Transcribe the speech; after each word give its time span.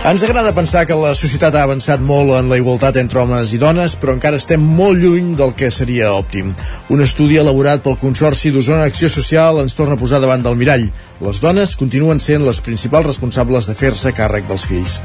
Ens 0.00 0.22
agrada 0.24 0.54
pensar 0.56 0.86
que 0.88 0.96
la 0.96 1.10
societat 1.12 1.52
ha 1.58 1.66
avançat 1.66 2.00
molt 2.00 2.32
en 2.32 2.46
la 2.48 2.56
igualtat 2.56 2.96
entre 2.96 3.20
homes 3.20 3.50
i 3.52 3.58
dones, 3.60 3.98
però 4.00 4.14
encara 4.16 4.38
estem 4.40 4.62
molt 4.64 4.96
lluny 4.96 5.34
del 5.36 5.52
que 5.52 5.68
seria 5.68 6.14
òptim. 6.16 6.54
Un 6.88 7.04
estudi 7.04 7.36
elaborat 7.36 7.82
pel 7.84 7.98
Consorci 8.00 8.48
d'Osona 8.48 8.86
Acció 8.88 9.10
Social 9.12 9.60
ens 9.60 9.76
torna 9.76 9.98
a 9.98 10.00
posar 10.00 10.22
davant 10.24 10.40
del 10.40 10.56
mirall. 10.56 10.88
Les 11.20 11.42
dones 11.44 11.76
continuen 11.76 12.16
sent 12.16 12.46
les 12.46 12.62
principals 12.64 13.10
responsables 13.10 13.68
de 13.68 13.76
fer-se 13.76 14.14
càrrec 14.16 14.48
dels 14.48 14.64
fills. 14.64 14.96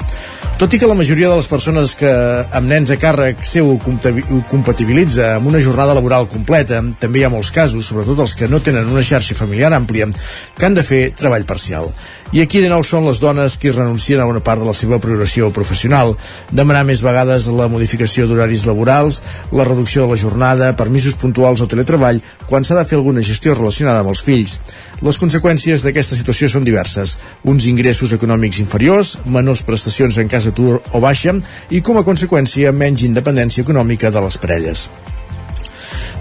Tot 0.55 0.71
i 0.71 0.79
que 0.79 0.87
la 0.87 0.95
majoria 0.95 1.27
de 1.27 1.41
les 1.41 1.51
persones 1.51 1.97
que 1.99 2.07
amb 2.55 2.71
nens 2.71 2.93
a 2.95 2.95
càrrec 2.95 3.43
seu 3.43 3.73
ho 3.75 4.41
compatibilitza 4.47 5.33
amb 5.35 5.51
una 5.51 5.59
jornada 5.59 5.97
laboral 5.97 6.29
completa, 6.31 6.79
també 7.03 7.19
hi 7.19 7.25
ha 7.27 7.33
molts 7.33 7.51
casos, 7.51 7.83
sobretot 7.83 8.23
els 8.23 8.37
que 8.39 8.47
no 8.47 8.63
tenen 8.63 8.87
una 8.87 9.03
xarxa 9.03 9.35
familiar 9.35 9.73
àmplia, 9.75 10.07
que 10.55 10.65
han 10.69 10.79
de 10.79 10.87
fer 10.87 11.09
treball 11.19 11.43
parcial. 11.43 11.91
I 12.31 12.39
aquí 12.45 12.63
de 12.63 12.71
nou 12.71 12.81
són 12.87 13.03
les 13.05 13.19
dones 13.19 13.59
qui 13.59 13.75
renuncien 13.75 14.23
a 14.23 14.25
una 14.31 14.39
part 14.39 14.63
de 14.63 14.65
la 14.71 14.73
seva 14.73 14.84
progressió 15.01 15.49
professional, 15.53 16.15
demanar 16.51 16.83
més 16.87 17.01
vegades 17.05 17.47
la 17.47 17.67
modificació 17.71 18.27
d'horaris 18.27 18.65
laborals, 18.69 19.21
la 19.51 19.65
reducció 19.67 20.05
de 20.05 20.13
la 20.13 20.19
jornada, 20.21 20.71
permisos 20.77 21.17
puntuals 21.21 21.61
o 21.61 21.69
teletreball, 21.71 22.21
quan 22.49 22.63
s'ha 22.63 22.77
de 22.77 22.85
fer 22.85 22.99
alguna 22.99 23.25
gestió 23.25 23.55
relacionada 23.55 24.03
amb 24.03 24.13
els 24.13 24.23
fills. 24.25 24.59
Les 25.01 25.19
conseqüències 25.21 25.83
d'aquesta 25.85 26.15
situació 26.15 26.51
són 26.51 26.67
diverses. 26.67 27.17
Uns 27.43 27.67
ingressos 27.71 28.13
econòmics 28.15 28.61
inferiors, 28.63 29.17
menors 29.25 29.65
prestacions 29.65 30.21
en 30.21 30.31
cas 30.31 30.47
d'atur 30.47 30.79
o 30.93 31.03
baixa 31.03 31.35
i, 31.69 31.81
com 31.81 31.97
a 31.99 32.05
conseqüència, 32.07 32.71
menys 32.71 33.03
independència 33.07 33.65
econòmica 33.65 34.13
de 34.13 34.25
les 34.27 34.39
parelles. 34.41 34.89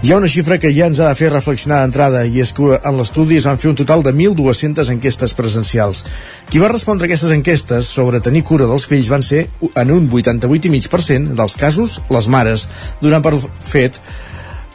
Hi 0.05 0.11
ha 0.11 0.17
una 0.19 0.27
xifra 0.29 0.59
que 0.61 0.69
ja 0.69 0.85
ens 0.85 0.99
ha 1.01 1.07
de 1.09 1.17
fer 1.17 1.31
reflexionar 1.31 1.79
d'entrada 1.81 2.19
i 2.29 2.37
és 2.43 2.51
que 2.53 2.75
en 2.77 2.97
l'estudi 2.99 3.39
es 3.39 3.47
van 3.49 3.57
fer 3.57 3.71
un 3.71 3.77
total 3.79 4.03
de 4.05 4.11
1.200 4.13 4.91
enquestes 4.93 5.33
presencials. 5.33 6.03
Qui 6.51 6.61
va 6.61 6.69
respondre 6.69 7.07
aquestes 7.09 7.33
enquestes 7.33 7.89
sobre 7.89 8.21
tenir 8.21 8.43
cura 8.45 8.67
dels 8.69 8.85
fills 8.85 9.09
van 9.09 9.25
ser, 9.25 9.47
en 9.65 9.93
un 9.95 10.05
88,5% 10.05 11.33
dels 11.39 11.57
casos, 11.57 11.95
les 12.13 12.29
mares, 12.29 12.67
donant 13.01 13.25
per 13.25 13.33
fet 13.71 13.97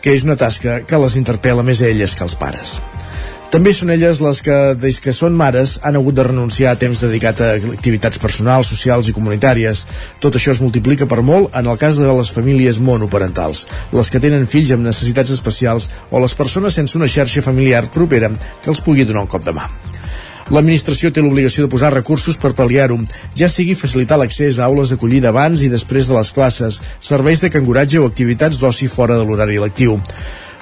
que 0.03 0.17
és 0.19 0.27
una 0.27 0.35
tasca 0.41 0.81
que 0.83 0.99
les 0.99 1.21
interpel·la 1.23 1.63
més 1.63 1.79
a 1.79 1.93
elles 1.95 2.19
que 2.19 2.27
als 2.27 2.35
pares. 2.35 2.81
També 3.51 3.73
són 3.75 3.91
elles 3.91 4.21
les 4.23 4.41
que, 4.47 4.57
des 4.79 5.01
que 5.03 5.11
són 5.11 5.35
mares, 5.35 5.73
han 5.83 5.97
hagut 5.99 6.15
de 6.15 6.23
renunciar 6.23 6.71
a 6.71 6.79
temps 6.79 7.01
dedicat 7.03 7.41
a 7.43 7.49
activitats 7.59 8.21
personals, 8.23 8.69
socials 8.71 9.09
i 9.11 9.15
comunitàries. 9.17 9.81
Tot 10.23 10.37
això 10.39 10.53
es 10.53 10.61
multiplica 10.63 11.09
per 11.11 11.19
molt 11.27 11.51
en 11.59 11.67
el 11.67 11.79
cas 11.81 11.97
de 11.99 12.07
les 12.15 12.31
famílies 12.31 12.79
monoparentals, 12.79 13.65
les 13.91 14.11
que 14.15 14.21
tenen 14.23 14.47
fills 14.47 14.71
amb 14.71 14.87
necessitats 14.87 15.33
especials 15.35 15.89
o 16.15 16.21
les 16.23 16.37
persones 16.39 16.79
sense 16.79 16.95
una 16.95 17.09
xarxa 17.11 17.43
familiar 17.43 17.89
propera 17.91 18.31
que 18.63 18.71
els 18.71 18.83
pugui 18.87 19.03
donar 19.09 19.25
un 19.27 19.33
cop 19.33 19.43
de 19.43 19.57
mà. 19.57 19.67
L'administració 20.55 21.11
té 21.11 21.23
l'obligació 21.23 21.65
de 21.67 21.73
posar 21.73 21.91
recursos 21.95 22.39
per 22.39 22.53
pal·liar-ho, 22.55 23.01
ja 23.35 23.49
sigui 23.51 23.75
facilitar 23.75 24.21
l'accés 24.23 24.61
a 24.61 24.69
aules 24.69 24.95
d'acollida 24.95 25.35
abans 25.35 25.67
i 25.67 25.73
després 25.75 26.07
de 26.07 26.15
les 26.15 26.31
classes, 26.39 26.79
serveis 27.03 27.43
de 27.43 27.51
canguratge 27.51 27.99
o 27.99 28.07
activitats 28.07 28.63
d'oci 28.63 28.87
fora 28.87 29.19
de 29.19 29.27
l'horari 29.27 29.59
lectiu. 29.59 29.99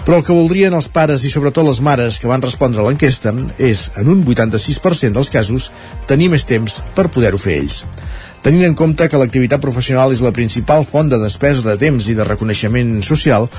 Però 0.09 0.23
el 0.23 0.25
que 0.25 0.33
voldrien 0.33 0.73
els 0.73 0.87
pares 0.89 1.21
i 1.21 1.29
sobretot 1.29 1.67
les 1.67 1.83
mares 1.85 2.17
que 2.17 2.29
van 2.31 2.41
respondre 2.41 2.81
a 2.81 2.85
l'enquesta 2.87 3.29
és, 3.61 3.83
en 4.01 4.09
un 4.09 4.23
86% 4.25 5.13
dels 5.13 5.29
casos, 5.29 5.67
tenir 6.09 6.31
més 6.33 6.47
temps 6.49 6.79
per 6.97 7.11
poder-ho 7.13 7.37
fer 7.37 7.59
ells. 7.59 7.83
Tenint 8.41 8.65
en 8.71 8.77
compte 8.79 9.05
que 9.05 9.21
l'activitat 9.21 9.61
professional 9.61 10.15
és 10.15 10.23
la 10.25 10.33
principal 10.33 10.87
font 10.89 11.13
de 11.13 11.19
despesa 11.21 11.67
de 11.67 11.77
temps 11.77 12.09
i 12.09 12.17
de 12.17 12.25
reconeixement 12.25 12.95
social, 13.05 13.51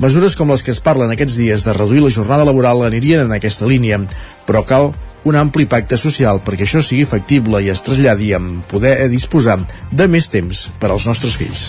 mesures 0.00 0.38
com 0.40 0.48
les 0.54 0.64
que 0.64 0.72
es 0.72 0.80
parlen 0.80 1.12
aquests 1.12 1.36
dies 1.36 1.68
de 1.68 1.76
reduir 1.76 2.00
la 2.06 2.14
jornada 2.16 2.48
laboral 2.48 2.86
anirien 2.88 3.26
en 3.26 3.36
aquesta 3.36 3.68
línia, 3.68 4.00
però 4.48 4.64
cal 4.64 4.94
un 5.28 5.36
ampli 5.36 5.68
pacte 5.68 6.00
social 6.00 6.40
perquè 6.48 6.64
això 6.64 6.80
sigui 6.80 7.04
factible 7.04 7.60
i 7.60 7.68
es 7.76 7.84
traslladi 7.84 8.32
amb 8.40 8.64
poder 8.72 8.96
disposar 9.12 9.60
de 9.92 10.08
més 10.08 10.32
temps 10.32 10.70
per 10.80 10.94
als 10.94 11.04
nostres 11.12 11.36
fills. 11.36 11.68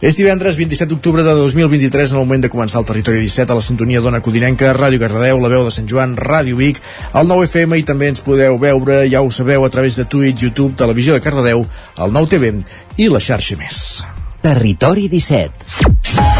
És 0.00 0.16
divendres 0.18 0.58
27 0.60 0.90
d'octubre 0.92 1.24
de 1.24 1.32
2023 1.38 2.12
en 2.12 2.18
el 2.18 2.26
moment 2.26 2.44
de 2.44 2.50
començar 2.52 2.82
el 2.82 2.88
Territori 2.88 3.22
17 3.24 3.52
a 3.54 3.56
la 3.56 3.64
sintonia 3.64 4.02
d'Ona 4.04 4.20
Codinenca, 4.20 4.74
Ràdio 4.76 5.00
Cardedeu, 5.00 5.40
la 5.40 5.52
veu 5.52 5.64
de 5.64 5.72
Sant 5.72 5.88
Joan, 5.88 6.16
Ràdio 6.20 6.58
Vic, 6.60 6.82
el 7.16 7.28
9 7.30 7.48
FM 7.48 7.80
i 7.80 7.86
també 7.88 8.12
ens 8.12 8.24
podeu 8.26 8.60
veure, 8.60 9.02
ja 9.08 9.24
ho 9.24 9.32
sabeu, 9.32 9.64
a 9.64 9.72
través 9.72 9.96
de 9.96 10.04
Twitch, 10.04 10.44
YouTube, 10.44 10.76
Televisió 10.76 11.16
de 11.16 11.24
Cardedeu, 11.24 11.64
el 11.96 12.12
9 12.12 12.32
TV 12.36 12.52
i 13.00 13.08
la 13.08 13.22
xarxa 13.22 13.56
més. 13.56 14.02
Territori 14.44 15.08
17 15.08 16.35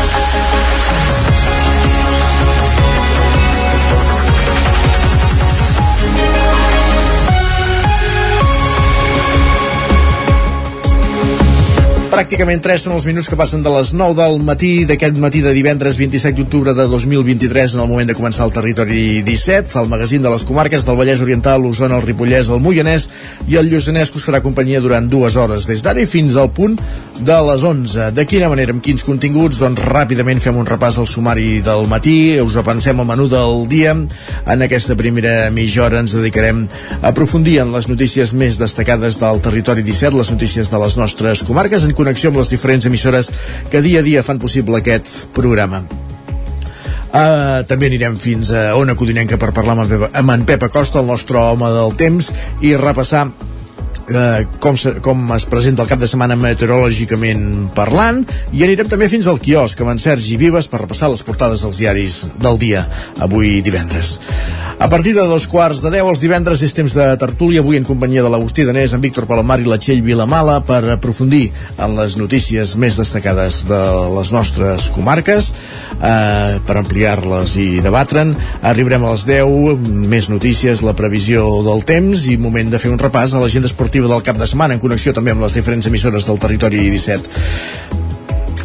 Pràcticament 12.16 12.62
3 12.64 12.80
són 12.80 12.94
els 12.96 13.04
minuts 13.04 13.26
que 13.28 13.36
passen 13.36 13.60
de 13.60 13.68
les 13.68 13.90
9 13.92 14.14
del 14.16 14.38
matí 14.40 14.86
d'aquest 14.88 15.18
matí 15.20 15.42
de 15.44 15.50
divendres 15.52 15.98
27 16.00 16.38
d'octubre 16.38 16.72
de 16.72 16.86
2023 16.88 17.74
en 17.76 17.82
el 17.82 17.90
moment 17.90 18.08
de 18.08 18.14
començar 18.16 18.46
el 18.46 18.54
territori 18.56 19.20
17, 19.20 19.74
el 19.82 19.90
magazín 19.92 20.24
de 20.24 20.32
les 20.32 20.46
comarques 20.48 20.86
del 20.88 20.96
Vallès 20.96 21.20
Oriental, 21.20 21.60
l'Osona, 21.60 21.98
el 22.00 22.06
Ripollès, 22.06 22.48
el 22.48 22.62
Moianès 22.64 23.10
i 23.52 23.58
el 23.60 23.68
Lluçanès 23.68 24.08
que 24.08 24.16
us 24.16 24.24
farà 24.30 24.40
companyia 24.40 24.80
durant 24.80 25.10
dues 25.12 25.36
hores, 25.36 25.66
des 25.68 25.84
d'ara 25.84 26.00
i 26.00 26.08
fins 26.08 26.38
al 26.40 26.48
punt 26.56 26.78
de 27.20 27.36
les 27.50 27.66
11. 27.68 28.08
De 28.16 28.24
quina 28.24 28.48
manera, 28.48 28.72
amb 28.72 28.80
quins 28.80 29.04
continguts? 29.04 29.60
Doncs 29.60 29.84
ràpidament 29.84 30.40
fem 30.40 30.56
un 30.56 30.68
repàs 30.68 30.96
al 30.96 31.10
sumari 31.12 31.60
del 31.60 31.84
matí, 31.84 32.16
us 32.40 32.56
repensem 32.56 32.96
el 33.04 33.10
menú 33.12 33.28
del 33.28 33.68
dia. 33.68 33.92
En 33.92 34.64
aquesta 34.64 34.96
primera 34.96 35.50
mitja 35.52 35.84
hora 35.84 36.00
ens 36.00 36.16
dedicarem 36.16 36.64
a 37.02 37.12
aprofundir 37.12 37.58
en 37.60 37.76
les 37.76 37.92
notícies 37.92 38.32
més 38.32 38.56
destacades 38.56 39.20
del 39.20 39.44
territori 39.44 39.84
17, 39.84 40.16
les 40.16 40.32
notícies 40.32 40.72
de 40.72 40.80
les 40.80 40.96
nostres 40.96 41.44
comarques, 41.44 41.84
en 41.84 41.92
connexió 42.06 42.30
amb 42.30 42.38
les 42.38 42.50
diferents 42.54 42.86
emissores 42.86 43.32
que 43.70 43.82
dia 43.82 43.98
a 43.98 44.06
dia 44.06 44.22
fan 44.22 44.38
possible 44.38 44.78
aquest 44.78 45.26
programa. 45.34 45.82
Uh, 47.06 47.64
també 47.66 47.88
anirem 47.88 48.18
fins 48.20 48.52
a 48.54 48.76
Ona 48.78 48.94
Codinenca 48.98 49.38
per 49.40 49.50
parlar 49.56 49.74
amb 49.80 49.86
en, 49.86 50.46
Pep, 50.46 50.62
amb 50.62 50.68
Acosta, 50.68 51.00
el 51.00 51.10
nostre 51.10 51.40
home 51.40 51.70
del 51.74 51.96
temps, 51.98 52.30
i 52.62 52.76
repassar 52.78 53.24
eh, 54.08 54.46
com, 54.62 54.76
se, 54.78 54.96
com 55.04 55.22
es 55.36 55.46
presenta 55.50 55.84
el 55.84 55.90
cap 55.90 56.00
de 56.02 56.08
setmana 56.10 56.36
meteorològicament 56.40 57.70
parlant. 57.76 58.22
I 58.52 58.66
anirem 58.66 58.90
també 58.92 59.10
fins 59.12 59.28
al 59.30 59.40
quiosc 59.42 59.80
amb 59.82 59.94
en 59.94 60.02
Sergi 60.02 60.38
Vives 60.40 60.70
per 60.70 60.82
repassar 60.84 61.10
les 61.12 61.24
portades 61.26 61.64
dels 61.64 61.80
diaris 61.82 62.22
del 62.42 62.60
dia 62.62 62.86
avui 63.22 63.60
divendres. 63.64 64.16
A 64.78 64.90
partir 64.92 65.14
de 65.16 65.24
dos 65.24 65.46
quarts 65.48 65.80
de 65.80 65.88
deu 65.88 66.04
els 66.10 66.20
divendres 66.20 66.60
és 66.60 66.74
temps 66.76 66.92
de 66.92 67.04
tertúlia 67.16 67.62
avui 67.62 67.78
en 67.78 67.86
companyia 67.88 68.20
de 68.20 68.28
l'Agustí 68.28 68.66
Danés, 68.68 68.92
en 68.92 69.00
Víctor 69.00 69.24
Palomar 69.24 69.56
i 69.62 69.64
la 69.64 69.78
Txell 69.80 70.02
Vilamala 70.04 70.58
per 70.68 70.82
aprofundir 70.92 71.46
en 71.80 71.94
les 71.96 72.18
notícies 72.20 72.74
més 72.76 72.98
destacades 73.00 73.62
de 73.70 73.80
les 74.12 74.32
nostres 74.36 74.90
comarques 74.92 75.48
eh, 75.96 76.60
per 76.68 76.76
ampliar-les 76.76 77.56
i 77.56 77.66
debatre'n. 77.80 78.34
Arribarem 78.68 79.06
a 79.08 79.14
les 79.14 79.24
10 79.30 79.80
més 80.12 80.28
notícies, 80.28 80.84
la 80.84 80.96
previsió 80.98 81.46
del 81.64 81.80
temps 81.88 82.26
i 82.28 82.36
moment 82.36 82.68
de 82.68 82.80
fer 82.82 82.92
un 82.92 83.00
repàs 83.00 83.32
a 83.32 83.40
l'agenda 83.40 83.70
esportiva 83.70 83.85
esportiva 83.86 84.08
del 84.08 84.22
cap 84.26 84.36
de 84.36 84.46
setmana 84.50 84.74
en 84.74 84.82
connexió 84.82 85.14
també 85.14 85.30
amb 85.30 85.46
les 85.46 85.54
diferents 85.54 85.86
emissores 85.86 86.26
del 86.26 86.42
territori 86.42 86.82
17 86.90 88.05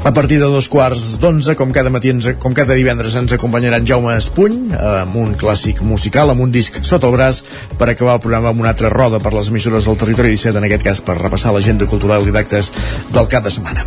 a 0.04 0.14
partir 0.14 0.40
de 0.40 0.46
dos 0.46 0.68
quarts 0.70 1.20
d'onze, 1.22 1.56
com 1.56 1.72
cada 1.72 1.92
matí, 1.94 2.10
ens, 2.14 2.28
com 2.42 2.56
cada 2.58 2.76
divendres, 2.78 3.16
ens 3.20 3.34
acompanyaran 3.36 3.82
en 3.82 3.88
Jaume 3.88 4.16
Espuny 4.18 4.72
amb 4.76 5.18
un 5.20 5.36
clàssic 5.40 5.82
musical, 5.86 6.32
amb 6.32 6.42
un 6.46 6.52
disc 6.54 6.80
sota 6.88 7.10
el 7.10 7.16
braç, 7.18 7.44
per 7.78 7.90
acabar 7.92 8.16
el 8.18 8.24
programa 8.24 8.52
amb 8.52 8.64
una 8.64 8.72
altra 8.74 8.90
roda 8.94 9.22
per 9.22 9.34
les 9.36 9.52
emissores 9.52 9.86
del 9.86 10.00
territori 10.02 10.34
17, 10.36 10.58
en 10.58 10.68
aquest 10.70 10.88
cas 10.88 11.04
per 11.06 11.20
repassar 11.20 11.54
l'agenda 11.56 11.90
cultural 11.90 12.28
i 12.28 12.34
d'actes 12.34 12.72
del 13.12 13.30
cap 13.32 13.46
de 13.46 13.54
setmana. 13.54 13.86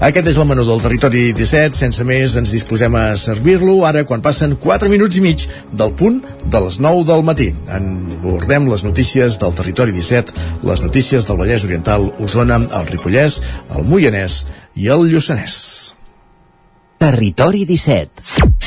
Aquest 0.00 0.30
és 0.32 0.38
el 0.40 0.46
menú 0.48 0.64
del 0.64 0.80
territori 0.80 1.26
17, 1.36 1.76
sense 1.76 2.04
més 2.08 2.36
ens 2.40 2.54
disposem 2.54 2.94
a 2.96 3.10
servir-lo 3.20 3.82
ara 3.84 4.06
quan 4.08 4.22
passen 4.24 4.54
4 4.56 4.88
minuts 4.88 5.18
i 5.20 5.24
mig 5.24 5.44
del 5.76 5.92
punt 5.92 6.22
de 6.46 6.62
les 6.64 6.80
9 6.80 7.04
del 7.10 7.24
matí. 7.26 7.50
En 7.68 7.90
abordem 8.20 8.70
les 8.70 8.84
notícies 8.86 9.36
del 9.42 9.52
territori 9.58 9.92
17, 9.92 10.32
les 10.64 10.80
notícies 10.80 11.28
del 11.28 11.36
Vallès 11.36 11.68
Oriental, 11.68 12.08
Osona, 12.24 12.62
el 12.80 12.88
Ripollès, 12.88 13.42
el 13.76 13.84
Moianès 13.84 14.46
i 14.76 14.90
el 14.92 15.08
Lluçanès. 15.10 15.56
Territori 17.00 17.64
17 17.66 18.59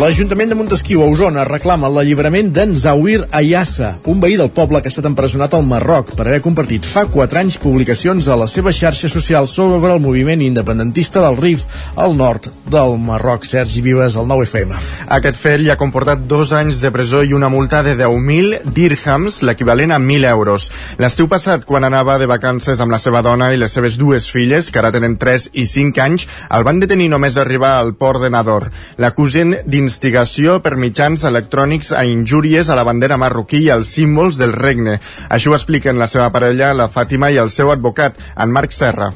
L'Ajuntament 0.00 0.48
de 0.48 0.56
Montesquieu, 0.56 1.02
a 1.04 1.06
Osona, 1.12 1.42
reclama 1.44 1.90
l'alliberament 1.92 2.46
d'en 2.56 2.70
Zawir 2.72 3.26
Ayassa, 3.36 3.90
un 4.08 4.22
veí 4.22 4.38
del 4.40 4.48
poble 4.56 4.78
que 4.80 4.88
ha 4.88 4.92
estat 4.94 5.04
empresonat 5.04 5.52
al 5.52 5.66
Marroc 5.68 6.14
per 6.16 6.24
haver 6.24 6.38
compartit 6.40 6.86
fa 6.88 7.02
4 7.12 7.36
anys 7.42 7.58
publicacions 7.60 8.24
a 8.24 8.38
les 8.40 8.54
seves 8.56 8.78
xarxes 8.80 9.12
socials 9.12 9.52
sobre 9.52 9.90
el 9.92 10.00
moviment 10.00 10.40
independentista 10.40 11.20
del 11.20 11.36
Rif 11.36 11.66
al 12.00 12.16
nord 12.16 12.48
del 12.72 12.96
Marroc. 12.96 13.44
Sergi 13.44 13.82
Vives, 13.84 14.16
al 14.16 14.24
9FM. 14.30 14.72
Aquest 15.18 15.36
fet 15.36 15.60
li 15.60 15.68
ha 15.68 15.76
comportat 15.76 16.24
dos 16.24 16.54
anys 16.56 16.80
de 16.80 16.92
presó 16.94 17.20
i 17.20 17.36
una 17.36 17.52
multa 17.52 17.82
de 17.84 17.92
10.000 17.98 18.72
dirhams, 18.72 19.42
l'equivalent 19.44 19.92
a 19.92 20.00
1.000 20.00 20.30
euros. 20.30 20.70
L'estiu 20.96 21.28
passat, 21.28 21.68
quan 21.68 21.84
anava 21.84 22.16
de 22.16 22.30
vacances 22.30 22.80
amb 22.80 22.96
la 22.96 23.02
seva 23.04 23.20
dona 23.20 23.50
i 23.52 23.60
les 23.60 23.76
seves 23.76 24.00
dues 24.00 24.30
filles, 24.32 24.72
que 24.72 24.80
ara 24.80 24.94
tenen 24.96 25.18
3 25.20 25.50
i 25.52 25.68
5 25.68 26.04
anys, 26.08 26.26
el 26.48 26.64
van 26.64 26.80
detenir 26.80 27.12
només 27.12 27.36
arribar 27.36 27.76
al 27.76 27.92
port 28.00 28.24
de 28.24 28.32
Nador. 28.32 28.70
L'acusen 28.96 29.58
d'instigació 29.90 30.60
per 30.62 30.76
mitjans 30.78 31.24
electrònics 31.26 31.90
a 31.98 32.04
injúries 32.06 32.68
a 32.70 32.76
la 32.78 32.84
bandera 32.86 33.16
marroquí 33.18 33.64
i 33.64 33.70
als 33.74 33.90
símbols 33.96 34.38
del 34.38 34.52
regne. 34.54 35.00
Això 35.28 35.50
ho 35.50 35.56
expliquen 35.56 35.98
la 35.98 36.06
seva 36.06 36.30
parella, 36.30 36.70
la 36.74 36.86
Fàtima, 36.88 37.30
i 37.30 37.40
el 37.42 37.50
seu 37.50 37.72
advocat, 37.74 38.14
en 38.36 38.54
Marc 38.54 38.70
Serra. 38.70 39.10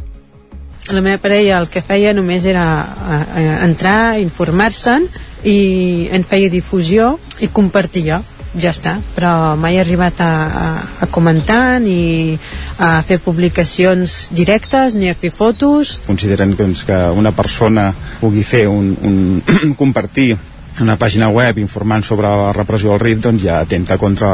La 0.90 1.00
meva 1.00 1.22
parella 1.22 1.60
el 1.62 1.70
que 1.70 1.80
feia 1.80 2.12
només 2.12 2.44
era 2.44 2.66
eh, 2.82 3.22
eh, 3.40 3.56
entrar, 3.64 4.18
informar-se'n 4.20 5.06
i 5.44 6.08
en 6.12 6.26
feia 6.26 6.50
difusió 6.50 7.14
i 7.40 7.48
compartia 7.48 8.20
ja 8.54 8.70
està, 8.70 8.98
però 9.14 9.54
mai 9.58 9.78
he 9.78 9.82
arribat 9.82 10.20
a, 10.22 10.30
a, 10.46 10.66
a 11.02 11.08
comentar 11.10 11.80
ni 11.82 12.36
a 12.78 13.00
fer 13.06 13.18
publicacions 13.22 14.28
directes 14.34 14.94
ni 14.94 15.10
a 15.10 15.14
fer 15.18 15.32
fotos. 15.34 16.00
Consideren 16.06 16.54
doncs, 16.58 16.84
que 16.86 16.98
una 17.14 17.32
persona 17.34 17.92
pugui 18.20 18.44
fer 18.46 18.66
un, 18.70 18.92
un 19.02 19.74
compartir 19.80 20.34
una 20.82 20.96
pàgina 20.98 21.28
web 21.30 21.58
informant 21.62 22.02
sobre 22.02 22.28
la 22.28 22.52
repressió 22.56 22.90
del 22.90 23.02
RIT 23.02 23.20
doncs 23.22 23.44
ja 23.44 23.60
atenta 23.62 23.98
contra 23.98 24.30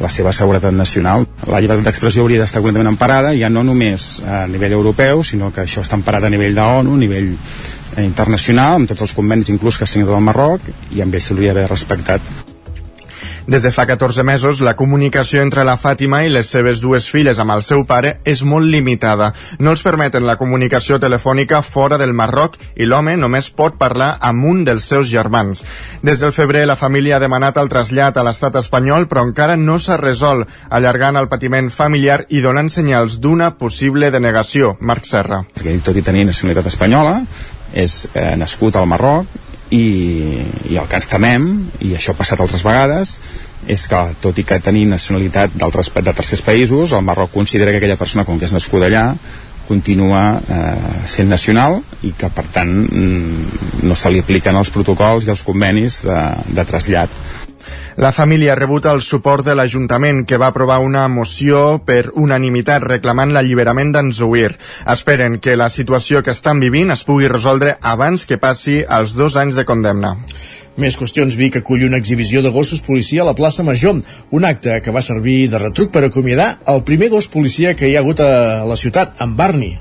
la 0.00 0.10
seva 0.10 0.32
seguretat 0.32 0.74
nacional. 0.74 1.26
La 1.46 1.60
llibertat 1.60 1.86
d'expressió 1.90 2.24
hauria 2.24 2.40
d'estar 2.42 2.62
completament 2.62 2.90
emparada, 2.94 3.34
ja 3.38 3.50
no 3.52 3.62
només 3.62 4.22
a 4.26 4.44
nivell 4.50 4.74
europeu, 4.78 5.22
sinó 5.22 5.52
que 5.54 5.62
això 5.62 5.84
està 5.84 5.98
emparat 6.00 6.26
a 6.26 6.32
nivell 6.32 6.56
d'ONU, 6.58 6.96
a 6.96 7.04
nivell 7.04 7.30
eh, 7.34 8.02
internacional, 8.02 8.80
amb 8.80 8.90
tots 8.90 9.06
els 9.06 9.14
convenis 9.14 9.52
inclús 9.54 9.78
que 9.78 9.86
ha 9.86 9.90
signat 9.90 10.10
el 10.10 10.26
Marroc, 10.30 10.74
i 10.90 11.04
amb 11.04 11.14
ells 11.14 11.30
s'hauria 11.30 11.54
d'haver 11.54 11.70
respectat. 11.70 12.43
Des 13.46 13.62
de 13.62 13.70
fa 13.70 13.84
14 13.84 14.22
mesos, 14.24 14.60
la 14.64 14.72
comunicació 14.72 15.42
entre 15.44 15.66
la 15.68 15.74
Fàtima 15.76 16.22
i 16.24 16.30
les 16.32 16.48
seves 16.48 16.78
dues 16.80 17.10
filles 17.12 17.36
amb 17.42 17.52
el 17.52 17.60
seu 17.66 17.82
pare 17.84 18.14
és 18.24 18.40
molt 18.40 18.64
limitada. 18.72 19.34
No 19.58 19.74
els 19.74 19.82
permeten 19.84 20.24
la 20.24 20.38
comunicació 20.40 20.96
telefònica 20.98 21.60
fora 21.60 21.98
del 22.00 22.14
Marroc 22.16 22.56
i 22.80 22.88
l'home 22.88 23.18
només 23.20 23.50
pot 23.52 23.76
parlar 23.76 24.14
amb 24.24 24.48
un 24.48 24.64
dels 24.64 24.88
seus 24.88 25.12
germans. 25.12 25.60
Des 26.00 26.24
del 26.24 26.32
febrer, 26.32 26.64
la 26.64 26.78
família 26.80 27.18
ha 27.18 27.20
demanat 27.20 27.60
el 27.60 27.68
trasllat 27.68 28.16
a 28.16 28.24
l'estat 28.24 28.56
espanyol, 28.62 29.10
però 29.12 29.26
encara 29.28 29.60
no 29.60 29.76
s'ha 29.76 30.00
resolt, 30.00 30.48
allargant 30.70 31.20
el 31.20 31.28
patiment 31.28 31.68
familiar 31.68 32.22
i 32.30 32.40
donant 32.40 32.72
senyals 32.72 33.20
d'una 33.20 33.58
possible 33.60 34.08
denegació. 34.10 34.78
Marc 34.80 35.04
Serra. 35.04 35.44
Tot 35.84 35.96
i 36.00 36.02
tenir 36.06 36.24
nacionalitat 36.24 36.72
espanyola, 36.72 37.18
és 37.76 38.06
eh, 38.14 38.38
nascut 38.40 38.80
al 38.80 38.88
Marroc 38.88 39.44
i, 39.70 39.86
i 40.70 40.76
el 40.76 40.88
que 40.88 41.00
ens 41.00 41.08
temem, 41.10 41.48
i 41.80 41.94
això 41.96 42.12
ha 42.12 42.18
passat 42.18 42.40
altres 42.40 42.64
vegades, 42.66 43.18
és 43.70 43.86
que 43.88 44.02
tot 44.20 44.38
i 44.38 44.44
que 44.44 44.60
tenim 44.60 44.92
nacionalitat 44.92 45.54
d'altres 45.56 45.88
de 45.94 46.12
tercers 46.12 46.44
països, 46.44 46.92
el 46.92 47.04
Marroc 47.06 47.32
considera 47.32 47.72
que 47.72 47.80
aquella 47.80 48.00
persona, 48.00 48.26
com 48.28 48.38
que 48.38 48.48
és 48.48 48.52
nascuda 48.52 48.90
allà, 48.90 49.06
continua 49.64 50.40
eh, 50.44 51.06
sent 51.08 51.30
nacional 51.32 51.78
i 52.04 52.12
que 52.18 52.28
per 52.28 52.44
tant 52.52 52.68
mm, 52.84 53.86
no 53.88 53.96
se 53.96 54.12
li 54.12 54.20
apliquen 54.20 54.56
els 54.60 54.70
protocols 54.74 55.24
i 55.24 55.32
els 55.32 55.44
convenis 55.46 56.02
de, 56.04 56.20
de 56.52 56.66
trasllat 56.68 57.22
la 57.96 58.12
família 58.12 58.52
ha 58.52 58.58
rebut 58.58 58.86
el 58.90 59.02
suport 59.02 59.46
de 59.46 59.54
l'Ajuntament, 59.54 60.24
que 60.26 60.38
va 60.40 60.48
aprovar 60.52 60.80
una 60.82 61.06
moció 61.08 61.80
per 61.86 62.10
unanimitat 62.14 62.82
reclamant 62.86 63.32
l'alliberament 63.34 63.92
d'en 63.94 64.12
Zuir. 64.12 64.56
Esperen 64.90 65.38
que 65.38 65.56
la 65.56 65.70
situació 65.70 66.22
que 66.22 66.34
estan 66.34 66.60
vivint 66.60 66.90
es 66.90 67.04
pugui 67.04 67.30
resoldre 67.30 67.76
abans 67.80 68.26
que 68.26 68.40
passi 68.42 68.82
els 68.82 69.14
dos 69.14 69.36
anys 69.36 69.60
de 69.60 69.66
condemna. 69.68 70.16
Més 70.76 70.96
qüestions. 70.98 71.36
Vic 71.38 71.60
acull 71.60 71.84
una 71.86 72.00
exhibició 72.02 72.42
de 72.42 72.50
gossos 72.54 72.82
policia 72.82 73.22
a 73.22 73.28
la 73.28 73.36
plaça 73.38 73.62
Major, 73.62 74.00
un 74.30 74.44
acte 74.48 74.80
que 74.82 74.94
va 74.94 75.04
servir 75.06 75.48
de 75.52 75.60
retruc 75.62 75.92
per 75.94 76.02
acomiadar 76.06 76.56
el 76.74 76.82
primer 76.82 77.12
gos 77.14 77.30
policia 77.30 77.76
que 77.78 77.90
hi 77.90 77.94
ha 77.94 78.02
hagut 78.02 78.24
a 78.24 78.64
la 78.66 78.80
ciutat, 78.80 79.14
en 79.22 79.36
Barney. 79.38 79.78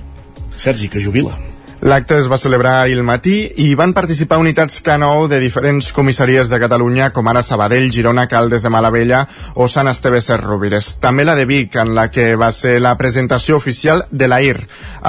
Sergi, 0.56 0.90
que 0.90 1.02
jubila. 1.02 1.53
L'acte 1.84 2.16
es 2.16 2.30
va 2.32 2.38
celebrar 2.40 2.78
ahir 2.80 2.94
al 2.96 3.04
matí 3.04 3.34
i 3.60 3.74
van 3.76 3.92
participar 3.92 4.38
unitats 4.40 4.78
K9 4.86 5.28
de 5.28 5.40
diferents 5.42 5.90
comissaries 5.92 6.48
de 6.48 6.60
Catalunya, 6.62 7.10
com 7.12 7.28
ara 7.28 7.42
Sabadell, 7.44 7.90
Girona, 7.92 8.24
Caldes 8.32 8.64
de 8.64 8.72
Malavella 8.72 9.26
o 9.60 9.68
Sant 9.68 9.92
Esteve 9.92 10.22
Serrovires. 10.24 10.94
També 11.04 11.26
la 11.28 11.36
de 11.36 11.44
Vic, 11.50 11.76
en 11.76 11.92
la 11.98 12.08
que 12.08 12.38
va 12.40 12.54
ser 12.56 12.78
la 12.80 12.96
presentació 12.96 13.60
oficial 13.60 14.06
de 14.12 14.32
l'AIR, 14.32 14.62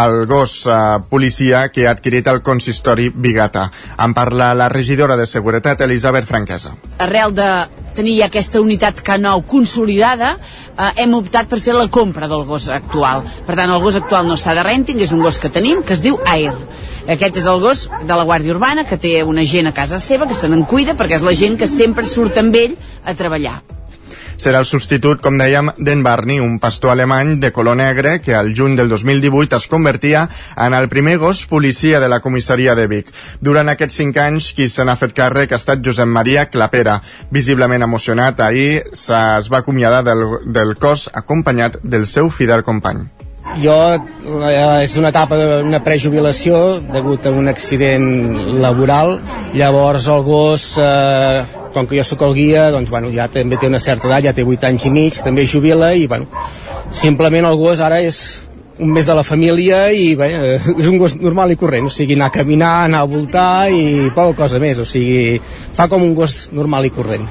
el 0.03 0.27
gos 0.27 0.57
eh, 0.67 0.75
policia 1.09 1.69
que 1.71 1.87
ha 1.87 1.95
adquirit 1.95 2.27
el 2.27 2.43
consistori 2.43 3.07
Bigata. 3.15 3.69
En 4.03 4.19
parla 4.19 4.51
la 4.59 4.69
regidora 4.69 5.15
de 5.17 5.31
Seguretat, 5.31 5.87
Elisabet 5.87 6.27
Franquesa. 6.27 6.75
Arrel 6.99 7.39
de 7.39 7.51
tenir 7.95 8.17
ja 8.19 8.29
aquesta 8.31 8.61
unitat 8.63 9.03
K9 9.07 9.45
consolidada, 9.51 10.35
eh, 10.75 10.91
hem 11.05 11.15
optat 11.19 11.49
per 11.51 11.61
fer 11.61 11.77
la 11.77 11.87
compra 11.89 12.29
del 12.31 12.45
gos 12.49 12.69
actual. 12.69 13.25
Per 13.47 13.55
tant, 13.55 13.71
el 13.71 13.83
gos 13.83 13.97
actual 14.01 14.27
no 14.29 14.39
està 14.39 14.55
de 14.55 14.65
renting, 14.67 15.01
és 15.01 15.13
un 15.13 15.23
gos 15.23 15.39
que 15.39 15.53
tenim, 15.53 15.83
que 15.83 15.95
es 15.95 16.03
diu 16.03 16.19
Air. 16.27 16.55
Aquest 17.15 17.37
és 17.37 17.47
el 17.47 17.61
gos 17.61 17.89
de 18.03 18.15
la 18.15 18.25
Guàrdia 18.25 18.55
Urbana, 18.55 18.85
que 18.89 18.97
té 18.97 19.23
una 19.23 19.45
gent 19.45 19.69
a 19.69 19.77
casa 19.77 20.01
seva, 20.01 20.27
que 20.27 20.35
se 20.35 20.49
n'en 20.49 20.65
cuida, 20.65 20.97
perquè 20.97 21.21
és 21.21 21.27
la 21.27 21.35
gent 21.37 21.59
que 21.61 21.69
sempre 21.71 22.05
surt 22.09 22.39
amb 22.41 22.55
ell 22.57 22.77
a 23.05 23.15
treballar. 23.15 23.61
Serà 24.37 24.61
el 24.63 24.69
substitut, 24.69 25.21
com 25.23 25.39
dèiem, 25.39 25.71
d'en 25.79 26.03
Barney, 26.03 26.41
un 26.43 26.59
pastor 26.63 26.93
alemany 26.95 27.37
de 27.41 27.53
color 27.55 27.77
negre 27.79 28.19
que 28.21 28.35
al 28.35 28.53
juny 28.57 28.77
del 28.77 28.89
2018 28.89 29.57
es 29.57 29.69
convertia 29.69 30.29
en 30.57 30.75
el 30.75 30.89
primer 30.89 31.19
gos 31.19 31.45
policia 31.47 32.01
de 32.01 32.09
la 32.09 32.21
comissaria 32.21 32.75
de 32.75 32.87
Vic. 32.91 33.13
Durant 33.41 33.71
aquests 33.73 34.01
cinc 34.03 34.19
anys, 34.19 34.53
qui 34.57 34.69
se 34.69 34.85
n'ha 34.85 34.99
fet 35.01 35.15
càrrec 35.17 35.53
ha 35.53 35.61
estat 35.63 35.85
Josep 35.85 36.09
Maria 36.11 36.49
Clapera. 36.51 37.01
Visiblement 37.31 37.87
emocionat, 37.87 38.41
ahir 38.41 38.85
es 38.93 39.09
va 39.53 39.61
acomiadar 39.63 40.03
del, 40.05 40.25
del 40.47 40.77
cos 40.77 41.09
acompanyat 41.13 41.79
del 41.83 42.07
seu 42.11 42.31
fidel 42.31 42.65
company. 42.67 43.07
Jo, 43.61 43.77
eh, 43.95 44.83
és 44.83 44.95
una 44.99 45.11
etapa 45.13 45.37
d'una 45.39 45.83
prejubilació 45.85 46.81
degut 46.81 47.27
a 47.29 47.33
un 47.35 47.51
accident 47.53 48.07
laboral, 48.63 49.19
llavors 49.55 50.09
el 50.11 50.25
gos, 50.27 50.65
eh, 50.81 51.45
com 51.75 51.89
que 51.91 51.99
jo 51.99 52.07
sóc 52.07 52.25
el 52.27 52.35
guia, 52.39 52.71
doncs 52.75 52.91
bueno, 52.95 53.11
ja 53.15 53.29
també 53.33 53.59
té 53.61 53.69
una 53.71 53.83
certa 53.83 54.09
edat, 54.09 54.25
ja 54.29 54.37
té 54.37 54.47
8 54.47 54.71
anys 54.71 54.89
i 54.89 54.95
mig, 54.95 55.21
també 55.25 55.47
jubila 55.47 55.93
i 55.95 56.09
bueno, 56.11 56.31
simplement 56.95 57.51
el 57.51 57.61
gos 57.61 57.83
ara 57.85 58.01
és 58.01 58.25
un 58.79 58.91
mes 58.91 59.07
de 59.07 59.15
la 59.15 59.23
família 59.23 59.87
i 59.95 60.15
bé, 60.19 60.31
eh, 60.35 60.59
és 60.79 60.91
un 60.91 60.99
gos 60.99 61.15
normal 61.21 61.53
i 61.55 61.59
corrent, 61.59 61.87
o 61.87 61.93
sigui, 61.93 62.17
anar 62.19 62.33
a 62.33 62.35
caminar, 62.35 62.75
anar 62.85 63.05
a 63.05 63.11
voltar 63.11 63.71
i 63.71 64.11
poca 64.15 64.35
cosa 64.45 64.59
més, 64.63 64.81
o 64.83 64.87
sigui, 64.89 65.41
fa 65.75 65.89
com 65.89 66.03
un 66.03 66.15
gos 66.19 66.49
normal 66.53 66.87
i 66.87 66.95
corrent. 66.95 67.27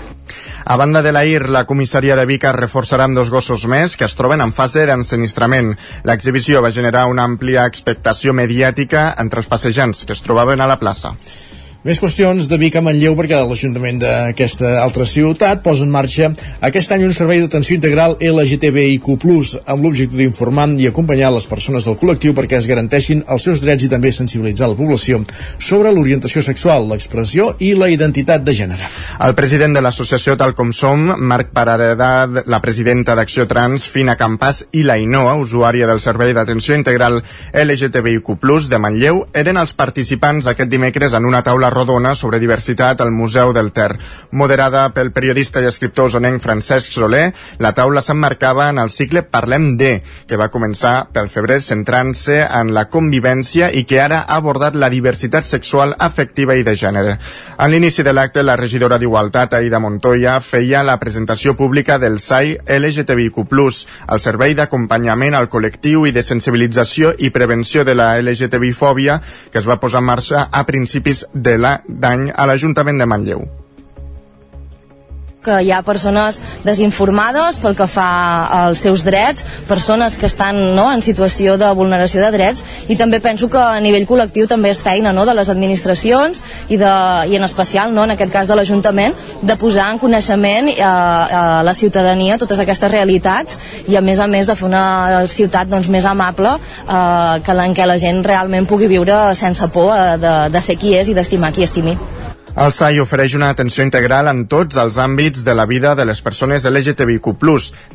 A 0.66 0.78
banda 0.80 1.02
de 1.04 1.12
l'AIR, 1.12 1.50
la 1.52 1.66
comissaria 1.68 2.16
de 2.16 2.24
Vic 2.26 2.46
es 2.48 2.56
reforçarà 2.56 3.04
amb 3.04 3.18
dos 3.20 3.30
gossos 3.30 3.66
més 3.68 3.98
que 4.00 4.08
es 4.08 4.16
troben 4.16 4.40
en 4.40 4.54
fase 4.56 4.86
d'ensenistrament. 4.88 5.74
L'exhibició 6.08 6.62
va 6.64 6.72
generar 6.72 7.10
una 7.12 7.26
àmplia 7.28 7.66
expectació 7.68 8.32
mediàtica 8.32 9.10
entre 9.20 9.44
els 9.44 9.52
passejants 9.52 10.06
que 10.08 10.16
es 10.16 10.24
trobaven 10.24 10.64
a 10.64 10.70
la 10.72 10.80
plaça. 10.80 11.18
Més 11.84 12.00
qüestions 12.00 12.46
de 12.48 12.56
Vic 12.56 12.78
a 12.80 12.82
Manlleu 12.82 13.12
perquè 13.20 13.36
l'Ajuntament 13.44 13.98
d'aquesta 14.00 14.70
altra 14.80 15.04
ciutat 15.04 15.60
posa 15.66 15.84
en 15.84 15.90
marxa 15.92 16.30
aquest 16.64 16.94
any 16.96 17.02
un 17.04 17.12
servei 17.12 17.42
d'atenció 17.42 17.76
integral 17.76 18.14
LGTBIQ+, 18.24 19.18
amb 19.68 19.84
l'objectiu 19.84 20.22
d'informar 20.22 20.70
i 20.80 20.88
acompanyar 20.88 21.34
les 21.36 21.44
persones 21.52 21.84
del 21.84 21.98
col·lectiu 22.00 22.32
perquè 22.38 22.56
es 22.56 22.70
garanteixin 22.72 23.26
els 23.28 23.44
seus 23.44 23.60
drets 23.60 23.84
i 23.84 23.90
també 23.92 24.14
sensibilitzar 24.16 24.70
la 24.72 24.78
població 24.78 25.20
sobre 25.58 25.92
l'orientació 25.92 26.40
sexual, 26.48 26.88
l'expressió 26.88 27.50
i 27.60 27.74
la 27.76 27.92
identitat 27.92 28.48
de 28.48 28.56
gènere. 28.56 28.88
El 29.20 29.36
president 29.36 29.76
de 29.76 29.84
l'associació 29.84 30.38
Tal 30.40 30.56
Com 30.56 30.72
Som, 30.72 31.04
Marc 31.20 31.52
Parareda, 31.52 32.30
la 32.48 32.62
presidenta 32.64 33.12
d'Acció 33.20 33.44
Trans, 33.52 33.90
Fina 33.92 34.16
Campàs 34.16 34.64
i 34.72 34.86
la 34.88 34.96
Inoa, 35.04 35.36
usuària 35.36 35.92
del 35.92 36.00
servei 36.00 36.32
d'atenció 36.32 36.80
integral 36.80 37.20
LGTBIQ+, 37.52 38.40
de 38.72 38.80
Manlleu, 38.80 39.26
eren 39.36 39.60
els 39.60 39.76
participants 39.76 40.48
aquest 40.48 40.72
dimecres 40.72 41.20
en 41.20 41.28
una 41.28 41.44
taula 41.44 41.73
rodona 41.74 42.14
sobre 42.16 42.40
diversitat 42.40 43.02
al 43.02 43.12
Museu 43.12 43.54
del 43.54 43.72
Ter. 43.74 43.92
Moderada 44.32 44.86
pel 44.94 45.12
periodista 45.12 45.62
i 45.62 45.68
escriptor 45.70 46.12
zonenc 46.14 46.42
Francesc 46.44 46.94
Soler, 46.94 47.34
la 47.60 47.74
taula 47.74 48.02
s'emmarcava 48.02 48.70
en 48.70 48.80
el 48.80 48.92
cicle 48.94 49.24
Parlem 49.24 49.74
de, 49.78 49.94
que 50.28 50.40
va 50.40 50.52
començar 50.54 51.10
pel 51.14 51.30
febrer 51.34 51.60
centrant-se 51.66 52.40
en 52.46 52.74
la 52.76 52.86
convivència 52.94 53.72
i 53.74 53.84
que 53.90 54.00
ara 54.02 54.22
ha 54.24 54.38
abordat 54.38 54.78
la 54.80 54.92
diversitat 54.94 55.48
sexual, 55.48 55.96
afectiva 56.00 56.56
i 56.56 56.64
de 56.64 56.76
gènere. 56.78 57.18
En 57.58 57.72
l'inici 57.74 58.04
de 58.06 58.14
l'acte, 58.14 58.44
la 58.44 58.58
regidora 58.60 59.00
d'Igualtat, 59.02 59.58
Aida 59.60 59.80
Montoya, 59.80 60.40
feia 60.42 60.84
la 60.84 61.00
presentació 61.02 61.56
pública 61.58 61.98
del 62.00 62.20
SAI 62.20 62.58
LGTBIQ+, 62.80 63.44
el 64.14 64.20
servei 64.20 64.56
d'acompanyament 64.58 65.36
al 65.38 65.50
col·lectiu 65.50 66.08
i 66.08 66.14
de 66.16 66.24
sensibilització 66.24 67.14
i 67.18 67.32
prevenció 67.34 67.84
de 67.84 67.96
la 67.98 68.14
LGTBI-fòbia 68.22 69.20
que 69.52 69.60
es 69.62 69.68
va 69.70 69.80
posar 69.80 70.02
en 70.04 70.10
marxa 70.10 70.48
a 70.52 70.66
principis 70.66 71.26
de 71.34 71.58
d'any 71.88 72.32
a 72.36 72.48
l'Ajuntament 72.50 73.00
de 73.00 73.10
Manlleu. 73.10 73.46
Que 75.44 75.60
hi 75.64 75.72
ha 75.72 75.82
persones 75.86 76.40
desinformades 76.64 77.60
pel 77.64 77.76
que 77.78 77.88
fa 77.92 78.08
als 78.64 78.84
seus 78.86 79.04
drets, 79.06 79.46
persones 79.68 80.18
que 80.18 80.28
estan 80.30 80.76
no, 80.78 80.88
en 80.92 81.04
situació 81.06 81.58
de 81.60 81.70
vulneració 81.76 82.24
de 82.24 82.32
drets 82.34 82.64
i 82.88 82.98
també 83.00 83.20
penso 83.24 83.50
que 83.52 83.60
a 83.60 83.82
nivell 83.84 84.08
col·lectiu 84.10 84.48
també 84.50 84.72
és 84.74 84.82
feina 84.84 85.14
no, 85.14 85.26
de 85.28 85.36
les 85.36 85.52
administracions 85.52 86.44
i, 86.70 86.80
de, 86.80 86.94
i 87.30 87.38
en 87.38 87.48
especial, 87.48 87.94
no, 87.94 88.08
en 88.08 88.16
aquest 88.16 88.34
cas 88.34 88.50
de 88.50 88.58
l'Ajuntament, 88.58 89.16
de 89.42 89.58
posar 89.60 89.92
en 89.94 90.02
coneixement 90.02 90.72
eh, 90.72 90.82
a 90.84 91.62
la 91.66 91.76
ciutadania 91.78 92.40
totes 92.42 92.64
aquestes 92.64 92.92
realitats 92.92 93.60
i 93.88 93.98
a 94.00 94.02
més 94.02 94.20
a 94.20 94.28
més 94.32 94.50
de 94.50 94.58
fer 94.58 94.68
una 94.70 95.24
ciutat 95.28 95.70
doncs, 95.70 95.92
més 95.92 96.08
amable 96.10 96.56
eh, 96.58 97.40
que 97.44 97.60
en 97.64 97.78
què 97.78 97.88
la 97.88 98.00
gent 98.02 98.24
realment 98.26 98.68
pugui 98.70 98.92
viure 98.92 99.24
sense 99.40 99.68
por 99.74 99.94
eh, 99.96 100.18
de, 100.22 100.36
de 100.54 100.62
ser 100.62 100.80
qui 100.80 100.98
és 100.98 101.10
i 101.10 101.18
d'estimar 101.18 101.54
qui 101.56 101.68
estimi. 101.68 101.98
El 102.54 102.70
SAI 102.70 103.00
ofereix 103.02 103.34
una 103.34 103.48
atenció 103.50 103.82
integral 103.82 104.28
en 104.30 104.44
tots 104.46 104.78
els 104.78 105.00
àmbits 105.02 105.42
de 105.42 105.56
la 105.58 105.64
vida 105.66 105.96
de 105.98 106.04
les 106.06 106.20
persones 106.22 106.68
LGTBIQ+, 106.70 107.32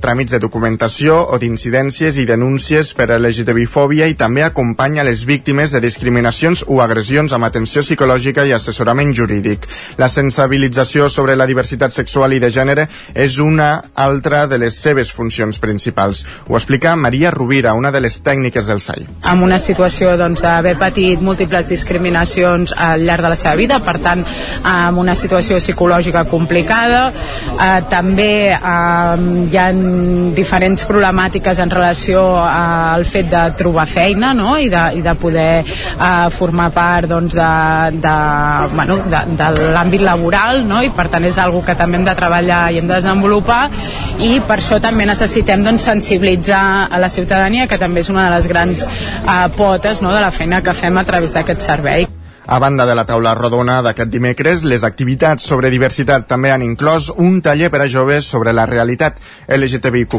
tràmits 0.03 0.35
de 0.35 0.41
documentació 0.43 1.21
o 1.31 1.39
d'incidències 1.39 2.17
i 2.19 2.25
denúncies 2.27 2.91
per 2.99 3.07
a 3.07 3.21
LGTBI-fòbia 3.21 4.09
i 4.11 4.17
també 4.19 4.43
acompanya 4.43 5.05
les 5.07 5.23
víctimes 5.29 5.71
de 5.71 5.81
discriminacions 5.85 6.65
o 6.67 6.81
agressions 6.83 7.33
amb 7.33 7.47
atenció 7.47 7.85
psicològica 7.87 8.49
i 8.51 8.53
assessorament 8.57 9.15
jurídic. 9.15 9.69
La 9.97 10.09
sensibilització 10.11 11.07
sobre 11.07 11.39
la 11.39 11.47
diversitat 11.47 11.95
sexual 11.95 12.35
i 12.35 12.43
de 12.43 12.51
gènere 12.51 12.89
és 13.15 13.39
una 13.39 13.71
altra 13.95 14.49
de 14.51 14.59
les 14.59 14.75
seves 14.75 15.15
funcions 15.15 15.63
principals. 15.63 16.25
Ho 16.49 16.59
explica 16.59 16.97
Maria 16.97 17.31
Rovira, 17.31 17.77
una 17.79 17.95
de 17.95 18.03
les 18.03 18.19
tècniques 18.27 18.67
del 18.67 18.83
SAI. 18.83 19.07
Amb 19.23 19.47
una 19.47 19.63
situació 19.63 20.17
doncs, 20.19 20.43
d'haver 20.43 20.75
doncs, 20.75 20.83
patit 20.83 21.23
múltiples 21.23 21.71
discriminacions 21.71 22.75
al 22.75 23.07
llarg 23.07 23.23
de 23.23 23.35
la 23.37 23.39
seva 23.39 23.55
vida, 23.55 23.79
per 23.87 24.01
tant, 24.03 24.27
amb 24.63 24.99
una 24.99 25.15
situació 25.19 25.59
psicològica 25.61 26.25
complicada 26.31 27.09
eh, 27.11 27.81
també 27.91 28.33
eh, 28.53 29.27
hi 29.49 29.59
ha 29.59 29.69
diferents 30.37 30.85
problemàtiques 30.89 31.63
en 31.63 31.73
relació 31.73 32.25
al 32.43 33.05
fet 33.09 33.31
de 33.33 33.45
trobar 33.59 33.87
feina 33.91 34.33
no? 34.37 34.57
I, 34.59 34.69
de, 34.73 34.85
i 34.99 35.03
de 35.05 35.15
poder 35.19 35.51
eh, 35.63 36.29
formar 36.35 36.71
part 36.75 37.09
doncs, 37.11 37.37
de, 37.39 38.01
de, 38.03 38.17
bueno, 38.75 39.01
de, 39.09 39.23
de 39.39 39.73
l'àmbit 39.75 40.05
laboral 40.05 40.65
no? 40.69 40.83
i 40.85 40.93
per 40.95 41.09
tant 41.13 41.25
és 41.29 41.39
algo 41.39 41.63
que 41.67 41.77
també 41.79 42.01
hem 42.01 42.07
de 42.09 42.17
treballar 42.19 42.63
i 42.73 42.81
hem 42.81 42.89
de 42.89 42.97
desenvolupar 42.97 43.63
i 44.25 44.39
per 44.47 44.59
això 44.59 44.81
també 44.83 45.07
necessitem 45.09 45.65
doncs, 45.67 45.87
sensibilitzar 45.89 46.89
a 46.91 47.01
la 47.01 47.11
ciutadania 47.13 47.69
que 47.71 47.81
també 47.81 48.05
és 48.05 48.13
una 48.13 48.29
de 48.29 48.37
les 48.37 48.51
grans 48.51 48.87
eh, 48.89 49.49
potes 49.57 50.03
no? 50.03 50.15
de 50.15 50.23
la 50.25 50.33
feina 50.35 50.63
que 50.63 50.77
fem 50.77 50.99
a 50.99 51.07
través 51.09 51.37
d'aquest 51.37 51.69
servei. 51.71 52.18
A 52.51 52.59
banda 52.59 52.87
de 52.87 52.95
la 52.97 53.03
taula 53.05 53.35
rodona 53.37 53.75
d'aquest 53.85 54.09
dimecres, 54.09 54.63
les 54.65 54.85
activitats 54.87 55.45
sobre 55.51 55.69
diversitat 55.69 56.25
també 56.31 56.49
han 56.49 56.65
inclòs 56.65 57.11
un 57.21 57.43
taller 57.45 57.69
per 57.69 57.83
a 57.85 57.89
joves 57.93 58.25
sobre 58.25 58.55
la 58.57 58.65
realitat 58.65 59.21
LGTBIQ+. 59.53 60.17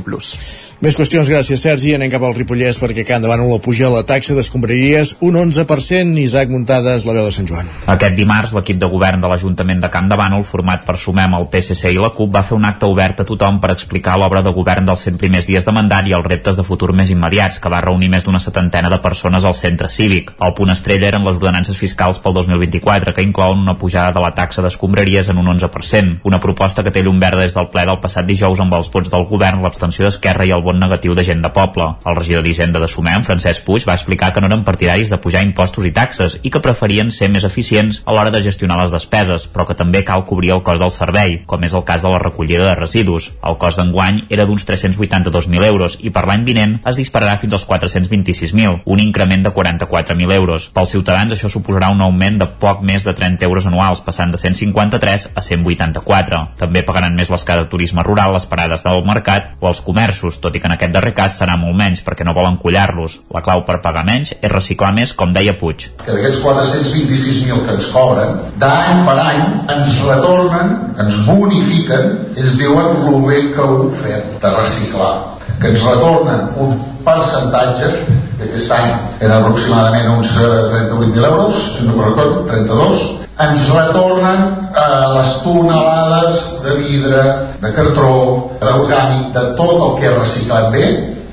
Més 0.80 0.96
qüestions, 0.96 1.28
gràcies 1.28 1.60
Sergi. 1.60 1.96
Anem 1.98 2.12
cap 2.14 2.24
al 2.24 2.36
Ripollès 2.38 2.78
perquè 2.80 3.04
Can 3.04 3.26
de 3.26 3.28
Bànol 3.28 3.58
puja 3.60 3.90
la 3.92 4.06
taxa 4.08 4.36
d'escombraries 4.38 5.16
un 5.26 5.36
11%. 5.36 6.14
Isaac 6.22 6.54
Muntades, 6.54 7.04
la 7.04 7.16
veu 7.18 7.26
de 7.26 7.34
Sant 7.36 7.50
Joan. 7.50 7.68
Aquest 7.92 8.16
dimarts, 8.16 8.54
l'equip 8.56 8.78
de 8.80 8.88
govern 8.88 9.20
de 9.20 9.28
l'Ajuntament 9.28 9.82
de 9.84 9.90
Camp 9.92 10.08
de 10.08 10.16
Bànol, 10.22 10.46
format 10.48 10.86
per 10.86 10.96
Sumem, 11.02 11.34
el 11.36 11.50
PSC 11.52 11.92
i 11.92 12.00
la 12.00 12.14
CUP, 12.16 12.30
va 12.32 12.46
fer 12.48 12.56
un 12.56 12.70
acte 12.70 12.88
obert 12.88 13.20
a 13.20 13.28
tothom 13.28 13.58
per 13.60 13.74
explicar 13.74 14.16
l'obra 14.22 14.46
de 14.46 14.54
govern 14.56 14.88
dels 14.88 15.04
100 15.10 15.20
primers 15.20 15.50
dies 15.50 15.68
de 15.68 15.76
mandat 15.76 16.08
i 16.08 16.16
els 16.16 16.30
reptes 16.30 16.62
de 16.62 16.68
futur 16.70 16.94
més 16.94 17.12
immediats, 17.12 17.60
que 17.60 17.74
va 17.74 17.82
reunir 17.84 18.14
més 18.14 18.24
d'una 18.24 18.40
setantena 18.40 18.94
de 18.94 19.02
persones 19.04 19.44
al 19.44 19.58
centre 19.58 19.90
cívic. 19.90 20.32
El 20.40 20.56
punt 20.56 20.72
estrella 20.72 21.10
eren 21.10 21.28
les 21.28 21.42
ordenances 21.42 21.76
fiscals 21.76 22.19
pel 22.24 22.36
2024, 22.38 23.14
que 23.14 23.24
inclouen 23.26 23.60
una 23.64 23.78
pujada 23.78 24.12
de 24.16 24.24
la 24.24 24.34
taxa 24.36 24.62
d'escombraries 24.62 25.30
en 25.30 25.38
un 25.42 25.48
11%, 25.56 26.20
una 26.24 26.40
proposta 26.40 26.84
que 26.84 26.92
té 26.92 27.04
llum 27.04 27.20
verda 27.20 27.42
des 27.44 27.56
del 27.58 27.70
ple 27.74 27.86
del 27.88 28.00
passat 28.04 28.28
dijous 28.28 28.60
amb 28.60 28.76
els 28.78 28.92
vots 28.94 29.12
del 29.12 29.26
govern, 29.30 29.64
l'abstenció 29.64 30.06
d'Esquerra 30.06 30.46
i 30.48 30.54
el 30.56 30.64
vot 30.66 30.78
negatiu 30.80 31.16
de 31.16 31.24
gent 31.24 31.42
de 31.44 31.52
poble. 31.56 31.88
El 32.06 32.18
regidor 32.18 32.44
d'Hisenda 32.44 32.80
de 32.80 32.88
Sumem, 32.92 33.24
Francesc 33.24 33.66
Puig, 33.66 33.86
va 33.88 33.96
explicar 33.98 34.32
que 34.34 34.42
no 34.42 34.50
eren 34.52 34.66
partidaris 34.68 35.10
de 35.10 35.20
pujar 35.22 35.44
impostos 35.46 35.86
i 35.86 35.94
taxes 35.96 36.40
i 36.44 36.52
que 36.54 36.62
preferien 36.64 37.12
ser 37.12 37.30
més 37.34 37.48
eficients 37.48 38.02
a 38.06 38.16
l'hora 38.16 38.34
de 38.34 38.44
gestionar 38.46 38.80
les 38.82 38.94
despeses, 38.96 39.48
però 39.48 39.66
que 39.68 39.78
també 39.78 40.04
cal 40.08 40.26
cobrir 40.30 40.54
el 40.56 40.64
cost 40.64 40.84
del 40.84 40.94
servei, 40.94 41.40
com 41.46 41.64
és 41.64 41.74
el 41.74 41.86
cas 41.88 42.04
de 42.06 42.12
la 42.14 42.22
recollida 42.22 42.66
de 42.68 42.76
residus. 42.80 43.32
El 43.44 43.58
cost 43.62 43.80
d'enguany 43.80 44.26
era 44.30 44.46
d'uns 44.46 44.66
382.000 44.68 45.66
euros 45.70 45.98
i 46.02 46.12
per 46.14 46.26
l'any 46.28 46.46
vinent 46.48 46.78
es 46.90 47.00
dispararà 47.00 47.38
fins 47.42 47.56
als 47.58 47.68
426.000, 47.68 48.82
un 48.86 49.00
increment 49.04 49.44
de 49.46 49.54
44.000 49.54 50.36
euros. 50.36 50.70
Pels 50.74 50.96
ciutadans 50.96 51.34
això 51.36 51.50
suposarà 51.52 51.92
un 51.94 52.02
augment 52.10 52.40
de 52.42 52.48
poc 52.62 52.82
més 52.86 53.06
de 53.08 53.14
30 53.16 53.46
euros 53.48 53.68
anuals, 53.70 54.02
passant 54.06 54.34
de 54.34 54.42
153 54.42 55.30
a 55.36 55.44
184. 55.46 56.42
També 56.60 56.84
pagaran 56.86 57.16
més 57.16 57.32
l'escala 57.32 57.66
de 57.66 57.72
turisme 57.72 58.04
rural, 58.06 58.34
les 58.36 58.48
parades 58.50 58.84
del 58.86 59.06
mercat 59.08 59.54
o 59.60 59.70
els 59.72 59.82
comerços, 59.86 60.42
tot 60.44 60.56
i 60.56 60.62
que 60.62 60.70
en 60.70 60.76
aquest 60.76 60.96
darrer 60.96 61.14
cas 61.18 61.40
serà 61.40 61.58
molt 61.60 61.78
menys 61.80 62.04
perquè 62.06 62.28
no 62.28 62.36
volen 62.38 62.60
collar-los. 62.62 63.20
La 63.34 63.44
clau 63.46 63.64
per 63.68 63.80
pagar 63.86 64.06
menys 64.08 64.36
és 64.40 64.52
reciclar 64.52 64.92
més, 64.98 65.14
com 65.14 65.34
deia 65.36 65.56
Puig. 65.60 65.90
Que 66.04 66.14
d'aquests 66.16 66.44
426.000 66.44 67.66
que 67.66 67.76
ens 67.78 67.90
cobren, 67.94 68.38
d'any 68.62 69.04
per 69.08 69.18
any 69.24 69.42
ens 69.76 69.98
retornen, 70.08 70.76
ens 71.06 71.24
bonifiquen, 71.28 72.16
ens 72.38 72.60
diuen 72.60 73.04
el 73.10 73.20
bé 73.28 73.42
que 73.56 73.66
ho 73.66 73.90
fem 74.02 74.38
de 74.42 74.56
reciclar, 74.56 75.14
que 75.60 75.72
ens 75.74 75.86
retornen 75.86 76.50
un 76.58 76.76
percentatge 77.06 77.92
que 78.40 78.48
aquest 78.48 78.72
any 78.72 78.92
era 79.20 79.40
aproximadament 79.42 80.10
uns 80.16 80.32
38.000 80.38 81.26
euros, 81.32 81.64
si 81.78 81.88
no 81.88 81.98
me 81.98 82.06
recordo, 82.08 82.46
32, 82.48 83.04
ens 83.40 83.70
retornen 83.72 84.42
eh, 84.76 85.08
les 85.16 85.34
tonelades 85.44 86.46
de 86.64 86.76
vidre, 86.80 87.24
de 87.62 87.72
cartró, 87.76 88.16
d'orgànic, 88.60 89.32
de 89.36 89.46
tot 89.60 89.76
el 89.78 89.96
que 90.00 90.10
és 90.10 90.18
reciclat 90.18 90.70
bé, 90.76 90.86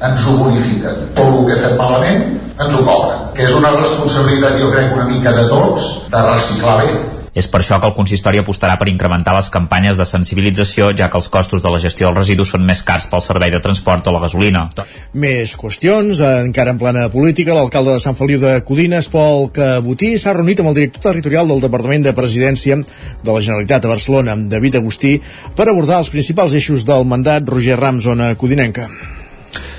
ens 0.06 0.26
ho 0.26 0.37
bonifiquen. 0.38 1.06
Tot 1.16 1.33
el 1.33 1.47
que 1.49 1.59
fem 1.62 1.76
malament 1.80 2.25
ens 2.62 2.75
ho 2.75 2.83
cobren. 2.87 3.26
Que 3.35 3.47
és 3.49 3.56
una 3.59 3.75
responsabilitat, 3.75 4.59
jo 4.61 4.71
crec, 4.75 4.95
una 4.95 5.09
mica 5.11 5.35
de 5.35 5.47
tots, 5.50 5.88
de 6.12 6.25
reciclar 6.30 6.78
bé. 6.85 6.95
És 7.37 7.47
per 7.52 7.61
això 7.61 7.76
que 7.81 7.88
el 7.90 7.95
consistori 7.97 8.40
apostarà 8.40 8.78
per 8.81 8.88
incrementar 8.88 9.35
les 9.37 9.50
campanyes 9.52 9.99
de 9.99 10.07
sensibilització, 10.09 10.88
ja 10.97 11.11
que 11.12 11.19
els 11.21 11.28
costos 11.33 11.61
de 11.62 11.73
la 11.73 11.81
gestió 11.83 12.09
dels 12.09 12.23
residus 12.23 12.55
són 12.55 12.64
més 12.64 12.81
cars 12.87 13.09
pel 13.11 13.21
servei 13.25 13.52
de 13.52 13.61
transport 13.61 14.09
o 14.09 14.14
la 14.14 14.23
gasolina. 14.25 14.64
Més 15.12 15.52
qüestions, 15.61 16.23
encara 16.47 16.73
en 16.73 16.81
plana 16.81 17.07
política, 17.12 17.55
l'alcalde 17.57 17.99
de 17.99 18.05
Sant 18.05 18.16
Feliu 18.16 18.40
de 18.40 18.55
Codines, 18.64 19.11
Pol 19.12 19.50
Cabotí, 19.52 20.14
s'ha 20.16 20.33
reunit 20.38 20.62
amb 20.64 20.73
el 20.73 20.78
director 20.81 21.11
territorial 21.11 21.52
del 21.52 21.61
Departament 21.66 22.09
de 22.09 22.16
Presidència 22.16 22.81
de 22.81 23.28
la 23.31 23.43
Generalitat 23.43 23.85
a 23.85 23.93
Barcelona, 23.93 24.38
David 24.57 24.81
Agustí, 24.81 25.19
per 25.57 25.69
abordar 25.69 26.00
els 26.00 26.12
principals 26.14 26.57
eixos 26.57 26.88
del 26.88 27.05
mandat 27.05 27.45
Roger 27.52 27.76
Ram, 27.76 28.00
zona 28.00 28.33
codinenca. 28.40 28.88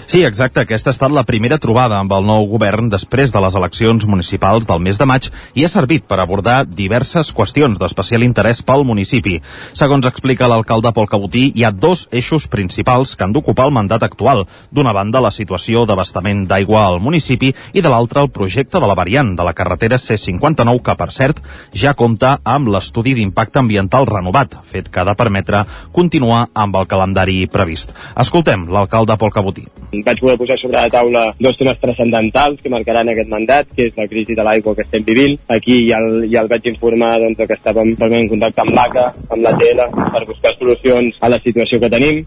Sí, 0.08 0.22
exacte. 0.24 0.62
Aquesta 0.64 0.88
ha 0.88 0.96
estat 0.96 1.12
la 1.12 1.26
primera 1.28 1.58
trobada 1.60 1.98
amb 2.00 2.14
el 2.16 2.24
nou 2.24 2.46
govern 2.48 2.86
després 2.88 3.34
de 3.36 3.40
les 3.44 3.56
eleccions 3.60 4.06
municipals 4.08 4.64
del 4.64 4.80
mes 4.80 4.96
de 4.96 5.04
maig 5.04 5.26
i 5.52 5.66
ha 5.66 5.70
servit 5.70 6.06
per 6.08 6.22
abordar 6.24 6.62
diverses 6.64 7.34
qüestions 7.36 7.76
d'especial 7.76 8.24
interès 8.24 8.62
pel 8.64 8.86
municipi. 8.88 9.42
Segons 9.76 10.08
explica 10.08 10.48
l'alcalde 10.48 10.94
Pol 10.96 11.10
Cabotí, 11.12 11.50
hi 11.52 11.66
ha 11.68 11.74
dos 11.76 12.06
eixos 12.16 12.46
principals 12.48 13.18
que 13.18 13.26
han 13.28 13.34
d'ocupar 13.36 13.66
el 13.68 13.74
mandat 13.76 14.06
actual. 14.08 14.46
D'una 14.72 14.94
banda, 14.96 15.20
la 15.20 15.34
situació 15.36 15.84
d'abastament 15.84 16.46
d'aigua 16.48 16.86
al 16.86 17.02
municipi 17.04 17.52
i 17.74 17.84
de 17.84 17.92
l'altra, 17.92 18.24
el 18.24 18.32
projecte 18.32 18.80
de 18.80 18.88
la 18.88 18.96
variant 18.96 19.36
de 19.36 19.44
la 19.44 19.56
carretera 19.60 20.00
C59, 20.00 20.86
que, 20.88 20.96
per 20.96 21.10
cert, 21.12 21.44
ja 21.76 21.98
compta 22.00 22.38
amb 22.46 22.72
l'estudi 22.72 23.18
d'impacte 23.20 23.60
ambiental 23.60 24.08
renovat, 24.08 24.56
fet 24.72 24.88
que 24.88 25.04
ha 25.04 25.08
de 25.12 25.20
permetre 25.20 25.66
continuar 25.92 26.46
amb 26.56 26.80
el 26.80 26.88
calendari 26.88 27.42
previst. 27.52 27.92
Escoltem 28.16 28.70
l'alcalde 28.72 29.20
Pol 29.20 29.36
Cabotí 29.36 29.68
vaig 30.06 30.20
poder 30.20 30.38
posar 30.40 30.58
sobre 30.60 30.78
la 30.78 30.90
taula 30.90 31.24
dos 31.40 31.58
temes 31.58 31.80
transcendentals 31.82 32.62
que 32.62 32.72
marcaran 32.74 33.10
aquest 33.12 33.30
mandat, 33.32 33.70
que 33.76 33.88
és 33.90 33.98
la 33.98 34.08
crisi 34.12 34.36
de 34.36 34.46
l'aigua 34.46 34.76
que 34.76 34.86
estem 34.86 35.06
vivint. 35.08 35.38
Aquí 35.48 35.80
ja 35.90 36.00
el, 36.04 36.26
ja 36.32 36.44
el 36.44 36.50
vaig 36.52 36.68
informar 36.72 37.18
doncs, 37.24 37.44
que 37.44 37.58
estàvem 37.58 37.94
en 37.96 38.32
contacte 38.32 38.64
amb 38.64 38.76
l'ACA, 38.78 39.06
amb 39.30 39.44
la 39.46 39.54
TL, 39.60 39.90
per 40.16 40.24
buscar 40.30 40.54
solucions 40.58 41.20
a 41.22 41.30
la 41.34 41.40
situació 41.44 41.80
que 41.84 41.92
tenim. 41.94 42.24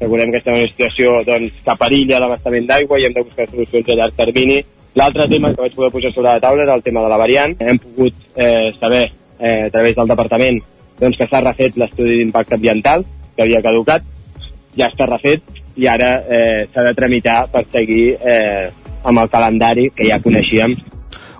Recordem 0.00 0.32
que 0.32 0.38
estem 0.42 0.54
en 0.54 0.64
una 0.64 0.72
situació 0.72 1.14
doncs, 1.26 1.60
que 1.64 1.78
perilla 1.82 2.20
l'abastament 2.22 2.66
d'aigua 2.68 2.98
i 2.98 3.06
hem 3.08 3.14
de 3.16 3.24
buscar 3.26 3.48
solucions 3.50 3.88
a 3.88 3.98
llarg 4.00 4.18
termini. 4.18 4.58
L'altre 4.98 5.28
tema 5.30 5.52
que 5.52 5.62
vaig 5.62 5.74
poder 5.76 5.92
posar 5.94 6.12
sobre 6.14 6.30
la 6.30 6.42
taula 6.42 6.64
era 6.64 6.74
el 6.74 6.82
tema 6.82 7.02
de 7.04 7.12
la 7.12 7.20
variant. 7.20 7.54
Hem 7.60 7.78
pogut 7.82 8.14
eh, 8.36 8.70
saber 8.80 9.04
eh, 9.38 9.66
a 9.66 9.70
través 9.70 9.94
del 9.94 10.10
departament 10.10 10.62
doncs, 10.98 11.18
que 11.18 11.28
s'ha 11.30 11.42
refet 11.44 11.76
l'estudi 11.78 12.18
d'impacte 12.18 12.56
ambiental, 12.56 13.04
que 13.36 13.44
havia 13.44 13.62
caducat, 13.62 14.06
ja 14.78 14.88
està 14.90 15.06
refet 15.06 15.57
i 15.78 15.86
ara 15.86 16.10
eh, 16.26 16.66
s'ha 16.72 16.84
de 16.88 16.94
tramitar 16.98 17.40
per 17.52 17.64
seguir 17.72 18.16
eh, 18.18 18.68
amb 19.06 19.22
el 19.22 19.30
calendari 19.30 19.88
que 19.94 20.08
ja 20.10 20.20
coneixíem 20.22 20.74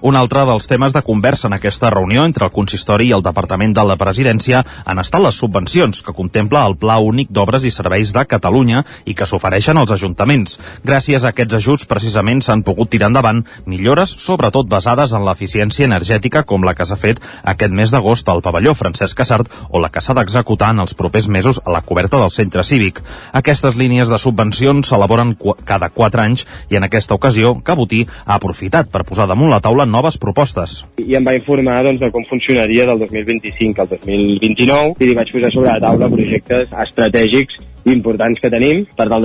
Un 0.00 0.14
altre 0.14 0.44
dels 0.46 0.68
temes 0.70 0.92
de 0.94 1.00
conversa 1.02 1.48
en 1.48 1.56
aquesta 1.56 1.90
reunió 1.90 2.22
entre 2.24 2.46
el 2.46 2.52
consistori 2.54 3.08
i 3.08 3.14
el 3.16 3.22
Departament 3.26 3.72
de 3.74 3.82
la 3.82 3.96
Presidència 3.98 4.60
han 4.86 5.00
estat 5.02 5.24
les 5.24 5.38
subvencions 5.42 6.04
que 6.06 6.14
contempla 6.14 6.62
el 6.68 6.76
Pla 6.78 7.00
Únic 7.02 7.32
d'Obres 7.34 7.66
i 7.66 7.72
Serveis 7.74 8.12
de 8.14 8.22
Catalunya 8.30 8.84
i 9.10 9.16
que 9.18 9.26
s'ofereixen 9.26 9.78
als 9.80 9.90
ajuntaments. 9.90 10.60
Gràcies 10.86 11.24
a 11.24 11.32
aquests 11.32 11.58
ajuts, 11.58 11.86
precisament, 11.90 12.44
s'han 12.46 12.62
pogut 12.62 12.92
tirar 12.92 13.08
endavant 13.10 13.42
millores, 13.66 14.12
sobretot 14.22 14.68
basades 14.70 15.16
en 15.18 15.26
l'eficiència 15.26 15.88
energètica, 15.90 16.44
com 16.46 16.62
la 16.62 16.76
que 16.78 16.86
s'ha 16.86 17.00
fet 17.00 17.18
aquest 17.42 17.74
mes 17.74 17.90
d'agost 17.90 18.30
al 18.30 18.44
pavelló 18.46 18.76
Francesc 18.78 19.18
Casart 19.18 19.50
o 19.70 19.82
la 19.82 19.90
que 19.90 20.04
s'ha 20.04 20.14
d'executar 20.14 20.70
en 20.76 20.84
els 20.86 20.94
propers 20.94 21.26
mesos 21.26 21.58
a 21.64 21.74
la 21.74 21.82
coberta 21.82 22.22
del 22.22 22.30
centre 22.30 22.62
cívic. 22.62 23.02
Aquestes 23.32 23.74
línies 23.74 24.06
de 24.06 24.22
subvencions 24.22 24.86
s'elaboren 24.86 25.34
cada 25.66 25.90
4 25.90 26.22
anys 26.22 26.46
i 26.70 26.78
en 26.78 26.86
aquesta 26.86 27.18
ocasió 27.18 27.56
Cabotí 27.64 28.04
ha 28.24 28.38
aprofitat 28.38 28.94
per 28.94 29.02
posar 29.08 29.26
damunt 29.26 29.50
la 29.50 29.62
taula 29.64 29.87
noves 29.90 30.18
propostes. 30.20 30.82
I 31.02 31.16
em 31.18 31.24
va 31.24 31.36
informar 31.38 31.80
doncs, 31.86 32.02
de 32.02 32.10
com 32.14 32.26
funcionaria 32.30 32.86
del 32.88 33.00
2025 33.06 33.84
al 33.84 33.90
2029 33.96 35.08
i 35.08 35.16
vaig 35.18 35.32
posar 35.34 35.54
sobre 35.54 35.72
la 35.72 35.80
taula 35.88 36.12
projectes 36.12 36.76
estratègics 36.86 37.64
importants 37.92 38.40
que 38.40 38.50
tenim 38.50 38.84
per 38.96 39.06
tal 39.08 39.24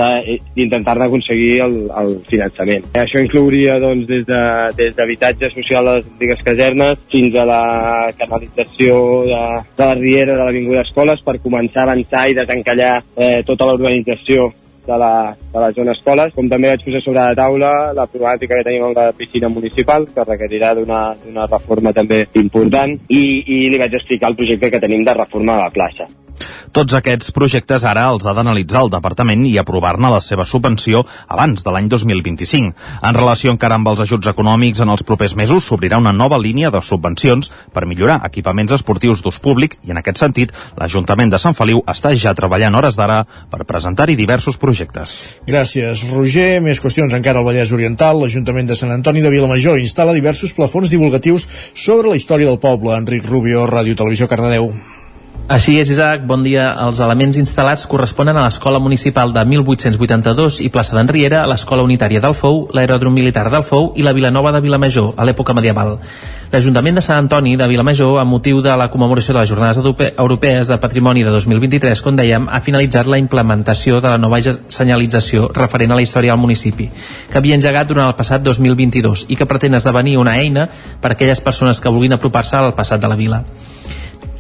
d'intentar-ne 0.55 1.08
aconseguir 1.08 1.62
el, 1.65 1.75
el 2.01 2.13
finançament. 2.29 2.86
Això 3.00 3.22
inclouria 3.24 3.77
doncs, 3.82 4.08
des 4.08 4.25
de, 4.27 4.41
des 4.79 5.53
social 5.53 5.88
a 5.88 5.98
les 5.98 6.10
antigues 6.13 6.43
casernes 6.46 7.00
fins 7.12 7.36
a 7.36 7.46
la 7.46 7.63
canalització 8.17 8.98
de, 9.27 9.43
de 9.77 9.86
la 9.89 9.96
Riera 10.00 10.38
de 10.38 10.43
l'Avinguda 10.43 10.86
Escoles 10.88 11.24
per 11.25 11.39
començar 11.43 11.84
a 11.84 11.89
avançar 11.91 12.27
i 12.29 12.38
desencallar 12.38 12.93
eh, 13.15 13.41
tota 13.48 13.67
l'urbanització 13.67 14.51
de 14.87 14.97
la, 14.99 15.35
de 15.53 15.59
la 15.59 15.71
zona 15.75 15.93
escoles, 15.95 16.33
com 16.35 16.49
també 16.51 16.71
vaig 16.71 16.83
posar 16.85 17.03
sobre 17.03 17.19
la 17.21 17.37
taula 17.37 17.71
la 17.95 18.07
problemàtica 18.09 18.57
que 18.57 18.67
tenim 18.67 18.87
amb 18.89 18.99
la 18.99 19.11
piscina 19.17 19.49
municipal, 19.49 20.07
que 20.15 20.27
requerirà 20.27 20.73
d'una 20.79 21.47
reforma 21.51 21.93
també 21.93 22.25
important, 22.41 22.97
i, 23.09 23.23
i 23.45 23.61
li 23.69 23.79
vaig 23.81 23.95
explicar 23.99 24.31
el 24.31 24.39
projecte 24.39 24.71
que 24.73 24.83
tenim 24.83 25.05
de 25.07 25.17
reforma 25.19 25.57
de 25.57 25.65
la 25.65 25.73
plaça. 25.73 26.09
Tots 26.73 26.95
aquests 26.97 27.31
projectes 27.35 27.83
ara 27.85 28.07
els 28.12 28.25
ha 28.25 28.33
d'analitzar 28.33 28.83
el 28.85 28.91
departament 28.93 29.45
i 29.45 29.57
aprovar-ne 29.62 30.09
la 30.09 30.21
seva 30.21 30.45
subvenció 30.45 31.03
abans 31.27 31.63
de 31.63 31.73
l'any 31.73 31.89
2025. 31.91 32.73
En 33.03 33.17
relació 33.17 33.53
encara 33.53 33.77
amb 33.79 33.91
els 33.91 34.01
ajuts 34.05 34.31
econòmics, 34.31 34.81
en 34.81 34.89
els 34.93 35.03
propers 35.05 35.35
mesos 35.39 35.67
s'obrirà 35.67 36.00
una 36.01 36.13
nova 36.13 36.39
línia 36.41 36.71
de 36.73 36.81
subvencions 36.81 37.51
per 37.73 37.85
millorar 37.89 38.21
equipaments 38.25 38.73
esportius 38.73 39.21
d'ús 39.21 39.39
públic 39.43 39.77
i 39.83 39.93
en 39.93 40.01
aquest 40.01 40.21
sentit 40.23 40.53
l'Ajuntament 40.79 41.33
de 41.33 41.39
Sant 41.41 41.57
Feliu 41.57 41.83
està 41.89 42.13
ja 42.17 42.33
treballant 42.38 42.75
hores 42.79 42.97
d'ara 42.97 43.21
per 43.51 43.67
presentar-hi 43.69 44.17
diversos 44.19 44.57
projectes. 44.57 45.15
Gràcies, 45.47 46.05
Roger. 46.13 46.62
Més 46.65 46.81
qüestions 46.83 47.13
encara 47.13 47.43
al 47.43 47.47
Vallès 47.47 47.73
Oriental. 47.75 48.21
L'Ajuntament 48.23 48.69
de 48.69 48.79
Sant 48.79 48.93
Antoni 48.95 49.23
de 49.23 49.33
Vilamajor 49.33 49.79
instal·la 49.81 50.15
diversos 50.17 50.55
plafons 50.57 50.91
divulgatius 50.93 51.47
sobre 51.75 52.09
la 52.09 52.19
història 52.19 52.50
del 52.50 52.62
poble. 52.63 52.97
Enric 52.97 53.29
Rubio, 53.29 53.67
Ràdio 53.69 53.97
Televisió 54.00 54.29
Cardedeu. 54.31 54.71
Així 55.51 55.73
és, 55.75 55.89
Isaac. 55.91 56.21
Bon 56.23 56.39
dia. 56.39 56.69
Els 56.85 57.01
elements 57.03 57.35
instal·lats 57.35 57.81
corresponen 57.91 58.38
a 58.39 58.45
l'Escola 58.45 58.79
Municipal 58.79 59.33
de 59.35 59.41
1882 59.43 60.62
i 60.63 60.69
plaça 60.71 60.95
d'en 60.95 61.09
Riera, 61.12 61.41
l'Escola 61.51 61.83
Unitària 61.83 62.21
del 62.23 62.31
Fou, 62.33 62.62
l'Aeròdrom 62.71 63.12
Militar 63.12 63.50
del 63.51 63.65
Fou 63.67 63.89
i 64.00 64.05
la 64.07 64.13
Vilanova 64.15 64.53
de 64.55 64.62
Vilamajor, 64.63 65.12
a 65.19 65.25
l'època 65.27 65.51
medieval. 65.53 65.97
L'Ajuntament 66.53 66.95
de 66.95 67.03
Sant 67.03 67.25
Antoni 67.25 67.57
de 67.59 67.67
Vilamajor, 67.67 68.21
amb 68.21 68.31
motiu 68.31 68.62
de 68.63 68.77
la 68.79 68.88
commemoració 68.93 69.35
de 69.35 69.41
les 69.41 69.51
Jornades 69.51 69.81
Europees 69.83 70.71
de 70.71 70.79
Patrimoni 70.79 71.27
de 71.27 71.35
2023, 71.35 72.05
com 72.07 72.15
dèiem, 72.15 72.47
ha 72.47 72.63
finalitzat 72.63 73.12
la 73.12 73.19
implementació 73.19 74.00
de 74.00 74.15
la 74.15 74.17
nova 74.17 74.39
senyalització 74.39 75.50
referent 75.51 75.91
a 75.91 76.00
la 76.00 76.07
història 76.07 76.38
del 76.38 76.43
municipi, 76.45 76.88
que 77.29 77.41
havia 77.41 77.59
engegat 77.59 77.91
durant 77.91 78.07
el 78.07 78.15
passat 78.15 78.47
2022 78.47 79.27
i 79.27 79.35
que 79.35 79.50
pretén 79.50 79.75
esdevenir 79.75 80.15
una 80.23 80.39
eina 80.39 80.69
per 81.01 81.12
a 81.12 81.19
aquelles 81.19 81.43
persones 81.43 81.83
que 81.83 81.91
vulguin 81.91 82.15
apropar-se 82.15 82.55
al 82.55 82.77
passat 82.79 83.03
de 83.03 83.12
la 83.12 83.19
vila. 83.19 83.43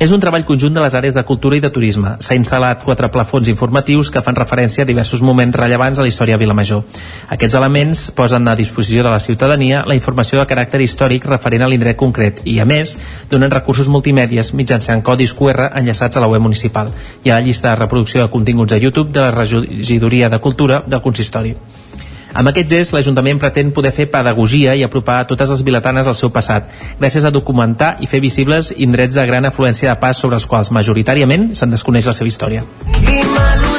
És 0.03 0.11
un 0.11 0.19
treball 0.19 0.43
conjunt 0.43 0.73
de 0.75 0.81
les 0.83 0.95
àrees 0.99 1.15
de 1.15 1.21
cultura 1.23 1.55
i 1.55 1.61
de 1.63 1.69
turisme. 1.71 2.17
S'ha 2.19 2.35
instal·lat 2.35 2.81
quatre 2.83 3.07
plafons 3.07 3.47
informatius 3.47 4.09
que 4.11 4.19
fan 4.25 4.35
referència 4.35 4.83
a 4.83 4.87
diversos 4.89 5.21
moments 5.23 5.55
rellevants 5.55 5.95
de 5.95 6.03
la 6.03 6.09
història 6.11 6.35
de 6.35 6.41
Vilamajor. 6.41 6.81
Aquests 7.31 7.55
elements 7.55 8.01
posen 8.17 8.49
a 8.51 8.55
disposició 8.59 9.05
de 9.05 9.13
la 9.13 9.21
ciutadania 9.23 9.85
la 9.87 9.95
informació 9.95 10.41
de 10.41 10.47
caràcter 10.49 10.81
històric 10.83 11.29
referent 11.31 11.63
a 11.63 11.69
l'indret 11.71 11.95
concret 11.95 12.41
i, 12.43 12.57
a 12.59 12.65
més, 12.67 12.97
donen 13.31 13.53
recursos 13.53 13.87
multimèdies 13.87 14.51
mitjançant 14.59 15.05
codis 15.07 15.31
QR 15.39 15.69
enllaçats 15.71 16.19
a 16.19 16.25
la 16.25 16.27
web 16.33 16.43
municipal 16.49 16.91
i 17.23 17.31
a 17.31 17.39
la 17.39 17.47
llista 17.47 17.69
de 17.69 17.79
reproducció 17.79 18.25
de 18.25 18.33
continguts 18.35 18.75
a 18.75 18.83
YouTube 18.83 19.15
de 19.15 19.23
la 19.23 19.31
Regidoria 19.31 20.27
de 20.27 20.43
Cultura 20.43 20.83
del 20.83 21.05
Consistori. 21.07 21.55
Amb 22.33 22.49
aquest 22.49 22.69
gest, 22.69 22.95
l'Ajuntament 22.95 23.41
pretén 23.41 23.71
poder 23.75 23.91
fer 23.93 24.07
pedagogia 24.11 24.73
i 24.75 24.83
apropar 24.85 25.19
a 25.21 25.27
totes 25.29 25.53
les 25.53 25.61
biletanes 25.65 26.09
al 26.09 26.17
seu 26.17 26.31
passat, 26.33 26.71
gràcies 27.01 27.25
a 27.25 27.33
documentar 27.33 27.95
i 28.01 28.09
fer 28.09 28.23
visibles 28.23 28.73
indrets 28.77 29.19
de 29.19 29.27
gran 29.29 29.45
afluència 29.45 29.93
de 29.93 29.99
pas 30.01 30.17
sobre 30.17 30.41
els 30.41 30.49
quals 30.49 30.73
majoritàriament 30.73 31.51
se'n 31.53 31.77
desconeix 31.77 32.09
la 32.09 32.17
seva 32.17 32.33
història. 32.33 32.65
I 33.03 33.21
m'al·lucina 33.21 33.72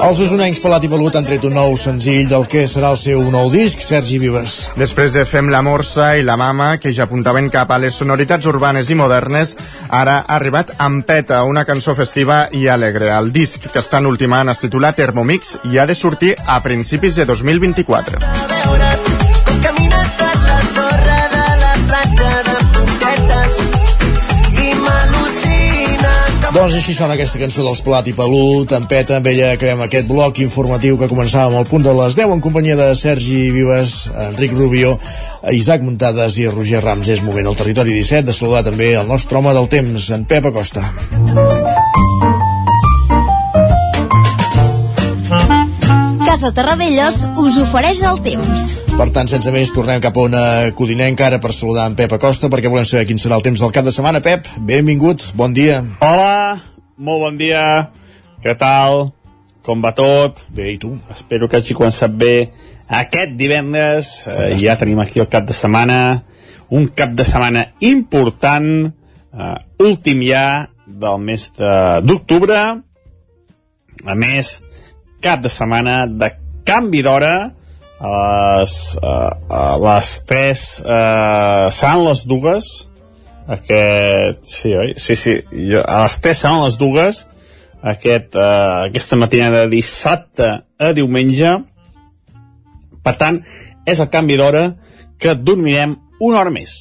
els 0.00 0.20
usonencs 0.22 0.60
Pelat 0.62 0.84
i 0.86 0.88
Pelut 0.90 1.16
han 1.18 1.26
tret 1.26 1.44
un 1.44 1.54
nou 1.56 1.74
senzill 1.78 2.28
del 2.30 2.46
que 2.50 2.62
serà 2.70 2.92
el 2.94 2.98
seu 3.00 3.22
nou 3.32 3.50
disc, 3.52 3.82
Sergi 3.84 4.18
Vives. 4.22 4.56
Després 4.80 5.12
de 5.16 5.26
Fem 5.28 5.50
la 5.52 5.60
Morsa 5.66 6.14
i 6.16 6.24
la 6.26 6.38
Mama, 6.40 6.72
que 6.80 6.92
ja 6.96 7.04
apuntaven 7.04 7.50
cap 7.52 7.70
a 7.70 7.78
les 7.82 7.98
sonoritats 8.00 8.48
urbanes 8.50 8.90
i 8.90 8.96
modernes, 8.98 9.56
ara 9.88 10.20
ha 10.22 10.38
arribat 10.38 10.72
Ampeta, 10.78 11.42
una 11.44 11.66
cançó 11.68 11.94
festiva 11.98 12.46
i 12.52 12.66
alegre. 12.68 13.10
El 13.12 13.32
disc 13.34 13.68
que 13.70 13.82
estan 13.82 14.08
ultimant 14.08 14.52
es 14.52 14.64
titula 14.64 14.94
Thermomix 14.96 15.58
i 15.70 15.78
ha 15.78 15.86
de 15.86 15.98
sortir 15.98 16.34
a 16.46 16.62
principis 16.64 17.20
de 17.20 17.28
2024. 17.28 18.89
Doncs 26.50 26.74
així 26.74 26.96
sona 26.96 27.14
aquesta 27.14 27.38
cançó 27.38 27.62
dels 27.62 27.78
Plat 27.86 28.08
i 28.10 28.14
Pelut, 28.16 28.72
en 28.74 28.88
Peta, 28.90 29.20
amb 29.20 29.28
ella 29.30 29.52
acabem 29.54 29.84
aquest 29.84 30.08
bloc 30.08 30.40
informatiu 30.42 30.98
que 30.98 31.06
començàvem 31.10 31.54
al 31.54 31.68
punt 31.68 31.86
de 31.86 31.94
les 31.94 32.16
10 32.18 32.34
en 32.34 32.42
companyia 32.42 32.74
de 32.80 32.88
Sergi 32.98 33.38
Vives, 33.54 33.94
Enric 34.26 34.56
Rubio, 34.58 34.96
Isaac 35.54 35.86
Muntades 35.86 36.40
i 36.42 36.48
Roger 36.50 36.82
Rams. 36.82 37.06
És 37.14 37.22
moment 37.22 37.46
al 37.46 37.58
territori 37.60 37.94
17 38.00 38.32
de 38.32 38.34
saludar 38.34 38.64
també 38.66 38.96
el 38.98 39.06
nostre 39.06 39.38
home 39.38 39.54
del 39.54 39.70
temps, 39.70 40.10
en 40.10 40.26
Pep 40.26 40.50
Acosta. 40.50 40.82
Casa 46.30 46.52
Terradellos 46.54 47.24
us 47.42 47.56
ofereix 47.58 48.04
el 48.06 48.20
temps. 48.22 48.60
Per 48.94 49.08
tant, 49.10 49.26
sense 49.26 49.50
més, 49.50 49.72
tornem 49.74 49.98
cap 49.98 50.14
a 50.14 50.26
una 50.28 50.42
codinenca 50.78 51.24
ara 51.26 51.40
per 51.42 51.50
saludar 51.50 51.88
en 51.90 51.96
Pep 51.98 52.12
Acosta, 52.14 52.46
perquè 52.46 52.70
volem 52.70 52.86
saber 52.86 53.02
quin 53.08 53.18
serà 53.18 53.34
el 53.40 53.42
temps 53.42 53.58
del 53.58 53.72
cap 53.74 53.82
de 53.82 53.90
setmana. 53.90 54.20
Pep, 54.22 54.46
benvingut, 54.68 55.24
bon 55.34 55.50
dia. 55.56 55.80
Hola, 56.06 56.60
molt 57.02 57.24
bon 57.24 57.40
dia. 57.40 57.64
Què 58.46 58.54
tal? 58.62 59.08
Com 59.66 59.82
va 59.82 59.90
tot? 59.98 60.38
Bé, 60.54 60.68
i 60.76 60.78
tu? 60.78 60.92
Espero 61.10 61.50
que 61.50 61.58
hagi 61.58 61.74
començat 61.74 62.14
bé 62.14 62.46
aquest 63.02 63.34
divendres. 63.34 64.14
Eh, 64.30 64.54
ja 64.62 64.78
tenim 64.78 65.02
aquí 65.02 65.18
el 65.18 65.26
cap 65.34 65.50
de 65.50 65.58
setmana. 65.64 65.98
Un 66.70 66.92
cap 66.94 67.10
de 67.10 67.26
setmana 67.26 67.72
important, 67.90 68.86
eh, 68.86 69.54
últim 69.82 70.22
ja 70.30 70.46
del 70.86 71.26
mes 71.26 71.50
d'octubre. 71.58 72.62
A 74.06 74.14
més, 74.14 74.60
cap 75.22 75.42
de 75.44 75.52
setmana 75.52 76.04
de 76.06 76.30
canvi 76.66 77.02
d'hora, 77.04 77.34
a 78.00 78.12
les, 78.60 78.74
a, 79.04 79.14
a 79.52 79.64
les 79.84 80.12
3 80.28 80.62
eh, 80.80 81.66
seran 81.76 82.04
les 82.06 82.24
dues. 82.24 82.70
Aquest, 83.50 84.44
sí, 84.46 84.72
oi? 84.78 84.94
Sí, 84.96 85.16
sí, 85.18 85.36
jo, 85.52 85.82
a 85.84 86.04
les 86.06 86.16
3 86.24 86.44
seran 86.44 86.64
les 86.64 86.78
dues. 86.80 87.24
Aquest, 87.80 88.36
eh, 88.36 88.86
aquesta 88.88 89.18
matinada 89.20 89.64
de 89.64 89.74
dissabte 89.76 90.52
a 90.80 90.92
diumenge. 90.96 91.58
Per 93.04 93.16
tant 93.20 93.40
és 93.88 94.00
el 94.00 94.08
canvi 94.12 94.40
d'hora 94.40 94.70
que 95.20 95.36
dormirem 95.36 95.98
una 96.24 96.40
hora 96.40 96.52
més. 96.52 96.76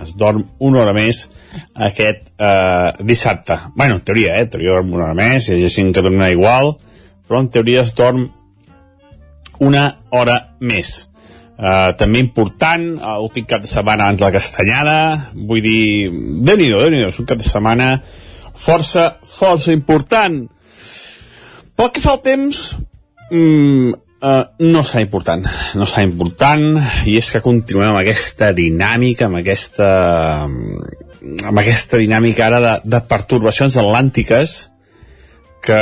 Es 0.00 0.16
dorm 0.18 0.42
una 0.66 0.82
hora 0.82 0.92
més 0.96 1.26
aquest 1.74 2.32
eh, 2.40 2.90
dissabte. 3.06 3.60
Bueno, 3.76 4.00
en 4.00 4.04
teoria, 4.08 4.34
eh, 4.36 4.48
en 4.48 4.52
teoria 4.56 4.80
dorm 4.80 4.96
una 4.96 5.10
hora 5.10 5.18
més 5.20 5.50
hi 5.52 5.62
ha 5.64 5.72
gent 5.72 5.92
que 5.94 6.04
dormirà 6.04 6.32
igual 6.32 6.74
però 7.26 7.42
en 7.42 7.50
teoria 7.52 7.82
es 7.82 7.92
dorm 7.98 8.28
una 9.60 9.84
hora 10.10 10.40
més. 10.60 11.08
Uh, 11.56 11.94
també 11.96 12.20
important, 12.20 12.82
l'últim 13.00 13.46
cap 13.48 13.62
de 13.64 13.70
setmana 13.70 14.06
abans 14.06 14.20
de 14.20 14.26
la 14.26 14.34
castanyada, 14.34 14.96
vull 15.48 15.62
dir, 15.64 16.10
déu 16.44 16.58
nhi 16.60 16.68
déu 16.68 17.06
és 17.08 17.20
un 17.22 17.28
cap 17.28 17.40
de 17.40 17.46
setmana 17.46 17.94
força, 18.52 19.14
força 19.24 19.72
important. 19.72 20.42
Pel 21.76 21.92
que 21.92 22.02
fa 22.04 22.12
al 22.16 22.20
temps, 22.24 22.60
mm, 23.30 23.96
uh, 24.20 24.44
no 24.68 24.84
serà 24.84 25.00
important, 25.06 25.48
no 25.80 25.88
serà 25.88 26.04
important, 26.04 26.68
i 27.08 27.16
és 27.16 27.32
que 27.32 27.44
continuem 27.44 27.94
amb 27.94 28.02
aquesta 28.02 28.52
dinàmica, 28.56 29.30
amb 29.30 29.40
aquesta, 29.40 29.90
amb 30.44 31.64
aquesta 31.64 32.00
dinàmica 32.00 32.50
ara 32.50 32.60
de, 32.60 32.78
de 32.84 33.04
pertorbacions 33.08 33.80
atlàntiques 33.80 34.58
que 35.66 35.74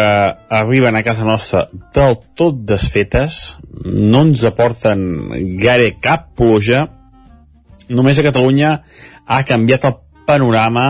arriben 0.49 0.97
a 0.97 1.03
casa 1.05 1.27
nostra 1.29 1.67
del 1.93 2.17
tot 2.35 2.63
desfetes, 2.65 3.59
no 3.85 4.23
ens 4.25 4.45
aporten 4.49 5.03
gaire 5.61 5.91
cap 6.01 6.31
pluja, 6.39 6.87
només 7.93 8.17
a 8.19 8.25
Catalunya 8.25 8.79
ha 9.29 9.43
canviat 9.45 9.85
el 9.91 9.99
panorama 10.25 10.87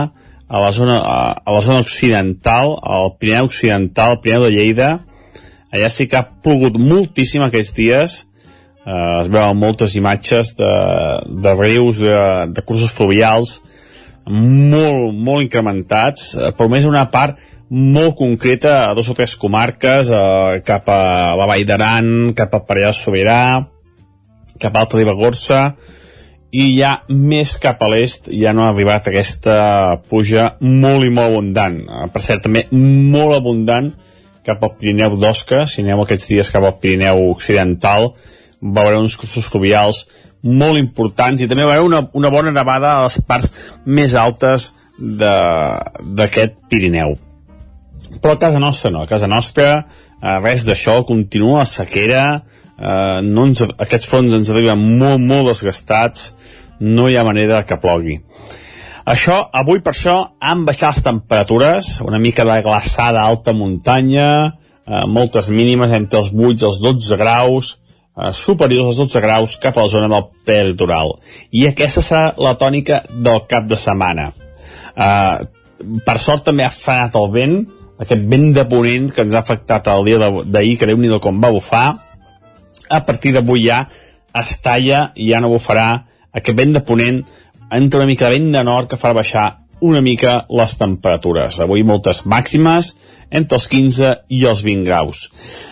a 0.47 0.61
la 0.63 0.71
zona, 0.71 1.01
a, 1.01 1.17
a 1.43 1.57
la 1.57 1.61
zona 1.65 1.81
occidental, 1.83 2.77
al 2.81 3.17
Pirineu 3.19 3.49
occidental, 3.49 4.15
al 4.15 4.21
Pirineu 4.23 4.45
de 4.45 4.53
Lleida, 4.55 4.89
allà 5.73 5.89
sí 5.91 6.07
que 6.07 6.21
ha 6.21 6.29
plogut 6.45 6.77
moltíssim 6.79 7.43
aquests 7.43 7.75
dies, 7.75 8.17
eh, 8.85 9.21
es 9.21 9.31
veuen 9.33 9.59
moltes 9.59 9.97
imatges 9.99 10.53
de, 10.55 10.71
de 11.43 11.55
rius, 11.59 11.99
de, 11.99 12.19
de 12.55 12.63
cursos 12.63 12.95
fluvials, 12.95 13.57
molt, 14.25 15.11
molt 15.13 15.43
incrementats, 15.43 16.31
eh, 16.37 16.53
però 16.55 16.69
més 16.71 16.87
una 16.87 17.09
part 17.11 17.41
molt 17.69 18.15
concreta 18.17 18.89
a 18.89 18.93
dos 18.93 19.09
o 19.09 19.15
tres 19.17 19.35
comarques, 19.35 20.09
eh, 20.09 20.61
cap 20.65 20.89
a 20.89 21.35
la 21.35 21.47
Vall 21.49 21.65
d'Aran, 21.65 22.33
cap 22.35 22.53
a 22.53 22.63
Parellà 22.65 22.93
Sobirà, 22.93 23.67
cap 24.59 24.75
a 24.75 24.79
Alta 24.79 24.97
Ribagorça, 24.97 25.75
i 26.55 26.77
ja 26.77 27.01
més 27.09 27.57
cap 27.59 27.81
a 27.83 27.89
l'est 27.91 28.29
ja 28.31 28.53
no 28.55 28.63
ha 28.63 28.69
arribat 28.71 29.09
aquesta 29.09 29.97
puja 30.09 30.53
molt 30.61 31.03
i 31.03 31.09
molt 31.09 31.33
abundant. 31.33 31.81
Eh, 31.83 32.07
per 32.13 32.21
cert, 32.21 32.45
també 32.45 32.67
molt 32.71 33.35
abundant 33.35 33.91
cap 34.45 34.61
al 34.63 34.75
Pirineu 34.77 35.17
d'Osca, 35.17 35.65
si 35.67 35.81
aneu 35.81 36.03
aquests 36.03 36.29
dies 36.29 36.51
cap 36.53 36.63
al 36.63 36.77
Pirineu 36.79 37.25
Occidental, 37.31 38.13
veureu 38.61 39.01
uns 39.01 39.17
cursos 39.17 39.45
fluvials 39.49 40.05
molt 40.45 40.77
importants 40.77 41.41
i 41.41 41.47
també 41.49 41.65
veureu 41.65 41.87
una, 41.89 42.03
una 42.13 42.29
bona 42.29 42.53
nevada 42.53 42.93
a 42.93 43.05
les 43.07 43.17
parts 43.25 43.53
més 43.85 44.13
altes 44.13 44.71
d'aquest 44.99 46.59
Pirineu. 46.69 47.17
Però 48.21 48.35
a 48.35 48.39
casa 48.39 48.59
nostra 48.59 48.91
no, 48.91 49.03
a 49.03 49.09
casa 49.09 49.27
nostra 49.27 49.69
eh, 49.79 50.37
res 50.41 50.65
d'això, 50.67 51.01
continua 51.07 51.63
la 51.63 51.69
sequera, 51.69 52.25
eh, 52.77 53.19
no 53.23 53.47
ens, 53.49 53.63
aquests 53.77 54.09
fons 54.09 54.35
ens 54.37 54.51
arriben 54.53 54.81
molt, 54.99 55.21
molt 55.21 55.51
desgastats, 55.51 56.31
no 56.79 57.07
hi 57.09 57.17
ha 57.17 57.25
manera 57.27 57.63
que 57.67 57.79
plogui. 57.81 58.19
Això, 59.05 59.37
avui 59.53 59.83
per 59.85 59.93
això 59.93 60.15
han 60.41 60.63
baixat 60.65 60.95
les 60.95 61.05
temperatures, 61.05 61.89
una 62.01 62.19
mica 62.19 62.45
de 62.47 62.61
glaçada 62.65 63.21
alta 63.21 63.53
muntanya, 63.53 64.29
eh, 64.85 65.05
moltes 65.07 65.51
mínimes 65.53 65.93
entre 65.93 66.23
els 66.23 66.31
8 66.33 66.63
i 66.63 66.65
els 66.65 66.79
12 66.81 67.17
graus, 67.21 67.75
eh, 68.17 68.31
superiors 68.33 68.87
als 68.87 68.97
12 68.97 69.21
graus 69.21 69.57
cap 69.61 69.77
a 69.77 69.85
la 69.85 69.93
zona 69.93 70.09
del 70.09 70.25
peritoral. 70.45 71.13
I 71.51 71.67
aquesta 71.67 72.01
serà 72.01 72.33
la 72.37 72.55
tònica 72.57 73.03
del 73.09 73.45
cap 73.47 73.67
de 73.69 73.77
setmana. 73.77 74.31
Eh, 74.95 75.37
per 76.05 76.19
sort 76.19 76.45
també 76.45 76.63
ha 76.63 76.71
frenat 76.71 77.15
el 77.15 77.29
vent, 77.31 77.57
aquest 78.01 78.25
vent 78.31 78.51
de 78.55 78.65
ponent 78.69 79.11
que 79.13 79.23
ens 79.23 79.35
ha 79.35 79.43
afectat 79.43 79.87
el 79.91 80.05
dia 80.07 80.19
d'ahir, 80.19 80.77
que 80.77 80.89
déu 80.89 80.97
nhi 80.97 81.19
com 81.23 81.39
va 81.41 81.53
bufar, 81.53 81.87
a 82.89 82.99
partir 83.05 83.33
d'avui 83.33 83.65
ja 83.67 83.85
es 84.35 84.59
talla 84.61 85.11
i 85.15 85.31
ja 85.31 85.39
no 85.41 85.53
bufarà 85.53 86.05
aquest 86.35 86.57
vent 86.57 86.73
de 86.75 86.83
ponent 86.85 87.23
entra 87.71 88.01
una 88.01 88.09
mica 88.09 88.27
de 88.27 88.37
vent 88.37 88.51
de 88.53 88.63
nord 88.63 88.89
que 88.89 88.99
farà 88.99 89.15
baixar 89.15 89.45
una 89.81 90.01
mica 90.01 90.45
les 90.49 90.75
temperatures. 90.79 91.59
Avui 91.59 91.83
moltes 91.83 92.23
màximes 92.25 92.93
entre 93.29 93.57
els 93.57 93.67
15 93.71 94.11
i 94.29 94.45
els 94.47 94.63
20 94.63 94.85
graus. 94.85 95.29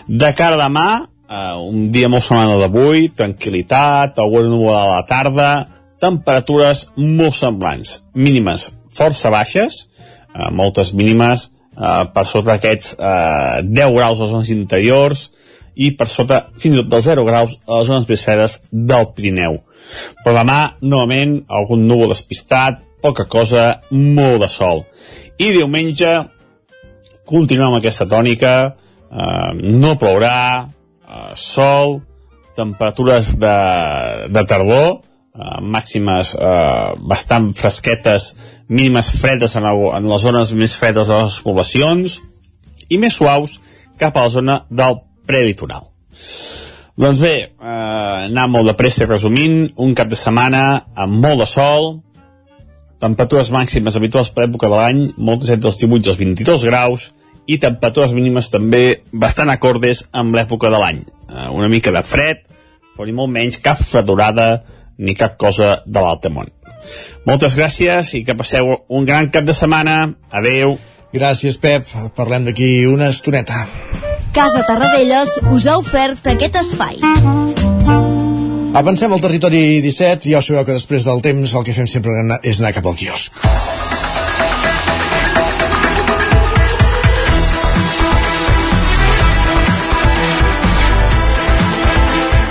De 0.08 0.32
cara 0.36 0.58
a 0.58 0.64
demà, 0.64 0.88
eh, 1.28 1.56
un 1.60 1.90
dia 1.92 2.08
molt 2.08 2.24
semblant 2.24 2.58
d'avui, 2.60 3.08
tranquil·litat, 3.16 4.18
alguna 4.18 4.48
núvol 4.48 4.74
a 4.74 4.86
la 4.96 5.02
tarda, 5.08 5.50
temperatures 6.00 6.88
molt 6.96 7.34
semblants, 7.34 8.02
mínimes 8.14 8.72
força 8.94 9.30
baixes, 9.30 9.88
eh, 10.34 10.50
moltes 10.50 10.92
mínimes 10.94 11.50
eh, 11.76 12.04
per 12.14 12.26
sota 12.30 12.54
d'aquests 12.54 12.94
eh, 12.98 13.62
10 13.66 13.96
graus 13.96 14.18
a 14.18 14.24
les 14.24 14.32
zones 14.32 14.52
interiors 14.54 15.28
i 15.74 15.90
per 15.98 16.08
sota 16.10 16.44
fins 16.54 16.76
i 16.76 16.82
tot 16.82 16.90
dels 16.92 17.08
0 17.10 17.26
graus 17.26 17.58
a 17.66 17.80
les 17.80 17.90
zones 17.90 18.08
més 18.08 18.24
fredes 18.24 18.60
del 18.70 19.10
Pirineu. 19.16 19.58
Però 20.22 20.34
demà, 20.36 20.58
novament, 20.80 21.40
algun 21.48 21.84
núvol 21.88 22.14
despistat, 22.14 22.80
poca 23.04 23.26
cosa, 23.28 23.82
molt 23.90 24.44
de 24.44 24.48
sol. 24.48 24.84
I 25.36 25.50
diumenge 25.52 26.14
continuem 27.28 27.72
amb 27.72 27.80
aquesta 27.80 28.06
tònica, 28.08 28.54
eh, 29.10 29.50
no 29.60 29.94
plourà, 30.00 30.68
eh, 30.68 31.32
sol, 31.36 32.00
temperatures 32.56 33.34
de, 33.40 33.56
de 34.30 34.44
tardor, 34.46 35.00
eh, 35.34 35.60
màximes 35.60 36.34
eh, 36.38 36.94
bastant 37.00 37.52
fresquetes, 37.56 38.34
mínimes 38.68 39.10
fredes 39.20 39.56
en, 39.56 39.66
el, 39.68 39.82
en 39.96 40.08
les 40.08 40.22
zones 40.24 40.52
més 40.56 40.76
fredes 40.78 41.10
de 41.10 41.18
les 41.24 41.40
poblacions, 41.44 42.18
i 42.88 42.98
més 43.00 43.16
suaus 43.16 43.58
cap 44.00 44.16
a 44.16 44.26
la 44.26 44.32
zona 44.32 44.60
del 44.70 45.00
prelitoral. 45.26 45.86
Doncs 46.94 47.20
bé, 47.20 47.34
eh, 47.50 48.18
anar 48.28 48.46
molt 48.48 48.70
de 48.70 48.76
pressa 48.78 49.06
resumint, 49.08 49.66
un 49.82 49.94
cap 49.98 50.08
de 50.10 50.18
setmana 50.18 50.84
amb 50.94 51.18
molt 51.24 51.42
de 51.42 51.48
sol, 51.50 51.88
temperatures 53.02 53.50
màximes 53.52 53.98
habituals 53.98 54.30
per 54.30 54.46
època 54.46 54.70
de 54.70 54.78
l'any, 54.78 55.02
moltes 55.18 55.50
entre 55.50 55.72
els 55.72 55.80
18 55.82 56.06
i 56.06 56.12
els 56.12 56.20
22 56.22 56.66
graus, 56.70 57.10
i 57.50 57.58
temperatures 57.60 58.14
mínimes 58.16 58.48
també 58.52 59.02
bastant 59.12 59.50
acordes 59.52 60.06
amb 60.12 60.36
l'època 60.38 60.70
de 60.72 60.80
l'any. 60.80 61.02
Eh, 61.28 61.48
una 61.52 61.68
mica 61.68 61.92
de 61.92 62.04
fred, 62.06 62.46
però 62.94 63.08
ni 63.08 63.16
molt 63.16 63.32
menys 63.34 63.58
cap 63.60 63.80
fredorada 63.82 64.62
ni 64.98 65.16
cap 65.18 65.34
cosa 65.36 65.80
de 65.84 66.00
l'altre 66.00 66.30
món. 66.30 66.52
Moltes 67.28 67.56
gràcies 67.58 68.14
i 68.18 68.24
que 68.24 68.36
passeu 68.36 68.74
un 68.88 69.06
gran 69.08 69.30
cap 69.34 69.46
de 69.46 69.54
setmana. 69.56 70.14
Adeu. 70.30 70.76
Gràcies, 71.14 71.58
Pep. 71.62 71.86
Parlem 72.16 72.48
d'aquí 72.48 72.86
una 72.90 73.12
estoneta. 73.14 73.66
Casa 74.34 74.64
Tarradellas 74.66 75.36
us 75.54 75.68
ha 75.70 75.78
ofert 75.78 76.26
aquest 76.32 76.58
espai. 76.58 76.98
Avancem 78.74 79.12
al 79.14 79.22
territori 79.22 79.60
17 79.84 80.26
i 80.26 80.34
ja 80.34 80.42
sabeu 80.42 80.66
que 80.66 80.74
després 80.74 81.06
del 81.06 81.22
temps 81.22 81.54
el 81.54 81.66
que 81.66 81.76
fem 81.76 81.86
sempre 81.86 82.18
és 82.42 82.58
anar 82.58 82.74
cap 82.74 82.90
al 82.90 82.98
quiosc. 82.98 83.38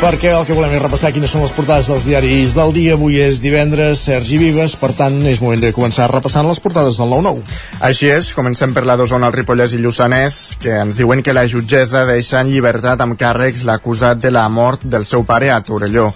Perquè 0.03 0.33
el 0.35 0.43
que 0.43 0.55
volem 0.57 0.73
és 0.75 0.81
repassar 0.83 1.13
quines 1.15 1.31
són 1.31 1.45
les 1.45 1.53
portades 1.55 1.87
dels 1.87 2.03
diaris 2.03 2.51
del 2.57 2.73
dia. 2.75 2.95
Avui 2.97 3.21
és 3.23 3.37
divendres, 3.39 4.01
Sergi 4.03 4.35
Vives, 4.41 4.73
per 4.75 4.89
tant 4.97 5.15
és 5.29 5.39
moment 5.39 5.61
de 5.63 5.71
començar 5.71 6.09
repassant 6.11 6.43
les 6.49 6.59
portades 6.59 6.99
del 6.99 7.13
9-9. 7.13 7.43
Així 7.87 8.09
és, 8.11 8.33
comencem 8.35 8.73
per 8.75 8.83
la 8.83 8.97
d'Osona, 8.99 9.29
el 9.31 9.37
Ripollès 9.37 9.71
i 9.77 9.79
Lluçanès, 9.79 10.57
que 10.59 10.75
ens 10.81 10.99
diuen 10.99 11.23
que 11.23 11.35
la 11.35 11.45
jutgessa 11.47 12.03
deixa 12.09 12.41
en 12.43 12.51
llibertat 12.51 12.99
amb 13.05 13.15
càrrecs 13.15 13.63
l'acusat 13.63 14.19
de 14.19 14.33
la 14.33 14.43
mort 14.51 14.83
del 14.83 15.07
seu 15.07 15.23
pare 15.23 15.53
a 15.55 15.61
Torelló. 15.63 16.09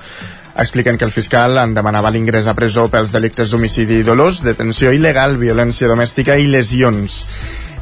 Expliquen 0.60 1.00
que 1.00 1.08
el 1.08 1.16
fiscal 1.16 1.56
en 1.62 1.78
demanava 1.78 2.12
l'ingrés 2.12 2.50
a 2.52 2.58
presó 2.58 2.90
pels 2.92 3.16
delictes 3.16 3.54
d'homicidi 3.54 4.02
dolós, 4.04 4.44
detenció 4.44 4.92
il·legal, 4.92 5.40
violència 5.40 5.88
domèstica 5.88 6.36
i 6.36 6.52
lesions. 6.52 7.22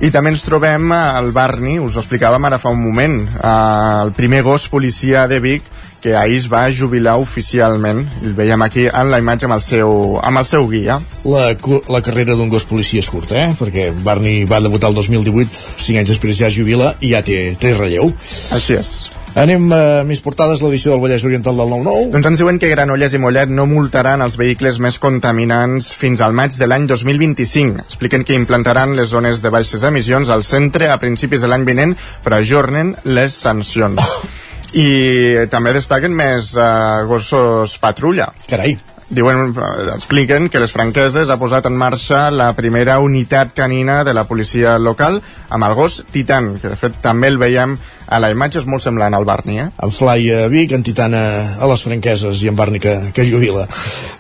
I 0.06 0.12
també 0.12 0.36
ens 0.36 0.46
trobem 0.46 0.92
al 0.92 1.32
Barni, 1.34 1.80
us 1.80 1.96
ho 1.96 2.04
explicàvem 2.04 2.46
ara 2.46 2.60
fa 2.62 2.70
un 2.70 2.84
moment, 2.84 3.24
el 3.42 4.12
primer 4.14 4.44
gos 4.46 4.68
policia 4.70 5.26
de 5.32 5.40
Vic 5.42 5.72
que 6.06 6.14
ahir 6.14 6.38
es 6.38 6.46
va 6.52 6.68
jubilar 6.70 7.16
oficialment. 7.18 8.04
El 8.22 8.36
veiem 8.38 8.62
aquí 8.62 8.86
en 8.86 9.10
la 9.10 9.18
imatge 9.24 9.50
amb 9.50 9.58
el 9.58 9.64
seu, 9.66 9.90
amb 10.22 10.44
el 10.44 10.46
seu 10.46 10.70
guia. 10.70 11.00
La, 11.26 11.48
la 11.90 12.02
carrera 12.06 12.38
d'un 12.38 12.52
gos 12.54 12.68
policia 12.70 13.02
és 13.02 13.10
curta, 13.10 13.40
eh? 13.42 13.58
Perquè 13.58 13.90
Barney 14.06 14.46
va 14.46 14.62
debutar 14.62 14.94
el 14.94 15.02
2018, 15.02 15.66
5 15.82 16.04
anys 16.04 16.14
després 16.14 16.38
ja 16.38 16.52
es 16.52 16.60
jubila 16.60 16.94
i 17.02 17.16
ja 17.16 17.26
té, 17.26 17.40
té 17.58 17.74
relleu. 17.74 18.14
Així 18.54 18.78
és. 18.78 18.96
Anem 19.36 19.66
a 19.74 19.82
uh, 19.82 20.04
més 20.08 20.22
portades, 20.24 20.62
l'edició 20.64 20.94
del 20.94 21.02
Vallès 21.04 21.26
Oriental 21.28 21.58
del 21.60 21.74
9-9. 21.74 22.06
Doncs 22.14 22.30
ens 22.30 22.40
diuen 22.44 22.62
que 22.62 22.70
Granollers 22.72 23.18
i 23.18 23.20
Mollet 23.20 23.50
no 23.52 23.66
multaran 23.68 24.22
els 24.24 24.38
vehicles 24.40 24.78
més 24.80 25.02
contaminants 25.02 25.90
fins 25.98 26.22
al 26.22 26.38
maig 26.38 26.56
de 26.56 26.70
l'any 26.70 26.86
2025. 26.88 27.84
Expliquen 27.90 28.24
que 28.24 28.38
implantaran 28.38 28.96
les 28.96 29.10
zones 29.12 29.42
de 29.44 29.52
baixes 29.52 29.84
emissions 29.90 30.32
al 30.32 30.46
centre 30.48 30.94
a 30.94 31.02
principis 31.02 31.44
de 31.44 31.52
l'any 31.52 31.68
vinent, 31.68 31.98
però 32.24 32.40
ajornen 32.40 32.96
les 33.04 33.42
sancions. 33.50 34.00
i 34.76 35.48
també 35.52 35.72
destaquen 35.76 36.12
més 36.16 36.52
uh, 36.58 37.06
gossos 37.08 37.78
patrulla. 37.80 38.28
Carai. 38.50 38.76
Diuen, 39.06 39.52
eh, 39.54 39.92
expliquen 39.94 40.50
que 40.50 40.60
les 40.60 40.72
franqueses 40.74 41.30
ha 41.30 41.38
posat 41.38 41.68
en 41.70 41.76
marxa 41.78 42.32
la 42.34 42.48
primera 42.58 42.98
unitat 43.00 43.54
canina 43.54 44.00
de 44.04 44.16
la 44.18 44.24
policia 44.26 44.80
local 44.82 45.20
amb 45.50 45.68
el 45.68 45.76
gos 45.78 46.00
Titan, 46.12 46.56
que 46.58 46.72
de 46.74 46.80
fet 46.80 46.98
també 47.06 47.30
el 47.30 47.38
veiem 47.38 47.78
a 48.08 48.22
la 48.22 48.32
imatge 48.34 48.62
és 48.62 48.70
molt 48.70 48.84
semblant 48.86 49.14
al 49.14 49.28
Barni, 49.28 49.60
eh? 49.64 49.70
En 49.84 49.94
Fly 49.94 50.32
a 50.36 50.48
Vic, 50.52 50.76
en 50.78 50.86
Titana 50.86 51.24
a 51.60 51.70
les 51.72 51.86
Franqueses 51.88 52.44
i 52.44 52.52
en 52.52 52.58
Barni 52.60 52.82
que, 52.84 52.96
que 53.16 53.28
jubila. 53.28 53.68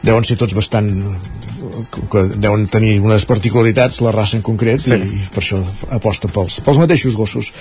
Deuen 0.05 0.25
ser 0.27 0.39
tots 0.41 0.57
bastant 0.57 0.91
que 2.11 2.23
deuen 2.39 2.65
tenir 2.71 2.99
unes 3.03 3.25
particularitats, 3.27 4.01
la 4.05 4.13
raça 4.13 4.37
en 4.37 4.43
concret, 4.45 4.81
sí. 4.81 4.95
i 4.95 5.23
per 5.33 5.41
això 5.41 5.59
aposten 5.95 6.31
pels, 6.33 6.59
pels 6.65 6.79
mateixos 6.81 7.17
gossos. 7.17 7.51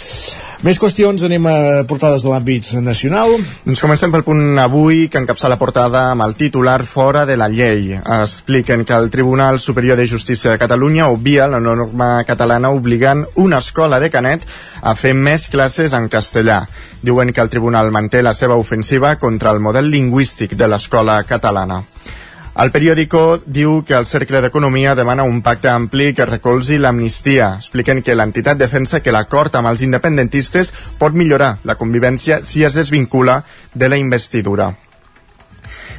Més 0.64 0.78
qüestions, 0.80 1.24
anem 1.26 1.46
a 1.48 1.56
portades 1.88 2.24
de 2.24 2.32
l'àmbit 2.32 2.70
nacional. 2.84 3.34
Doncs 3.64 3.82
comencem 3.84 4.12
pel 4.14 4.24
punt 4.26 4.58
avui, 4.60 5.06
que 5.10 5.20
encapça 5.20 5.50
la 5.50 5.58
portada 5.60 6.06
amb 6.12 6.26
el 6.26 6.36
titular 6.38 6.80
Fora 6.88 7.24
de 7.28 7.36
la 7.40 7.48
llei. 7.52 7.94
Expliquen 7.98 8.84
que 8.84 8.96
el 8.96 9.10
Tribunal 9.10 9.60
Superior 9.60 9.98
de 10.00 10.08
Justícia 10.08 10.52
de 10.52 10.60
Catalunya 10.60 11.08
obvia 11.12 11.48
la 11.50 11.60
norma 11.60 12.24
catalana 12.28 12.72
obligant 12.74 13.24
una 13.40 13.58
escola 13.58 14.00
de 14.00 14.10
Canet 14.10 14.46
a 14.82 14.94
fer 14.98 15.14
més 15.16 15.48
classes 15.48 15.94
en 15.96 16.08
castellà. 16.14 16.62
Diuen 17.02 17.34
que 17.34 17.42
el 17.42 17.50
tribunal 17.52 17.90
manté 17.92 18.22
la 18.22 18.34
seva 18.34 18.56
ofensiva 18.60 19.16
contra 19.18 19.52
el 19.52 19.60
model 19.60 19.90
lingüístic 19.90 20.54
de 20.56 20.70
l'escola 20.70 21.18
catalana. 21.28 21.82
El 22.54 22.70
periòdico 22.70 23.20
diu 23.50 23.80
que 23.82 23.96
el 23.98 24.06
Cercle 24.06 24.38
d'Economia 24.44 24.92
demana 24.94 25.24
un 25.26 25.40
pacte 25.42 25.72
ampli 25.72 26.12
que 26.14 26.28
recolzi 26.28 26.78
l'amnistia. 26.78 27.48
Expliquen 27.58 28.02
que 28.06 28.14
l'entitat 28.14 28.60
defensa 28.60 29.02
que 29.02 29.14
l'acord 29.16 29.58
amb 29.58 29.72
els 29.72 29.82
independentistes 29.82 30.70
pot 31.00 31.18
millorar 31.18 31.56
la 31.66 31.74
convivència 31.74 32.44
si 32.46 32.62
es 32.62 32.78
desvincula 32.78 33.40
de 33.74 33.90
la 33.90 33.98
investidura. 33.98 34.70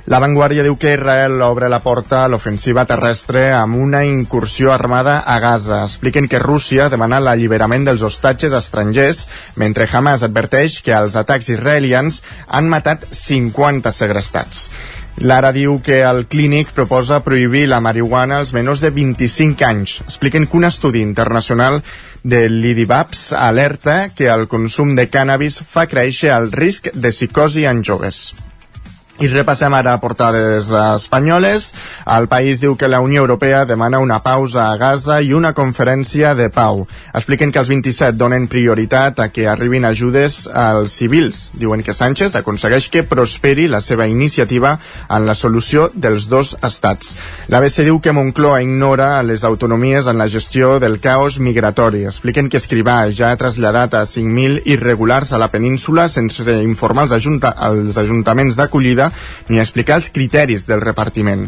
La 0.05 0.19
Vanguardia 0.21 0.61
diu 0.61 0.75
que 0.77 0.91
Israel 0.93 1.39
obre 1.41 1.65
la 1.65 1.79
porta 1.81 2.19
a 2.21 2.27
l'ofensiva 2.29 2.83
terrestre 2.85 3.47
amb 3.57 3.79
una 3.81 4.03
incursió 4.05 4.69
armada 4.69 5.15
a 5.25 5.39
Gaza. 5.41 5.79
Expliquen 5.81 6.27
que 6.29 6.37
Rússia 6.43 6.91
demana 6.93 7.17
l'alliberament 7.17 7.87
dels 7.87 8.03
hostatges 8.05 8.53
estrangers, 8.53 9.23
mentre 9.57 9.89
Hamas 9.89 10.21
adverteix 10.27 10.77
que 10.85 10.93
els 10.93 11.17
atacs 11.17 11.49
israelians 11.57 12.21
han 12.45 12.69
matat 12.69 13.09
50 13.09 13.95
segrestats. 13.97 14.69
Lara 15.25 15.49
diu 15.55 15.79
que 15.81 16.03
el 16.05 16.27
clínic 16.29 16.69
proposa 16.77 17.23
prohibir 17.25 17.65
la 17.71 17.81
marihuana 17.81 18.43
als 18.43 18.53
menors 18.53 18.85
de 18.85 18.93
25 18.93 19.65
anys. 19.65 19.99
Expliquen 20.05 20.45
que 20.45 20.61
un 20.61 20.69
estudi 20.69 21.01
internacional 21.01 21.81
de 22.21 22.45
l'IDIVAPS 22.45 23.31
alerta 23.33 24.11
que 24.13 24.29
el 24.29 24.45
consum 24.45 24.93
de 24.93 25.09
cannabis 25.09 25.63
fa 25.65 25.89
créixer 25.89 26.35
el 26.37 26.51
risc 26.51 26.93
de 26.93 27.09
psicosi 27.09 27.65
en 27.65 27.81
joves. 27.81 28.27
I 29.15 29.30
repassem 29.32 29.71
ara 29.71 29.93
portades 30.04 30.67
espanyoles. 30.75 31.69
El 32.12 32.25
país 32.28 32.60
diu 32.60 32.73
que 32.75 32.89
la 32.91 32.99
Unió 32.99 33.21
Europea 33.23 33.62
demana 33.63 34.01
una 34.04 34.17
pausa 34.19 34.65
a 34.67 34.75
Gaza 34.75 35.21
i 35.23 35.32
una 35.32 35.54
conferència 35.56 36.34
de 36.36 36.49
pau. 36.51 36.82
Expliquen 37.15 37.54
que 37.56 37.62
els 37.62 37.71
27 37.71 38.19
donen 38.19 38.49
prioritat 38.51 39.21
a 39.23 39.30
que 39.32 39.47
arribin 39.47 39.88
ajudes 39.88 40.49
als 40.51 40.97
civils. 40.99 41.45
Diuen 41.56 41.80
que 41.80 41.95
Sánchez 41.95 42.36
aconsegueix 42.36 42.89
que 42.91 43.06
prosperi 43.08 43.69
la 43.71 43.80
seva 43.80 44.10
iniciativa 44.12 44.73
en 45.08 45.23
la 45.23 45.38
solució 45.39 45.88
dels 45.95 46.28
dos 46.28 46.58
estats. 46.60 47.15
L'ABC 47.47 47.86
diu 47.88 48.01
que 48.04 48.12
Moncloa 48.12 48.60
ignora 48.67 49.23
les 49.23 49.47
autonomies 49.47 50.12
en 50.12 50.19
la 50.19 50.28
gestió 50.28 50.75
del 50.84 50.99
caos 50.99 51.39
migratori. 51.39 52.04
Expliquen 52.04 52.51
que 52.51 52.60
Escrivà 52.60 52.97
ja 53.15 53.32
ha 53.32 53.39
traslladat 53.39 53.95
a 53.95 54.04
5.000 54.04 54.67
irregulars 54.75 55.32
a 55.32 55.39
la 55.39 55.47
península 55.47 56.10
sense 56.12 56.43
informar 56.67 57.08
els, 57.08 57.15
ajunta 57.15 57.56
els 57.71 57.95
ajuntaments 57.95 58.60
d'acollida 58.60 59.04
ni 59.49 59.61
explicar 59.61 59.99
els 60.01 60.09
criteris 60.15 60.67
del 60.69 60.83
repartiment. 60.83 61.47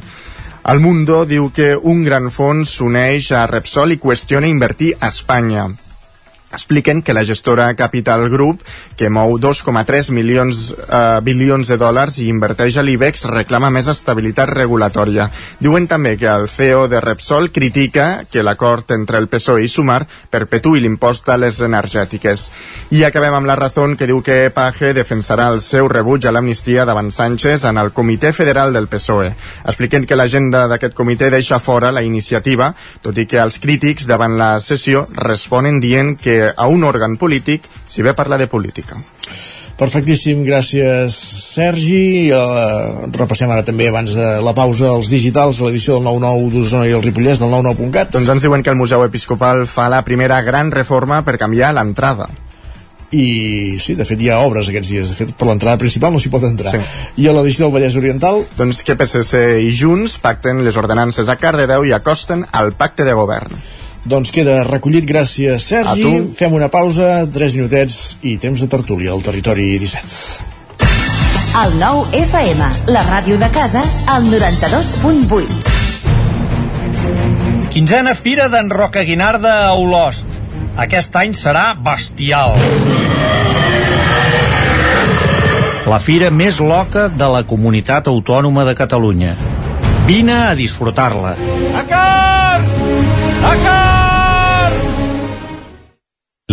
El 0.68 0.82
Mundo 0.84 1.24
diu 1.26 1.50
que 1.56 1.76
un 1.78 2.04
gran 2.04 2.32
fons 2.36 2.76
s'uneix 2.78 3.32
a 3.32 3.46
Repsol 3.48 3.96
i 3.96 4.02
qüestiona 4.04 4.50
invertir 4.52 4.96
a 5.00 5.12
Espanya 5.14 5.70
expliquen 6.52 7.02
que 7.02 7.14
la 7.14 7.26
gestora 7.26 7.74
Capital 7.76 8.30
Group, 8.30 8.62
que 8.96 9.10
mou 9.10 9.36
2,3 9.38 10.12
milions 10.16 10.72
eh, 10.72 11.20
bilions 11.24 11.68
de 11.68 11.78
dòlars 11.78 12.20
i 12.24 12.30
inverteix 12.32 12.78
a 12.78 12.86
l'IBEX, 12.86 13.26
reclama 13.34 13.70
més 13.74 13.90
estabilitat 13.92 14.50
regulatòria. 14.54 15.28
Diuen 15.60 15.88
també 15.92 16.16
que 16.18 16.30
el 16.32 16.48
CEO 16.48 16.88
de 16.88 17.02
Repsol 17.04 17.52
critica 17.52 18.24
que 18.32 18.44
l'acord 18.44 18.92
entre 18.96 19.20
el 19.20 19.28
PSOE 19.28 19.66
i 19.66 19.72
Sumar 19.72 20.06
perpetui 20.32 20.80
l'impost 20.80 21.28
a 21.30 21.38
les 21.38 21.60
energètiques. 21.62 22.48
I 22.96 23.04
acabem 23.04 23.36
amb 23.36 23.50
la 23.50 23.58
raó 23.60 23.68
que 23.98 24.08
diu 24.08 24.22
que 24.24 24.50
Page 24.56 24.94
defensarà 24.96 25.50
el 25.52 25.60
seu 25.62 25.90
rebuig 25.92 26.26
a 26.26 26.32
l'amnistia 26.32 26.86
davant 26.88 27.12
Sánchez 27.12 27.66
en 27.68 27.78
el 27.78 27.92
Comitè 27.92 28.32
Federal 28.34 28.72
del 28.74 28.88
PSOE. 28.88 29.34
Expliquen 29.68 30.08
que 30.08 30.16
l'agenda 30.16 30.66
d'aquest 30.72 30.96
comitè 30.96 31.30
deixa 31.30 31.60
fora 31.60 31.92
la 31.92 32.02
iniciativa, 32.02 32.72
tot 33.04 33.18
i 33.18 33.28
que 33.28 33.42
els 33.44 33.60
crítics 33.60 34.08
davant 34.08 34.38
la 34.40 34.56
sessió 34.64 35.06
responen 35.12 35.82
dient 35.84 36.16
que 36.18 36.37
a 36.50 36.68
un 36.72 36.88
òrgan 36.88 37.18
polític 37.22 37.68
si 37.88 38.06
ve 38.06 38.16
parlar 38.18 38.40
de 38.42 38.50
política. 38.52 39.00
Perfectíssim, 39.78 40.42
gràcies 40.42 41.14
Sergi. 41.54 42.32
Uh, 42.34 43.06
repassem 43.14 43.52
ara 43.54 43.66
també 43.66 43.92
abans 43.92 44.16
de 44.18 44.26
la 44.42 44.56
pausa 44.58 44.90
els 44.96 45.12
digitals, 45.14 45.62
l'edició 45.62 46.00
del 46.00 46.08
9-9 46.10 46.50
d'Osona 46.56 46.88
i 46.90 46.96
el 46.98 47.06
Ripollès 47.06 47.44
del 47.44 47.54
99.cat. 47.54 48.16
Doncs 48.16 48.34
ens 48.34 48.48
diuen 48.48 48.66
que 48.66 48.74
el 48.74 48.80
Museu 48.80 49.06
Episcopal 49.06 49.68
fa 49.70 49.86
la 49.94 50.02
primera 50.08 50.42
gran 50.42 50.74
reforma 50.74 51.22
per 51.22 51.38
canviar 51.38 51.76
l'entrada 51.78 52.30
i 53.16 53.78
sí, 53.80 53.96
de 53.96 54.04
fet 54.04 54.20
hi 54.20 54.28
ha 54.32 54.42
obres 54.44 54.68
aquests 54.68 54.90
dies 54.92 55.12
de 55.12 55.16
fet 55.16 55.30
per 55.40 55.48
l'entrada 55.48 55.80
principal 55.80 56.12
no 56.12 56.20
s'hi 56.20 56.32
pot 56.32 56.44
entrar 56.44 56.74
sí. 56.76 56.82
i 57.24 57.28
a 57.30 57.36
l'edició 57.36 57.66
del 57.66 57.78
Vallès 57.78 57.96
Oriental 57.96 58.42
doncs 58.58 58.82
que 58.84 58.98
PSC 59.00 59.64
i 59.64 59.72
Junts 59.72 60.18
pacten 60.20 60.60
les 60.66 60.76
ordenances 60.76 61.32
a 61.32 61.38
Cardedeu 61.40 61.88
i 61.88 61.96
acosten 61.96 62.44
al 62.52 62.74
pacte 62.76 63.08
de 63.08 63.16
govern 63.16 63.56
doncs 64.06 64.32
queda 64.36 64.64
recollit, 64.68 65.06
gràcies 65.08 65.64
Sergi. 65.64 66.34
Fem 66.38 66.54
una 66.54 66.70
pausa, 66.74 67.26
3 67.32 67.56
minutets 67.58 68.18
i 68.22 68.38
temps 68.42 68.62
de 68.62 68.68
tertúlia 68.72 69.12
al 69.16 69.24
territori 69.26 69.80
17. 69.80 70.56
El 71.58 71.74
nou 71.80 72.04
FM, 72.14 72.62
la 72.94 73.02
ràdio 73.08 73.38
de 73.42 73.50
casa, 73.50 73.82
al 74.06 74.28
92.8. 74.30 75.78
Quinzena 77.74 78.14
Fira 78.14 78.48
d'en 78.50 78.70
Roca 78.70 79.02
Guinarda 79.08 79.68
a 79.68 79.74
Olost. 79.74 80.28
Aquest 80.78 81.16
any 81.18 81.34
serà 81.34 81.74
bestial. 81.74 82.58
La 85.88 86.00
fira 86.04 86.30
més 86.30 86.60
loca 86.60 87.08
de 87.10 87.28
la 87.32 87.44
comunitat 87.48 88.10
autònoma 88.12 88.66
de 88.68 88.76
Catalunya. 88.78 89.38
Vine 90.06 90.36
a 90.50 90.56
disfrutar-la. 90.56 91.34
A! 91.78 91.97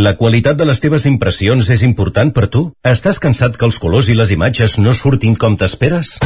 La 0.05 0.17
qualitat 0.21 0.59
de 0.59 0.65
les 0.69 0.81
teves 0.83 1.05
impressions 1.09 1.69
és 1.71 1.83
important 1.87 2.33
per 2.37 2.49
tu? 2.53 2.65
Estàs 2.91 3.21
cansat 3.23 3.55
que 3.57 3.65
els 3.65 3.79
colors 3.81 4.11
i 4.13 4.17
les 4.19 4.33
imatges 4.35 4.75
no 4.83 4.93
surtin 4.93 5.39
com 5.39 5.55
t'esperes? 5.57 6.19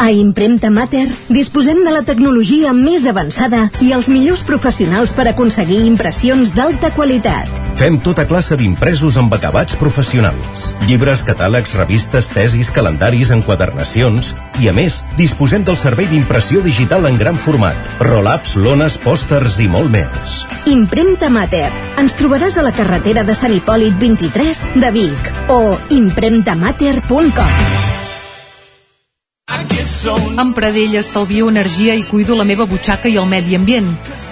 A 0.00 0.08
Impremta 0.16 0.70
Mater 0.72 1.04
disposem 1.28 1.82
de 1.84 1.92
la 1.92 2.00
tecnologia 2.08 2.72
més 2.72 3.04
avançada 3.10 3.66
i 3.84 3.92
els 3.92 4.08
millors 4.08 4.40
professionals 4.48 5.12
per 5.12 5.28
aconseguir 5.28 5.82
impressions 5.90 6.54
d'alta 6.56 6.94
qualitat. 6.96 7.59
Fem 7.80 7.94
tota 8.04 8.26
classe 8.28 8.58
d'impresos 8.60 9.16
amb 9.16 9.32
acabats 9.32 9.72
professionals. 9.80 10.74
Llibres, 10.84 11.22
catàlegs, 11.24 11.72
revistes, 11.78 12.28
tesis, 12.28 12.68
calendaris, 12.76 13.30
enquadernacions... 13.32 14.34
I 14.60 14.68
a 14.68 14.74
més, 14.76 14.98
disposem 15.16 15.64
del 15.64 15.78
servei 15.80 16.04
d'impressió 16.10 16.60
digital 16.60 17.08
en 17.08 17.16
gran 17.16 17.40
format. 17.40 17.72
Roll-ups, 18.04 18.58
lones, 18.60 18.98
pòsters 19.00 19.56
i 19.64 19.70
molt 19.72 19.88
més. 19.94 20.42
Impremta 20.68 21.32
Mater. 21.32 21.72
Ens 21.96 22.12
trobaràs 22.20 22.60
a 22.60 22.66
la 22.68 22.74
carretera 22.76 23.24
de 23.24 23.32
Sant 23.32 23.56
Hipòlit 23.56 23.96
23 23.96 24.60
de 24.76 24.92
Vic 25.00 25.32
o 25.48 25.72
impremtamater.com 25.96 27.56
Amb 30.36 30.52
Pradell 30.52 31.00
estalvio 31.00 31.48
energia 31.48 31.96
i 31.96 32.04
cuido 32.04 32.36
la 32.36 32.44
meva 32.44 32.68
butxaca 32.68 33.08
i 33.08 33.16
el 33.16 33.24
medi 33.32 33.56
ambient. 33.56 33.88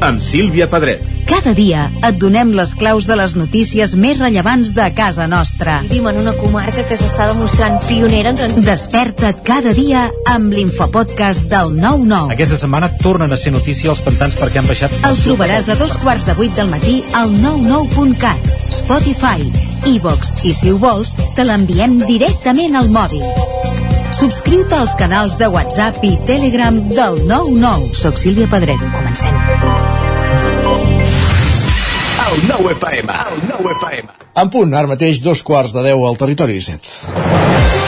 amb 0.00 0.20
Sílvia 0.20 0.68
Pedret. 0.70 1.04
Cada 1.26 1.52
dia 1.56 1.88
et 2.06 2.18
donem 2.22 2.52
les 2.54 2.72
claus 2.78 3.06
de 3.08 3.16
les 3.18 3.34
notícies 3.38 3.96
més 3.98 4.18
rellevants 4.20 4.70
de 4.76 4.86
casa 4.94 5.26
nostra. 5.30 5.80
Vivim 5.88 6.06
en 6.10 6.20
una 6.22 6.34
comarca 6.38 6.84
que 6.86 6.98
s'està 6.98 7.26
demostrant 7.32 7.80
pionera 7.86 8.30
en 8.30 8.38
transició. 8.38 8.66
Desperta't 8.68 9.42
cada 9.46 9.72
dia 9.76 10.06
amb 10.30 10.54
l'infopodcast 10.54 11.48
del 11.50 11.74
99. 11.74 12.36
Aquesta 12.36 12.60
setmana 12.60 12.90
tornen 13.02 13.34
a 13.34 13.40
ser 13.40 13.54
notícia 13.56 13.90
els 13.90 14.02
pantans 14.06 14.38
perquè 14.38 14.62
han 14.62 14.70
baixat... 14.70 14.94
El 15.06 15.18
trobaràs 15.24 15.70
a 15.72 15.78
dos 15.80 15.96
quarts 16.02 16.28
de 16.28 16.36
vuit 16.38 16.54
del 16.56 16.70
matí 16.70 17.00
al 17.18 17.34
99.cat, 17.34 18.54
Spotify, 18.82 19.50
iVox 19.96 20.36
i, 20.44 20.54
si 20.54 20.70
ho 20.70 20.78
vols, 20.82 21.16
te 21.34 21.46
l'enviem 21.46 21.98
directament 22.06 22.78
al 22.78 22.92
mòbil. 22.94 23.26
Subscriu-te 24.16 24.78
als 24.78 24.94
canals 24.96 25.36
de 25.36 25.50
WhatsApp 25.52 26.00
i 26.06 26.14
Telegram 26.28 26.78
del 26.88 27.20
99. 27.28 27.92
Soc 27.98 28.16
Sílvia 28.22 28.48
Pedret. 28.48 28.80
Comencem. 28.94 29.85
El 32.26 32.48
9 32.48 32.72
FM, 32.72 33.12
el 33.32 33.42
9 33.48 33.74
FM. 33.78 34.08
En 34.42 34.50
punt, 34.50 34.74
ara 34.74 34.90
mateix, 34.90 35.22
dos 35.22 35.44
quarts 35.46 35.76
de 35.76 35.86
deu 35.86 36.02
al 36.08 36.18
territori 36.18 36.58
17. 36.58 37.85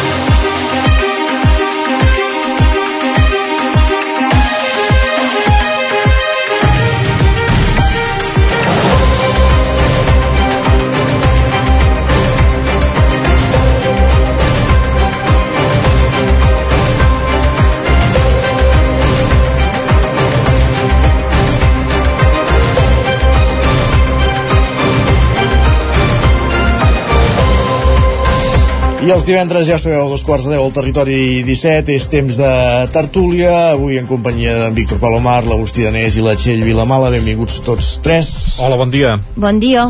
I 29.08 29.12
els 29.14 29.24
divendres, 29.24 29.64
ja 29.64 29.78
sabeu, 29.80 30.02
a 30.04 30.10
dos 30.12 30.20
quarts 30.20 30.44
de 30.44 30.50
deu 30.52 30.66
al 30.66 30.72
territori 30.76 31.14
17, 31.46 31.94
és 31.96 32.08
temps 32.12 32.36
de 32.36 32.48
tertúlia, 32.92 33.70
avui 33.70 33.96
en 33.96 34.04
companyia 34.10 34.58
d'en 34.66 34.76
Víctor 34.76 35.00
Palomar, 35.00 35.46
l'Agustí 35.48 35.86
Danés 35.86 36.18
i 36.20 36.24
la 36.26 36.34
Txell 36.36 36.60
Vilamala. 36.60 37.08
Benvinguts 37.14 37.62
tots 37.64 37.94
tres. 38.04 38.28
Hola, 38.60 38.76
bon 38.76 38.92
dia. 38.92 39.14
Bon 39.40 39.56
dia. 39.62 39.86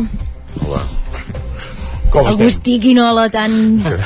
Com 2.09 2.25
estem? 2.25 2.47
Agustí, 2.47 2.77
quina 2.81 3.09
hola 3.11 3.27
tan 3.29 3.51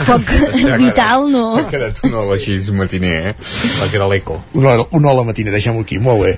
poc 0.08 0.34
vital, 0.82 1.30
no? 1.32 1.44
Ha 1.62 1.68
quedat 1.70 2.02
un 2.10 2.18
hola 2.18 2.36
així 2.36 2.58
matiner, 2.76 3.14
eh? 3.30 3.36
Va 3.80 3.92
quedar 3.94 4.10
l'eco. 4.10 4.42
Hora- 4.58 4.88
una 4.98 5.14
hola 5.14 5.28
matina, 5.30 5.54
deixem-ho 5.54 5.86
aquí, 5.86 6.02
molt 6.04 6.26
bé. 6.26 6.34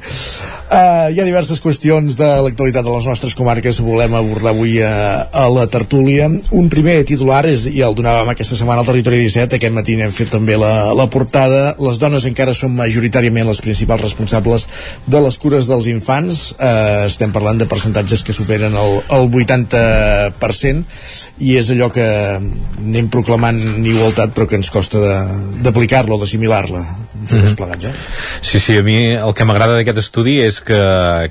Uh, 0.66 1.12
hi 1.14 1.20
ha 1.22 1.26
diverses 1.28 1.60
qüestions 1.62 2.16
de 2.18 2.26
l'actualitat 2.42 2.82
de 2.88 2.90
les 2.90 3.06
nostres 3.06 3.36
comarques 3.38 3.78
que 3.78 3.84
volem 3.86 4.16
abordar 4.18 4.50
avui 4.56 4.80
a, 4.82 5.28
a 5.30 5.44
la 5.54 5.68
tertúlia. 5.70 6.26
Un 6.58 6.70
primer 6.74 6.96
titular 7.06 7.44
és, 7.46 7.68
i 7.70 7.84
el 7.86 7.94
donàvem 7.94 8.32
aquesta 8.34 8.58
setmana 8.58 8.82
al 8.82 8.88
Territori 8.90 9.20
17, 9.22 9.60
aquest 9.60 9.76
matí 9.78 9.94
n'hem 10.00 10.10
fet 10.16 10.32
també 10.34 10.58
la, 10.58 10.90
la 10.98 11.06
portada. 11.14 11.76
Les 11.86 12.00
dones 12.02 12.26
encara 12.26 12.56
són 12.58 12.74
majoritàriament 12.80 13.46
les 13.46 13.62
principals 13.62 14.02
responsables 14.08 14.66
de 15.06 15.22
les 15.28 15.38
cures 15.38 15.70
dels 15.70 15.86
infants. 15.94 16.42
Uh, 16.58 17.06
estem 17.12 17.30
parlant 17.36 17.62
de 17.62 17.70
percentatges 17.70 18.26
que 18.26 18.34
superen 18.34 18.74
el, 18.74 18.98
el 19.06 19.30
80% 19.30 20.84
i 21.46 21.56
és 21.62 21.70
allò 21.76 21.92
que 21.94 22.10
anem 22.42 23.14
proclamant 23.14 23.62
igualtat 23.86 24.34
però 24.34 24.50
que 24.50 24.58
ens 24.58 24.74
costa 24.74 24.98
de- 24.98 25.62
d'aplicar-la 25.68 26.18
o 26.18 26.22
d'assimilar-la. 26.26 26.82
Mhm. 27.26 27.56
plegats, 27.58 27.86
eh? 27.86 27.94
Sí, 28.46 28.60
sí, 28.60 28.76
a 28.78 28.84
mi 28.84 28.98
el 29.16 29.32
que 29.34 29.46
m'agrada 29.48 29.74
d'aquest 29.80 29.98
estudi 29.98 30.36
és 30.44 30.55
que, 30.64 30.80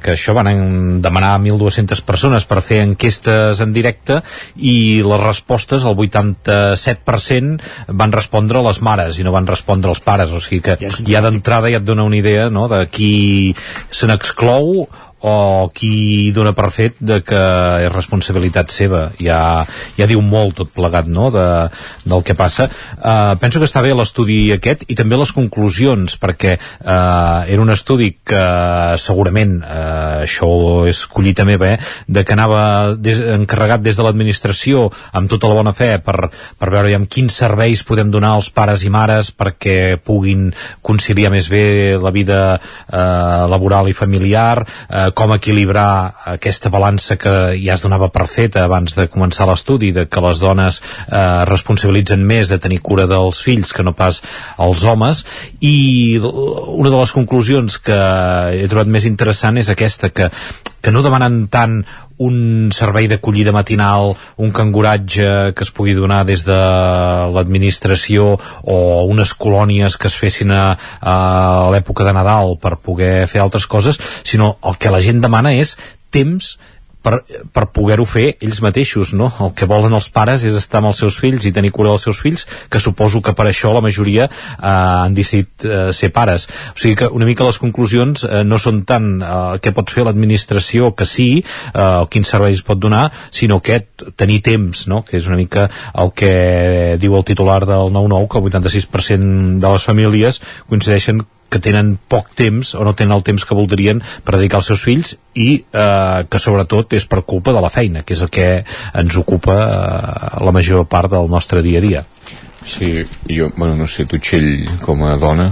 que 0.02 0.14
això 0.14 0.34
van 0.36 1.00
demanar 1.04 1.34
a 1.34 1.40
1.200 1.42 2.02
persones 2.06 2.44
per 2.48 2.60
fer 2.64 2.82
enquestes 2.84 3.60
en 3.64 3.72
directe 3.76 4.20
i 4.56 5.02
les 5.04 5.22
respostes, 5.22 5.84
el 5.84 5.96
87% 5.96 7.94
van 8.00 8.12
respondre 8.14 8.62
les 8.64 8.80
mares 8.84 9.18
i 9.18 9.24
no 9.26 9.32
van 9.34 9.46
respondre 9.48 9.92
els 9.94 10.02
pares, 10.04 10.32
o 10.32 10.40
sigui 10.42 10.62
que 10.64 10.76
ja 10.80 11.22
d'entrada 11.24 11.70
ja 11.72 11.80
et 11.80 11.86
dona 11.86 12.04
una 12.06 12.18
idea 12.18 12.50
no, 12.50 12.68
de 12.68 12.84
qui 12.92 13.54
se 13.90 14.06
n'exclou 14.10 14.86
o 15.24 15.70
qui 15.72 16.32
dona 16.36 16.52
per 16.56 16.68
fet 16.74 16.98
de 17.00 17.20
que 17.24 17.40
és 17.84 17.92
responsabilitat 17.92 18.72
seva 18.74 19.06
ja, 19.16 19.64
ja 19.96 20.08
diu 20.10 20.20
molt 20.20 20.58
tot 20.60 20.72
plegat 20.74 21.08
no? 21.08 21.30
de, 21.32 21.46
del 22.04 22.24
que 22.26 22.36
passa 22.36 22.66
uh, 22.68 23.32
penso 23.40 23.62
que 23.62 23.68
està 23.68 23.80
bé 23.84 23.94
l'estudi 23.96 24.52
aquest 24.52 24.84
i 24.92 24.96
també 24.98 25.16
les 25.16 25.32
conclusions 25.32 26.18
perquè 26.20 26.58
uh, 26.58 27.48
era 27.48 27.62
un 27.62 27.72
estudi 27.72 28.10
que 28.20 28.44
segurament 29.00 29.56
uh, 29.62 30.24
això 30.26 30.50
és 30.90 31.04
collita 31.08 31.46
meva 31.48 31.72
eh, 31.72 31.78
de 32.06 32.24
que 32.24 32.36
anava 32.36 32.94
des, 32.98 33.22
encarregat 33.38 33.82
des 33.84 33.96
de 33.96 34.04
l'administració 34.04 34.90
amb 35.16 35.30
tota 35.32 35.48
la 35.48 35.56
bona 35.56 35.72
fe 35.76 35.94
per, 36.04 36.28
per 36.58 36.72
veure 36.74 36.92
amb 36.98 37.08
quins 37.08 37.40
serveis 37.44 37.84
podem 37.86 38.12
donar 38.12 38.34
als 38.36 38.50
pares 38.52 38.84
i 38.84 38.92
mares 38.92 39.32
perquè 39.32 39.96
puguin 40.04 40.50
conciliar 40.84 41.32
més 41.32 41.48
bé 41.48 41.96
la 42.00 42.12
vida 42.14 42.40
eh, 42.58 43.44
laboral 43.48 43.88
i 43.88 43.96
familiar 43.96 44.60
eh, 44.64 45.10
com 45.14 45.32
equilibrar 45.34 46.14
aquesta 46.34 46.70
balança 46.70 47.16
que 47.20 47.32
ja 47.56 47.76
es 47.76 47.84
donava 47.84 48.10
per 48.14 48.26
feta 48.30 48.64
abans 48.66 48.96
de 48.98 49.06
començar 49.10 49.46
l'estudi, 49.48 49.92
de 49.94 50.06
que 50.10 50.24
les 50.24 50.42
dones 50.42 50.80
eh, 50.80 51.44
responsabilitzen 51.48 52.24
més 52.26 52.52
de 52.52 52.58
tenir 52.58 52.82
cura 52.84 53.06
dels 53.10 53.40
fills 53.46 53.72
que 53.72 53.86
no 53.86 53.94
pas 53.96 54.20
els 54.58 54.84
homes. 54.84 55.24
I 55.60 56.20
una 56.20 56.90
de 56.90 56.98
les 56.98 57.14
conclusions 57.14 57.78
que 57.78 58.00
he 58.58 58.68
trobat 58.68 58.90
més 58.90 59.08
interessant 59.08 59.58
és 59.60 59.70
aquesta 59.70 60.10
que, 60.10 60.30
que 60.84 60.92
no 60.92 61.04
demanen 61.04 61.46
tant 61.48 61.80
un 62.18 62.70
servei 62.72 63.08
d'acollida 63.10 63.52
matinal, 63.52 64.14
un 64.38 64.52
canguratge 64.54 65.52
que 65.54 65.64
es 65.66 65.72
pugui 65.74 65.94
donar 65.96 66.22
des 66.26 66.44
de 66.46 66.58
l'administració 67.34 68.34
o 68.62 68.76
unes 69.10 69.34
colònies 69.34 69.96
que 69.98 70.06
es 70.10 70.16
fessin 70.18 70.52
a, 70.54 70.76
a 71.00 71.16
l'època 71.74 72.06
de 72.06 72.14
Nadal 72.14 72.54
per 72.62 72.76
poder 72.78 73.26
fer 73.30 73.42
altres 73.42 73.66
coses, 73.66 73.98
sinó 74.22 74.54
el 74.62 74.78
que 74.78 74.92
la 74.94 75.02
gent 75.04 75.20
demana 75.24 75.54
és 75.60 75.76
temps 76.14 76.54
per, 77.04 77.20
per 77.52 77.66
poder-ho 77.76 78.06
fer 78.08 78.24
ells 78.42 78.60
mateixos, 78.64 79.12
no? 79.16 79.28
El 79.44 79.52
que 79.56 79.68
volen 79.68 79.94
els 79.96 80.08
pares 80.14 80.44
és 80.48 80.56
estar 80.56 80.80
amb 80.80 80.90
els 80.90 81.02
seus 81.02 81.18
fills 81.20 81.44
i 81.44 81.52
tenir 81.54 81.72
cura 81.74 81.92
dels 81.92 82.06
seus 82.08 82.22
fills, 82.24 82.46
que 82.72 82.80
suposo 82.80 83.20
que 83.24 83.34
per 83.36 83.46
això 83.50 83.74
la 83.76 83.82
majoria 83.84 84.26
eh, 84.30 84.70
han 84.70 85.16
decidit 85.16 85.66
eh, 85.68 85.90
ser 85.96 86.10
pares. 86.16 86.48
O 86.72 86.80
sigui 86.80 86.96
que 87.02 87.10
una 87.12 87.28
mica 87.28 87.46
les 87.46 87.60
conclusions 87.60 88.24
eh, 88.24 88.42
no 88.48 88.58
són 88.62 88.82
tant 88.88 89.10
eh, 89.20 89.34
què 89.60 89.74
pot 89.76 89.92
fer 89.92 90.06
l'administració, 90.08 90.94
que 90.96 91.08
sí, 91.08 91.28
eh, 91.44 91.84
o 91.84 92.08
quins 92.08 92.32
serveis 92.32 92.64
pot 92.64 92.80
donar, 92.80 93.10
sinó 93.30 93.60
que 93.60 93.82
tenir 94.16 94.40
temps, 94.48 94.86
no? 94.88 95.04
Que 95.04 95.20
és 95.20 95.28
una 95.28 95.38
mica 95.40 95.68
el 96.00 96.14
que 96.16 96.96
diu 97.02 97.18
el 97.18 97.28
titular 97.28 97.62
del 97.68 97.92
9-9, 97.92 98.32
que 98.32 98.40
el 98.40 98.50
86% 98.64 99.60
de 99.60 99.76
les 99.76 99.88
famílies 99.92 100.40
coincideixen 100.70 101.26
que 101.54 101.62
tenen 101.62 101.94
poc 102.10 102.32
temps 102.34 102.74
o 102.74 102.82
no 102.86 102.96
tenen 102.98 103.14
el 103.14 103.22
temps 103.26 103.46
que 103.46 103.56
voldrien 103.56 104.02
per 104.26 104.36
dedicar 104.36 104.58
als 104.60 104.72
seus 104.72 104.82
fills 104.82 105.14
i 105.38 105.48
eh, 105.62 106.24
que 106.26 106.42
sobretot 106.42 106.98
és 106.98 107.06
per 107.10 107.22
culpa 107.22 107.54
de 107.54 107.62
la 107.62 107.70
feina, 107.70 108.02
que 108.02 108.16
és 108.18 108.24
el 108.26 108.32
que 108.34 108.48
ens 108.64 109.20
ocupa 109.20 109.56
eh, 109.62 110.42
la 110.42 110.54
major 110.54 110.88
part 110.90 111.12
del 111.14 111.30
nostre 111.30 111.62
dia 111.62 111.78
a 111.78 111.86
dia. 111.86 112.04
Sí, 112.64 113.04
jo, 113.28 113.50
bueno, 113.56 113.76
no 113.76 113.86
sé, 113.86 114.06
tu, 114.08 114.18
Txell, 114.18 114.64
com 114.80 115.04
a 115.04 115.14
dona, 115.20 115.50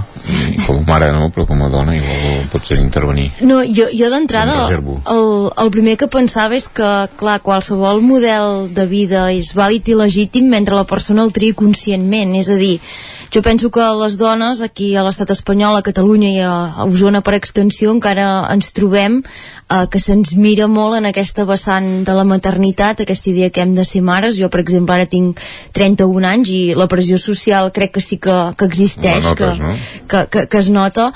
com 0.66 0.80
a 0.80 0.84
mare 0.86 1.10
no, 1.12 1.28
però 1.34 1.44
com 1.46 1.60
a 1.60 1.68
dona 1.68 1.94
igual 1.96 2.46
pots 2.52 2.72
intervenir. 2.72 3.28
No, 3.44 3.60
jo, 3.68 3.90
jo 3.92 4.08
d'entrada, 4.12 4.64
el, 4.72 5.28
el 5.52 5.72
primer 5.74 5.98
que 6.00 6.08
pensava 6.08 6.56
és 6.56 6.70
que, 6.72 6.90
clar, 7.20 7.38
qualsevol 7.44 8.00
model 8.04 8.70
de 8.72 8.86
vida 8.88 9.26
és 9.34 9.52
vàlid 9.56 9.92
i 9.92 9.98
legítim 9.98 10.48
mentre 10.48 10.78
la 10.78 10.88
persona 10.88 11.26
el 11.26 11.34
triï 11.36 11.52
conscientment, 11.58 12.32
és 12.40 12.48
a 12.48 12.56
dir, 12.56 12.78
jo 13.32 13.40
penso 13.44 13.70
que 13.72 13.84
les 14.00 14.18
dones 14.20 14.60
aquí 14.64 14.94
a 14.96 15.04
l'estat 15.04 15.30
espanyol, 15.36 15.76
a 15.76 15.84
Catalunya 15.84 16.32
i 16.32 16.40
a, 16.44 16.56
a 16.80 16.88
Osona 16.88 17.22
per 17.24 17.36
extensió 17.36 17.92
encara 17.92 18.46
ens 18.52 18.72
trobem 18.76 19.22
eh, 19.72 19.86
que 19.88 20.00
se'ns 20.00 20.34
mira 20.36 20.66
molt 20.68 20.98
en 20.98 21.08
aquesta 21.08 21.46
vessant 21.48 22.04
de 22.04 22.16
la 22.16 22.26
maternitat, 22.28 23.00
aquesta 23.00 23.30
idea 23.32 23.48
que 23.50 23.64
hem 23.64 23.74
de 23.74 23.86
ser 23.88 24.02
mares. 24.04 24.36
Jo, 24.36 24.50
per 24.52 24.60
exemple, 24.60 24.96
ara 24.96 25.08
tinc 25.08 25.40
31 25.72 26.28
anys 26.28 26.52
i 26.52 26.60
la 26.76 26.88
pressió 27.02 27.18
social 27.18 27.72
crec 27.72 27.92
que 27.92 28.00
sí 28.00 28.18
que, 28.18 28.54
que 28.56 28.64
existeix, 28.64 29.24
notes, 29.24 29.38
que, 29.38 29.62
no? 29.62 29.74
que, 30.08 30.26
que, 30.30 30.46
que 30.46 30.58
es 30.58 30.70
nota 30.70 31.10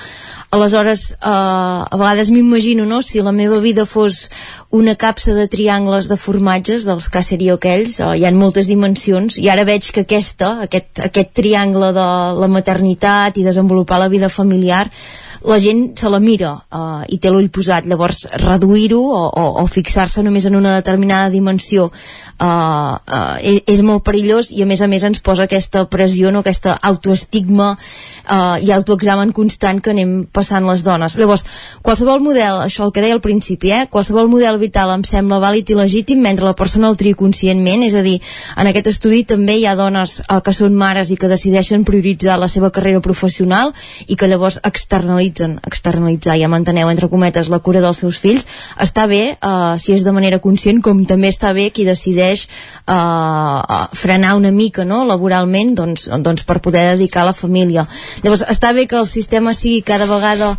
aleshores 0.51 1.13
eh, 1.13 1.19
a 1.23 1.97
vegades 1.97 2.31
m'imagino 2.31 2.87
no? 2.87 3.03
si 3.03 3.23
la 3.23 3.33
meva 3.33 3.61
vida 3.61 3.87
fos 3.87 4.31
una 4.71 4.97
capsa 4.97 5.35
de 5.35 5.47
triangles 5.49 6.09
de 6.09 6.17
formatges 6.17 6.87
dels 6.87 7.09
que 7.09 7.23
seria 7.23 7.55
aquells, 7.55 8.01
eh, 8.01 8.17
hi 8.19 8.27
ha 8.27 8.33
moltes 8.35 8.67
dimensions 8.67 9.39
i 9.39 9.49
ara 9.49 9.65
veig 9.65 9.91
que 9.93 10.07
aquesta 10.07 10.57
aquest, 10.67 11.01
aquest 11.01 11.33
triangle 11.35 11.93
de 11.95 12.09
la 12.41 12.51
maternitat 12.51 13.39
i 13.39 13.47
desenvolupar 13.47 14.01
la 14.03 14.11
vida 14.11 14.29
familiar 14.29 14.89
la 15.47 15.59
gent 15.63 15.95
se 15.99 16.11
la 16.11 16.19
mira 16.19 16.51
uh, 16.75 17.05
i 17.07 17.21
té 17.23 17.31
l'ull 17.31 17.47
posat, 17.55 17.87
llavors 17.87 18.25
reduir-ho 18.43 18.99
o, 18.99 19.21
o, 19.31 19.45
o 19.63 19.65
fixar-se 19.71 20.25
només 20.27 20.49
en 20.49 20.57
una 20.59 20.75
determinada 20.75 21.31
dimensió 21.31 21.87
uh, 21.87 22.43
uh, 22.43 23.37
és, 23.39 23.61
és 23.71 23.83
molt 23.87 24.03
perillós 24.07 24.51
i 24.51 24.65
a 24.65 24.67
més 24.67 24.83
a 24.83 24.89
més 24.91 25.07
ens 25.07 25.23
posa 25.23 25.47
aquesta 25.47 25.85
pressió, 25.93 26.33
no? 26.35 26.43
aquesta 26.43 26.75
autoestigma 26.91 27.69
uh, 27.77 28.57
i 28.59 28.73
autoexamen 28.75 29.31
constant 29.37 29.79
que 29.81 29.93
anem 29.95 30.17
passant 30.35 30.67
les 30.67 30.83
dones. 30.83 31.15
Llavors, 31.21 31.47
qualsevol 31.87 32.25
model, 32.25 32.65
això 32.65 32.89
el 32.89 32.95
que 32.97 33.07
deia 33.07 33.15
al 33.15 33.23
principi, 33.23 33.71
eh? 33.71 33.85
qualsevol 33.93 34.27
model 34.33 34.59
vital 34.59 34.91
em 34.97 35.07
sembla 35.07 35.39
vàlid 35.43 35.71
i 35.71 35.79
legítim 35.79 36.27
mentre 36.27 36.49
la 36.49 36.57
persona 36.59 36.91
el 36.91 36.99
triï 36.99 37.15
conscientment, 37.15 37.87
és 37.87 37.95
a 37.95 38.03
dir, 38.03 38.17
en 38.59 38.73
aquest 38.73 38.91
estudi 38.97 39.23
també 39.23 39.61
hi 39.61 39.69
ha 39.71 39.79
dones 39.79 40.19
uh, 40.27 40.43
que 40.43 40.57
són 40.57 40.75
mares 40.75 41.15
i 41.15 41.21
que 41.21 41.31
decideixen 41.31 41.87
prioritzar 41.87 42.41
la 42.43 42.51
seva 42.51 42.75
carrera 42.75 43.05
professional 43.05 43.71
i 44.11 44.19
que 44.19 44.27
llavors 44.27 44.59
externalitzen 44.67 45.36
externalitzar, 45.41 46.37
ja 46.41 46.49
m'enteneu, 46.49 46.91
entre 46.91 47.09
cometes, 47.13 47.51
la 47.53 47.61
cura 47.61 47.83
dels 47.85 48.01
seus 48.03 48.19
fills, 48.23 48.47
està 48.83 49.07
bé 49.11 49.37
uh, 49.37 49.77
si 49.81 49.95
és 49.97 50.05
de 50.07 50.15
manera 50.15 50.41
conscient, 50.43 50.81
com 50.85 51.05
també 51.09 51.31
està 51.33 51.53
bé 51.57 51.69
qui 51.75 51.87
decideix 51.87 52.47
uh, 52.89 53.87
frenar 53.97 54.37
una 54.39 54.53
mica 54.55 54.85
no, 54.89 55.03
laboralment 55.09 55.75
doncs, 55.77 56.09
doncs 56.25 56.47
per 56.49 56.61
poder 56.65 56.87
dedicar 56.95 57.25
a 57.25 57.31
la 57.31 57.37
família. 57.37 57.87
Llavors, 58.25 58.45
està 58.49 58.73
bé 58.77 58.87
que 58.91 58.99
el 59.01 59.09
sistema 59.11 59.55
sigui 59.57 59.83
cada 59.87 60.09
vegada 60.09 60.55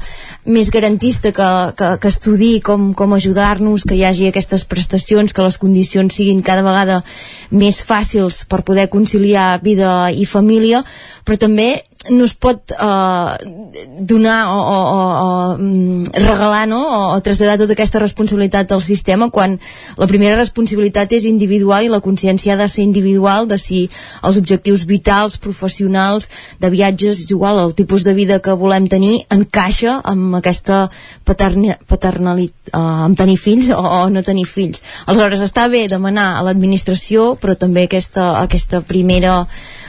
més 0.46 0.72
garantista, 0.74 1.34
que, 1.36 1.50
que, 1.78 1.92
que 2.02 2.12
estudi 2.12 2.54
com, 2.64 2.92
com 2.98 3.16
ajudar-nos, 3.18 3.86
que 3.88 3.98
hi 3.98 4.06
hagi 4.08 4.30
aquestes 4.32 4.66
prestacions, 4.70 5.34
que 5.34 5.46
les 5.46 5.60
condicions 5.62 6.14
siguin 6.14 6.44
cada 6.46 6.66
vegada 6.66 7.02
més 7.52 7.82
fàcils 7.86 8.44
per 8.50 8.64
poder 8.68 8.88
conciliar 8.92 9.58
vida 9.64 10.10
i 10.12 10.26
família, 10.26 10.84
però 11.26 11.40
també 11.40 11.70
no 12.10 12.26
es 12.26 12.34
pot 12.34 12.72
eh, 12.72 13.32
donar 14.00 14.38
o, 14.54 14.58
o, 14.58 14.78
o, 14.78 15.58
mm, 15.58 16.14
regalar 16.14 16.68
no? 16.68 16.82
o, 16.82 17.00
o 17.16 17.22
traslladar 17.22 17.58
tota 17.62 17.76
aquesta 17.76 18.00
responsabilitat 18.00 18.72
al 18.72 18.82
sistema 18.82 19.30
quan 19.30 19.58
la 19.98 20.08
primera 20.10 20.38
responsabilitat 20.40 21.14
és 21.18 21.28
individual 21.30 21.86
i 21.86 21.92
la 21.92 22.02
consciència 22.04 22.56
ha 22.56 22.60
de 22.60 22.68
ser 22.72 22.86
individual 22.86 23.48
de 23.48 23.58
si 23.62 23.86
els 24.24 24.38
objectius 24.40 24.86
vitals, 24.88 25.38
professionals 25.38 26.30
de 26.62 26.70
viatges, 26.74 27.24
és 27.24 27.32
igual, 27.32 27.60
el 27.64 27.76
tipus 27.76 28.04
de 28.08 28.14
vida 28.18 28.40
que 28.40 28.56
volem 28.58 28.88
tenir 28.88 29.26
encaixa 29.34 30.00
amb 30.04 30.38
aquesta 30.40 30.86
paterni, 31.26 31.74
paternalitat 31.88 32.74
eh, 32.74 32.80
amb 33.08 33.18
tenir 33.18 33.38
fills 33.40 33.72
o, 33.74 33.80
o 33.82 34.04
no 34.12 34.24
tenir 34.26 34.46
fills 34.50 34.84
aleshores 35.06 35.44
està 35.46 35.68
bé 35.72 35.86
demanar 35.92 36.30
a 36.38 36.46
l'administració 36.48 37.34
però 37.42 37.58
també 37.60 37.88
aquesta, 37.88 38.30
aquesta 38.44 38.82
primera 38.86 39.44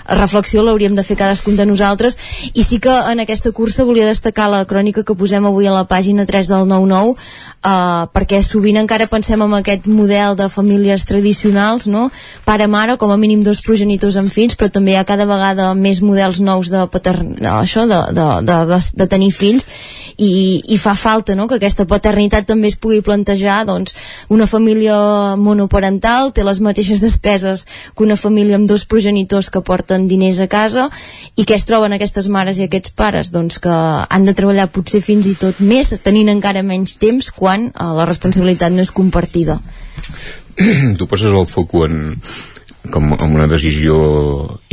reflexió 0.09 0.62
l'hauríem 0.62 0.94
de 0.96 1.04
fer 1.04 1.16
cadascun 1.20 1.56
de 1.56 1.66
nosaltres 1.68 2.16
i 2.54 2.64
sí 2.64 2.78
que 2.80 2.92
en 3.12 3.20
aquesta 3.20 3.52
cursa 3.52 3.84
volia 3.84 4.06
destacar 4.09 4.48
la 4.48 4.64
crònica 4.64 5.04
que 5.04 5.14
posem 5.14 5.44
avui 5.46 5.68
a 5.68 5.74
la 5.74 5.84
pàgina 5.84 6.24
3 6.26 6.48
del 6.48 6.66
99 6.68 7.14
eh, 7.14 8.06
perquè 8.14 8.40
sovint 8.42 8.80
encara 8.80 9.09
pensem 9.11 9.42
en 9.44 9.54
aquest 9.59 9.86
model 9.86 10.36
de 10.36 10.48
famílies 10.48 11.04
tradicionals 11.09 11.86
no? 11.86 12.09
pare-mare, 12.44 12.96
com 12.96 13.12
a 13.12 13.18
mínim 13.20 13.42
dos 13.44 13.61
progenitors 13.64 14.16
amb 14.16 14.32
fills, 14.32 14.56
però 14.56 14.70
també 14.72 14.94
hi 14.94 14.98
ha 15.00 15.04
cada 15.09 15.26
vegada 15.28 15.72
més 15.74 16.00
models 16.02 16.40
nous 16.40 16.70
de, 16.72 16.86
patern... 16.88 17.36
això, 17.59 17.86
de, 17.90 18.00
de, 18.16 18.28
de, 18.48 18.59
de, 18.72 18.80
de 19.02 19.09
tenir 19.11 19.30
fills 19.32 19.68
i, 20.16 20.62
i 20.74 20.78
fa 20.80 20.94
falta 20.94 21.36
no? 21.36 21.48
que 21.48 21.59
aquesta 21.59 21.86
paternitat 21.88 22.48
també 22.48 22.72
es 22.72 22.78
pugui 22.80 23.02
plantejar 23.04 23.64
doncs, 23.68 23.94
una 24.32 24.48
família 24.48 25.36
monoparental 25.36 26.32
té 26.32 26.46
les 26.46 26.62
mateixes 26.64 27.02
despeses 27.04 27.66
que 27.94 28.06
una 28.06 28.16
família 28.16 28.56
amb 28.56 28.68
dos 28.68 28.86
progenitors 28.88 29.50
que 29.52 29.62
porten 29.64 29.97
diners 30.07 30.38
a 30.44 30.46
casa 30.46 30.86
i 31.34 31.46
què 31.49 31.57
es 31.57 31.66
troben 31.66 31.96
aquestes 31.96 32.28
mares 32.30 32.61
i 32.61 32.68
aquests 32.68 32.94
pares? 32.94 33.32
Doncs 33.34 33.59
que 33.64 33.72
han 33.72 34.28
de 34.28 34.36
treballar 34.38 34.68
potser 34.70 35.03
fins 35.03 35.26
i 35.26 35.34
tot 35.40 35.59
més 35.59 35.90
tenint 36.05 36.30
encara 36.30 36.62
menys 36.62 36.99
temps 37.03 37.32
quan 37.34 37.70
eh, 37.72 37.90
la 37.99 38.07
responsabilitat 38.07 38.76
no 38.76 38.84
és 38.86 38.94
compartida. 38.94 39.59
tu 40.99 41.11
poses 41.11 41.34
el 41.34 41.46
foc 41.46 41.74
en, 41.86 42.16
com 42.92 43.12
en 43.18 43.28
una 43.34 43.49
decisió 43.51 43.99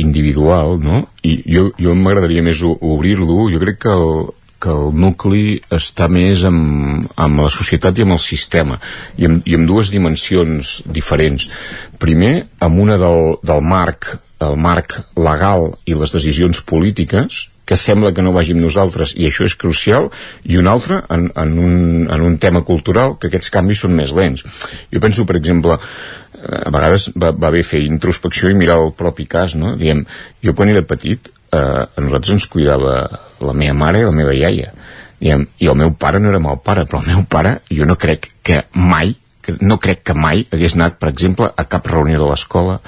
individual, 0.02 0.78
no? 0.82 1.04
I 1.26 1.40
jo, 1.42 1.68
jo 1.80 1.94
m'agradaria 1.98 2.44
més 2.46 2.62
obrir-lo. 2.62 3.46
Jo 3.52 3.62
crec 3.62 3.82
que 3.84 3.94
el, 3.94 4.28
que 4.62 4.72
el 4.72 4.92
nucli 4.96 5.58
està 5.72 6.08
més 6.08 6.44
amb, 6.48 7.06
amb 7.16 7.42
la 7.44 7.50
societat 7.52 7.98
i 7.98 8.06
amb 8.06 8.16
el 8.16 8.22
sistema 8.22 8.78
i 9.20 9.28
amb, 9.28 9.44
i 9.46 9.56
amb 9.58 9.68
dues 9.68 9.92
dimensions 9.92 10.78
diferents 10.86 11.48
primer 12.00 12.46
amb 12.64 12.80
una 12.86 12.96
del, 13.00 13.36
del 13.44 13.62
marc 13.62 14.14
el 14.44 14.56
marc 14.60 14.98
legal 15.16 15.70
i 15.88 15.96
les 15.96 16.12
decisions 16.12 16.60
polítiques 16.66 17.46
que 17.66 17.76
sembla 17.76 18.12
que 18.14 18.22
no 18.22 18.34
vagi 18.34 18.54
amb 18.54 18.62
nosaltres 18.62 19.14
i 19.16 19.26
això 19.26 19.46
és 19.48 19.56
crucial 19.58 20.10
i 20.44 20.58
un 20.60 20.68
altre 20.70 21.00
en, 21.10 21.30
en, 21.34 21.56
un, 21.58 22.04
en 22.12 22.26
un 22.28 22.36
tema 22.42 22.62
cultural 22.62 23.16
que 23.18 23.30
aquests 23.30 23.50
canvis 23.54 23.82
són 23.84 23.96
més 23.96 24.12
lents 24.14 24.44
jo 24.92 25.02
penso 25.02 25.26
per 25.26 25.38
exemple 25.40 25.78
a 26.46 26.70
vegades 26.70 27.08
va, 27.18 27.32
va 27.32 27.50
bé 27.50 27.64
fer 27.66 27.82
introspecció 27.86 28.52
i 28.52 28.58
mirar 28.58 28.78
el 28.84 28.92
propi 28.96 29.26
cas 29.26 29.56
no? 29.58 29.74
Diem, 29.80 30.04
jo 30.44 30.54
quan 30.54 30.70
era 30.70 30.84
petit 30.86 31.30
eh, 31.50 31.58
a 31.58 32.02
nosaltres 32.04 32.36
ens 32.36 32.48
cuidava 32.52 32.98
la 33.40 33.56
meva 33.56 33.74
mare 33.78 34.04
i 34.04 34.08
la 34.08 34.14
meva 34.14 34.36
iaia 34.36 34.72
Diem, 35.16 35.46
i 35.64 35.70
el 35.72 35.78
meu 35.80 35.94
pare 35.96 36.20
no 36.20 36.28
era 36.28 36.42
mal 36.44 36.60
pare 36.60 36.84
però 36.84 37.00
el 37.00 37.14
meu 37.14 37.24
pare 37.24 37.58
jo 37.72 37.88
no 37.88 37.96
crec 37.96 38.30
que 38.44 38.66
mai 38.76 39.16
no 39.60 39.78
crec 39.82 40.02
que 40.06 40.16
mai 40.18 40.44
hagués 40.50 40.76
anat, 40.78 40.98
per 41.00 41.10
exemple, 41.12 41.48
a 41.48 41.64
cap 41.70 41.86
reunió 41.92 42.18
de 42.22 42.28
l'escola, 42.30 42.80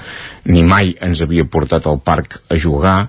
ni 0.45 0.63
mai 0.63 0.93
ens 1.01 1.23
havia 1.25 1.47
portat 1.47 1.87
al 1.87 2.01
parc 2.03 2.41
a 2.49 2.57
jugar, 2.59 2.99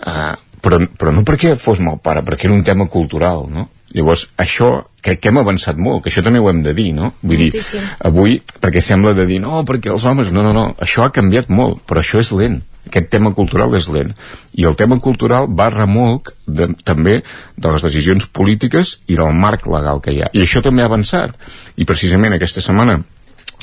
eh, 0.00 0.34
però, 0.62 0.80
però 0.98 1.14
no 1.14 1.24
perquè 1.26 1.54
fos 1.60 1.80
mal 1.84 2.00
pare, 2.02 2.24
perquè 2.26 2.48
era 2.48 2.56
un 2.56 2.64
tema 2.66 2.88
cultural, 2.90 3.46
no? 3.50 3.68
Llavors, 3.96 4.26
això 4.42 4.70
crec 5.00 5.20
que 5.22 5.30
hem 5.30 5.38
avançat 5.40 5.78
molt, 5.78 6.02
que 6.02 6.10
això 6.10 6.24
també 6.26 6.40
ho 6.42 6.48
hem 6.50 6.62
de 6.64 6.74
dir, 6.76 6.90
no? 6.92 7.12
Vull 7.22 7.46
dir, 7.46 7.62
avui, 8.04 8.40
perquè 8.60 8.82
sembla 8.82 9.14
de 9.16 9.24
dir, 9.28 9.38
no, 9.40 9.62
perquè 9.68 9.92
els 9.94 10.04
homes... 10.04 10.32
No, 10.34 10.42
no, 10.42 10.52
no, 10.56 10.66
això 10.82 11.06
ha 11.06 11.12
canviat 11.14 11.48
molt, 11.48 11.84
però 11.86 12.02
això 12.02 12.20
és 12.20 12.32
lent. 12.34 12.58
Aquest 12.86 13.08
tema 13.10 13.32
cultural 13.34 13.74
és 13.78 13.88
lent. 13.92 14.12
I 14.54 14.66
el 14.68 14.76
tema 14.78 14.98
cultural 15.02 15.48
va 15.50 15.68
remolc 15.74 16.32
de, 16.46 16.70
també 16.86 17.18
de 17.56 17.72
les 17.74 17.82
decisions 17.82 18.28
polítiques 18.30 18.96
i 19.10 19.18
del 19.18 19.34
marc 19.34 19.66
legal 19.70 20.00
que 20.04 20.14
hi 20.14 20.22
ha. 20.22 20.30
I 20.32 20.44
això 20.44 20.62
també 20.62 20.84
ha 20.84 20.90
avançat. 20.90 21.34
I 21.76 21.84
precisament 21.88 22.36
aquesta 22.36 22.62
setmana, 22.64 23.00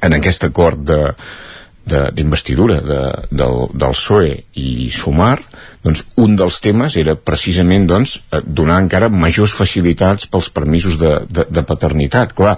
en 0.04 0.18
aquest 0.20 0.44
acord 0.50 0.84
de, 0.84 1.00
de- 1.86 2.10
d'investidura 2.16 2.82
de, 2.82 3.00
del, 3.32 3.68
del 3.74 3.96
PSOE 3.96 4.34
i 4.60 4.90
Sumar 4.92 5.38
doncs 5.84 6.04
un 6.24 6.36
dels 6.40 6.60
temes 6.64 6.96
era 7.00 7.16
precisament 7.20 7.88
doncs, 7.90 8.18
eh, 8.32 8.40
donar 8.46 8.80
encara 8.84 9.10
majors 9.12 9.56
facilitats 9.56 10.30
pels 10.32 10.50
permisos 10.56 10.96
de, 11.00 11.18
de, 11.28 11.44
de 11.50 11.64
paternitat 11.68 12.32
clar, 12.36 12.56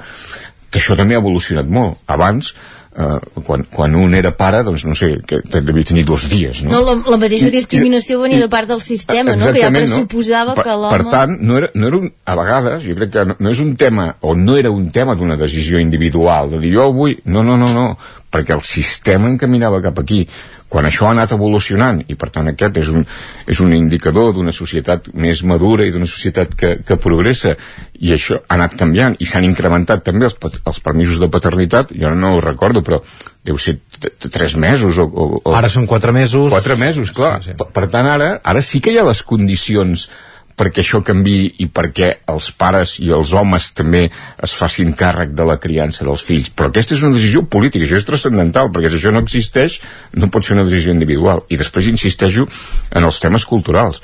que 0.70 0.82
això 0.82 0.98
també 0.98 1.16
ha 1.18 1.22
evolucionat 1.24 1.66
molt 1.70 1.98
abans 2.06 2.54
eh, 2.98 3.42
quan, 3.46 3.64
quan 3.72 3.96
un 4.00 4.14
era 4.16 4.32
pare 4.36 4.64
doncs 4.64 4.86
no 4.88 4.96
sé, 4.96 5.12
que 5.28 5.42
devia 5.60 5.84
tenir 5.86 6.06
dos 6.08 6.28
dies 6.32 6.64
no? 6.64 6.72
No, 6.72 6.82
la, 6.88 6.96
la 7.12 7.18
mateixa 7.22 7.50
I- 7.50 7.54
discriminació 7.54 8.20
venia 8.22 8.40
de 8.42 8.50
part 8.50 8.70
del 8.72 8.82
sistema, 8.82 9.36
no? 9.36 9.52
que 9.52 9.62
ja 9.62 9.72
pressuposava 9.74 10.56
per, 10.56 10.64
que 10.64 10.76
l'home... 10.76 10.92
Per 10.96 11.12
tant, 11.12 11.38
no 11.42 11.58
era, 11.62 11.70
no 11.76 11.88
era 11.92 11.98
un, 12.02 12.12
a 12.26 12.36
vegades, 12.40 12.84
jo 12.88 12.96
crec 12.98 13.12
que 13.16 13.26
no, 13.32 13.36
no 13.40 13.54
és 13.56 13.60
un 13.64 13.76
tema, 13.80 14.10
o 14.22 14.36
no 14.36 14.58
era 14.58 14.72
un 14.72 14.90
tema 14.96 15.16
d'una 15.16 15.38
decisió 15.40 15.80
individual, 15.80 16.50
de 16.56 16.60
dir 16.64 16.76
jo 16.78 16.92
vull... 16.96 17.18
No, 17.26 17.44
no, 17.44 17.58
no, 17.58 17.72
no, 17.74 17.88
perquè 18.36 18.56
el 18.56 18.64
sistema 18.68 19.32
encaminava 19.32 19.82
cap 19.84 20.04
aquí. 20.04 20.26
Quan 20.68 20.88
això 20.90 21.06
ha 21.08 21.12
anat 21.14 21.32
evolucionant, 21.36 22.02
i 22.10 22.18
per 22.20 22.32
tant 22.34 22.50
aquest 22.50 22.80
és 22.82 22.90
un, 22.92 23.06
és 23.48 23.62
un 23.64 23.72
indicador 23.78 24.34
d'una 24.36 24.52
societat 24.56 25.12
més 25.14 25.44
madura 25.48 25.86
i 25.86 25.94
d'una 25.94 26.10
societat 26.10 26.56
que, 26.58 26.72
que 26.84 26.98
progressa, 27.00 27.54
i 28.02 28.12
això 28.16 28.42
ha 28.42 28.58
anat 28.58 28.76
canviant, 28.80 29.16
i 29.22 29.30
s'han 29.30 29.46
incrementat 29.48 30.04
també 30.04 30.28
els, 30.28 30.36
els 30.42 30.82
permisos 30.84 31.22
de 31.22 31.30
paternitat, 31.32 31.94
jo 31.96 32.12
no 32.18 32.34
ho 32.36 32.44
recordo, 32.44 32.84
però 32.84 33.00
deu 33.46 33.62
ser 33.62 33.78
tres 34.26 34.58
mesos 34.60 34.98
o, 35.00 35.06
o, 35.06 35.28
o... 35.46 35.56
Ara 35.56 35.70
són 35.72 35.86
quatre 35.88 36.12
mesos. 36.16 36.50
Quatre 36.52 36.76
mesos, 36.82 37.14
clar. 37.16 37.38
Sí, 37.46 37.54
sí. 37.54 37.60
Per, 37.62 37.70
per 37.72 37.88
tant, 37.94 38.10
ara, 38.18 38.34
ara 38.44 38.66
sí 38.66 38.82
que 38.84 38.92
hi 38.92 39.00
ha 39.00 39.06
les 39.08 39.22
condicions 39.24 40.10
perquè 40.56 40.84
això 40.84 41.02
canvi 41.06 41.38
i 41.64 41.68
perquè 41.68 42.12
els 42.32 42.50
pares 42.56 42.96
i 43.04 43.12
els 43.16 43.34
homes 43.36 43.72
també 43.76 44.06
es 44.08 44.56
facin 44.56 44.94
càrrec 44.98 45.34
de 45.36 45.48
la 45.48 45.58
criança 45.62 46.08
dels 46.08 46.24
fills. 46.24 46.52
Però 46.56 46.72
aquesta 46.72 46.96
és 46.96 47.04
una 47.04 47.16
decisió 47.16 47.44
política, 47.44 47.86
això 47.86 48.00
és 48.00 48.08
transcendental, 48.08 48.72
perquè 48.72 48.92
si 48.92 49.02
això 49.02 49.12
no 49.12 49.24
existeix, 49.26 49.80
no 50.16 50.32
pot 50.32 50.48
ser 50.48 50.56
una 50.56 50.68
decisió 50.68 50.96
individual. 50.96 51.44
I 51.50 51.60
després 51.60 51.92
insisteixo 51.92 52.48
en 52.96 53.04
els 53.04 53.20
temes 53.24 53.46
culturals. 53.50 54.02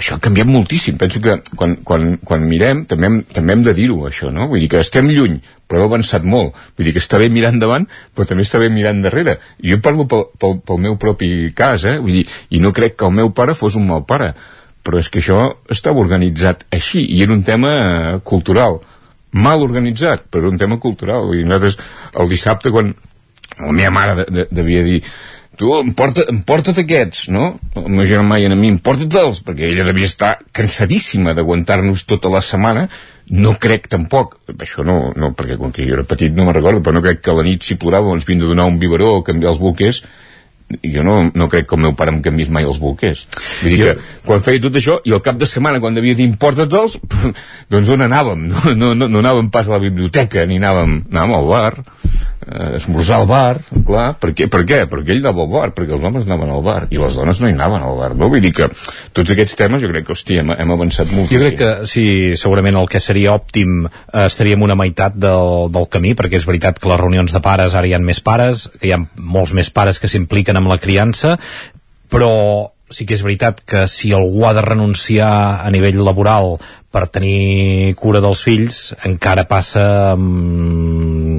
Això 0.00 0.16
ha 0.16 0.22
canviat 0.22 0.48
moltíssim. 0.48 0.96
Penso 0.96 1.20
que 1.20 1.34
quan, 1.60 1.74
quan, 1.84 2.14
quan 2.24 2.44
mirem 2.48 2.86
també 2.88 3.10
hem, 3.10 3.18
també 3.36 3.52
hem 3.52 3.64
de 3.66 3.74
dir-ho, 3.76 3.98
això, 4.08 4.30
no? 4.32 4.46
Vull 4.48 4.62
dir 4.62 4.70
que 4.72 4.80
estem 4.80 5.10
lluny, 5.12 5.34
però 5.68 5.82
hem 5.82 5.90
avançat 5.90 6.24
molt. 6.24 6.56
Vull 6.78 6.88
dir 6.88 6.94
que 6.96 7.02
està 7.04 7.20
bé 7.20 7.28
mirar 7.28 7.50
endavant, 7.52 7.84
però 8.16 8.24
també 8.30 8.46
està 8.46 8.62
bé 8.62 8.70
mirar 8.72 8.94
endarrere. 8.96 9.36
Jo 9.60 9.76
parlo 9.84 10.08
pel, 10.08 10.24
pel, 10.40 10.56
pel 10.64 10.80
meu 10.86 10.96
propi 11.02 11.50
cas, 11.56 11.84
eh? 11.84 11.98
Vull 12.00 12.22
dir, 12.22 12.24
i 12.56 12.62
no 12.64 12.72
crec 12.72 12.96
que 12.96 13.10
el 13.10 13.12
meu 13.18 13.34
pare 13.36 13.52
fos 13.58 13.76
un 13.76 13.84
mal 13.90 14.06
pare 14.08 14.32
però 14.82 15.00
és 15.00 15.10
que 15.12 15.20
això 15.20 15.42
estava 15.70 16.00
organitzat 16.02 16.64
així 16.72 17.04
i 17.14 17.22
era 17.24 17.34
un 17.36 17.44
tema 17.46 17.74
eh, 17.80 18.14
cultural. 18.24 18.80
Mal 19.30 19.62
organitzat, 19.62 20.26
però 20.32 20.50
un 20.50 20.58
tema 20.58 20.80
cultural. 20.82 21.30
I 21.36 21.44
nosaltres 21.46 21.78
el 22.18 22.32
dissabte 22.32 22.72
quan 22.74 22.94
la 23.60 23.74
meva 23.76 23.92
mare 23.94 24.16
de, 24.20 24.26
de, 24.30 24.46
devia 24.50 24.82
dir 24.86 25.02
tu, 25.60 25.68
emporta, 25.76 26.24
emporta't 26.32 26.80
aquests, 26.80 27.26
no? 27.34 27.52
El 27.76 27.90
meu 27.92 28.06
germà 28.08 28.38
i 28.40 28.46
a 28.48 28.56
mi, 28.56 28.70
emporta-te'ls, 28.72 29.42
perquè 29.44 29.68
ella 29.68 29.84
devia 29.84 30.08
estar 30.08 30.30
cansadíssima 30.56 31.34
d'aguantar-nos 31.36 32.06
tota 32.08 32.32
la 32.32 32.40
setmana, 32.44 32.86
no 33.36 33.52
crec 33.60 33.90
tampoc, 33.92 34.38
això 34.56 34.86
no, 34.86 35.12
no 35.16 35.34
perquè 35.36 35.58
quan 35.60 35.74
que 35.74 35.84
jo 35.86 35.98
era 35.98 36.06
petit 36.08 36.32
no 36.34 36.46
me'n 36.46 36.56
recordo, 36.56 36.80
però 36.82 36.96
no 36.96 37.04
crec 37.04 37.20
que 37.22 37.34
a 37.34 37.36
la 37.36 37.44
nit 37.46 37.66
si 37.66 37.76
plorava 37.78 38.14
ens 38.14 38.24
havien 38.24 38.40
de 38.42 38.48
donar 38.50 38.66
un 38.70 38.80
biberó 38.80 39.12
o 39.18 39.24
canviar 39.26 39.52
els 39.52 39.60
bolquers, 39.62 40.00
jo 40.84 41.02
no, 41.06 41.16
no 41.34 41.48
crec 41.50 41.68
que 41.68 41.76
el 41.76 41.82
meu 41.84 41.94
pare 41.98 42.12
em 42.14 42.20
canviés 42.24 42.50
mai 42.52 42.66
els 42.68 42.80
bolquers. 42.82 43.26
Vull 43.62 43.74
dir 43.74 43.80
que 43.82 43.94
quan 44.26 44.42
feia 44.44 44.62
tot 44.62 44.78
això, 44.78 44.98
i 45.04 45.14
al 45.14 45.22
cap 45.24 45.38
de 45.40 45.48
setmana, 45.50 45.80
quan 45.82 45.96
devia 45.96 46.16
dir 46.18 46.26
importa-te'ls, 46.28 46.98
doncs 47.72 47.92
on 47.94 48.06
anàvem? 48.06 48.48
No, 48.50 48.74
no, 48.76 48.92
no, 48.94 49.10
no 49.10 49.22
anàvem 49.22 49.50
pas 49.52 49.68
a 49.68 49.76
la 49.76 49.82
biblioteca, 49.82 50.46
ni 50.46 50.60
anàvem, 50.62 51.00
anàvem 51.10 51.36
al 51.38 51.50
bar, 51.50 51.72
eh, 52.46 52.76
esmorzar 52.76 53.20
al 53.20 53.26
bar, 53.28 53.60
clar. 53.86 54.14
Per 54.20 54.32
què? 54.36 54.48
Per 54.50 54.62
què? 54.68 54.80
Perquè 54.90 55.14
ell 55.14 55.22
anava 55.24 55.44
al 55.44 55.50
bar, 55.52 55.66
perquè 55.76 55.96
els 55.96 56.06
homes 56.06 56.26
anaven 56.28 56.52
al 56.54 56.62
bar, 56.64 56.78
i 56.90 57.00
les 57.00 57.18
dones 57.18 57.40
no 57.40 57.50
hi 57.50 57.56
anaven 57.56 57.84
al 57.86 57.98
bar. 57.98 58.10
No? 58.16 58.30
Vull 58.32 58.44
dir 58.44 58.52
que 58.56 58.70
tots 59.16 59.34
aquests 59.34 59.58
temes 59.60 59.84
jo 59.84 59.90
crec 59.92 60.08
que, 60.08 60.16
hòstia, 60.16 60.44
hem, 60.44 60.54
hem 60.56 60.74
avançat 60.76 61.12
molt. 61.16 61.32
Jo 61.32 61.42
crec 61.42 61.58
que 61.60 61.70
sí, 61.90 62.06
segurament 62.40 62.80
el 62.80 62.90
que 62.90 63.02
seria 63.02 63.34
òptim 63.36 63.84
eh, 63.86 64.26
estaríem 64.26 64.66
una 64.66 64.78
meitat 64.78 65.18
del, 65.20 65.68
del 65.74 65.88
camí, 65.92 66.16
perquè 66.18 66.40
és 66.40 66.48
veritat 66.48 66.80
que 66.80 66.90
les 66.90 67.00
reunions 67.00 67.36
de 67.36 67.44
pares 67.44 67.76
ara 67.76 67.88
hi 67.88 67.94
ha 67.96 68.02
més 68.02 68.22
pares, 68.24 68.68
que 68.80 68.90
hi 68.90 68.96
ha 68.96 69.02
molts 69.16 69.54
més 69.56 69.72
pares 69.74 70.00
que 70.00 70.10
s'impliquen 70.10 70.58
amb 70.60 70.72
la 70.72 70.80
criança, 70.82 71.36
però 72.10 72.30
sí 72.90 73.06
que 73.06 73.14
és 73.14 73.22
veritat 73.22 73.62
que 73.62 73.86
si 73.88 74.10
algú 74.12 74.44
ha 74.46 74.52
de 74.56 74.64
renunciar 74.66 75.62
a 75.62 75.70
nivell 75.70 76.00
laboral 76.02 76.56
per 76.90 77.06
tenir 77.06 77.94
cura 77.94 78.18
dels 78.22 78.42
fills, 78.42 78.80
encara 79.06 79.46
passa 79.46 80.16
mm, 80.16 81.29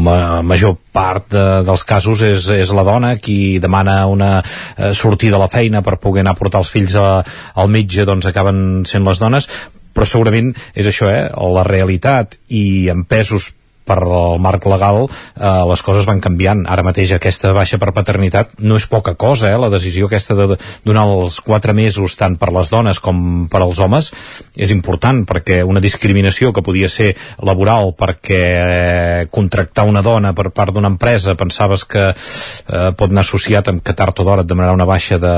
ma 0.00 0.40
major 0.46 0.76
part 0.92 1.28
de, 1.32 1.44
dels 1.66 1.84
casos 1.86 2.22
és, 2.26 2.48
és 2.54 2.72
la 2.76 2.84
dona 2.86 3.14
qui 3.20 3.58
demana 3.62 4.00
una 4.10 4.38
eh, 4.40 4.92
sortida 4.96 5.38
a 5.38 5.44
la 5.44 5.50
feina 5.52 5.84
per 5.86 5.98
poder 6.00 6.24
anar 6.24 6.34
a 6.36 6.40
portar 6.40 6.64
els 6.64 6.72
fills 6.72 6.96
a, 6.96 7.20
al 7.54 7.70
metge, 7.70 8.06
doncs 8.08 8.30
acaben 8.30 8.82
sent 8.88 9.06
les 9.06 9.22
dones 9.22 9.48
però 9.94 10.06
segurament 10.06 10.52
és 10.74 10.86
això, 10.86 11.08
eh? 11.10 11.28
la 11.54 11.64
realitat 11.66 12.38
i 12.48 12.88
en 12.92 13.04
pesos 13.08 13.50
per 13.90 13.98
el 14.06 14.38
marc 14.42 14.66
legal 14.70 15.02
eh, 15.06 15.62
les 15.70 15.82
coses 15.86 16.06
van 16.08 16.22
canviant. 16.22 16.64
Ara 16.70 16.86
mateix 16.86 17.16
aquesta 17.16 17.52
baixa 17.56 17.80
per 17.82 17.92
paternitat 17.96 18.56
no 18.62 18.78
és 18.78 18.86
poca 18.90 19.16
cosa, 19.18 19.50
eh? 19.50 19.58
la 19.58 19.72
decisió 19.72 20.06
aquesta 20.06 20.36
de 20.38 20.56
donar 20.86 21.06
els 21.10 21.40
4 21.44 21.74
mesos 21.76 22.16
tant 22.20 22.36
per 22.40 22.52
les 22.54 22.70
dones 22.70 23.00
com 23.02 23.48
per 23.50 23.62
als 23.64 23.80
homes 23.82 24.10
és 24.56 24.72
important 24.74 25.24
perquè 25.28 25.60
una 25.66 25.82
discriminació 25.82 26.52
que 26.54 26.64
podia 26.64 26.88
ser 26.88 27.12
laboral 27.46 27.94
perquè 27.98 28.40
eh, 28.40 29.26
contractar 29.32 29.86
una 29.88 30.02
dona 30.04 30.32
per 30.36 30.50
part 30.54 30.74
d'una 30.74 30.90
empresa 30.92 31.36
pensaves 31.38 31.84
que 31.84 32.10
eh, 32.10 32.90
pot 32.96 33.10
anar 33.10 33.24
associat 33.26 33.70
amb 33.72 33.84
que 33.84 33.96
tard 33.96 34.20
o 34.20 34.26
d'hora 34.26 34.44
et 34.44 34.50
demanarà 34.50 34.76
una 34.76 34.88
baixa 34.88 35.18
de, 35.20 35.34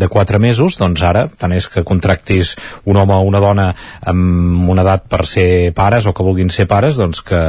de 0.00 0.08
4 0.08 0.40
mesos, 0.42 0.78
doncs 0.80 1.02
ara 1.06 1.26
tant 1.40 1.54
és 1.56 1.68
que 1.70 1.84
contractis 1.86 2.54
un 2.84 3.00
home 3.00 3.16
o 3.16 3.26
una 3.28 3.42
dona 3.42 3.70
amb 4.10 4.70
una 4.70 4.84
edat 4.86 5.06
per 5.10 5.24
ser 5.28 5.72
pares 5.76 6.06
o 6.06 6.14
que 6.16 6.26
vulguin 6.26 6.50
ser 6.52 6.66
pares, 6.70 6.98
doncs 7.00 7.22
que 7.26 7.40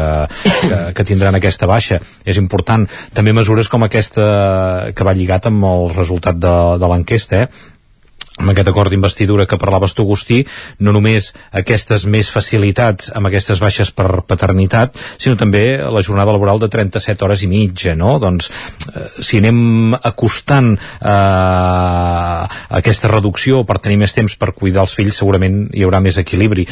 que, 0.44 0.80
que 0.98 1.08
tindran 1.08 1.38
aquesta 1.38 1.70
baixa. 1.70 2.00
És 2.26 2.40
important. 2.42 2.88
També 3.14 3.34
mesures 3.34 3.70
com 3.72 3.84
aquesta 3.88 4.92
que 4.96 5.08
va 5.08 5.18
lligat 5.18 5.50
amb 5.52 5.68
el 5.68 5.92
resultat 5.96 6.40
de, 6.42 6.56
de 6.82 6.92
l'enquesta, 6.92 7.46
eh? 7.46 7.70
amb 8.42 8.52
aquest 8.54 8.72
acord 8.72 8.92
d'investidura 8.92 9.46
que 9.46 9.60
parlaves 9.60 9.94
tu, 9.94 10.06
Agustí, 10.06 10.42
no 10.82 10.94
només 10.96 11.30
aquestes 11.62 12.06
més 12.10 12.32
facilitats 12.34 13.12
amb 13.16 13.30
aquestes 13.30 13.62
baixes 13.62 13.92
per 13.94 14.24
paternitat, 14.28 14.98
sinó 15.22 15.38
també 15.38 15.64
la 15.84 16.04
jornada 16.06 16.34
laboral 16.34 16.62
de 16.62 16.70
37 16.72 17.26
hores 17.28 17.44
i 17.46 17.52
mitja, 17.52 17.96
no? 17.96 18.18
Doncs, 18.24 18.50
eh, 18.90 19.06
si 19.22 19.42
anem 19.42 19.94
acostant 20.00 20.74
eh, 20.74 22.42
aquesta 22.82 23.12
reducció 23.12 23.66
per 23.68 23.80
tenir 23.84 24.00
més 24.02 24.16
temps 24.18 24.36
per 24.40 24.56
cuidar 24.58 24.88
els 24.88 24.96
fills, 24.98 25.22
segurament 25.22 25.68
hi 25.76 25.86
haurà 25.86 26.02
més 26.02 26.18
equilibri 26.22 26.68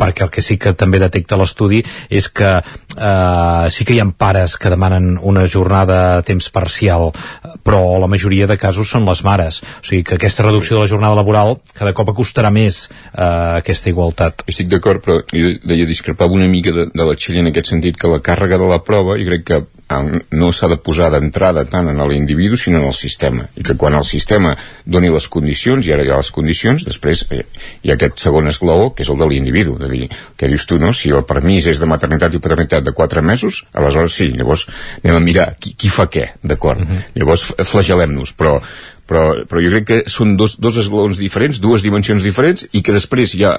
perquè 0.00 0.26
el 0.26 0.32
que 0.32 0.44
sí 0.44 0.56
que 0.60 0.72
també 0.78 1.00
detecta 1.02 1.38
l'estudi 1.40 1.82
és 2.08 2.28
que 2.32 2.50
eh, 2.60 3.66
sí 3.70 3.86
que 3.86 3.94
hi 3.94 4.00
ha 4.02 4.08
pares 4.10 4.56
que 4.60 4.72
demanen 4.72 5.18
una 5.22 5.46
jornada 5.48 6.00
a 6.18 6.22
temps 6.26 6.48
parcial, 6.50 7.10
però 7.64 7.98
la 8.00 8.08
majoria 8.10 8.48
de 8.50 8.58
casos 8.60 8.90
són 8.90 9.06
les 9.08 9.22
mares. 9.26 9.60
O 9.80 9.86
sigui 9.86 10.02
que 10.06 10.16
aquesta 10.16 10.46
reducció 10.46 10.76
de 10.76 10.84
la 10.84 10.90
jornada 10.90 11.18
laboral 11.18 11.58
cada 11.76 11.94
cop 11.96 12.12
acostarà 12.12 12.50
més 12.54 12.86
eh, 12.88 13.60
aquesta 13.60 13.92
igualtat. 13.92 14.46
Estic 14.50 14.70
d'acord, 14.72 15.04
però 15.04 15.20
jo 15.30 15.54
deia 15.64 15.88
discrepava 15.88 16.36
una 16.36 16.48
mica 16.50 16.74
de, 16.74 16.88
de 16.94 17.06
la 17.06 17.18
Txell 17.18 17.42
en 17.42 17.52
aquest 17.52 17.74
sentit 17.74 18.00
que 18.00 18.10
la 18.10 18.22
càrrega 18.24 18.58
de 18.60 18.70
la 18.70 18.80
prova 18.84 19.18
jo 19.20 19.28
crec 19.30 19.46
que 19.46 19.62
no 19.90 20.50
s'ha 20.54 20.68
de 20.70 20.78
posar 20.78 21.10
d'entrada 21.10 21.64
tant 21.66 21.88
en 21.90 22.02
l'individu 22.08 22.56
sinó 22.56 22.78
en 22.78 22.86
el 22.90 22.94
sistema 22.94 23.48
i 23.58 23.64
que 23.66 23.76
quan 23.76 23.96
el 23.98 24.04
sistema 24.06 24.54
doni 24.86 25.10
les 25.10 25.26
condicions 25.28 25.86
i 25.86 25.92
ara 25.94 26.04
hi 26.06 26.12
ha 26.12 26.20
les 26.20 26.30
condicions, 26.34 26.84
després 26.86 27.24
eh, 27.30 27.42
hi 27.82 27.90
ha 27.90 27.96
aquest 27.98 28.22
segon 28.22 28.50
esglaó 28.50 28.90
que 28.94 29.02
és 29.02 29.10
el 29.10 29.18
de 29.18 29.28
l'individu 29.30 29.76
de 29.80 29.90
dir, 29.90 30.06
què 30.38 30.50
dius 30.50 30.66
tu, 30.70 30.78
no? 30.78 30.92
Si 30.94 31.10
el 31.10 31.26
permís 31.26 31.66
és 31.70 31.82
de 31.82 31.90
maternitat 31.90 32.34
i 32.34 32.42
paternitat 32.42 32.86
de 32.86 32.94
4 32.94 33.22
mesos 33.22 33.64
aleshores 33.74 34.14
sí, 34.14 34.30
llavors 34.36 34.68
anem 35.02 35.18
a 35.18 35.26
mirar 35.26 35.50
qui, 35.58 35.74
qui 35.74 35.90
fa 35.90 36.06
què, 36.06 36.30
d'acord? 36.42 36.80
Uh 36.80 36.86
-huh. 36.86 37.02
Llavors 37.18 37.50
flagel·lem-nos, 37.58 38.34
però 38.36 38.60
però, 39.10 39.34
però 39.48 39.58
jo 39.58 39.72
crec 39.74 39.86
que 39.88 39.98
són 40.06 40.36
dos, 40.38 40.54
dos 40.62 40.76
esglaons 40.76 41.18
diferents, 41.18 41.58
dues 41.58 41.82
dimensions 41.82 42.22
diferents, 42.22 42.68
i 42.72 42.82
que 42.86 42.94
després 42.94 43.34
hi 43.34 43.44
ha 43.44 43.56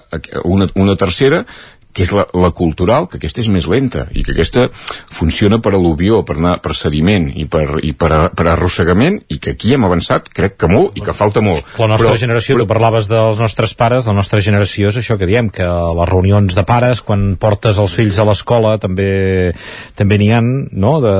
una, 0.47 0.69
una 0.79 0.95
tercera 0.95 1.45
que 1.93 2.05
és 2.05 2.11
la, 2.15 2.25
la 2.33 2.51
cultural, 2.55 3.07
que 3.11 3.19
aquesta 3.19 3.41
és 3.43 3.49
més 3.51 3.67
lenta 3.71 4.05
i 4.15 4.23
que 4.23 4.33
aquesta 4.35 4.67
funciona 5.11 5.59
per 5.63 5.73
al·luvió, 5.75 6.21
per, 6.27 6.37
anar, 6.39 6.57
per 6.63 6.73
sediment 6.77 7.29
i 7.35 7.45
per, 7.51 7.65
i 7.83 7.93
per, 7.97 8.11
a, 8.15 8.21
per 8.35 8.47
arrossegament 8.51 9.21
i 9.31 9.39
que 9.43 9.55
aquí 9.55 9.73
hem 9.75 9.85
avançat, 9.87 10.29
crec 10.33 10.57
que 10.61 10.69
molt 10.71 10.97
i 10.97 11.03
que 11.05 11.15
falta 11.15 11.43
molt. 11.43 11.65
La 11.79 11.89
nostra 11.91 12.11
però, 12.13 12.19
generació, 12.21 12.55
però, 12.57 12.65
tu 12.67 12.71
parlaves 12.73 13.09
dels 13.11 13.41
nostres 13.41 13.73
pares, 13.77 14.07
la 14.09 14.15
nostra 14.17 14.41
generació 14.43 14.91
és 14.91 15.01
això 15.01 15.17
que 15.19 15.27
diem, 15.29 15.49
que 15.53 15.65
a 15.67 15.91
les 15.97 16.09
reunions 16.09 16.55
de 16.55 16.63
pares, 16.67 17.01
quan 17.05 17.35
portes 17.41 17.79
els 17.81 17.93
fills 17.97 18.19
a 18.21 18.25
l'escola, 18.27 18.77
també 18.81 19.51
també 19.97 20.17
n'hi 20.21 20.29
ha, 20.35 20.41
no?, 20.41 20.93
de, 21.03 21.13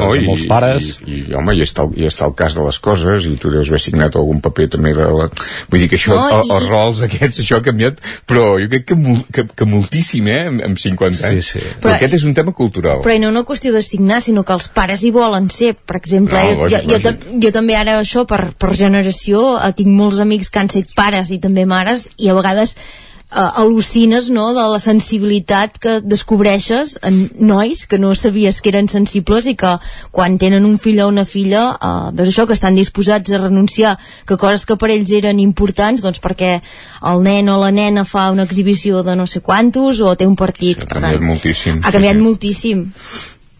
no, 0.00 0.10
de 0.14 0.20
i, 0.22 0.26
molts 0.26 0.44
pares. 0.48 0.96
I, 1.04 1.20
i, 1.20 1.34
home, 1.36 1.54
i 1.56 1.62
està, 1.64 1.86
el, 1.86 1.94
i 2.00 2.06
està 2.08 2.26
el 2.28 2.34
cas 2.38 2.56
de 2.56 2.64
les 2.66 2.78
coses 2.82 3.26
i 3.28 3.34
tu 3.40 3.52
deus 3.52 3.68
haver 3.70 3.80
signat 3.82 4.16
algun 4.18 4.40
paper 4.44 4.68
també 4.76 4.92
de 4.96 5.06
la... 5.06 5.28
vull 5.70 5.82
dir 5.82 5.88
que 5.92 5.98
això, 6.00 6.16
No, 6.16 6.40
i- 6.42 6.50
els 6.56 6.68
rols 6.70 7.00
aquests, 7.04 7.42
això 7.42 7.58
ha 7.60 7.64
canviat 7.66 7.98
però 8.28 8.54
jo 8.60 8.68
crec 8.72 8.86
que, 8.88 8.96
que, 9.34 9.42
que 9.52 9.66
moltíssim, 9.68 10.15
eh, 10.24 10.46
amb, 10.48 10.62
amb 10.64 10.78
50 10.78 11.26
anys. 11.28 11.44
Sí, 11.52 11.58
sí. 11.58 11.64
Però, 11.64 11.80
Però- 11.90 11.94
aquest 11.96 12.14
és 12.14 12.24
un 12.24 12.34
tema 12.34 12.52
cultural. 12.52 13.00
però 13.02 13.18
no 13.20 13.28
una 13.28 13.44
qüestió 13.44 13.72
de 13.72 13.82
signar, 13.82 14.20
sinó 14.22 14.44
que 14.44 14.52
els 14.52 14.68
pares 14.68 15.02
hi 15.04 15.10
volen 15.10 15.50
ser, 15.50 15.74
per 15.76 15.96
exemple, 15.96 16.38
No, 16.38 16.50
eh, 16.50 16.56
lògic, 16.56 16.70
jo, 16.70 16.88
jo, 16.88 16.96
lògic. 16.96 17.02
tam- 17.02 17.40
jo 17.42 17.52
també 17.52 17.76
ara 17.76 18.00
això, 18.00 18.26
per, 18.26 18.52
per 18.56 18.74
generació, 18.76 19.58
eh, 19.60 19.72
tinc 19.72 19.88
molts 19.88 20.18
amics 20.20 20.50
que 20.50 20.58
han 20.58 20.70
set 20.70 20.94
pares 20.94 21.30
i 21.30 21.38
també 21.38 21.66
mares, 21.66 22.08
i 22.16 22.28
a 22.28 22.34
vegades 22.34 22.76
eh, 23.30 23.60
al·lucines 23.62 24.30
no, 24.30 24.48
de 24.54 24.64
la 24.70 24.78
sensibilitat 24.82 25.78
que 25.82 25.98
descobreixes 26.00 26.96
en 27.06 27.18
nois 27.40 27.86
que 27.86 27.98
no 27.98 28.14
sabies 28.14 28.60
que 28.62 28.70
eren 28.72 28.88
sensibles 28.88 29.48
i 29.50 29.56
que 29.58 29.76
quan 30.14 30.38
tenen 30.38 30.66
un 30.68 30.78
fill 30.78 31.02
o 31.02 31.08
una 31.10 31.26
filla 31.28 31.64
eh, 31.76 32.10
veus 32.16 32.32
això, 32.32 32.46
que 32.46 32.56
estan 32.56 32.78
disposats 32.78 33.32
a 33.32 33.42
renunciar 33.42 33.96
que 34.26 34.38
coses 34.40 34.66
que 34.66 34.78
per 34.80 34.92
ells 34.94 35.12
eren 35.12 35.40
importants 35.42 36.04
doncs 36.04 36.22
perquè 36.22 36.58
el 37.06 37.24
nen 37.26 37.50
o 37.52 37.60
la 37.62 37.72
nena 37.74 38.04
fa 38.04 38.30
una 38.34 38.46
exhibició 38.46 39.02
de 39.06 39.16
no 39.16 39.26
sé 39.26 39.40
quantos 39.40 40.00
o 40.00 40.14
té 40.16 40.26
un 40.26 40.36
partit 40.36 40.86
Ha 40.86 40.94
canviat 40.94 41.22
moltíssim. 41.22 41.82
ha 41.82 41.92
canviat 41.92 42.22
moltíssim 42.22 42.86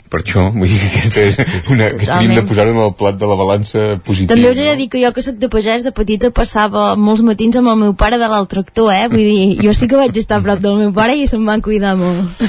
Per 0.06 0.20
això, 0.22 0.44
vull 0.54 0.70
dir 0.70 0.78
que 0.78 1.00
aquesta 1.00 1.46
és 1.58 1.68
una, 1.72 1.88
que 1.90 2.06
hauríem 2.06 2.36
de 2.38 2.44
posar-ho 2.46 2.70
en 2.70 2.82
el 2.84 2.92
plat 2.98 3.16
de 3.18 3.26
la 3.26 3.36
balança 3.38 3.86
positiva. 4.06 4.34
També 4.34 4.52
us 4.52 4.60
he 4.62 4.68
de 4.68 4.76
dir 4.78 4.86
que 4.92 5.02
jo 5.02 5.10
que 5.16 5.24
sóc 5.26 5.40
de 5.42 5.50
pagès 5.50 5.82
de 5.82 5.92
petita 5.96 6.30
passava 6.30 6.92
molts 6.94 7.24
matins 7.26 7.58
amb 7.58 7.72
el 7.72 7.80
meu 7.80 7.96
pare 7.98 8.20
de 8.22 8.28
l'altre 8.30 8.62
tractor, 8.62 8.92
eh? 8.94 9.08
Vull 9.10 9.26
dir, 9.26 9.66
jo 9.66 9.74
sí 9.74 9.90
que 9.90 9.98
vaig 9.98 10.16
estar 10.16 10.38
a 10.38 10.44
prop 10.46 10.62
del 10.62 10.78
meu 10.84 10.94
pare 10.94 11.18
i 11.18 11.26
se'm 11.26 11.44
van 11.48 11.64
cuidar 11.64 11.96
molt. 11.98 12.46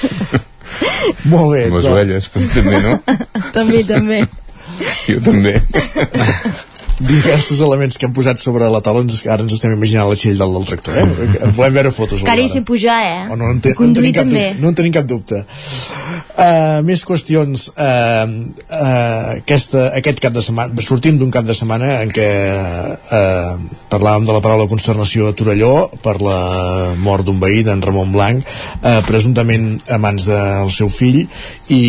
Molt 1.31 1.53
bé. 1.55 1.65
Amb 1.67 1.79
les 1.79 1.83
doncs. 1.83 1.91
ovelles, 1.91 2.29
també, 2.53 2.81
no? 2.83 2.97
també, 3.57 3.83
també. 3.87 4.23
jo 5.07 5.21
també 5.25 5.57
diversos 6.99 7.61
elements 7.61 7.97
que 7.97 8.07
han 8.07 8.13
posat 8.15 8.39
sobre 8.41 8.67
la 8.73 8.81
taula 8.81 9.03
ens, 9.05 9.19
ara 9.29 9.43
ens 9.45 9.53
estem 9.53 9.73
imaginant 9.75 10.09
la 10.09 10.17
txell 10.17 10.39
del, 10.39 10.53
del 10.57 10.65
tractor 10.65 10.97
eh? 10.97 11.05
volem 11.53 11.75
veure 11.77 11.91
fotos 11.93 12.23
sé 12.49 12.63
pujar, 12.65 12.97
eh? 13.05 13.19
Oh, 13.29 13.37
no, 13.37 13.51
en 13.53 13.61
te, 13.61 13.75
Conduir 13.77 14.15
no 14.15 14.23
en 14.23 14.31
tenim 14.31 14.31
cap 14.31 14.31
dubte, 14.31 14.61
no 14.61 14.71
en 14.71 14.79
tenim 14.79 14.95
cap 14.95 15.09
dubte 15.11 15.41
uh, 15.45 16.79
més 16.87 17.05
qüestions 17.05 17.67
uh, 17.75 18.25
uh, 18.25 19.37
aquesta, 19.37 19.91
aquest 19.99 20.23
cap 20.25 20.33
de 20.33 20.45
setmana 20.45 20.87
sortim 20.87 21.21
d'un 21.21 21.33
cap 21.33 21.45
de 21.45 21.55
setmana 21.57 21.99
en 22.01 22.13
què 22.15 22.27
uh, 22.57 23.53
parlàvem 23.93 24.25
de 24.25 24.33
la 24.33 24.41
paraula 24.41 24.69
consternació 24.71 25.29
a 25.29 25.37
Torelló 25.37 25.73
per 26.01 26.17
la 26.23 26.39
mort 26.97 27.27
d'un 27.27 27.37
veí 27.43 27.61
d'en 27.67 27.83
Ramon 27.85 28.13
Blanc 28.15 28.41
uh, 28.41 29.01
presumptament 29.07 29.75
a 29.93 30.01
mans 30.01 30.25
del 30.31 30.73
seu 30.73 30.89
fill 30.89 31.25
i 31.69 31.83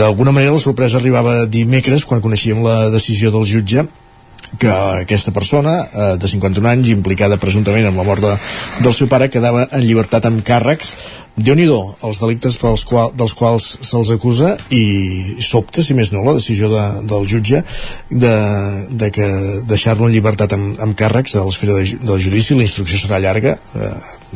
d'alguna 0.00 0.32
manera 0.32 0.56
la 0.56 0.62
sorpresa 0.64 0.96
arribava 1.00 1.42
dimecres 1.44 2.08
quan 2.08 2.24
coneixíem 2.24 2.64
la 2.64 2.86
decisió 2.88 3.34
del 3.34 3.44
jutge 3.44 3.84
que 4.58 4.70
aquesta 4.70 5.32
persona 5.32 5.76
eh, 5.84 6.12
de 6.20 6.28
51 6.28 6.68
anys 6.72 6.92
implicada 6.94 7.38
presumptament 7.40 7.90
amb 7.90 8.00
la 8.00 8.06
mort 8.06 8.24
de, 8.24 8.36
del 8.82 8.94
seu 8.96 9.08
pare 9.10 9.30
quedava 9.30 9.66
en 9.70 9.84
llibertat 9.84 10.26
amb 10.26 10.42
càrrecs. 10.46 10.96
Déu 11.40 11.54
nhi 11.56 11.64
els 11.70 12.18
delictes 12.20 12.56
pels 12.60 12.82
qual, 12.84 13.12
dels 13.16 13.32
quals 13.38 13.66
se'ls 13.86 14.10
acusa 14.12 14.56
i 14.74 15.36
sobte, 15.40 15.84
si 15.86 15.94
més 15.96 16.10
no, 16.12 16.24
la 16.26 16.34
decisió 16.36 16.68
de, 16.68 16.82
del 17.08 17.26
jutge 17.30 17.62
de, 18.10 18.34
de 18.90 19.10
que 19.14 19.28
deixar-lo 19.70 20.08
en 20.08 20.12
llibertat 20.12 20.52
amb, 20.56 20.74
amb 20.82 20.98
càrrecs 20.98 21.38
a 21.38 21.44
l'esfera 21.46 21.78
de, 21.78 21.86
del 22.02 22.20
judici, 22.20 22.58
la 22.58 22.66
instrucció 22.66 22.98
serà 23.00 23.22
llarga 23.22 23.54
eh, 23.56 23.92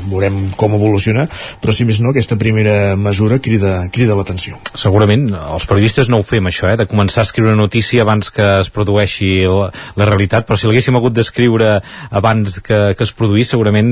veurem 0.07 0.39
com 0.59 0.75
evoluciona 0.79 1.27
però 1.61 1.75
si 1.75 1.85
més 1.85 2.01
no, 2.01 2.15
aquesta 2.15 2.39
primera 2.41 2.95
mesura 2.97 3.41
crida, 3.43 3.75
crida 3.93 4.17
l'atenció. 4.17 4.57
Segurament, 4.79 5.29
els 5.35 5.69
periodistes 5.69 6.09
no 6.13 6.23
ho 6.23 6.27
fem 6.27 6.49
això, 6.49 6.71
eh, 6.71 6.79
de 6.81 6.89
començar 6.91 7.25
a 7.25 7.29
escriure 7.29 7.53
una 7.53 7.67
notícia 7.67 8.07
abans 8.07 8.31
que 8.35 8.49
es 8.63 8.71
produeixi 8.75 9.35
la, 9.51 9.69
la 9.99 10.04
realitat, 10.09 10.47
però 10.47 10.57
si 10.59 10.67
l'haguéssim 10.69 10.97
hagut 10.99 11.15
d'escriure 11.17 11.81
abans 12.11 12.59
que, 12.65 12.95
que 12.97 13.05
es 13.07 13.13
produís, 13.17 13.49
segurament 13.53 13.91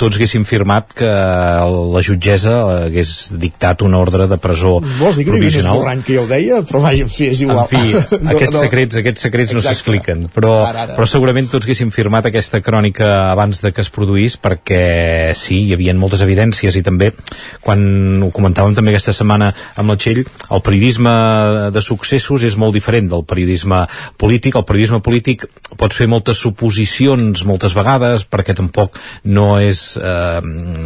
tots 0.00 0.16
haguéssim 0.18 0.44
firmat 0.48 0.92
que 0.96 1.10
la 1.10 2.02
jutgessa 2.04 2.56
hagués 2.86 3.32
dictat 3.40 3.82
una 3.86 3.98
ordre 4.00 4.26
de 4.30 4.38
presó 4.40 4.78
vols 5.00 5.16
dir 5.18 5.24
que 5.26 5.32
no 5.32 5.38
hi 5.38 5.44
provisional. 5.46 6.02
que 6.04 6.14
ja 6.16 6.22
ho 6.22 6.26
deia? 6.30 6.60
però 6.66 6.80
vaja, 6.84 7.04
en 7.04 7.10
fi, 7.12 7.28
és 7.34 7.40
igual 7.42 7.60
En 7.60 7.68
fi, 7.68 7.94
No, 8.20 8.30
aquests 8.34 8.54
no. 8.56 8.60
secrets, 8.64 8.96
aquests 9.00 9.22
secrets 9.26 9.52
no 9.52 9.58
Exacte. 9.60 9.76
s'expliquen, 9.76 10.28
però, 10.34 10.52
Ara, 10.66 10.82
ara. 10.88 10.94
però 10.96 11.06
segurament 11.06 11.48
tots 11.50 11.66
haguéssim 11.66 11.90
firmat 11.94 12.26
aquesta 12.26 12.60
crònica 12.64 13.30
abans 13.32 13.60
de 13.62 13.72
que 13.72 13.80
es 13.84 13.90
produís 13.90 14.36
perquè 14.40 15.32
sí, 15.36 15.62
hi 15.68 15.74
havia 15.76 15.94
moltes 15.94 16.22
evidències 16.24 16.76
i 16.76 16.82
també, 16.86 17.12
quan 17.60 18.22
ho 18.22 18.30
comentàvem 18.34 18.74
també 18.76 18.92
aquesta 18.94 19.12
setmana 19.16 19.50
amb 19.76 19.90
la 19.92 19.96
Txell, 20.00 20.22
el 20.24 20.62
periodisme 20.64 21.12
de 21.74 21.82
successos 21.84 22.44
és 22.46 22.56
molt 22.56 22.74
diferent 22.76 23.08
del 23.10 23.24
periodisme 23.28 23.82
polític. 24.20 24.56
El 24.56 24.64
periodisme 24.68 25.00
polític 25.04 25.46
pots 25.78 25.94
fer 25.96 26.08
moltes 26.10 26.40
suposicions 26.42 27.44
moltes 27.46 27.72
vegades 27.78 28.24
perquè 28.26 28.54
tampoc 28.58 28.96
no 29.30 29.52
és... 29.62 29.94
Eh, 29.96 30.40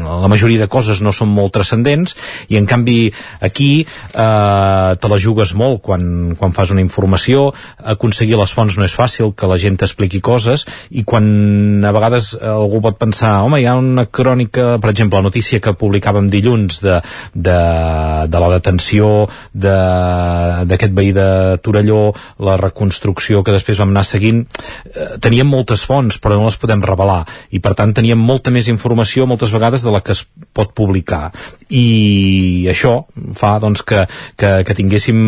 la 0.04 0.28
majoria 0.28 0.60
de 0.60 0.68
coses 0.70 1.00
no 1.02 1.10
són 1.16 1.30
molt 1.32 1.52
transcendents 1.56 2.12
i 2.52 2.58
en 2.60 2.66
canvi 2.68 3.08
aquí 3.44 3.70
eh, 3.84 4.90
te 5.00 5.08
la 5.10 5.18
jugues 5.20 5.54
molt 5.56 5.80
quan, 5.84 6.34
quan 6.38 6.52
fas 6.56 6.70
una 6.74 6.82
informació. 6.84 7.46
Aconseguir 7.94 8.36
les 8.38 8.52
fonts 8.54 8.76
no 8.78 8.84
és 8.86 8.94
fàcil 8.96 9.32
que 9.36 9.48
la 9.50 9.56
gent 9.60 9.78
t'expliqui 9.80 10.20
coses 10.24 10.66
i 10.92 11.04
quan 11.08 11.82
a 11.84 11.92
vegades 11.96 12.34
algú 12.40 12.82
pot 12.84 12.98
pensar 13.00 13.38
home, 13.44 13.62
hi 13.62 13.66
ha 13.70 13.74
una 13.80 14.04
crònica, 14.06 14.76
per 14.82 14.92
exemple 14.92 15.18
la 15.18 15.26
notícia 15.30 15.60
que 15.64 15.74
publicàvem 15.80 16.28
dilluns 16.32 16.80
de, 16.84 17.00
de, 17.34 17.58
de 18.28 18.44
la 18.44 18.52
detenció 18.56 19.10
de- 19.52 20.64
d'aquest 20.68 20.92
veí 20.94 21.12
de 21.16 21.28
Torelló 21.64 22.12
la 22.44 22.56
reconstrucció 22.60 23.42
que 23.44 23.52
després 23.56 23.80
vam 23.80 23.92
anar 23.94 24.04
seguint 24.06 24.44
eh, 24.56 25.16
teníem 25.22 25.48
moltes 25.48 25.84
fonts 25.86 26.18
però 26.22 26.38
no 26.38 26.48
les 26.48 26.58
podem 26.60 26.82
revelar. 26.84 27.22
I 27.54 27.60
per 27.62 27.74
tant 27.78 27.94
teníem 27.96 28.18
molta 28.20 28.52
més 28.54 28.68
informació 28.70 29.26
moltes 29.26 29.52
vegades 29.54 29.84
de 29.84 29.92
la 29.92 30.02
que 30.04 30.14
es 30.14 30.24
pot 30.54 30.72
publicar. 30.76 31.32
I 31.74 32.66
això 32.70 32.94
fa 33.38 33.56
doncs, 33.62 33.82
que, 33.86 34.04
que, 34.38 34.50
que 34.66 34.76
tinguéssim 34.76 35.18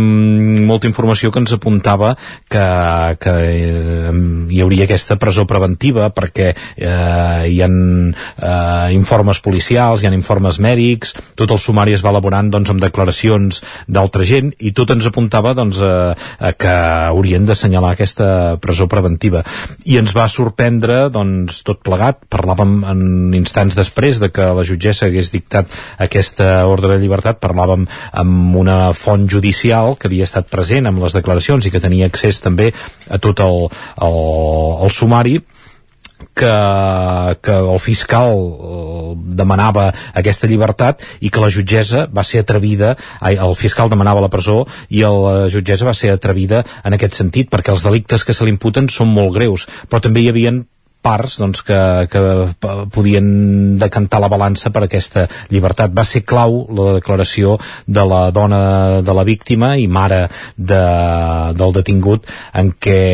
molta 0.66 0.88
informació 0.88 1.32
que 1.32 1.42
ens 1.42 1.54
apuntava 1.56 2.14
que, 2.50 2.66
que 3.22 3.34
eh, 3.34 4.12
hi 4.52 4.62
hauria 4.62 4.86
aquesta 4.86 5.18
presó 5.20 5.46
preventiva 5.48 6.10
perquè 6.14 6.52
eh, 6.52 7.42
hi 7.50 7.60
ha 7.62 7.68
eh, 7.70 8.94
informes 8.94 9.42
policials, 9.42 10.02
hi 10.02 10.10
ha 10.10 10.14
informes 10.14 10.60
mèdics, 10.62 11.16
tot 11.38 11.50
el 11.50 11.62
sumari 11.62 11.96
es 11.96 12.04
va 12.04 12.12
elaborant 12.14 12.52
doncs, 12.52 12.70
amb 12.72 12.82
declaracions 12.82 13.62
d'altra 13.88 14.26
gent 14.28 14.52
i 14.60 14.72
tot 14.76 14.94
ens 14.94 15.08
apuntava 15.08 15.54
doncs, 15.58 15.80
a, 15.82 16.14
a 16.14 16.52
que 16.56 16.76
haurien 17.10 17.46
d'assenyalar 17.48 17.94
aquesta 17.96 18.28
presó 18.62 18.86
preventiva 18.90 19.15
i 19.20 19.98
ens 20.00 20.14
va 20.16 20.28
sorprendre 20.30 21.06
doncs, 21.12 21.62
tot 21.66 21.82
plegat, 21.86 22.22
parlàvem 22.32 22.78
en 22.88 23.02
instants 23.38 23.76
després 23.76 24.20
de 24.22 24.30
que 24.34 24.48
la 24.56 24.64
jutgessa 24.66 25.06
hagués 25.06 25.32
dictat 25.34 25.70
aquesta 25.98 26.66
ordre 26.68 26.94
de 26.94 27.00
llibertat. 27.02 27.40
Parlàvem 27.42 27.86
amb 28.12 28.56
una 28.56 28.92
font 28.96 29.26
judicial 29.30 29.96
que 29.98 30.10
havia 30.10 30.26
estat 30.28 30.50
present 30.52 30.86
amb 30.86 31.02
les 31.02 31.16
declaracions 31.16 31.66
i 31.66 31.72
que 31.74 31.82
tenia 31.82 32.08
accés 32.10 32.40
també 32.44 32.72
a 33.08 33.18
tot 33.22 33.40
el, 33.44 33.68
el, 34.06 34.18
el 34.86 34.92
sumari 34.92 35.40
que, 36.36 37.36
que 37.42 37.56
el 37.56 37.80
fiscal 37.80 38.36
eh, 38.36 39.14
demanava 39.40 39.88
aquesta 40.14 40.48
llibertat 40.50 41.02
i 41.20 41.32
que 41.32 41.42
la 41.42 41.50
jutgessa 41.52 42.06
va 42.12 42.24
ser 42.24 42.44
atrevida, 42.44 42.94
el 43.22 43.56
fiscal 43.56 43.90
demanava 43.92 44.24
la 44.24 44.32
presó 44.32 44.62
i 44.88 45.02
la 45.02 45.48
jutgessa 45.52 45.88
va 45.88 45.96
ser 45.96 46.12
atrevida 46.14 46.62
en 46.84 46.96
aquest 46.96 47.18
sentit, 47.18 47.50
perquè 47.52 47.72
els 47.74 47.84
delictes 47.86 48.24
que 48.24 48.36
se 48.36 48.44
li 48.44 48.54
imputen 48.54 48.90
són 48.92 49.12
molt 49.12 49.36
greus, 49.36 49.66
però 49.88 50.02
també 50.04 50.24
hi 50.24 50.32
havien 50.32 50.64
parts 51.06 51.36
doncs, 51.38 51.62
que, 51.62 51.78
que 52.10 52.20
podien 52.90 53.26
decantar 53.78 54.18
la 54.22 54.30
balança 54.32 54.72
per 54.74 54.82
aquesta 54.86 55.26
llibertat. 55.52 55.94
Va 55.94 56.04
ser 56.04 56.24
clau 56.26 56.64
la 56.74 56.96
declaració 56.98 57.54
de 57.86 58.06
la 58.10 58.24
dona 58.34 58.62
de 59.06 59.14
la 59.14 59.26
víctima 59.28 59.76
i 59.78 59.86
mare 59.86 60.24
de, 60.56 60.82
del 61.60 61.76
detingut 61.78 62.26
en 62.58 62.72
què 62.74 63.04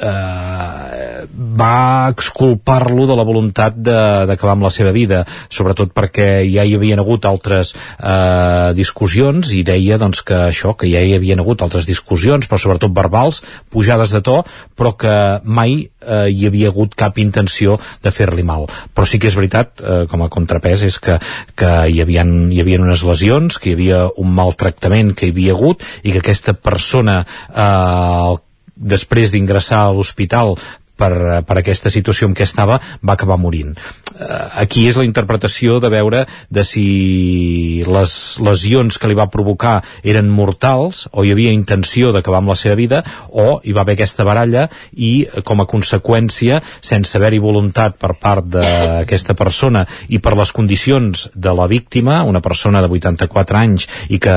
eh, 0.00 1.24
va 1.56 2.08
exculpar-lo 2.12 3.06
de 3.08 3.16
la 3.16 3.24
voluntat 3.26 3.76
d'acabar 3.76 4.54
amb 4.56 4.66
la 4.66 4.72
seva 4.74 4.92
vida, 4.92 5.22
sobretot 5.48 5.92
perquè 5.96 6.44
ja 6.48 6.64
hi 6.64 6.76
havien 6.76 7.00
hagut 7.00 7.26
altres 7.28 7.72
eh, 7.74 8.72
discussions 8.76 9.52
i 9.56 9.62
deia 9.66 9.98
doncs, 10.00 10.22
que 10.26 10.38
això, 10.50 10.74
que 10.76 10.90
ja 10.90 11.02
hi 11.02 11.16
havien 11.16 11.40
hagut 11.40 11.64
altres 11.64 11.88
discussions, 11.88 12.48
però 12.48 12.60
sobretot 12.60 12.94
verbals, 12.96 13.42
pujades 13.72 14.12
de 14.14 14.22
to, 14.24 14.42
però 14.76 14.94
que 15.00 15.16
mai 15.44 15.78
eh, 16.06 16.28
hi 16.30 16.46
havia 16.48 16.70
hagut 16.72 16.94
cap 16.98 17.18
intenció 17.22 17.78
de 18.04 18.12
fer-li 18.12 18.44
mal. 18.46 18.68
Però 18.94 19.08
sí 19.08 19.20
que 19.20 19.30
és 19.30 19.38
veritat, 19.38 19.80
eh, 19.82 20.04
com 20.10 20.24
a 20.24 20.30
contrapès, 20.32 20.86
és 20.86 20.98
que, 21.02 21.18
que 21.56 21.72
hi, 21.90 22.00
havia, 22.04 22.24
hi 22.24 22.62
havia 22.62 22.82
unes 22.82 23.04
lesions, 23.06 23.58
que 23.58 23.72
hi 23.72 23.78
havia 23.78 24.06
un 24.16 24.34
maltractament 24.36 25.14
que 25.16 25.28
hi 25.28 25.34
havia 25.34 25.56
hagut 25.56 25.84
i 26.02 26.12
que 26.12 26.20
aquesta 26.22 26.56
persona 26.56 27.22
eh, 27.24 28.36
després 28.76 29.32
d'ingressar 29.32 29.86
a 29.86 29.94
l'hospital 29.96 30.56
per, 30.96 31.44
per 31.46 31.58
aquesta 31.60 31.92
situació 31.92 32.28
en 32.28 32.34
què 32.36 32.46
estava, 32.46 32.80
va 33.04 33.14
acabar 33.14 33.38
morint. 33.40 33.74
Eh, 34.16 34.26
aquí 34.62 34.86
és 34.88 34.96
la 34.96 35.04
interpretació 35.04 35.78
de 35.82 35.90
veure 35.92 36.24
de 36.48 36.64
si 36.64 37.84
les 37.86 38.14
lesions 38.40 38.96
que 38.98 39.10
li 39.10 39.18
va 39.18 39.28
provocar 39.32 39.76
eren 40.02 40.30
mortals 40.32 41.04
o 41.12 41.24
hi 41.24 41.34
havia 41.34 41.52
intenció 41.52 42.12
d'acabar 42.14 42.40
amb 42.40 42.54
la 42.54 42.58
seva 42.58 42.78
vida 42.80 43.02
o 43.28 43.60
hi 43.62 43.76
va 43.76 43.84
haver 43.84 43.98
aquesta 43.98 44.24
baralla 44.24 44.66
i 44.92 45.12
eh, 45.26 45.44
com 45.44 45.60
a 45.60 45.68
conseqüència, 45.68 46.62
sense 46.80 47.16
haver-hi 47.18 47.42
voluntat 47.44 48.00
per 48.00 48.14
part 48.20 48.48
d'aquesta 48.56 49.36
persona 49.36 49.84
i 50.08 50.20
per 50.24 50.36
les 50.38 50.52
condicions 50.56 51.28
de 51.34 51.52
la 51.52 51.68
víctima, 51.68 52.22
una 52.24 52.40
persona 52.40 52.80
de 52.80 52.88
84 52.88 53.60
anys 53.60 53.90
i 54.08 54.22
que 54.22 54.36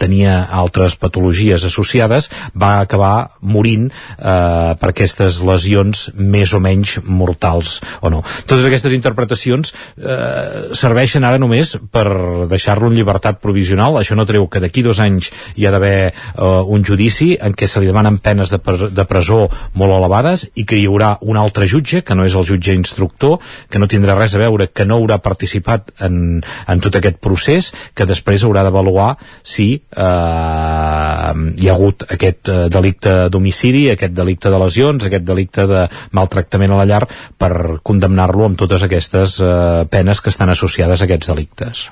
tenia 0.00 0.46
altres 0.48 0.96
patologies 1.00 1.64
associades, 1.68 2.30
va 2.56 2.78
acabar 2.80 3.36
morint 3.40 3.90
eh, 3.90 4.72
per 4.80 4.90
aquestes 4.92 5.40
lesions 5.44 6.08
més 6.16 6.54
o 6.56 6.60
menys 6.62 6.96
mortals 7.04 7.78
o 8.00 8.10
no. 8.12 8.22
Totes 8.48 8.66
aquestes 8.68 8.94
interpretacions 8.96 9.74
eh, 10.00 10.72
serveixen 10.76 11.24
ara 11.28 11.38
només 11.40 11.76
per 11.92 12.06
deixar-lo 12.50 12.88
en 12.90 12.96
llibertat 12.96 13.40
provisional. 13.44 13.98
Això 14.00 14.16
no 14.16 14.26
treu 14.28 14.48
que 14.48 14.62
d'aquí 14.62 14.82
dos 14.86 15.00
anys 15.04 15.30
hi 15.56 15.66
ha 15.68 15.74
d'haver 15.74 16.10
eh, 16.10 16.44
un 16.64 16.84
judici 16.86 17.34
en 17.40 17.52
què 17.56 17.68
se 17.68 17.80
li 17.82 17.90
demanen 17.90 18.18
penes 18.22 18.52
de, 18.52 18.60
pres- 18.62 18.90
de 18.96 19.04
presó 19.08 19.42
molt 19.74 19.94
elevades 19.96 20.46
i 20.54 20.64
que 20.64 20.78
hi 20.80 20.86
haurà 20.88 21.16
un 21.20 21.38
altre 21.40 21.68
jutge, 21.68 22.02
que 22.06 22.16
no 22.16 22.24
és 22.24 22.36
el 22.38 22.46
jutge 22.48 22.74
instructor, 22.76 23.38
que 23.70 23.78
no 23.78 23.88
tindrà 23.90 24.16
res 24.18 24.34
a 24.34 24.42
veure, 24.42 24.70
que 24.72 24.86
no 24.88 24.98
haurà 25.00 25.20
participat 25.22 25.92
en, 26.06 26.40
en 26.40 26.80
tot 26.82 26.96
aquest 26.96 27.20
procés, 27.20 27.72
que 27.94 28.08
després 28.08 28.44
haurà 28.46 28.64
d'avaluar 28.66 29.14
si 29.44 29.82
eh, 29.96 31.32
hi 31.60 31.68
ha 31.68 31.74
hagut 31.74 32.04
aquest 32.08 32.48
eh, 32.50 32.58
delicte 32.72 33.14
d'homicidi, 33.32 33.86
aquest 33.92 34.14
delicte 34.16 34.50
de 34.52 34.60
lesions, 34.62 35.04
aquest 35.06 35.24
delicte 35.28 35.66
de 35.70 35.86
maltractament 36.16 36.74
a 36.74 36.80
la 36.82 36.86
llar 36.90 37.02
per 37.38 37.52
condemnar-lo 37.82 38.46
amb 38.48 38.58
totes 38.60 38.82
aquestes 38.86 39.38
eh, 39.40 39.84
penes 39.90 40.20
que 40.20 40.30
estan 40.34 40.50
associades 40.52 41.00
a 41.02 41.08
aquests 41.08 41.32
delictes. 41.32 41.88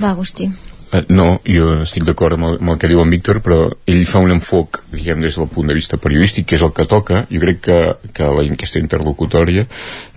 Va, 0.00 0.10
Agustí. 0.14 0.48
Uh, 0.88 1.02
no, 1.12 1.24
jo 1.44 1.82
estic 1.84 2.06
d'acord 2.08 2.38
amb, 2.38 2.46
el- 2.48 2.58
amb 2.62 2.70
el 2.72 2.78
que 2.80 2.88
diu 2.88 3.02
en 3.02 3.10
Víctor, 3.12 3.42
però 3.44 3.58
ell 3.92 4.06
fa 4.08 4.22
un 4.24 4.30
enfoc, 4.32 4.78
diguem, 4.94 5.20
des 5.20 5.36
del 5.36 5.50
punt 5.52 5.68
de 5.68 5.74
vista 5.76 5.98
periodístic, 6.00 6.46
que 6.48 6.56
és 6.56 6.62
el 6.64 6.72
que 6.72 6.86
toca. 6.88 7.26
Jo 7.28 7.42
crec 7.42 7.60
que, 7.66 7.78
que 8.16 8.24
la 8.32 8.46
enquesta 8.46 8.80
interlocutòria 8.80 9.66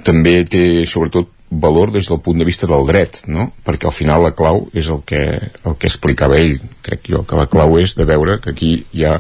també 0.08 0.38
té, 0.48 0.86
sobretot, 0.88 1.28
valor 1.52 1.92
des 1.92 2.08
del 2.08 2.22
punt 2.24 2.40
de 2.40 2.48
vista 2.48 2.68
del 2.68 2.88
dret, 2.88 3.22
no? 3.28 3.52
Perquè 3.66 3.90
al 3.90 3.96
final 3.96 4.24
la 4.24 4.32
clau 4.36 4.64
és 4.74 4.88
el 4.88 5.04
que, 5.06 5.22
el 5.68 5.76
que 5.78 5.90
explicava 5.90 6.40
ell, 6.40 6.62
crec 6.82 7.12
jo, 7.12 7.26
que 7.28 7.38
la 7.38 7.50
clau 7.52 7.78
és 7.78 7.94
de 7.98 8.08
veure 8.08 8.40
que 8.40 8.56
aquí 8.56 8.72
hi 8.96 9.06
ha, 9.06 9.18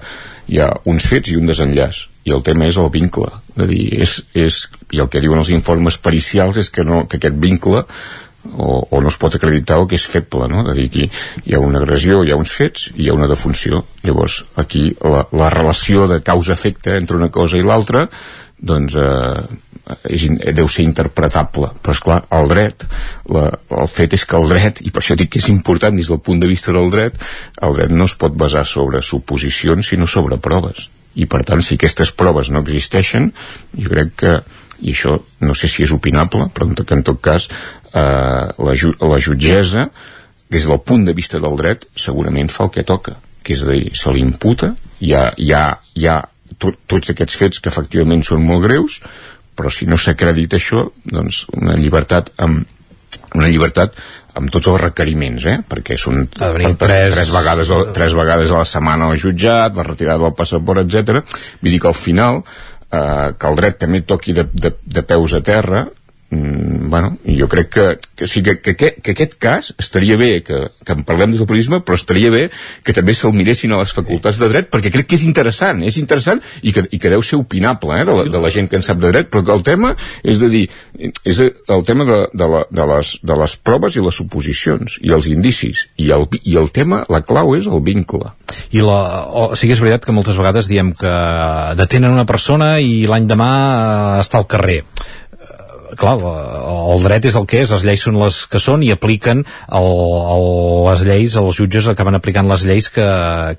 hi 0.47 0.61
ha 0.63 0.71
uns 0.87 1.09
fets 1.11 1.33
i 1.33 1.37
un 1.37 1.51
desenllaç, 1.51 2.05
i 2.23 2.31
el 2.31 2.43
tema 2.47 2.69
és 2.69 2.79
el 2.79 2.89
vincle. 2.93 3.27
És 3.57 3.67
dir, 3.67 3.85
és, 4.07 4.17
és, 4.47 4.63
I 4.95 5.03
el 5.03 5.11
que 5.11 5.21
diuen 5.23 5.39
els 5.43 5.51
informes 5.51 5.99
pericials 5.99 6.57
és 6.61 6.71
que, 6.71 6.87
no, 6.87 7.03
que 7.07 7.19
aquest 7.19 7.35
vincle 7.35 7.83
o, 8.57 8.87
o 8.89 9.01
no 9.01 9.11
es 9.11 9.17
pot 9.21 9.35
acreditar 9.35 9.77
o 9.79 9.87
que 9.87 9.97
és 9.99 10.05
feble, 10.07 10.47
no? 10.49 10.63
De 10.67 10.75
dir, 10.77 10.87
aquí 10.89 11.09
hi 11.45 11.55
ha 11.55 11.61
una 11.61 11.81
agressió, 11.83 12.23
hi 12.23 12.31
ha 12.31 12.39
uns 12.39 12.53
fets 12.55 12.89
i 12.95 13.05
hi 13.05 13.09
ha 13.11 13.17
una 13.17 13.29
defunció. 13.29 13.83
Llavors, 14.05 14.41
aquí 14.61 14.87
la, 15.03 15.25
la 15.35 15.51
relació 15.53 16.07
de 16.07 16.21
causa-efecte 16.25 16.95
entre 16.97 17.19
una 17.19 17.31
cosa 17.33 17.59
i 17.59 17.65
l'altra 17.67 18.07
doncs 18.61 18.95
eh, 18.95 19.41
és, 20.09 20.23
in- 20.27 20.39
deu 20.55 20.69
ser 20.69 20.85
interpretable. 20.85 21.71
Però 21.81 21.95
és 21.95 22.01
clar, 22.03 22.21
el 22.37 22.49
dret 22.51 22.85
la, 23.33 23.47
el 23.81 23.89
fet 23.91 24.15
és 24.17 24.25
que 24.25 24.37
el 24.37 24.47
dret, 24.51 24.81
i 24.85 24.93
per 24.93 25.01
això 25.03 25.17
dic 25.17 25.33
que 25.33 25.41
és 25.41 25.49
important 25.51 25.97
des 25.97 26.09
del 26.11 26.21
punt 26.23 26.41
de 26.41 26.49
vista 26.49 26.73
del 26.75 26.91
dret 26.93 27.17
el 27.61 27.77
dret 27.77 27.93
no 27.93 28.07
es 28.09 28.15
pot 28.15 28.37
basar 28.37 28.65
sobre 28.69 29.01
suposicions 29.01 29.91
sinó 29.93 30.07
sobre 30.07 30.37
proves. 30.37 30.89
I 31.17 31.27
per 31.27 31.41
tant 31.43 31.63
si 31.65 31.75
aquestes 31.75 32.13
proves 32.15 32.51
no 32.53 32.61
existeixen 32.63 33.31
jo 33.75 33.89
crec 33.91 34.15
que 34.23 34.35
i 34.81 34.93
això 34.95 35.17
no 35.45 35.53
sé 35.57 35.69
si 35.69 35.83
és 35.85 35.91
opinable 35.93 36.47
però 36.53 36.69
que 36.73 36.95
en 36.95 37.03
tot 37.05 37.19
cas 37.21 37.47
eh, 37.49 37.99
la, 37.99 38.75
ju 38.77 38.93
la 39.01 39.19
jutgessa 39.21 39.89
des 40.51 40.67
del 40.67 40.81
punt 40.83 41.05
de 41.05 41.13
vista 41.13 41.39
del 41.39 41.57
dret 41.59 41.85
segurament 41.95 42.49
fa 42.49 42.65
el 42.67 42.73
que 42.73 42.83
toca 42.87 43.17
que 43.43 43.53
és 43.53 43.63
a 43.65 43.71
dir, 43.71 43.91
se 43.97 44.13
li 44.13 44.23
imputa 44.23 44.73
hi 45.01 45.13
ha, 45.13 45.27
hi 45.37 45.51
ha, 45.53 45.65
hi 45.97 46.07
ha 46.07 46.17
to 46.61 46.71
tots 46.87 47.11
aquests 47.13 47.37
fets 47.41 47.59
que 47.59 47.71
efectivament 47.73 48.21
són 48.27 48.45
molt 48.45 48.63
greus 48.67 48.99
però 49.57 49.71
si 49.73 49.87
no 49.89 49.97
s'acredita 49.99 50.57
això 50.61 50.85
doncs 51.03 51.43
una 51.57 51.75
llibertat 51.79 52.31
amb 52.41 52.63
una 53.35 53.47
llibertat 53.51 53.95
amb 54.39 54.47
tots 54.51 54.69
els 54.71 54.79
requeriments, 54.79 55.45
eh? 55.51 55.57
perquè 55.67 55.97
són 55.99 56.21
per- 56.31 56.53
per- 56.79 56.87
tres- 56.87 57.15
tres, 57.17 57.31
vegades, 57.35 57.71
tres 57.95 58.13
vegades 58.15 58.51
a 58.51 58.61
la 58.61 58.67
setmana 58.67 59.09
al 59.11 59.17
jutjat, 59.19 59.75
la 59.75 59.83
retirada 59.83 60.23
del 60.23 60.35
passaport, 60.37 60.85
etc. 60.85 61.19
Vull 61.61 61.73
dir 61.75 61.79
que 61.83 61.89
al 61.91 61.97
final 61.99 62.39
eh, 62.39 63.33
que 63.35 63.49
el 63.51 63.59
dret 63.59 63.77
també 63.83 64.01
toqui 64.07 64.35
de, 64.37 64.45
de, 64.53 64.71
de 64.85 65.03
peus 65.03 65.35
a 65.35 65.41
terra 65.43 65.83
mm, 66.31 66.89
bueno, 66.89 67.17
jo 67.25 67.47
crec 67.47 67.69
que, 67.69 67.99
que, 68.15 68.25
o 68.25 68.27
sigui, 68.27 68.57
que, 68.61 68.75
que, 68.75 68.95
que 69.03 69.11
aquest 69.13 69.35
cas 69.39 69.73
estaria 69.77 70.17
bé 70.17 70.41
que, 70.43 70.57
que 70.85 70.95
en 70.95 71.03
parlem 71.07 71.33
des 71.33 71.41
del 71.41 71.47
periodisme, 71.47 71.81
però 71.85 71.99
estaria 71.99 72.31
bé 72.33 72.47
que 72.83 72.95
també 72.95 73.13
se'l 73.15 73.35
miressin 73.35 73.75
a 73.75 73.81
les 73.81 73.93
facultats 73.95 74.39
de 74.41 74.49
dret, 74.51 74.71
perquè 74.71 74.91
crec 74.93 75.11
que 75.11 75.19
és 75.19 75.25
interessant, 75.27 75.83
és 75.83 75.99
interessant 76.01 76.41
i 76.63 76.73
que, 76.75 76.85
i 76.89 76.99
que 76.99 77.11
deu 77.11 77.23
ser 77.25 77.39
opinable 77.39 77.99
eh, 77.99 78.05
de, 78.07 78.17
la, 78.17 78.25
de 78.31 78.43
la 78.43 78.51
gent 78.53 78.71
que 78.71 78.79
en 78.79 78.85
sap 78.87 79.01
de 79.03 79.11
dret, 79.11 79.29
però 79.31 79.45
que 79.45 79.55
el 79.55 79.65
tema 79.67 79.93
és 80.23 80.41
de 80.41 80.49
dir, 80.51 80.65
és 81.27 81.41
el 81.43 81.85
tema 81.87 82.07
de, 82.07 82.19
de, 82.33 82.49
la, 82.55 82.65
de, 82.71 82.87
les, 82.95 83.13
de 83.21 83.39
les 83.43 83.57
proves 83.61 83.97
i 83.97 84.05
les 84.05 84.21
suposicions 84.23 84.97
i 85.03 85.13
els 85.13 85.29
indicis, 85.31 85.85
i 86.01 86.11
el, 86.15 86.27
i 86.41 86.57
el 86.59 86.71
tema, 86.71 87.03
la 87.11 87.21
clau 87.27 87.55
és 87.57 87.67
el 87.67 87.83
vincle. 87.83 88.31
I 88.75 88.83
la, 88.83 88.99
o, 89.27 89.49
que 89.55 89.71
és 89.71 89.79
veritat 89.83 90.05
que 90.07 90.15
moltes 90.15 90.39
vegades 90.39 90.67
diem 90.67 90.91
que 90.97 91.11
detenen 91.79 92.11
una 92.11 92.27
persona 92.27 92.73
i 92.83 93.05
l'any 93.07 93.27
demà 93.29 93.51
eh, 93.51 94.21
està 94.23 94.41
al 94.41 94.49
carrer 94.51 94.81
clar, 95.99 96.15
el 96.93 97.03
dret 97.05 97.27
és 97.29 97.37
el 97.39 97.47
que 97.49 97.61
és, 97.63 97.71
les 97.73 97.85
lleis 97.87 98.03
són 98.07 98.19
les 98.21 98.43
que 98.51 98.61
són 98.61 98.83
i 98.85 98.91
apliquen 98.93 99.43
el, 99.43 99.89
el, 100.35 100.47
les 100.89 101.05
lleis, 101.07 101.37
els 101.39 101.59
jutges 101.59 101.89
acaben 101.91 102.17
aplicant 102.17 102.49
les 102.49 102.65
lleis 102.67 102.89
que, 102.93 103.07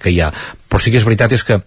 que 0.03 0.13
hi 0.13 0.21
ha. 0.23 0.33
Però 0.69 0.81
sí 0.83 0.93
que 0.93 1.01
és 1.03 1.09
veritat 1.09 1.37
és 1.37 1.45
que 1.49 1.61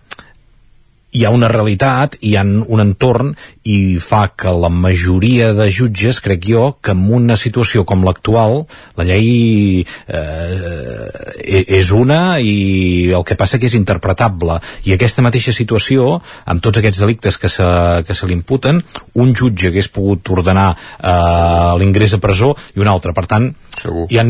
hi 1.16 1.24
ha 1.24 1.32
una 1.32 1.50
realitat, 1.52 2.18
hi 2.22 2.36
ha 2.36 2.44
un 2.44 2.84
entorn 2.84 3.36
i 3.66 3.98
fa 3.98 4.28
que 4.38 4.52
la 4.54 4.70
majoria 4.70 5.50
de 5.58 5.66
jutges, 5.74 6.20
crec 6.22 6.44
jo, 6.46 6.66
que 6.86 6.94
en 6.94 7.02
una 7.18 7.34
situació 7.34 7.82
com 7.88 8.04
l'actual, 8.06 8.60
la 8.94 9.06
llei 9.08 9.82
eh, 9.82 11.64
és 11.80 11.90
una 11.90 12.38
i 12.38 13.10
el 13.10 13.26
que 13.26 13.38
passa 13.40 13.58
que 13.58 13.66
és 13.66 13.78
interpretable. 13.78 14.60
I 14.86 14.94
aquesta 14.94 15.26
mateixa 15.26 15.54
situació, 15.56 16.20
amb 16.46 16.62
tots 16.62 16.78
aquests 16.78 17.02
delictes 17.02 17.40
que 17.42 17.50
se, 17.50 17.66
que 18.06 18.14
se 18.14 18.30
li 18.30 18.38
imputen, 18.38 18.84
un 19.18 19.34
jutge 19.34 19.72
hagués 19.72 19.90
pogut 19.90 20.30
ordenar 20.38 20.68
eh, 20.76 21.74
l'ingrés 21.82 22.14
a 22.14 22.22
presó 22.22 22.54
i 22.76 22.86
un 22.86 22.92
altre. 22.92 23.16
Per 23.18 23.26
tant, 23.26 23.50
Segur. 23.82 24.06
hi 24.14 24.22
ha 24.22 24.28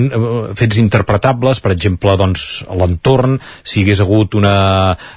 fets 0.55 0.79
interpretables, 0.79 1.59
per 1.59 1.73
exemple, 1.75 2.15
doncs, 2.15 2.63
l'entorn, 2.71 3.35
si 3.67 3.83
hagués 3.83 3.99
hagut 4.05 4.39
una... 4.39 4.55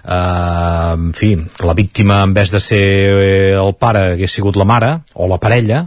Eh, 0.02 0.92
en 0.98 1.14
fi, 1.14 1.32
la 1.62 1.78
víctima, 1.78 2.24
en 2.26 2.34
vez 2.34 2.50
de 2.50 2.58
ser 2.60 2.82
eh, 2.82 3.54
el 3.54 3.74
pare, 3.78 4.07
hagués 4.14 4.34
sigut 4.34 4.56
la 4.56 4.66
mare, 4.68 4.90
o 5.14 5.28
la 5.28 5.38
parella, 5.42 5.84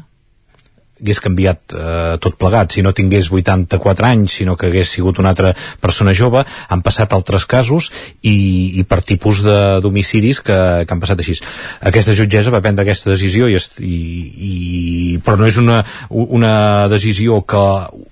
hagués 1.02 1.20
canviat 1.20 1.76
eh, 1.76 2.18
tot 2.22 2.38
plegat, 2.40 2.72
si 2.76 2.84
no 2.86 2.94
tingués 2.94 3.32
84 3.32 4.08
anys, 4.08 4.38
sinó 4.42 4.56
que 4.58 4.70
hagués 4.70 4.94
sigut 4.94 5.20
una 5.20 5.34
altra 5.34 5.54
persona 5.82 6.14
jove, 6.18 6.44
han 6.46 6.84
passat 6.86 7.14
altres 7.14 7.46
casos 7.50 7.90
i, 8.22 8.80
i 8.80 8.86
per 8.88 9.02
tipus 9.06 9.42
de 9.46 9.58
d'homicidis 9.82 10.42
que, 10.46 10.58
que 10.86 10.94
han 10.94 11.02
passat 11.02 11.24
així. 11.24 11.38
Aquesta 11.92 12.16
jutgessa 12.18 12.54
va 12.54 12.62
prendre 12.64 12.86
aquesta 12.86 13.12
decisió 13.12 13.50
i, 13.50 13.58
i, 13.82 13.98
i 14.52 14.52
però 15.26 15.40
no 15.42 15.50
és 15.50 15.58
una, 15.62 15.82
una 16.10 16.88
decisió 16.92 17.42
que 17.48 17.64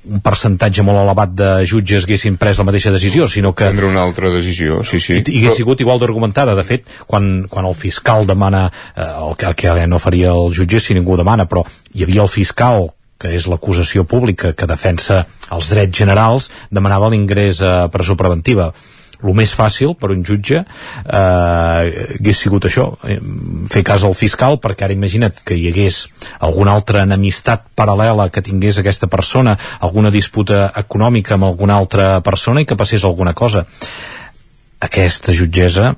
un 0.10 0.24
percentatge 0.26 0.84
molt 0.86 1.04
elevat 1.04 1.36
de 1.38 1.50
jutges 1.70 2.08
haguessin 2.08 2.40
pres 2.42 2.60
la 2.60 2.68
mateixa 2.68 2.94
decisió, 2.94 3.28
sinó 3.30 3.54
que 3.54 3.70
prendre 3.70 3.90
una 3.90 4.04
altra 4.04 4.32
decisió, 4.34 4.82
sí, 4.84 5.00
sí. 5.04 5.20
i, 5.20 5.24
i 5.24 5.44
hagués 5.44 5.60
sigut 5.62 5.82
igual 5.86 6.02
d'argumentada. 6.02 6.56
De 6.58 6.66
fet, 6.66 6.88
quan, 7.08 7.46
quan 7.52 7.68
el 7.70 7.78
fiscal 7.78 8.26
demana 8.28 8.66
eh, 8.70 9.06
el, 9.06 9.36
que, 9.38 9.50
el 9.52 9.56
que 9.60 9.88
no 9.88 10.02
faria 10.02 10.34
el 10.34 10.56
jutge 10.56 10.82
si 10.82 10.98
ningú 10.98 11.18
demana, 11.20 11.46
però 11.50 11.66
hi 11.94 12.06
havia 12.06 12.26
el 12.26 12.32
fiscal 12.32 12.90
que 13.20 13.34
és 13.36 13.50
l'acusació 13.52 14.06
pública 14.08 14.54
que 14.56 14.70
defensa 14.70 15.26
els 15.52 15.74
drets 15.74 15.98
generals, 15.98 16.48
demanava 16.72 17.12
l'ingrés 17.12 17.60
a 17.62 17.90
presó 17.92 18.16
preventiva. 18.16 18.72
El 19.20 19.36
més 19.36 19.52
fàcil 19.52 19.98
per 20.00 20.14
un 20.14 20.22
jutge 20.24 20.62
eh, 20.62 22.06
hagués 22.16 22.40
sigut 22.40 22.70
això 22.70 22.86
eh, 23.04 23.18
fer 23.68 23.82
cas 23.84 24.06
al 24.08 24.16
fiscal 24.16 24.56
perquè 24.64 24.88
ara 24.88 24.96
imagina't 24.96 25.42
que 25.44 25.58
hi 25.60 25.66
hagués 25.68 26.06
alguna 26.48 26.72
altra 26.72 27.04
enemistat 27.04 27.66
paral·lela 27.76 28.30
que 28.32 28.46
tingués 28.46 28.80
aquesta 28.80 29.12
persona 29.12 29.58
alguna 29.84 30.14
disputa 30.16 30.70
econòmica 30.80 31.36
amb 31.36 31.50
alguna 31.50 31.76
altra 31.76 32.22
persona 32.24 32.64
i 32.64 32.70
que 32.70 32.80
passés 32.80 33.04
alguna 33.04 33.36
cosa. 33.36 33.66
Aquesta 34.88 35.36
jutgessa 35.36 35.98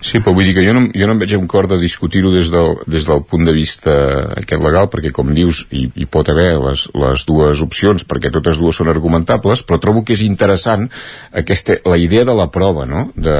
Sí, 0.00 0.20
però 0.22 0.32
vull 0.36 0.46
dir 0.46 0.54
que 0.54 0.62
jo 0.62 0.72
no, 0.76 0.84
jo 0.94 1.06
no 1.08 1.14
em 1.16 1.20
veig 1.22 1.34
amb 1.34 1.48
cor 1.50 1.66
de 1.70 1.78
discutir-ho 1.80 2.30
des, 2.30 2.52
del, 2.54 2.76
des 2.86 3.06
del 3.08 3.24
punt 3.26 3.48
de 3.48 3.54
vista 3.56 3.94
aquest 4.38 4.62
legal, 4.62 4.86
perquè 4.92 5.10
com 5.14 5.32
dius, 5.34 5.64
hi, 5.74 5.88
hi 5.98 6.06
pot 6.06 6.30
haver 6.30 6.52
les, 6.62 6.86
les 6.94 7.26
dues 7.26 7.62
opcions, 7.64 8.06
perquè 8.06 8.30
totes 8.34 8.60
dues 8.62 8.78
són 8.78 8.92
argumentables, 8.92 9.64
però 9.66 9.80
trobo 9.82 10.04
que 10.06 10.14
és 10.14 10.22
interessant 10.26 10.86
aquesta, 11.42 11.80
la 11.88 11.98
idea 11.98 12.24
de 12.28 12.38
la 12.38 12.48
prova, 12.54 12.86
no?, 12.86 13.08
de, 13.16 13.38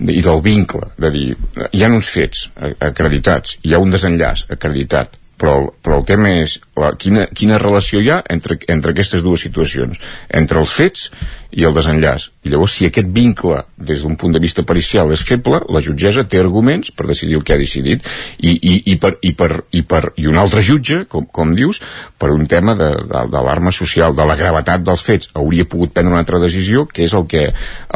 de, 0.00 0.18
i 0.18 0.26
del 0.26 0.42
vincle, 0.42 0.90
de 0.98 1.14
dir, 1.14 1.26
hi 1.70 1.84
ha 1.84 1.92
uns 1.92 2.10
fets 2.10 2.48
acreditats, 2.82 3.58
hi 3.62 3.74
ha 3.74 3.82
un 3.82 3.94
desenllaç 3.94 4.48
acreditat, 4.50 5.21
però, 5.42 5.72
però 5.82 5.98
el 5.98 6.06
tema 6.06 6.30
és 6.38 6.60
la, 6.78 6.92
quina, 6.98 7.26
quina 7.34 7.58
relació 7.58 7.98
hi 8.00 8.12
ha 8.14 8.20
entre, 8.30 8.60
entre 8.70 8.94
aquestes 8.94 9.24
dues 9.26 9.42
situacions, 9.42 9.98
entre 10.30 10.62
els 10.62 10.70
fets 10.70 11.08
i 11.52 11.66
el 11.66 11.74
desenllaç. 11.74 12.28
I 12.46 12.52
llavors, 12.52 12.76
si 12.78 12.86
aquest 12.86 13.10
vincle, 13.12 13.58
des 13.76 14.04
d'un 14.04 14.14
punt 14.16 14.32
de 14.32 14.40
vista 14.42 14.62
pericial, 14.64 15.10
és 15.12 15.24
feble, 15.26 15.58
la 15.74 15.82
jutgessa 15.84 16.24
té 16.24 16.38
arguments 16.40 16.94
per 16.94 17.08
decidir 17.10 17.40
el 17.40 17.44
que 17.46 17.56
ha 17.56 17.60
decidit 17.60 18.06
i, 18.38 18.54
i, 18.54 18.76
i, 18.94 18.96
per, 19.02 19.16
i, 19.20 19.34
per, 19.36 19.50
i, 19.74 19.82
per, 19.82 20.02
i 20.22 20.28
un 20.30 20.38
altre 20.40 20.62
jutge, 20.64 21.02
com, 21.10 21.26
com 21.26 21.56
dius, 21.58 21.82
per 22.22 22.30
un 22.32 22.46
tema 22.46 22.76
de, 22.78 22.92
de, 23.02 23.24
de 23.34 23.44
l'arma 23.44 23.74
social, 23.74 24.14
de 24.14 24.26
la 24.28 24.38
gravetat 24.38 24.86
dels 24.86 25.02
fets, 25.04 25.32
hauria 25.34 25.66
pogut 25.66 25.92
prendre 25.92 26.14
una 26.14 26.22
altra 26.22 26.40
decisió, 26.42 26.86
que 26.86 27.02
és 27.08 27.16
el 27.18 27.26
que, 27.26 27.48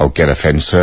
el 0.03 0.13
que, 0.13 0.27
defensa, 0.27 0.83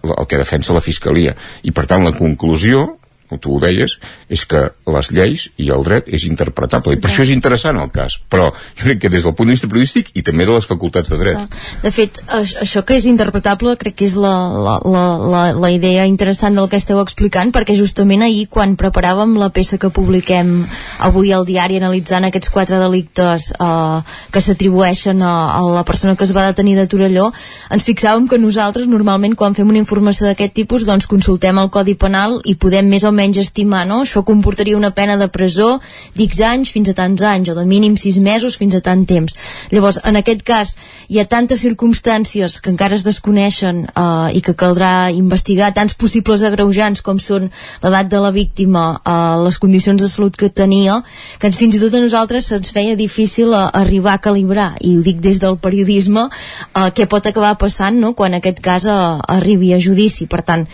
el 0.00 0.26
que 0.26 0.40
defensa 0.40 0.76
la 0.76 0.84
Fiscalia. 0.84 1.36
I, 1.62 1.76
per 1.76 1.84
tant, 1.90 2.08
la 2.08 2.16
conclusió 2.16 2.88
tu 3.36 3.52
ho 3.56 3.60
deies, 3.60 3.98
és 4.32 4.44
que 4.48 4.62
les 4.88 5.10
lleis 5.12 5.48
i 5.60 5.68
el 5.74 5.84
dret 5.84 6.08
és 6.08 6.24
interpretable, 6.24 6.94
i 6.96 7.00
per 7.02 7.10
això 7.10 7.26
és 7.26 7.32
interessant 7.34 7.76
el 7.82 7.90
cas, 7.92 8.16
però 8.30 8.48
jo 8.78 8.86
crec 8.86 9.02
que 9.02 9.10
des 9.12 9.26
del 9.26 9.34
punt 9.36 9.50
de 9.50 9.56
vista 9.58 9.68
periodístic 9.68 10.10
i 10.16 10.22
també 10.24 10.46
de 10.48 10.54
les 10.56 10.66
facultats 10.66 11.10
de 11.12 11.18
dret. 11.20 11.58
De 11.82 11.90
fet, 11.92 12.22
aix- 12.38 12.56
això 12.64 12.82
que 12.88 12.96
és 12.96 13.04
interpretable 13.10 13.76
crec 13.76 13.98
que 13.98 14.06
és 14.08 14.14
la, 14.16 14.32
la, 14.56 14.78
la, 14.88 15.04
la, 15.28 15.42
la 15.52 15.70
idea 15.74 16.06
interessant 16.08 16.54
del 16.56 16.68
que 16.72 16.80
esteu 16.80 17.00
explicant, 17.02 17.52
perquè 17.52 17.76
justament 17.76 18.22
ahir, 18.24 18.46
quan 18.48 18.76
preparàvem 18.80 19.36
la 19.38 19.50
peça 19.52 19.76
que 19.78 19.90
publiquem 19.92 20.64
avui 21.04 21.32
al 21.32 21.44
diari 21.48 21.76
analitzant 21.82 22.24
aquests 22.28 22.48
quatre 22.54 22.78
delictes 22.80 23.50
eh, 23.58 24.00
que 24.32 24.40
s'atribueixen 24.40 25.20
a, 25.22 25.34
a 25.58 25.62
la 25.68 25.84
persona 25.84 26.16
que 26.16 26.24
es 26.24 26.32
va 26.36 26.46
detenir 26.48 26.76
de 26.78 26.86
Torelló, 26.88 27.28
ens 27.74 27.84
fixàvem 27.84 28.28
que 28.30 28.38
nosaltres 28.38 28.86
normalment 28.88 29.34
quan 29.36 29.54
fem 29.58 29.68
una 29.68 29.80
informació 29.82 30.26
d'aquest 30.28 30.54
tipus 30.54 30.86
doncs 30.88 31.06
consultem 31.10 31.58
el 31.58 31.70
Codi 31.74 31.94
Penal 31.98 32.38
i 32.44 32.54
podem 32.54 32.88
més 32.88 33.04
o 33.04 33.12
menys 33.18 33.40
estimar, 33.42 33.84
no? 33.88 34.02
Això 34.04 34.22
comportaria 34.26 34.78
una 34.78 34.92
pena 34.94 35.18
de 35.18 35.28
presó 35.32 35.78
d'X 36.16 36.42
anys 36.46 36.72
fins 36.74 36.92
a 36.92 36.94
tants 36.98 37.24
anys, 37.26 37.50
o 37.50 37.56
de 37.58 37.64
mínim 37.68 37.96
6 37.98 38.20
mesos 38.24 38.56
fins 38.60 38.76
a 38.78 38.82
tant 38.84 39.04
temps. 39.08 39.34
Llavors, 39.74 39.98
en 40.06 40.18
aquest 40.20 40.44
cas, 40.46 40.74
hi 41.08 41.20
ha 41.20 41.26
tantes 41.28 41.62
circumstàncies 41.64 42.60
que 42.62 42.72
encara 42.72 42.96
es 42.96 43.04
desconeixen 43.06 43.84
eh, 43.88 44.36
i 44.38 44.42
que 44.44 44.54
caldrà 44.58 45.10
investigar, 45.14 45.72
tants 45.76 45.96
possibles 45.98 46.44
agreujants 46.46 47.02
com 47.04 47.20
són 47.22 47.50
l'edat 47.82 48.10
de 48.12 48.22
la 48.22 48.32
víctima, 48.34 48.84
eh, 49.02 49.36
les 49.44 49.58
condicions 49.58 50.00
de 50.00 50.10
salut 50.10 50.36
que 50.38 50.50
tenia, 50.50 51.00
que 51.38 51.50
fins 51.52 51.76
i 51.76 51.82
tot 51.82 51.94
a 51.94 52.02
nosaltres 52.04 52.48
se'ns 52.50 52.72
feia 52.74 52.96
difícil 52.98 53.52
eh, 53.52 53.64
arribar 53.82 54.16
a 54.16 54.22
calibrar, 54.28 54.70
i 54.80 54.96
ho 54.96 55.02
dic 55.04 55.22
des 55.24 55.42
del 55.42 55.58
periodisme, 55.62 56.28
eh, 56.28 56.88
què 56.94 57.08
pot 57.10 57.26
acabar 57.26 57.56
passant 57.60 57.98
no? 57.98 58.14
quan 58.18 58.38
aquest 58.38 58.62
cas 58.64 58.86
eh, 58.86 58.98
arribi 59.38 59.74
a 59.74 59.82
judici. 59.82 60.28
Per 60.28 60.42
tant, 60.46 60.66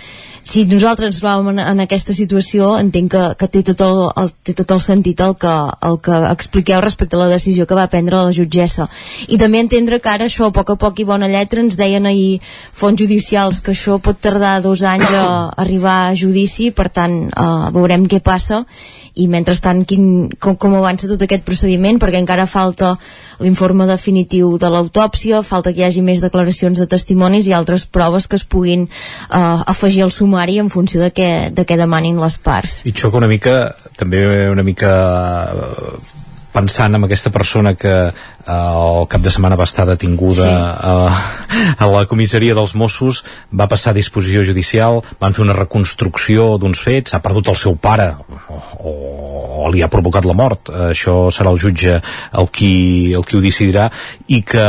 si 0.44 0.66
nosaltres 0.68 1.08
ens 1.08 1.18
trobàvem 1.22 1.54
en, 1.54 1.60
en 1.64 1.80
aquesta 1.86 2.12
situació 2.12 2.74
entenc 2.76 3.14
que, 3.14 3.22
que 3.40 3.46
té, 3.48 3.62
tot 3.64 3.80
el, 3.86 4.00
el, 4.20 4.28
té 4.44 4.52
tot 4.58 4.74
el 4.76 4.82
sentit 4.84 5.22
el 5.24 5.32
que, 5.40 5.52
el 5.88 5.96
que 6.04 6.18
expliqueu 6.28 6.82
respecte 6.84 7.16
a 7.16 7.22
la 7.22 7.30
decisió 7.32 7.64
que 7.66 7.78
va 7.78 7.86
prendre 7.88 8.20
la 8.20 8.34
jutgessa. 8.36 8.84
I 9.32 9.38
també 9.40 9.62
entendre 9.64 9.98
que 10.04 10.12
ara 10.12 10.28
això 10.28 10.50
a 10.50 10.54
poc 10.54 10.74
a 10.74 10.76
poc 10.80 11.00
i 11.00 11.08
bona 11.08 11.30
lletra 11.32 11.64
ens 11.64 11.78
deien 11.80 12.04
ahir 12.06 12.42
fons 12.44 13.00
judicials 13.00 13.62
que 13.64 13.72
això 13.72 13.96
pot 14.04 14.20
tardar 14.20 14.58
dos 14.62 14.84
anys 14.84 15.08
a 15.16 15.24
arribar 15.64 15.96
a 16.10 16.14
judici 16.18 16.68
per 16.76 16.90
tant 16.92 17.16
eh, 17.32 17.48
veurem 17.72 18.04
què 18.04 18.20
passa. 18.20 18.62
I 19.14 19.28
mentrestant 19.30 19.84
quin, 19.88 20.28
com, 20.42 20.58
com 20.60 20.76
avança 20.76 21.08
tot 21.08 21.24
aquest 21.24 21.44
procediment 21.46 22.00
perquè 22.02 22.20
encara 22.20 22.44
falta 22.50 22.92
l'informe 23.40 23.88
definitiu 23.88 24.58
de 24.60 24.68
l'autòpsia 24.70 25.40
falta 25.46 25.72
que 25.72 25.80
hi 25.80 25.88
hagi 25.88 26.02
més 26.04 26.20
declaracions 26.20 26.78
de 26.78 26.86
testimonis 26.90 27.48
i 27.48 27.54
altres 27.54 27.86
proves 27.86 28.26
que 28.28 28.36
es 28.36 28.44
puguin 28.44 28.84
eh, 28.84 29.38
afegir 29.72 30.04
al 30.04 30.12
sumari 30.12 30.33
en 30.42 30.70
funció 30.70 31.00
de 31.00 31.10
què, 31.10 31.50
de 31.54 31.64
què 31.64 31.76
demanin 31.76 32.20
les 32.20 32.38
parts. 32.38 32.82
I 32.84 32.92
xoca 32.92 33.16
una 33.16 33.28
mica, 33.28 33.74
també 33.96 34.24
una 34.50 34.62
mica 34.62 34.92
eh, 35.52 36.24
pensant 36.54 36.94
en 36.94 37.04
aquesta 37.04 37.32
persona 37.34 37.74
que 37.74 37.92
eh, 37.92 38.12
el 38.46 39.08
cap 39.10 39.22
de 39.24 39.32
setmana 39.34 39.58
va 39.58 39.66
estar 39.66 39.86
detinguda 39.88 40.46
sí. 40.46 40.52
a, 40.54 41.74
a 41.82 41.88
la 41.90 42.04
comissaria 42.10 42.54
dels 42.54 42.76
Mossos, 42.78 43.24
va 43.50 43.66
passar 43.70 43.92
a 43.92 43.98
disposició 43.98 44.44
judicial, 44.46 45.02
van 45.20 45.34
fer 45.34 45.44
una 45.44 45.56
reconstrucció 45.58 46.54
d'uns 46.62 46.84
fets, 46.86 47.14
ha 47.14 47.22
perdut 47.24 47.50
el 47.50 47.58
seu 47.58 47.74
pare 47.74 48.12
o, 48.14 48.60
o, 48.78 48.94
o 49.64 49.72
li 49.74 49.82
ha 49.82 49.90
provocat 49.90 50.28
la 50.28 50.36
mort, 50.38 50.70
això 50.92 51.28
serà 51.34 51.50
el 51.54 51.60
jutge 51.62 51.98
el 51.98 52.50
qui, 52.54 52.74
el 53.16 53.26
qui 53.26 53.38
ho 53.38 53.42
decidirà. 53.42 53.90
I 54.30 54.42
que, 54.46 54.64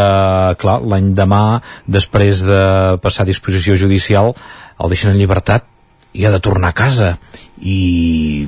clar, 0.62 0.80
l'any 0.82 1.14
demà 1.18 1.62
després 1.86 2.42
de 2.46 2.62
passar 3.04 3.26
a 3.26 3.30
disposició 3.30 3.78
judicial 3.78 4.34
el 4.80 4.92
deixen 4.92 5.14
en 5.14 5.20
llibertat 5.20 5.68
i 6.16 6.26
ha 6.26 6.32
de 6.32 6.40
tornar 6.40 6.72
a 6.72 6.76
casa 6.76 7.16
i 7.60 8.48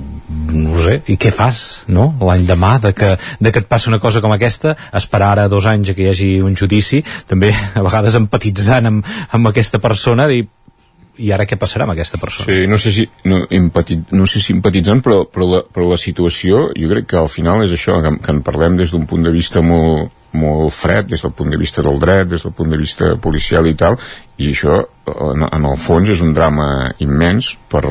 no 0.52 0.80
sé, 0.80 1.02
i 1.12 1.18
què 1.20 1.32
fas 1.36 1.84
no? 1.92 2.10
l'any 2.24 2.46
demà 2.48 2.78
de 2.84 2.94
que, 2.96 3.16
de 3.44 3.52
que 3.52 3.64
et 3.64 3.68
passa 3.70 3.92
una 3.92 4.00
cosa 4.04 4.22
com 4.24 4.32
aquesta, 4.32 4.76
esperar 4.96 5.34
ara 5.36 5.48
dos 5.52 5.68
anys 5.68 5.92
que 5.96 6.06
hi 6.06 6.12
hagi 6.12 6.30
un 6.44 6.56
judici, 6.60 7.04
també 7.28 7.52
a 7.52 7.84
vegades 7.84 8.16
empatitzant 8.20 8.92
amb, 8.92 9.18
amb 9.36 9.52
aquesta 9.52 9.82
persona 9.84 10.28
dir, 10.32 10.46
i 11.18 11.32
ara 11.34 11.48
què 11.50 11.58
passarà 11.60 11.88
amb 11.88 11.96
aquesta 11.96 12.20
persona? 12.22 12.48
Sí, 12.48 12.68
no 12.70 12.78
sé 12.82 12.94
si, 12.94 13.08
no, 13.26 13.42
empati, 13.60 13.98
no 14.14 14.28
sé 14.30 14.42
si 14.44 14.54
empatitzant, 14.54 15.02
però, 15.06 15.24
però, 15.32 15.48
la, 15.50 15.64
però 15.66 15.90
la 15.90 16.00
situació, 16.02 16.68
jo 16.78 16.92
crec 16.92 17.10
que 17.14 17.20
al 17.20 17.32
final 17.32 17.64
és 17.66 17.74
això, 17.74 17.98
que, 18.04 18.14
que 18.24 18.36
en 18.36 18.44
parlem 18.46 18.78
des 18.80 18.94
d'un 18.94 19.08
punt 19.10 19.26
de 19.26 19.34
vista 19.34 19.64
molt, 19.66 20.14
molt 20.36 20.74
fred, 20.76 21.08
des 21.12 21.22
del 21.24 21.34
punt 21.36 21.52
de 21.54 21.60
vista 21.60 21.84
del 21.86 22.00
dret, 22.00 22.28
des 22.28 22.44
del 22.44 22.54
punt 22.54 22.72
de 22.72 22.80
vista 22.80 23.14
policial 23.22 23.68
i 23.68 23.76
tal, 23.80 23.98
i 24.38 24.52
això, 24.52 24.82
en, 25.08 25.46
en 25.48 25.70
el 25.70 25.78
fons, 25.82 26.10
és 26.10 26.22
un 26.22 26.34
drama 26.36 26.92
immens 27.04 27.54
per, 27.72 27.84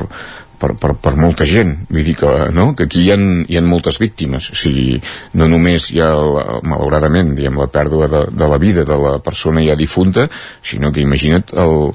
per, 0.59 0.75
per, 0.81 0.93
per 1.01 1.15
molta 1.19 1.47
gent 1.49 1.73
vull 1.91 2.05
dir 2.07 2.17
que, 2.19 2.31
no? 2.55 2.71
que 2.77 2.87
aquí 2.89 3.05
hi 3.05 3.11
ha, 3.13 3.17
hi 3.19 3.59
ha 3.59 3.65
moltes 3.65 4.01
víctimes 4.03 4.51
o 4.53 4.59
sigui, 4.59 5.01
no 5.39 5.49
només 5.53 5.91
hi 5.93 6.01
ha 6.05 6.11
malauradament 6.67 7.35
diguem, 7.37 7.61
la 7.61 7.71
pèrdua 7.73 8.09
de, 8.13 8.23
de 8.33 8.51
la 8.53 8.61
vida 8.63 8.87
de 8.89 9.01
la 9.01 9.17
persona 9.25 9.65
ja 9.67 9.77
difunta 9.79 10.29
sinó 10.63 10.93
que 10.93 11.05
imagina't 11.05 11.53
el, 11.65 11.93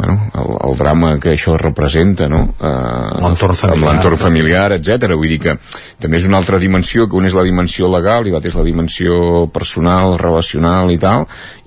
bueno, 0.00 0.30
el, 0.34 0.70
el 0.70 0.78
drama 0.78 1.12
que 1.20 1.34
això 1.34 1.56
representa 1.60 2.28
no? 2.28 2.42
eh, 2.56 3.20
l'entorn 3.20 3.56
familiar, 3.58 3.92
l'entorn 3.92 4.20
familiar 4.20 4.66
etc. 4.78 5.12
Vull 5.12 5.34
dir 5.34 5.40
que 5.44 5.56
també 6.00 6.20
és 6.20 6.28
una 6.28 6.40
altra 6.40 6.60
dimensió 6.62 7.06
que 7.06 7.18
una 7.18 7.28
és 7.28 7.36
la 7.36 7.44
dimensió 7.46 7.90
legal 7.92 8.26
i 8.26 8.32
l'altra 8.32 8.52
és 8.52 8.58
la 8.58 8.66
dimensió 8.66 9.46
personal, 9.52 10.16
relacional 10.20 10.92
i 10.94 10.98
tal 11.00 11.26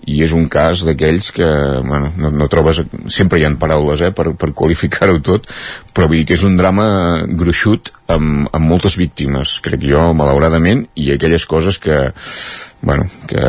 i 0.09 0.19
és 0.25 0.33
un 0.35 0.49
cas 0.51 0.83
d'aquells 0.87 1.31
que 1.35 1.47
bueno, 1.85 2.11
no, 2.17 2.31
no 2.33 2.49
trobes, 2.51 2.83
sempre 3.13 3.39
hi 3.39 3.47
ha 3.47 3.53
paraules 3.59 4.03
eh, 4.03 4.11
per, 4.15 4.33
per 4.39 4.51
qualificar-ho 4.57 5.19
tot 5.23 5.47
però 5.93 6.09
vull 6.09 6.21
dir 6.21 6.27
que 6.29 6.37
és 6.37 6.45
un 6.47 6.57
drama 6.59 6.85
gruixut 7.29 7.93
amb, 8.11 8.49
amb 8.51 8.69
moltes 8.69 8.97
víctimes, 8.99 9.59
crec 9.63 9.85
jo, 9.87 10.09
malauradament 10.17 10.87
i 10.99 11.11
aquelles 11.13 11.45
coses 11.49 11.79
que 11.79 11.99
bueno, 12.83 13.07
que, 13.27 13.43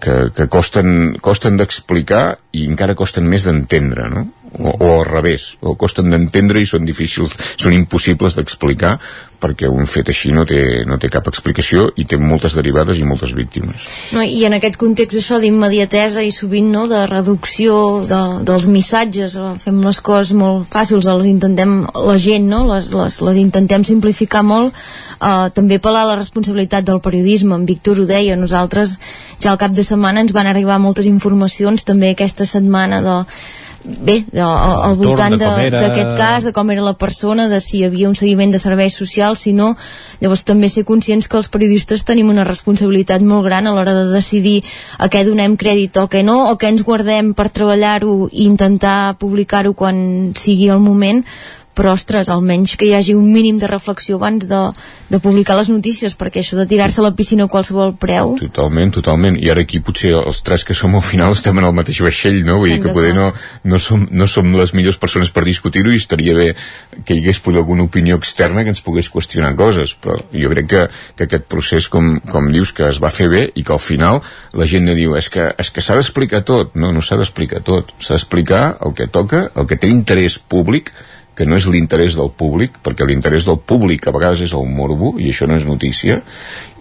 que, 0.00 0.14
que 0.36 0.46
costen, 0.46 1.16
costen 1.20 1.58
d'explicar 1.58 2.38
i 2.54 2.68
encara 2.70 2.94
costen 2.94 3.26
més 3.26 3.46
d'entendre, 3.48 4.06
no? 4.12 4.28
O, 4.58 4.72
o 4.72 4.86
al 4.98 5.04
revés, 5.06 5.54
o 5.62 5.76
costen 5.78 6.10
d'entendre 6.10 6.58
i 6.58 6.66
són 6.66 6.82
difícils, 6.82 7.36
són 7.54 7.76
impossibles 7.76 8.34
d'explicar 8.34 8.96
perquè 9.40 9.68
un 9.72 9.88
fet 9.88 10.10
així 10.12 10.30
no 10.34 10.44
té, 10.48 10.60
no 10.86 10.98
té 11.00 11.08
cap 11.12 11.28
explicació 11.30 11.86
i 11.98 12.04
té 12.08 12.18
moltes 12.20 12.54
derivades 12.58 13.00
i 13.00 13.06
moltes 13.08 13.32
víctimes. 13.36 13.86
No, 14.14 14.22
I 14.22 14.44
en 14.46 14.56
aquest 14.58 14.76
context 14.80 15.16
això 15.18 15.40
d'immediatesa 15.40 16.22
i 16.26 16.32
sovint 16.34 16.68
no, 16.74 16.84
de 16.90 17.06
reducció 17.08 17.78
de, 18.06 18.20
dels 18.46 18.68
missatges, 18.70 19.38
eh, 19.40 19.54
fem 19.64 19.80
les 19.86 20.02
coses 20.04 20.34
molt 20.36 20.68
fàcils, 20.72 21.08
les 21.08 21.30
intentem, 21.30 21.78
la 21.94 22.18
gent 22.20 22.50
no, 22.52 22.64
les, 22.68 22.92
les, 22.96 23.20
les 23.30 23.40
intentem 23.40 23.86
simplificar 23.86 24.44
molt, 24.46 24.76
eh, 25.16 25.48
també 25.56 25.80
apel·lar 25.80 26.04
a 26.04 26.12
la 26.12 26.20
responsabilitat 26.20 26.86
del 26.90 27.00
periodisme, 27.04 27.56
en 27.56 27.66
Víctor 27.70 28.02
ho 28.02 28.06
deia, 28.08 28.36
nosaltres 28.36 28.98
ja 29.40 29.54
al 29.54 29.60
cap 29.60 29.72
de 29.72 29.86
setmana 29.86 30.26
ens 30.26 30.36
van 30.36 30.50
arribar 30.50 30.78
moltes 30.82 31.08
informacions 31.08 31.86
també 31.88 32.12
aquesta 32.12 32.44
setmana 32.48 33.00
de 33.04 33.18
bé, 33.84 34.24
de, 34.30 34.40
al, 34.40 34.82
al 34.90 34.96
voltant 34.98 35.36
d'aquest 35.38 36.16
cas, 36.18 36.44
de 36.44 36.52
com 36.56 36.70
era 36.72 36.84
la 36.84 36.94
persona, 36.98 37.48
de 37.48 37.60
si 37.64 37.78
hi 37.80 37.84
havia 37.88 38.08
un 38.10 38.16
seguiment 38.18 38.52
de 38.52 38.60
serveis 38.60 38.96
socials, 38.96 39.44
si 39.46 39.54
no, 39.56 39.72
llavors 40.20 40.44
també 40.48 40.68
ser 40.68 40.84
conscients 40.88 41.28
que 41.28 41.38
els 41.40 41.48
periodistes 41.52 42.04
tenim 42.08 42.28
una 42.32 42.44
responsabilitat 42.48 43.24
molt 43.26 43.46
gran 43.48 43.66
a 43.66 43.74
l'hora 43.76 43.94
de 43.96 44.08
decidir 44.12 44.60
a 44.98 45.08
què 45.12 45.24
donem 45.28 45.56
crèdit 45.60 45.96
o 46.00 46.08
què 46.12 46.24
no, 46.26 46.50
o 46.50 46.58
què 46.60 46.72
ens 46.72 46.84
guardem 46.84 47.32
per 47.34 47.48
treballar-ho 47.48 48.28
i 48.30 48.44
intentar 48.44 49.16
publicar-ho 49.20 49.72
quan 49.74 50.34
sigui 50.36 50.68
el 50.68 50.84
moment, 50.84 51.24
però 51.80 51.94
ostres, 51.96 52.28
almenys 52.28 52.76
que 52.76 52.90
hi 52.90 52.94
hagi 52.98 53.16
un 53.16 53.32
mínim 53.32 53.58
de 53.60 53.70
reflexió 53.70 54.20
abans 54.20 54.44
de, 54.50 54.60
de 55.08 55.22
publicar 55.24 55.56
les 55.56 55.72
notícies 55.72 56.16
perquè 56.20 56.44
això 56.44 56.60
de 56.60 56.68
tirar-se 56.68 57.00
a 57.00 57.06
la 57.08 57.14
piscina 57.16 57.48
a 57.48 57.52
qualsevol 57.52 57.96
preu 57.96 58.36
Totalment, 58.40 58.92
totalment, 59.00 59.40
i 59.40 59.48
ara 59.50 59.64
aquí 59.64 59.80
potser 59.84 60.12
els 60.20 60.44
tres 60.46 60.66
que 60.68 60.76
som 60.76 60.94
al 60.98 61.06
final 61.06 61.32
estem 61.36 61.58
en 61.58 61.70
el 61.70 61.76
mateix 61.76 62.02
vaixell 62.04 62.42
no? 62.44 62.60
vull 62.60 62.74
dir 62.74 62.82
que 62.84 62.94
poder 62.94 63.14
no, 63.16 63.30
no, 63.64 63.80
som, 63.80 64.06
no 64.12 64.28
som 64.28 64.52
les 64.54 64.74
millors 64.76 65.00
persones 65.00 65.32
per 65.32 65.46
discutir-ho 65.48 65.92
i 65.94 66.00
estaria 66.00 66.36
bé 66.36 66.50
que 67.04 67.14
hi 67.14 67.22
hagués 67.22 67.40
poder 67.40 67.62
alguna 67.62 67.84
opinió 67.84 68.16
externa 68.18 68.64
que 68.64 68.72
ens 68.74 68.82
pogués 68.84 69.10
qüestionar 69.12 69.52
coses. 69.58 69.94
Però 70.00 70.18
jo 70.32 70.50
crec 70.52 70.68
que, 70.70 70.82
que 71.16 71.28
aquest 71.28 71.46
procés 71.50 71.88
com, 71.92 72.16
com 72.30 72.50
dius 72.52 72.74
que 72.76 72.88
es 72.88 73.00
va 73.02 73.12
fer 73.14 73.28
bé 73.32 73.44
i 73.54 73.64
que 73.66 73.74
al 73.76 73.82
final 73.82 74.20
la 74.56 74.68
gent 74.70 74.88
no 74.88 74.96
diu 74.98 75.16
és 75.18 75.30
que, 75.32 75.50
és 75.60 75.70
que 75.70 75.84
s'ha 75.84 75.98
d'explicar 75.98 76.42
tot. 76.48 76.76
No, 76.80 76.92
no 76.94 77.04
s'ha 77.04 77.18
d'explicar 77.20 77.62
tot, 77.66 77.94
s'ha 78.00 78.16
d'explicar 78.16 78.64
el 78.86 78.96
que 78.98 79.08
toca, 79.12 79.48
el 79.54 79.70
que 79.70 79.80
té 79.80 79.90
interès 79.92 80.38
públic 80.40 80.92
que 81.40 81.46
no 81.48 81.56
és 81.56 81.64
l'interès 81.72 82.12
del 82.18 82.28
públic, 82.36 82.74
perquè 82.84 83.06
l'interès 83.08 83.46
del 83.48 83.56
públic 83.64 84.04
a 84.04 84.12
vegades 84.12 84.42
és 84.44 84.52
el 84.52 84.66
morbo, 84.68 85.14
i 85.16 85.30
això 85.30 85.46
no 85.48 85.56
és 85.56 85.64
notícia, 85.64 86.18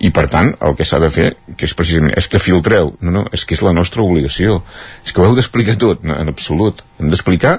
i 0.03 0.11
per 0.15 0.25
tant 0.31 0.49
el 0.67 0.75
que 0.75 0.83
s'ha 0.87 0.99
de 0.99 1.07
fer, 1.15 1.27
que 1.55 1.63
és 1.63 1.75
precisament, 1.79 2.11
és 2.19 2.27
que 2.27 2.41
filtreu, 2.43 2.91
no, 2.99 3.13
no, 3.15 3.21
és 3.31 3.45
que 3.47 3.55
és 3.55 3.63
la 3.63 3.71
nostra 3.77 4.03
obligació, 4.03 4.57
és 5.05 5.15
que 5.15 5.23
ho 5.23 5.29
heu 5.29 5.37
d'explicar 5.37 5.77
tot, 5.79 6.03
no, 6.03 6.17
en 6.19 6.31
absolut, 6.33 6.83
hem 6.99 7.07
d'explicar 7.07 7.53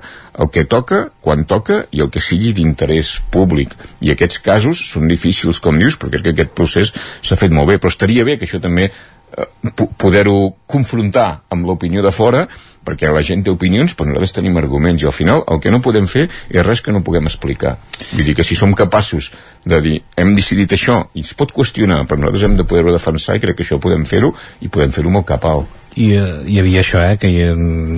el 0.44 0.50
que 0.52 0.66
toca, 0.68 1.06
quan 1.24 1.46
toca, 1.48 1.86
i 1.88 2.04
el 2.04 2.12
que 2.12 2.20
sigui 2.20 2.52
d'interès 2.56 3.14
públic, 3.32 3.72
i 4.04 4.12
aquests 4.12 4.42
casos 4.44 4.84
són 4.92 5.08
difícils, 5.08 5.62
com 5.64 5.80
dius, 5.80 5.96
perquè 5.96 6.20
crec 6.20 6.26
que 6.28 6.36
aquest 6.36 6.56
procés 6.58 6.92
s'ha 7.24 7.40
fet 7.40 7.56
molt 7.56 7.72
bé, 7.72 7.80
però 7.80 7.92
estaria 7.94 8.28
bé 8.28 8.36
que 8.36 8.44
això 8.44 8.60
també 8.60 8.90
eh, 8.90 9.48
poder-ho 9.96 10.50
confrontar 10.68 11.30
amb 11.48 11.64
l'opinió 11.64 12.04
de 12.04 12.12
fora 12.12 12.44
perquè 12.86 13.10
la 13.12 13.22
gent 13.26 13.44
té 13.44 13.52
opinions 13.52 13.94
però 13.96 14.10
nosaltres 14.10 14.36
tenim 14.36 14.56
arguments. 14.60 15.02
I 15.02 15.10
al 15.10 15.16
final 15.16 15.44
el 15.46 15.60
que 15.60 15.72
no 15.72 15.82
podem 15.84 16.08
fer 16.10 16.28
és 16.28 16.66
res 16.66 16.82
que 16.84 16.94
no 16.94 17.04
puguem 17.06 17.28
explicar. 17.30 17.76
Vull 18.12 18.26
dir 18.28 18.36
que 18.38 18.46
si 18.46 18.58
som 18.58 18.74
capaços 18.74 19.32
de 19.64 19.80
dir 19.84 19.98
hem 20.16 20.34
decidit 20.36 20.72
això 20.76 21.02
i 21.14 21.26
es 21.26 21.34
pot 21.34 21.52
qüestionar 21.52 22.04
però 22.06 22.20
nosaltres 22.20 22.48
hem 22.48 22.56
de 22.60 22.68
poder-ho 22.68 22.94
defensar 22.94 23.36
i 23.36 23.44
crec 23.44 23.60
que 23.60 23.66
això 23.66 23.80
podem 23.82 24.06
fer-ho 24.08 24.34
i 24.60 24.68
podem 24.68 24.94
fer-ho 24.94 25.12
molt 25.12 25.28
cap 25.28 25.44
alt 25.48 25.79
i 25.98 26.10
eh, 26.14 26.26
hi 26.46 26.58
havia 26.60 26.84
això, 26.84 27.00
eh, 27.02 27.16
que 27.18 27.30
hi, 27.30 27.40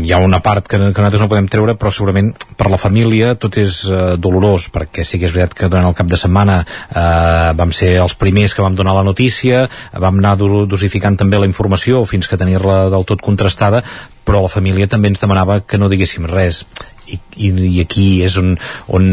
hi 0.06 0.12
ha 0.12 0.20
una 0.24 0.40
part 0.44 0.66
que, 0.66 0.78
que 0.78 0.86
nosaltres 1.02 1.22
no 1.22 1.28
podem 1.28 1.48
treure, 1.52 1.74
però 1.76 1.92
segurament 1.92 2.32
per 2.56 2.70
la 2.72 2.80
família 2.80 3.34
tot 3.40 3.58
és 3.60 3.82
eh, 3.88 4.14
dolorós, 4.16 4.70
perquè 4.72 5.04
sí 5.04 5.20
que 5.20 5.28
és 5.28 5.34
veritat 5.34 5.56
que 5.58 5.68
durant 5.72 5.90
el 5.90 5.98
cap 5.98 6.08
de 6.08 6.20
setmana 6.20 6.62
eh, 6.62 7.52
vam 7.58 7.74
ser 7.76 7.94
els 8.02 8.16
primers 8.18 8.56
que 8.56 8.64
vam 8.64 8.78
donar 8.78 8.96
la 8.96 9.04
notícia, 9.06 9.66
vam 9.92 10.22
anar 10.22 10.38
dosificant 10.40 11.18
també 11.20 11.40
la 11.40 11.50
informació 11.50 12.04
fins 12.08 12.28
que 12.28 12.40
tenir-la 12.40 12.86
del 12.92 13.04
tot 13.08 13.20
contrastada, 13.24 13.82
però 14.24 14.40
la 14.44 14.52
família 14.52 14.88
també 14.88 15.10
ens 15.10 15.20
demanava 15.20 15.60
que 15.66 15.78
no 15.78 15.90
diguéssim 15.92 16.28
res 16.30 16.62
i, 17.08 17.18
i, 17.36 17.50
i 17.76 17.80
aquí 17.82 18.06
és 18.26 18.36
on, 18.40 18.54
on 18.94 19.06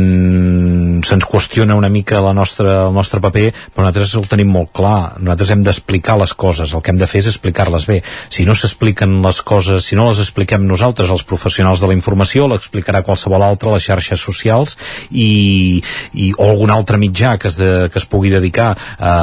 se'ns 1.06 1.28
qüestiona 1.30 1.78
una 1.78 1.90
mica 1.90 2.22
la 2.24 2.34
nostra, 2.38 2.86
el 2.88 2.96
nostre 2.96 3.22
paper 3.24 3.50
però 3.74 3.86
nosaltres 3.86 4.16
el 4.20 4.28
tenim 4.30 4.52
molt 4.54 4.72
clar. 4.76 5.20
Nosaltres 5.20 5.54
hem 5.56 5.64
d'explicar 5.66 6.18
les 6.22 6.34
coses, 6.34 6.74
el 6.74 6.84
que 6.86 6.94
hem 6.94 7.02
de 7.02 7.10
fer 7.10 7.24
és 7.24 7.32
explicar-les 7.32 7.88
bé, 7.90 8.00
si 8.30 8.46
no 8.48 8.56
s'expliquen 8.58 9.20
les 9.24 9.42
coses 9.46 9.90
si 9.90 9.98
no 9.98 10.10
les 10.10 10.22
expliquem 10.24 10.66
nosaltres 10.68 11.10
els 11.14 11.24
professionals 11.28 11.82
de 11.82 11.90
la 11.90 11.98
informació, 11.98 12.48
l'explicarà 12.50 13.02
qualsevol 13.06 13.44
altre 13.46 13.72
a 13.72 13.78
les 13.78 13.88
xarxes 13.90 14.22
socials 14.22 14.76
i, 15.10 15.82
i 16.14 16.32
o 16.38 16.50
algun 16.52 16.74
altre 16.74 17.00
mitjà 17.02 17.38
que 17.42 17.50
es, 17.50 17.58
de, 17.60 17.90
que 17.92 18.02
es 18.02 18.08
pugui 18.10 18.32
dedicar 18.34 18.74
a, 19.00 19.14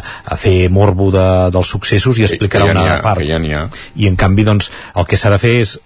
a 0.00 0.40
fer 0.40 0.70
morbo 0.72 1.10
de, 1.14 1.26
dels 1.54 1.70
successos 1.70 2.18
i 2.18 2.26
explicarà 2.26 2.66
que 2.66 2.74
ja 2.74 2.78
una 2.78 2.88
ha, 2.96 3.02
part. 3.04 3.26
ja 3.26 3.38
ha. 3.38 3.66
i 3.96 4.10
en 4.10 4.18
canvi 4.18 4.46
doncs 4.48 4.70
el 4.94 5.06
que 5.06 5.20
s'ha 5.20 5.32
de 5.34 5.40
fer 5.42 5.54
és 5.62 5.76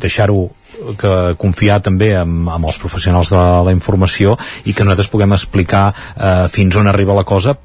deixar-ho 0.00 0.48
que 1.00 1.12
confiar 1.40 1.80
també 1.84 2.14
amb, 2.18 2.48
amb 2.50 2.70
els 2.70 2.80
professionals 2.80 3.30
de 3.34 3.44
la 3.66 3.74
informació 3.74 4.38
i 4.64 4.74
que 4.74 4.84
nosaltres 4.84 5.12
puguem 5.12 5.36
explicar 5.36 5.86
eh, 5.92 6.48
fins 6.52 6.76
on 6.76 6.90
arriba 6.90 7.16
la 7.16 7.26
cosa 7.28 7.56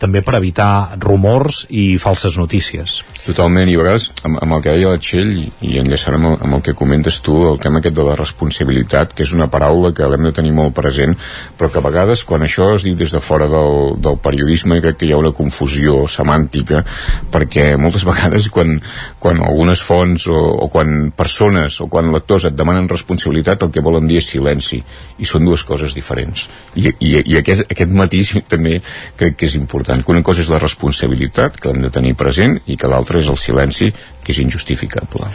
també 0.00 0.22
per 0.24 0.36
evitar 0.38 0.96
rumors 1.00 1.64
i 1.70 1.96
falses 2.00 2.36
notícies. 2.38 3.00
Totalment, 3.26 3.68
i 3.68 3.76
a 3.76 3.80
vegades 3.80 4.10
amb, 4.22 4.38
amb 4.42 4.56
el 4.56 4.62
que 4.62 4.74
deia 4.76 4.92
la 4.92 5.00
Txell 5.02 5.32
i, 5.38 5.76
enllaçant 5.80 6.18
amb 6.18 6.44
amb 6.46 6.58
el 6.58 6.62
que 6.62 6.76
comentes 6.78 7.18
tu, 7.24 7.36
el 7.48 7.58
tema 7.62 7.80
aquest 7.80 7.96
de 7.96 8.04
la 8.06 8.16
responsabilitat, 8.18 9.14
que 9.16 9.24
és 9.26 9.32
una 9.34 9.48
paraula 9.52 9.92
que 9.96 10.06
l'hem 10.06 10.28
de 10.28 10.34
tenir 10.36 10.52
molt 10.56 10.74
present, 10.76 11.16
però 11.58 11.70
que 11.72 11.80
a 11.80 11.84
vegades 11.84 12.24
quan 12.28 12.44
això 12.46 12.72
es 12.76 12.84
diu 12.86 12.96
des 12.98 13.14
de 13.14 13.22
fora 13.24 13.48
del, 13.50 13.96
del 14.02 14.18
periodisme 14.22 14.80
crec 14.84 15.00
que 15.00 15.08
hi 15.08 15.14
ha 15.14 15.20
una 15.20 15.34
confusió 15.36 16.04
semàntica, 16.10 16.84
perquè 17.32 17.72
moltes 17.80 18.06
vegades 18.10 18.50
quan, 18.52 18.76
quan 19.22 19.42
algunes 19.42 19.82
fonts 19.82 20.28
o, 20.28 20.42
o 20.66 20.70
quan 20.72 21.10
persones 21.16 21.80
o 21.80 21.88
quan 21.92 22.12
lectors 22.14 22.48
et 22.50 22.56
demanen 22.58 22.90
responsabilitat 22.90 23.66
el 23.66 23.72
que 23.74 23.84
volen 23.84 24.08
dir 24.10 24.20
és 24.20 24.30
silenci, 24.34 24.82
i 25.18 25.28
són 25.28 25.46
dues 25.48 25.64
coses 25.66 25.94
diferents. 25.96 26.46
I, 26.76 26.90
i, 27.00 27.12
i 27.32 27.40
aquest, 27.40 27.66
aquest 27.72 27.96
matís 27.96 28.34
també 28.52 28.78
crec 29.16 29.40
que 29.40 29.50
és 29.50 29.56
important 29.58 29.85
important, 29.86 30.04
que 30.04 30.10
una 30.10 30.22
cosa 30.22 30.42
és 30.42 30.50
la 30.50 30.58
responsabilitat, 30.58 31.60
que 31.60 31.70
l'hem 31.70 31.84
de 31.84 31.90
tenir 31.94 32.14
present, 32.18 32.58
i 32.66 32.76
que 32.76 32.88
l'altra 32.90 33.20
és 33.20 33.28
el 33.30 33.38
silenci, 33.38 33.92
que 34.24 34.32
és 34.32 34.40
injustificable. 34.42 35.28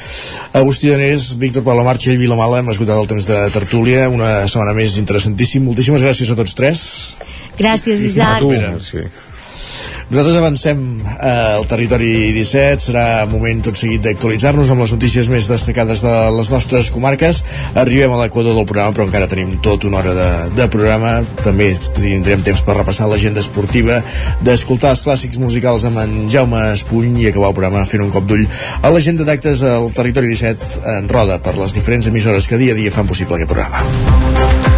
Agustí 0.54 0.92
Danés, 0.92 1.38
Víctor 1.40 1.64
Palomar, 1.64 1.98
Txell 1.98 2.20
Vilamala, 2.20 2.60
hem 2.60 2.72
esgotat 2.74 3.00
el 3.00 3.08
temps 3.08 3.28
de 3.28 3.40
tertúlia, 3.54 4.10
una 4.10 4.48
setmana 4.48 4.76
més 4.76 4.98
interessantíssim. 5.00 5.64
Moltíssimes 5.64 6.04
gràcies 6.04 6.32
a 6.32 6.36
tots 6.36 6.56
tres. 6.58 6.86
Gràcies, 7.58 8.04
Isaac. 8.12 8.44
Sí. 8.84 9.06
Nosaltres 10.12 10.38
avancem 10.42 10.80
eh, 11.00 11.30
al 11.56 11.66
territori 11.72 12.34
17, 12.36 12.84
serà 12.84 13.04
moment 13.32 13.62
tot 13.64 13.80
seguit 13.80 14.04
d'actualitzar-nos 14.04 14.74
amb 14.74 14.84
les 14.84 14.92
notícies 14.92 15.30
més 15.32 15.48
destacades 15.48 16.04
de 16.04 16.16
les 16.36 16.50
nostres 16.52 16.90
comarques. 16.92 17.40
Arribem 17.80 18.12
a 18.12 18.18
l'equador 18.20 18.58
del 18.58 18.68
programa, 18.68 18.92
però 18.92 19.06
encara 19.08 19.30
tenim 19.32 19.54
tot 19.64 19.88
una 19.88 20.02
hora 20.02 20.16
de, 20.18 20.28
de 20.58 20.68
programa. 20.74 21.14
També 21.46 21.70
tindrem 21.96 22.44
temps 22.44 22.66
per 22.68 22.76
repassar 22.76 23.08
l'agenda 23.08 23.40
esportiva, 23.40 24.02
d'escoltar 24.44 24.92
els 24.98 25.06
clàssics 25.08 25.40
musicals 25.40 25.88
amb 25.88 26.04
en 26.04 26.28
Jaume 26.34 26.66
Espuny 26.74 27.24
i 27.24 27.30
acabar 27.32 27.54
el 27.54 27.58
programa 27.62 27.88
fent 27.88 28.04
un 28.04 28.12
cop 28.12 28.28
d'ull 28.28 28.44
a 28.82 28.92
l'agenda 28.92 29.24
d'actes 29.24 29.64
al 29.64 29.94
territori 29.96 30.34
17 30.36 30.84
en 30.98 31.08
roda 31.08 31.40
per 31.40 31.56
les 31.56 31.72
diferents 31.78 32.12
emissores 32.12 32.52
que 32.52 32.60
dia 32.60 32.76
a 32.76 32.82
dia 32.84 32.92
fan 32.92 33.08
possible 33.08 33.40
aquest 33.40 33.56
programa. 33.56 34.71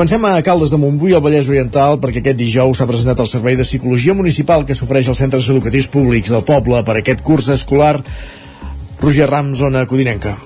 Comencem 0.00 0.24
a 0.24 0.40
Caldes 0.40 0.70
de 0.72 0.78
Montbui, 0.80 1.12
al 1.12 1.20
Vallès 1.20 1.50
Oriental, 1.52 1.98
perquè 2.00 2.22
aquest 2.22 2.38
dijous 2.40 2.78
s'ha 2.80 2.86
presentat 2.88 3.18
el 3.20 3.26
Servei 3.28 3.58
de 3.58 3.66
Psicologia 3.68 4.14
Municipal 4.16 4.64
que 4.64 4.72
s'ofereix 4.78 5.10
als 5.12 5.20
centres 5.20 5.50
educatius 5.52 5.90
públics 5.92 6.32
del 6.32 6.46
poble 6.48 6.80
per 6.88 6.94
aquest 6.96 7.20
curs 7.20 7.50
escolar. 7.52 7.98
Roger 9.04 9.28
Ram, 9.28 9.52
zona 9.60 9.84
Codinenca. 9.84 10.38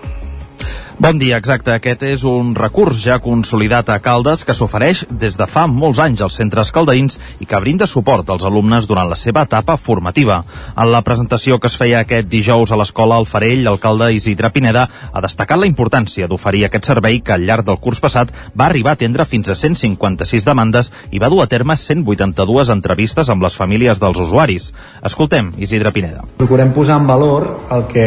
Bon 0.97 1.19
dia, 1.19 1.41
exacte. 1.41 1.73
Aquest 1.75 2.05
és 2.07 2.23
un 2.23 2.53
recurs 2.55 3.01
ja 3.03 3.17
consolidat 3.19 3.89
a 3.91 3.97
Caldes 3.99 4.45
que 4.47 4.55
s'ofereix 4.55 5.01
des 5.11 5.35
de 5.35 5.49
fa 5.51 5.65
molts 5.67 5.99
anys 5.99 6.23
als 6.23 6.37
centres 6.39 6.71
caldeïns 6.71 7.19
i 7.43 7.49
que 7.51 7.59
brinda 7.59 7.89
suport 7.91 8.31
als 8.31 8.45
alumnes 8.47 8.87
durant 8.87 9.11
la 9.11 9.19
seva 9.19 9.43
etapa 9.43 9.75
formativa. 9.77 10.37
En 10.79 10.93
la 10.93 11.03
presentació 11.03 11.59
que 11.59 11.67
es 11.67 11.75
feia 11.75 12.05
aquest 12.05 12.31
dijous 12.31 12.71
a 12.71 12.79
l'escola 12.79 13.19
al 13.19 13.27
Farell, 13.27 13.65
l'alcalde 13.67 14.13
Isidre 14.15 14.53
Pineda 14.55 14.87
ha 15.11 15.25
destacat 15.27 15.59
la 15.59 15.67
importància 15.67 16.31
d'oferir 16.31 16.69
aquest 16.69 16.87
servei 16.87 17.19
que 17.27 17.35
al 17.35 17.43
llarg 17.43 17.67
del 17.67 17.83
curs 17.83 17.99
passat 17.99 18.31
va 18.55 18.71
arribar 18.71 18.95
a 18.95 19.01
atendre 19.01 19.27
fins 19.27 19.51
a 19.51 19.59
156 19.59 20.47
demandes 20.47 20.93
i 21.11 21.19
va 21.19 21.29
dur 21.29 21.43
a 21.43 21.51
terme 21.51 21.75
182 21.75 22.71
entrevistes 22.71 23.35
amb 23.35 23.43
les 23.43 23.59
famílies 23.59 23.99
dels 23.99 24.23
usuaris. 24.29 24.71
Escoltem 25.03 25.57
Isidre 25.59 25.91
Pineda. 25.91 26.23
Procurem 26.39 26.71
posar 26.71 27.03
en 27.03 27.11
valor 27.11 27.51
el 27.75 27.89
que 27.91 28.07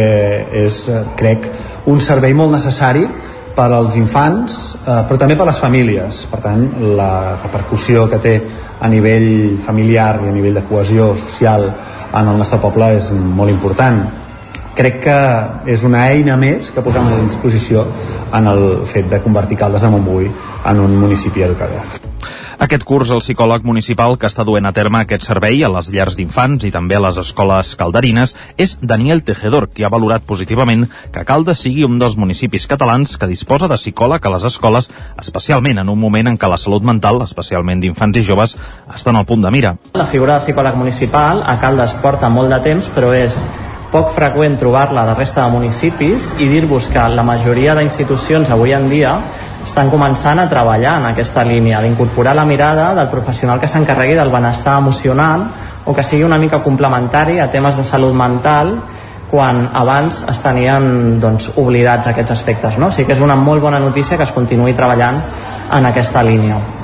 és, 0.64 0.88
eh, 0.88 1.04
crec, 1.20 1.52
un 1.88 2.02
servei 2.04 2.36
molt 2.36 2.52
necessari 2.52 3.06
per 3.58 3.72
als 3.72 3.96
infants, 3.98 4.78
eh, 4.84 5.02
però 5.08 5.18
també 5.18 5.36
per 5.36 5.48
a 5.48 5.52
les 5.52 5.60
famílies. 5.60 6.26
Per 6.30 6.40
tant, 6.44 6.68
la 7.00 7.38
repercussió 7.42 8.06
que 8.12 8.20
té 8.22 8.36
a 8.80 8.90
nivell 8.92 9.58
familiar 9.66 10.20
i 10.22 10.30
a 10.30 10.36
nivell 10.36 10.60
de 10.60 10.66
cohesió 10.70 11.16
social 11.24 11.66
en 12.14 12.28
el 12.28 12.38
nostre 12.38 12.60
poble 12.62 12.92
és 13.00 13.10
molt 13.12 13.50
important. 13.50 14.04
Crec 14.78 15.00
que 15.08 15.18
és 15.74 15.84
una 15.84 16.04
eina 16.12 16.36
més 16.38 16.70
que 16.70 16.84
posem 16.86 17.08
a 17.08 17.18
disposició 17.24 17.88
en 18.38 18.52
el 18.54 18.68
fet 18.92 19.10
de 19.10 19.24
convertir 19.24 19.58
Caldes 19.58 19.82
de 19.82 19.90
Montbui 19.90 20.30
en 20.30 20.84
un 20.84 21.00
municipi 21.02 21.42
educador. 21.48 22.17
Aquest 22.58 22.82
curs, 22.90 23.12
el 23.14 23.20
psicòleg 23.22 23.62
municipal 23.70 24.16
que 24.18 24.26
està 24.26 24.42
duent 24.42 24.66
a 24.66 24.72
terme 24.74 24.98
aquest 25.04 25.28
servei 25.28 25.60
a 25.62 25.70
les 25.70 25.92
llars 25.94 26.16
d'infants 26.18 26.64
i 26.66 26.72
també 26.74 26.96
a 26.98 27.02
les 27.06 27.20
escoles 27.22 27.76
calderines 27.78 28.34
és 28.58 28.74
Daniel 28.82 29.22
Tejedor, 29.22 29.68
qui 29.70 29.86
ha 29.86 29.92
valorat 29.94 30.26
positivament 30.26 30.88
que 31.14 31.26
Caldes 31.28 31.62
sigui 31.62 31.86
un 31.86 32.00
dels 32.02 32.18
municipis 32.18 32.66
catalans 32.66 33.14
que 33.14 33.30
disposa 33.30 33.70
de 33.70 33.78
psicòleg 33.78 34.26
a 34.26 34.34
les 34.34 34.50
escoles, 34.50 34.90
especialment 35.22 35.84
en 35.84 35.94
un 35.94 36.02
moment 36.02 36.34
en 36.34 36.42
què 36.42 36.50
la 36.50 36.58
salut 36.58 36.82
mental, 36.82 37.22
especialment 37.22 37.84
d'infants 37.84 38.18
i 38.18 38.26
joves, 38.26 38.58
estan 38.96 39.22
al 39.22 39.30
punt 39.30 39.46
de 39.46 39.54
mira. 39.54 39.76
La 39.94 40.10
figura 40.10 40.40
de 40.40 40.48
psicòleg 40.48 40.82
municipal 40.82 41.46
a 41.46 41.60
Caldes 41.62 41.94
porta 42.02 42.34
molt 42.34 42.50
de 42.50 42.64
temps, 42.66 42.90
però 42.90 43.14
és 43.14 43.38
poc 43.94 44.16
freqüent 44.18 44.58
trobar-la 44.58 45.06
a 45.06 45.12
la 45.12 45.20
resta 45.20 45.46
de 45.46 45.54
municipis 45.54 46.34
i 46.42 46.50
dir-vos 46.50 46.90
que 46.90 47.06
la 47.14 47.24
majoria 47.24 47.78
d'institucions 47.78 48.50
avui 48.50 48.74
en 48.74 48.90
dia 48.90 49.20
estan 49.68 49.92
començant 49.92 50.40
a 50.40 50.48
treballar 50.50 50.98
en 51.02 51.10
aquesta 51.12 51.44
línia, 51.44 51.82
d'incorporar 51.84 52.34
la 52.36 52.46
mirada 52.48 52.94
del 52.96 53.10
professional 53.12 53.60
que 53.60 53.68
s'encarregui 53.68 54.16
del 54.16 54.32
benestar 54.32 54.78
emocional 54.80 55.44
o 55.86 55.94
que 55.96 56.04
sigui 56.04 56.24
una 56.24 56.40
mica 56.40 56.64
complementari 56.64 57.40
a 57.40 57.52
temes 57.52 57.76
de 57.76 57.84
salut 57.84 58.16
mental 58.16 58.78
quan 59.28 59.66
abans 59.76 60.24
es 60.32 60.40
tenien 60.40 61.20
doncs, 61.20 61.52
oblidats 61.60 62.08
aquests 62.08 62.38
aspectes. 62.40 62.80
No? 62.80 62.88
O 62.88 62.96
sigui 62.96 63.12
que 63.12 63.20
és 63.20 63.24
una 63.24 63.36
molt 63.36 63.62
bona 63.62 63.80
notícia 63.84 64.18
que 64.18 64.24
es 64.24 64.36
continuï 64.36 64.74
treballant 64.74 65.20
en 65.76 65.92
aquesta 65.92 66.24
línia. 66.24 66.77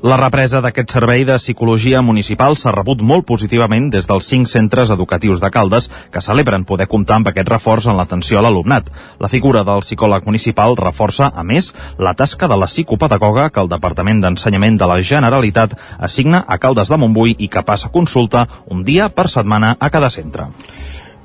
La 0.00 0.16
represa 0.16 0.62
d'aquest 0.64 0.94
servei 0.94 1.26
de 1.28 1.34
psicologia 1.36 2.00
municipal 2.00 2.54
s'ha 2.56 2.72
rebut 2.72 3.02
molt 3.04 3.26
positivament 3.28 3.90
des 3.92 4.06
dels 4.08 4.28
cinc 4.32 4.48
centres 4.48 4.88
educatius 4.94 5.42
de 5.42 5.50
Caldes 5.52 5.90
que 6.10 6.22
celebren 6.24 6.64
poder 6.64 6.86
comptar 6.88 7.18
amb 7.18 7.28
aquest 7.28 7.50
reforç 7.52 7.90
en 7.92 7.98
l'atenció 7.98 8.38
a 8.38 8.42
l'alumnat. 8.46 8.88
La 9.20 9.28
figura 9.28 9.60
del 9.62 9.84
psicòleg 9.84 10.24
municipal 10.24 10.78
reforça, 10.80 11.28
a 11.28 11.44
més, 11.44 11.74
la 11.98 12.14
tasca 12.14 12.48
de 12.48 12.56
la 12.56 12.70
psicopedagoga 12.70 13.50
que 13.50 13.60
el 13.60 13.68
Departament 13.68 14.22
d'Ensenyament 14.24 14.80
de 14.80 14.88
la 14.88 15.02
Generalitat 15.02 15.76
assigna 15.98 16.46
a 16.48 16.56
Caldes 16.56 16.88
de 16.88 16.96
Montbui 16.96 17.36
i 17.36 17.50
que 17.52 17.60
passa 17.60 17.92
consulta 17.92 18.46
un 18.72 18.80
dia 18.88 19.10
per 19.10 19.28
setmana 19.28 19.76
a 19.78 19.90
cada 19.90 20.08
centre. 20.08 20.48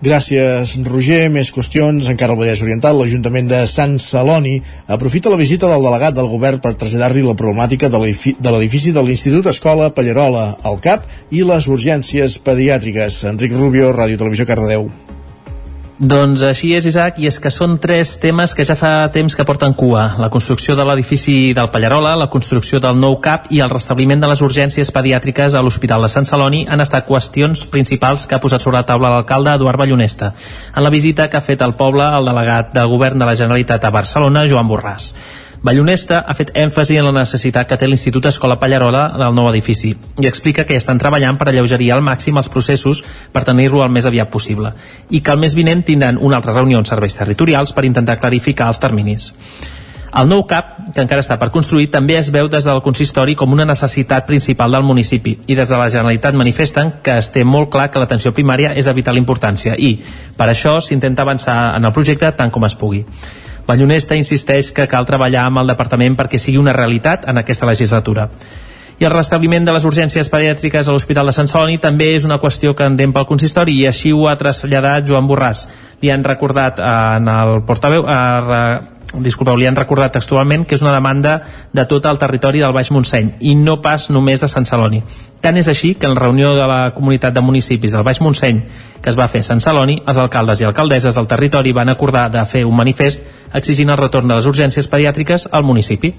Gràcies, 0.04 0.76
Roger. 0.84 1.30
Més 1.32 1.52
qüestions. 1.56 2.10
Encara 2.12 2.36
al 2.36 2.40
Vallès 2.42 2.62
Oriental, 2.66 3.00
l'Ajuntament 3.00 3.48
de 3.48 3.62
Sant 3.72 3.96
Celoni 4.02 4.58
aprofita 4.92 5.32
la 5.32 5.40
visita 5.40 5.70
del 5.72 5.88
delegat 5.88 6.18
del 6.18 6.30
govern 6.32 6.60
per 6.60 6.76
traslladar-li 6.76 7.24
la 7.24 7.38
problemàtica 7.40 7.90
de 7.90 8.04
l'edifici 8.04 8.92
de 8.92 9.06
l'Institut 9.06 9.48
Escola 9.54 9.94
Pallarola 9.96 10.46
al 10.64 10.82
CAP 10.84 11.08
i 11.32 11.48
les 11.48 11.72
urgències 11.72 12.38
pediàtriques. 12.44 13.24
Enric 13.32 13.56
Rubio, 13.56 13.94
Ràdio 13.96 14.20
Televisió 14.20 14.48
Cardedeu. 14.52 15.05
Doncs 15.96 16.42
així 16.44 16.74
és, 16.76 16.84
Isaac, 16.90 17.22
i 17.24 17.30
és 17.30 17.38
que 17.40 17.48
són 17.48 17.78
tres 17.80 18.18
temes 18.20 18.52
que 18.52 18.66
ja 18.68 18.76
fa 18.76 19.08
temps 19.16 19.32
que 19.32 19.46
porten 19.48 19.72
cua. 19.80 20.18
La 20.20 20.28
construcció 20.28 20.76
de 20.76 20.84
l'edifici 20.84 21.54
del 21.56 21.70
Pallarola, 21.72 22.18
la 22.20 22.28
construcció 22.28 22.82
del 22.84 23.00
nou 23.00 23.16
CAP 23.24 23.48
i 23.56 23.62
el 23.64 23.72
restabliment 23.72 24.20
de 24.20 24.28
les 24.28 24.44
urgències 24.44 24.92
pediàtriques 24.92 25.56
a 25.56 25.62
l'Hospital 25.64 26.04
de 26.04 26.12
Sant 26.12 26.28
Celoni 26.28 26.66
han 26.68 26.84
estat 26.84 27.08
qüestions 27.08 27.64
principals 27.72 28.28
que 28.28 28.36
ha 28.36 28.42
posat 28.44 28.60
sobre 28.60 28.82
la 28.82 28.84
taula 28.90 29.14
l'alcalde 29.14 29.56
Eduard 29.56 29.80
Ballonesta 29.80 30.34
en 30.76 30.84
la 30.84 30.92
visita 30.92 31.30
que 31.30 31.40
ha 31.40 31.46
fet 31.48 31.64
al 31.64 31.78
poble 31.80 32.04
el 32.04 32.28
delegat 32.28 32.76
de 32.76 32.84
govern 32.92 33.24
de 33.24 33.32
la 33.32 33.40
Generalitat 33.40 33.88
a 33.88 33.96
Barcelona, 33.96 34.44
Joan 34.52 34.68
Borràs. 34.68 35.14
Ballonesta 35.64 36.20
ha 36.28 36.34
fet 36.38 36.52
èmfasi 36.58 36.98
en 37.00 37.08
la 37.08 37.14
necessitat 37.16 37.70
que 37.70 37.78
té 37.78 37.88
l'Institut 37.88 38.26
Escola 38.30 38.58
Pallarola 38.60 39.06
del 39.18 39.36
nou 39.38 39.48
edifici 39.50 39.94
i 39.94 40.28
explica 40.28 40.66
que 40.66 40.76
estan 40.76 41.00
treballant 41.02 41.40
per 41.40 41.50
alleugerir 41.50 41.92
al 41.94 42.04
màxim 42.06 42.38
els 42.38 42.50
processos 42.50 43.04
per 43.32 43.46
tenir-lo 43.48 43.84
el 43.84 43.94
més 43.94 44.06
aviat 44.06 44.30
possible 44.32 44.74
i 45.10 45.22
que 45.22 45.32
el 45.32 45.42
mes 45.42 45.56
vinent 45.56 45.86
tindran 45.88 46.20
una 46.22 46.38
altra 46.42 46.54
reunió 46.54 46.80
en 46.80 46.86
serveis 46.86 47.18
territorials 47.18 47.74
per 47.74 47.86
intentar 47.86 48.20
clarificar 48.20 48.68
els 48.68 48.80
terminis. 48.84 49.34
El 50.16 50.30
nou 50.32 50.46
CAP, 50.48 50.68
que 50.96 51.04
encara 51.04 51.20
està 51.20 51.36
per 51.36 51.50
construir, 51.52 51.90
també 51.92 52.16
es 52.16 52.30
veu 52.32 52.48
des 52.48 52.64
del 52.64 52.80
consistori 52.86 53.34
com 53.36 53.52
una 53.52 53.66
necessitat 53.68 54.24
principal 54.30 54.72
del 54.72 54.86
municipi 54.88 55.34
i 55.52 55.58
des 55.60 55.68
de 55.68 55.80
la 55.80 55.90
Generalitat 55.92 56.38
manifesten 56.40 56.94
que 57.04 57.18
es 57.20 57.34
té 57.36 57.44
molt 57.44 57.68
clar 57.74 57.90
que 57.92 58.00
l'atenció 58.00 58.32
primària 58.32 58.72
és 58.80 58.88
de 58.88 58.94
vital 58.96 59.20
importància 59.20 59.76
i, 59.76 59.98
per 60.38 60.48
això, 60.48 60.78
s'intenta 60.80 61.26
avançar 61.28 61.58
en 61.76 61.84
el 61.84 61.92
projecte 61.92 62.32
tant 62.32 62.54
com 62.54 62.64
es 62.64 62.78
pugui. 62.80 63.04
La 63.68 63.76
Llunesta 63.76 64.18
insisteix 64.18 64.70
que 64.76 64.86
cal 64.88 65.08
treballar 65.10 65.48
amb 65.48 65.64
el 65.64 65.72
departament 65.74 66.18
perquè 66.20 66.38
sigui 66.42 66.60
una 66.62 66.74
realitat 66.76 67.26
en 67.32 67.42
aquesta 67.42 67.66
legislatura 67.66 68.30
i 69.00 69.06
el 69.06 69.12
restabliment 69.12 69.66
de 69.68 69.74
les 69.76 69.86
urgències 69.88 70.30
pediàtriques 70.32 70.88
a 70.88 70.96
l'Hospital 70.96 71.28
de 71.28 71.36
Sant 71.36 71.50
Celoni 71.52 71.78
també 71.84 72.14
és 72.16 72.26
una 72.28 72.40
qüestió 72.40 72.72
que 72.76 72.88
endem 72.88 73.12
pel 73.16 73.28
consistori 73.28 73.76
i 73.82 73.88
així 73.90 74.14
ho 74.16 74.30
ha 74.30 74.38
traslladat 74.40 75.08
Joan 75.10 75.28
Borràs. 75.28 75.66
Li 76.02 76.12
han 76.12 76.24
recordat 76.24 76.80
eh, 76.80 76.92
en 77.20 77.28
el 77.32 77.62
portaveu, 77.68 78.06
eh, 78.08 79.20
disculpeu, 79.20 79.56
li 79.60 79.68
han 79.68 79.76
recordat 79.76 80.16
textualment 80.16 80.64
que 80.66 80.76
és 80.76 80.84
una 80.84 80.94
demanda 80.96 81.38
de 81.74 81.86
tot 81.92 82.08
el 82.08 82.20
territori 82.20 82.64
del 82.64 82.74
Baix 82.76 82.92
Montseny 82.92 83.36
i 83.42 83.56
no 83.60 83.82
pas 83.84 84.10
només 84.10 84.40
de 84.40 84.50
Sant 84.52 84.68
Celoni. 84.68 85.04
Tant 85.44 85.60
és 85.60 85.68
així 85.72 85.94
que 86.00 86.08
en 86.08 86.16
la 86.16 86.24
reunió 86.24 86.56
de 86.56 86.68
la 86.68 86.80
comunitat 86.96 87.36
de 87.36 87.44
municipis 87.44 87.92
del 87.92 88.04
Baix 88.04 88.22
Montseny 88.24 88.64
que 89.02 89.12
es 89.12 89.20
va 89.20 89.28
fer 89.30 89.44
a 89.44 89.50
Sant 89.50 89.62
Celoni, 89.62 90.00
els 90.08 90.18
alcaldes 90.18 90.64
i 90.64 90.66
alcaldesses 90.66 91.16
del 91.16 91.28
territori 91.28 91.76
van 91.76 91.92
acordar 91.92 92.30
de 92.34 92.42
fer 92.50 92.64
un 92.66 92.76
manifest 92.76 93.22
exigint 93.54 93.92
el 93.92 94.02
retorn 94.02 94.32
de 94.32 94.40
les 94.40 94.48
urgències 94.50 94.88
pediàtriques 94.90 95.50
al 95.52 95.68
municipi. 95.68 96.16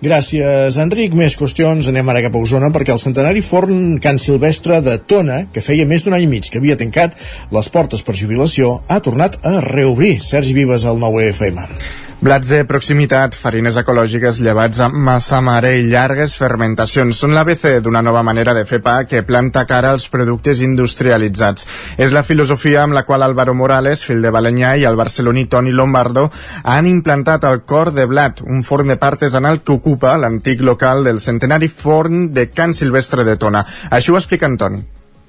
Gràcies, 0.00 0.78
Enric. 0.80 1.12
Més 1.12 1.34
qüestions. 1.36 1.90
Anem 1.92 2.08
ara 2.08 2.22
cap 2.24 2.36
a 2.36 2.40
Osona 2.40 2.70
perquè 2.72 2.94
el 2.94 3.02
centenari 3.02 3.42
forn 3.44 3.98
Can 4.00 4.16
Silvestre 4.22 4.80
de 4.80 4.96
Tona, 5.04 5.42
que 5.52 5.60
feia 5.60 5.84
més 5.88 6.06
d'un 6.06 6.16
any 6.16 6.24
i 6.24 6.30
mig 6.30 6.48
que 6.48 6.56
havia 6.62 6.78
tancat 6.80 7.18
les 7.52 7.68
portes 7.68 8.00
per 8.06 8.16
jubilació, 8.16 8.78
ha 8.88 9.02
tornat 9.04 9.36
a 9.44 9.58
reobrir. 9.66 10.16
Sergi 10.24 10.56
Vives, 10.56 10.88
al 10.88 10.96
9FM. 11.04 12.09
Blats 12.20 12.50
de 12.52 12.66
proximitat, 12.68 13.32
farines 13.32 13.78
ecològiques, 13.80 14.42
llevats 14.44 14.82
amb 14.84 14.98
massa 15.06 15.38
mare 15.40 15.70
i 15.78 15.86
llargues 15.88 16.34
fermentacions 16.36 17.16
són 17.16 17.32
l'ABC 17.32 17.78
d'una 17.80 18.02
nova 18.04 18.20
manera 18.20 18.52
de 18.52 18.66
fer 18.68 18.82
pa 18.84 18.98
que 19.08 19.22
planta 19.24 19.62
cara 19.64 19.94
als 19.94 20.04
productes 20.12 20.60
industrialitzats. 20.60 21.64
És 21.96 22.12
la 22.12 22.20
filosofia 22.20 22.82
amb 22.82 22.92
la 22.92 23.06
qual 23.08 23.24
Álvaro 23.24 23.54
Morales, 23.56 24.02
fill 24.04 24.20
de 24.20 24.28
Balenyà, 24.36 24.74
i 24.76 24.84
el 24.84 24.98
barceloní 25.00 25.46
Toni 25.48 25.72
Lombardo 25.72 26.26
han 26.62 26.90
implantat 26.90 27.46
el 27.48 27.62
cor 27.64 27.94
de 27.96 28.04
blat, 28.04 28.42
un 28.44 28.66
forn 28.68 28.92
de 28.92 28.98
pa 29.00 29.08
artesanal 29.14 29.62
que 29.64 29.72
ocupa 29.72 30.18
l'antic 30.20 30.60
local 30.60 31.00
del 31.08 31.22
centenari 31.24 31.70
forn 31.72 32.34
de 32.34 32.50
Can 32.50 32.76
Silvestre 32.76 33.24
de 33.24 33.38
Tona. 33.40 33.64
Això 33.88 34.12
ho 34.12 34.20
explica 34.20 34.44
Antoni. 34.44 34.82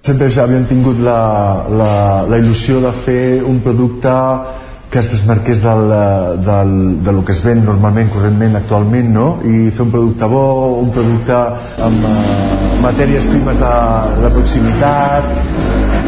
Sempre 0.03 0.27
ja 0.27 0.43
havíem 0.43 0.67
tingut 0.67 0.99
la, 0.99 1.21
la, 1.71 1.93
la 2.27 2.41
il·lusió 2.43 2.83
de 2.83 2.91
fer 3.05 3.23
un 3.47 3.63
producte 3.63 4.11
que 4.91 4.99
es 4.99 5.11
desmarqués 5.13 5.61
del, 5.63 5.89
del, 6.43 7.03
del 7.03 7.23
que 7.23 7.31
es 7.31 7.41
ven 7.45 7.63
normalment, 7.63 8.09
correntment, 8.11 8.57
actualment, 8.59 9.07
no? 9.15 9.27
i 9.47 9.69
fer 9.71 9.85
un 9.85 9.93
producte 9.93 10.27
bo, 10.27 10.41
un 10.81 10.91
producte 10.91 11.37
amb 11.85 12.07
uh, 12.09 12.17
matèries 12.83 13.29
primes 13.31 13.55
de, 13.61 13.71
de 14.19 14.33
proximitat 14.35 15.31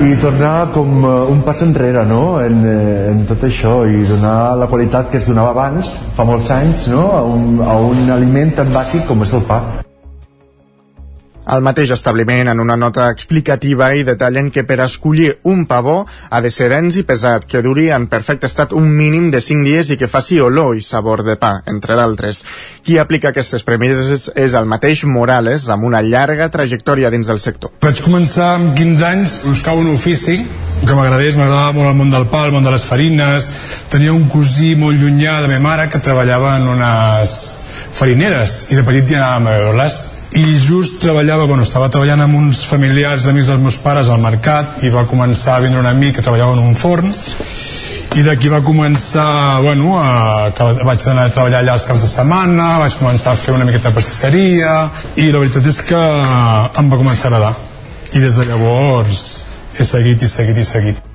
i 0.03 0.17
tornar 0.19 0.67
com 0.75 0.99
uh, 0.99 1.13
un 1.31 1.39
pas 1.47 1.63
enrere 1.63 2.03
no? 2.09 2.41
en, 2.43 2.59
eh, 2.67 3.07
en 3.13 3.23
tot 3.29 3.47
això 3.47 3.77
i 3.87 4.03
donar 4.09 4.57
la 4.59 4.67
qualitat 4.67 5.07
que 5.13 5.21
es 5.21 5.31
donava 5.31 5.55
abans, 5.55 5.95
fa 6.17 6.27
molts 6.27 6.51
anys, 6.51 6.89
no? 6.91 7.07
a, 7.15 7.23
un, 7.23 7.63
a 7.63 7.79
un 7.87 8.11
aliment 8.19 8.51
tan 8.59 8.75
bàsic 8.75 9.07
com 9.07 9.23
és 9.23 9.31
el 9.39 9.47
pa. 9.47 9.63
Al 11.45 11.59
mateix 11.59 11.91
establiment, 11.91 12.47
en 12.47 12.61
una 12.63 12.77
nota 12.79 13.09
explicativa, 13.11 13.89
i 13.93 14.05
detallen 14.07 14.49
que 14.51 14.63
per 14.63 14.77
escollir 14.79 15.33
un 15.43 15.65
pavó 15.67 16.05
ha 16.29 16.39
de 16.41 16.51
ser 16.51 16.69
dens 16.71 16.95
i 16.95 17.03
pesat, 17.03 17.43
que 17.43 17.61
duri 17.65 17.89
en 17.91 18.07
perfecte 18.07 18.47
estat 18.47 18.71
un 18.71 18.87
mínim 18.87 19.27
de 19.31 19.41
5 19.43 19.67
dies 19.67 19.91
i 19.91 19.97
que 19.99 20.07
faci 20.07 20.39
olor 20.39 20.77
i 20.79 20.81
sabor 20.81 21.25
de 21.27 21.35
pa, 21.35 21.57
entre 21.67 21.97
d'altres. 21.99 22.45
Qui 22.83 22.95
aplica 22.97 23.33
aquestes 23.33 23.67
premisses 23.67 24.29
és 24.39 24.55
el 24.55 24.71
mateix 24.71 25.03
Morales, 25.03 25.67
amb 25.67 25.83
una 25.83 26.01
llarga 26.01 26.47
trajectòria 26.47 27.11
dins 27.11 27.27
del 27.27 27.43
sector. 27.43 27.75
Vaig 27.83 27.99
començar 28.05 28.53
amb 28.55 28.71
15 28.79 29.05
anys 29.11 29.37
a 29.43 29.51
buscar 29.51 29.75
un 29.75 29.91
ofici 29.91 30.39
que 30.87 30.95
m'agradés, 30.95 31.35
m'agradava 31.35 31.75
molt 31.75 31.91
el 31.91 31.99
món 31.99 32.11
del 32.11 32.29
pa, 32.31 32.47
el 32.47 32.55
món 32.55 32.63
de 32.63 32.71
les 32.71 32.87
farines. 32.87 33.51
Tenia 33.91 34.15
un 34.15 34.29
cosí 34.31 34.77
molt 34.79 34.95
llunyà 34.95 35.41
de 35.43 35.51
meva 35.51 35.67
mare 35.67 35.91
que 35.91 35.99
treballava 35.99 36.55
en 36.55 36.71
unes 36.71 37.37
farineres 37.93 38.59
i 38.71 38.79
de 38.79 38.87
petit 38.87 39.11
ja 39.11 39.21
anàvem 39.21 39.51
a 39.51 39.61
veure-les 39.67 40.03
i 40.33 40.57
just 40.57 40.97
treballava, 41.01 41.45
bueno, 41.45 41.63
estava 41.63 41.91
treballant 41.93 42.23
amb 42.25 42.39
uns 42.39 42.63
familiars 42.65 43.27
amics 43.29 43.51
dels 43.51 43.61
meus 43.61 43.77
pares 43.77 44.09
al 44.09 44.21
mercat 44.21 44.81
i 44.81 44.89
va 44.89 45.05
començar 45.09 45.57
a 45.57 45.63
vindre 45.65 45.81
un 45.83 45.89
amic 45.89 46.17
que 46.17 46.25
treballava 46.25 46.57
en 46.57 46.63
un 46.63 46.75
forn 46.79 47.13
i 48.13 48.21
d'aquí 48.25 48.49
va 48.49 48.61
començar, 48.65 49.61
bueno, 49.65 49.95
a, 49.97 50.49
que 50.53 50.67
vaig 50.85 51.05
anar 51.09 51.27
a 51.29 51.33
treballar 51.33 51.61
allà 51.63 51.77
els 51.77 51.87
caps 51.89 52.05
de 52.05 52.09
setmana, 52.09 52.67
vaig 52.81 52.97
començar 52.97 53.33
a 53.33 53.41
fer 53.41 53.53
una 53.53 53.65
miqueta 53.65 53.89
de 53.89 53.97
pastisseria 53.97 54.75
i 55.17 55.29
la 55.29 55.41
veritat 55.41 55.69
és 55.69 55.81
que 55.85 56.03
em 56.03 56.93
va 56.93 57.01
començar 57.01 57.29
a 57.29 57.33
agradar 57.33 57.55
i 58.13 58.21
des 58.21 58.37
de 58.37 58.49
llavors 58.49 59.25
he 59.77 59.85
seguit 59.85 60.21
i 60.21 60.29
seguit 60.29 60.61
i 60.61 60.69
seguit. 60.69 61.12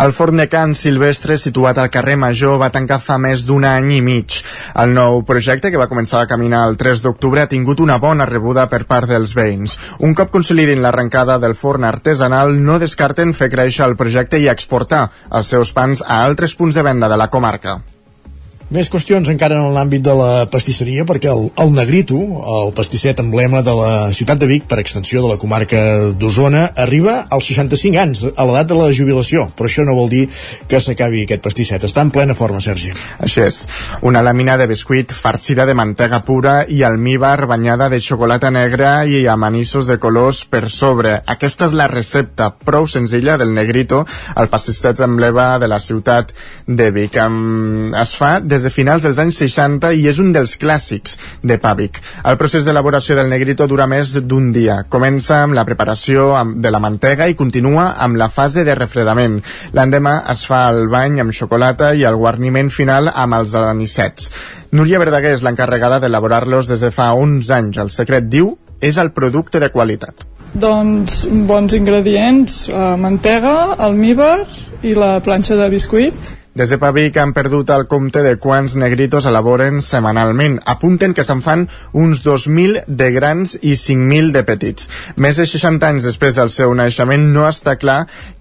El 0.00 0.14
forn 0.16 0.40
de 0.40 0.46
Can 0.48 0.74
Silvestre, 0.78 1.36
situat 1.36 1.78
al 1.78 1.90
carrer 1.92 2.16
Major, 2.20 2.56
va 2.60 2.70
tancar 2.74 3.00
fa 3.02 3.18
més 3.18 3.44
d'un 3.48 3.66
any 3.68 3.92
i 3.98 4.00
mig. 4.04 4.40
El 4.82 4.94
nou 4.96 5.22
projecte, 5.28 5.70
que 5.70 5.80
va 5.80 5.88
començar 5.90 6.22
a 6.22 6.30
caminar 6.30 6.64
el 6.68 6.78
3 6.80 7.04
d'octubre, 7.04 7.42
ha 7.42 7.50
tingut 7.50 7.80
una 7.84 7.98
bona 7.98 8.28
rebuda 8.30 8.68
per 8.72 8.84
part 8.90 9.10
dels 9.10 9.34
veïns. 9.36 9.78
Un 9.98 10.14
cop 10.14 10.30
consolidin 10.30 10.82
l'arrencada 10.82 11.38
del 11.42 11.54
forn 11.58 11.84
artesanal, 11.84 12.56
no 12.56 12.80
descarten 12.82 13.34
fer 13.34 13.50
créixer 13.52 13.86
el 13.86 13.96
projecte 14.00 14.40
i 14.40 14.48
exportar 14.48 15.08
els 15.30 15.54
seus 15.54 15.74
pans 15.76 16.04
a 16.06 16.24
altres 16.24 16.54
punts 16.54 16.76
de 16.78 16.86
venda 16.86 17.08
de 17.08 17.18
la 17.20 17.30
comarca. 17.30 17.80
Més 18.70 18.86
qüestions 18.86 19.26
encara 19.26 19.56
en 19.58 19.72
l'àmbit 19.74 20.02
de 20.06 20.12
la 20.14 20.44
pastisseria, 20.46 21.02
perquè 21.02 21.26
el, 21.32 21.48
el 21.58 21.72
Negrito, 21.74 22.20
el 22.54 22.68
pastisset 22.70 23.18
emblema 23.18 23.64
de 23.66 23.72
la 23.74 23.94
ciutat 24.14 24.38
de 24.38 24.46
Vic, 24.46 24.68
per 24.70 24.76
extensió 24.78 25.18
de 25.24 25.32
la 25.32 25.40
comarca 25.42 25.80
d'Osona, 26.14 26.68
arriba 26.78 27.16
als 27.34 27.48
65 27.50 27.98
anys, 27.98 28.22
a 28.30 28.46
l'edat 28.46 28.68
de 28.70 28.76
la 28.78 28.92
jubilació. 28.94 29.48
Però 29.58 29.66
això 29.66 29.82
no 29.82 29.96
vol 29.98 30.06
dir 30.12 30.20
que 30.70 30.78
s'acabi 30.78 31.24
aquest 31.24 31.42
pastisset. 31.42 31.86
Està 31.88 32.04
en 32.06 32.12
plena 32.14 32.36
forma, 32.38 32.60
Sergi. 32.62 32.92
Així 33.18 33.42
és. 33.42 33.58
Una 34.06 34.22
làmina 34.22 34.54
de 34.60 34.68
biscuit 34.70 35.10
farcida 35.10 35.66
de 35.66 35.74
mantega 35.74 36.22
pura 36.22 36.60
i 36.62 36.84
almíbar 36.86 37.48
banyada 37.50 37.90
de 37.90 37.98
xocolata 37.98 38.54
negra 38.54 39.00
i 39.02 39.24
amanissos 39.26 39.90
de 39.90 39.98
colors 39.98 40.44
per 40.46 40.68
sobre. 40.70 41.16
Aquesta 41.26 41.66
és 41.66 41.74
la 41.74 41.88
recepta 41.90 42.52
prou 42.54 42.86
senzilla 42.86 43.34
del 43.34 43.50
Negrito, 43.58 44.04
el 44.38 44.52
pastisset 44.54 45.02
emblema 45.02 45.56
de 45.58 45.74
la 45.74 45.82
ciutat 45.82 46.30
de 46.70 46.90
Vic. 46.94 47.18
Es 47.18 48.14
fa 48.14 48.36
des 48.38 48.59
des 48.60 48.68
de 48.68 48.74
finals 48.74 49.00
dels 49.06 49.18
anys 49.22 49.38
60 49.40 49.94
i 49.96 50.02
és 50.10 50.18
un 50.20 50.34
dels 50.36 50.58
clàssics 50.60 51.16
de 51.40 51.56
Pàvic. 51.60 51.96
El 52.28 52.36
procés 52.36 52.66
d'elaboració 52.66 53.16
del 53.16 53.30
negrito 53.32 53.64
dura 53.70 53.86
més 53.88 54.12
d'un 54.20 54.50
dia. 54.52 54.82
Comença 54.92 55.38
amb 55.46 55.56
la 55.56 55.64
preparació 55.64 56.34
de 56.60 56.70
la 56.70 56.80
mantega 56.82 57.28
i 57.30 57.36
continua 57.38 57.94
amb 57.96 58.20
la 58.20 58.28
fase 58.28 58.64
de 58.66 58.74
refredament. 58.76 59.38
L'endemà 59.72 60.18
es 60.34 60.44
fa 60.44 60.66
el 60.68 60.90
bany 60.92 61.22
amb 61.22 61.32
xocolata 61.32 61.94
i 61.96 62.04
el 62.04 62.18
guarniment 62.20 62.68
final 62.68 63.08
amb 63.08 63.38
els 63.38 63.54
anicets. 63.56 64.28
Núria 64.76 65.00
Verdaguer 65.00 65.32
és 65.38 65.44
l'encarregada 65.46 66.02
d'elaborar-los 66.02 66.68
des 66.68 66.84
de 66.84 66.90
fa 66.92 67.14
uns 67.16 67.48
anys. 67.50 67.78
El 67.80 67.88
secret, 67.94 68.28
diu, 68.28 68.58
és 68.80 69.00
el 69.00 69.14
producte 69.16 69.60
de 69.62 69.70
qualitat. 69.72 70.26
Doncs 70.52 71.24
bons 71.48 71.72
ingredients, 71.78 72.66
eh, 72.68 72.84
mantega, 73.00 73.72
almíbar 73.78 74.42
i 74.82 74.92
la 74.98 75.14
planxa 75.24 75.56
de 75.56 75.70
biscuit 75.72 76.30
des 76.54 76.70
de 76.70 76.78
Pavic 76.82 77.16
han 77.22 77.30
perdut 77.32 77.70
el 77.70 77.86
compte 77.86 78.24
de 78.24 78.34
quants 78.36 78.74
negritos 78.74 79.26
elaboren 79.30 79.78
setmanalment. 79.86 80.58
Apunten 80.66 81.14
que 81.14 81.22
se'n 81.22 81.44
fan 81.44 81.68
uns 81.92 82.24
2.000 82.24 82.82
de 82.86 83.10
grans 83.14 83.54
i 83.62 83.76
5.000 83.78 84.32
de 84.34 84.42
petits. 84.48 84.90
Més 85.16 85.38
de 85.38 85.46
60 85.46 85.86
anys 85.86 86.08
després 86.10 86.34
del 86.34 86.50
seu 86.50 86.74
naixement 86.74 87.30
no 87.30 87.46
està 87.46 87.76
clar 87.78 88.00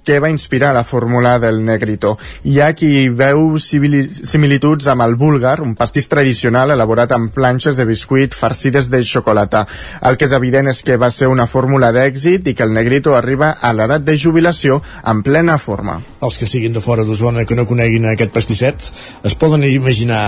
què 0.10 0.18
va 0.18 0.32
inspirar 0.34 0.74
la 0.74 0.84
fórmula 0.84 1.36
del 1.38 1.60
negrito. 1.66 2.16
Hi 2.50 2.60
ha 2.64 2.72
qui 2.74 3.10
veu 3.14 3.60
similituds 3.62 4.88
amb 4.90 5.06
el 5.06 5.14
búlgar, 5.20 5.60
un 5.62 5.76
pastís 5.78 6.10
tradicional 6.10 6.74
elaborat 6.74 7.14
amb 7.14 7.30
planxes 7.36 7.78
de 7.78 7.86
biscuit 7.86 8.34
farcides 8.34 8.90
de 8.90 9.04
xocolata. 9.06 9.68
El 10.02 10.18
que 10.18 10.26
és 10.26 10.34
evident 10.34 10.72
és 10.72 10.82
que 10.82 10.98
va 10.98 11.12
ser 11.14 11.30
una 11.30 11.46
fórmula 11.46 11.92
d'èxit 11.94 12.50
i 12.50 12.56
que 12.56 12.66
el 12.66 12.74
negrito 12.74 13.14
arriba 13.16 13.52
a 13.62 13.74
l'edat 13.74 14.02
de 14.08 14.18
jubilació 14.18 14.82
en 15.06 15.22
plena 15.22 15.60
forma. 15.62 16.00
Els 16.26 16.42
que 16.42 16.50
siguin 16.50 16.74
de 16.74 16.82
fora 16.82 17.06
d'Osona 17.06 17.46
que 17.46 17.56
no 17.56 17.68
coneguin 17.70 17.99
aquest 18.08 18.32
pastisset 18.36 18.90
es 19.28 19.36
poden 19.40 19.66
imaginar, 19.68 20.24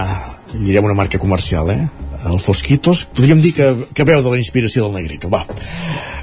direm 0.53 0.87
una 0.87 0.97
marca 0.97 1.19
comercial, 1.21 1.71
eh? 1.71 2.10
El 2.25 2.39
Fosquitos, 2.39 3.05
podríem 3.05 3.41
dir 3.41 3.53
que, 3.57 3.73
que 3.93 4.07
veu 4.07 4.21
de 4.21 4.33
la 4.33 4.39
inspiració 4.41 4.87
del 4.87 5.01
Negrito. 5.01 5.29
Va. 5.31 5.45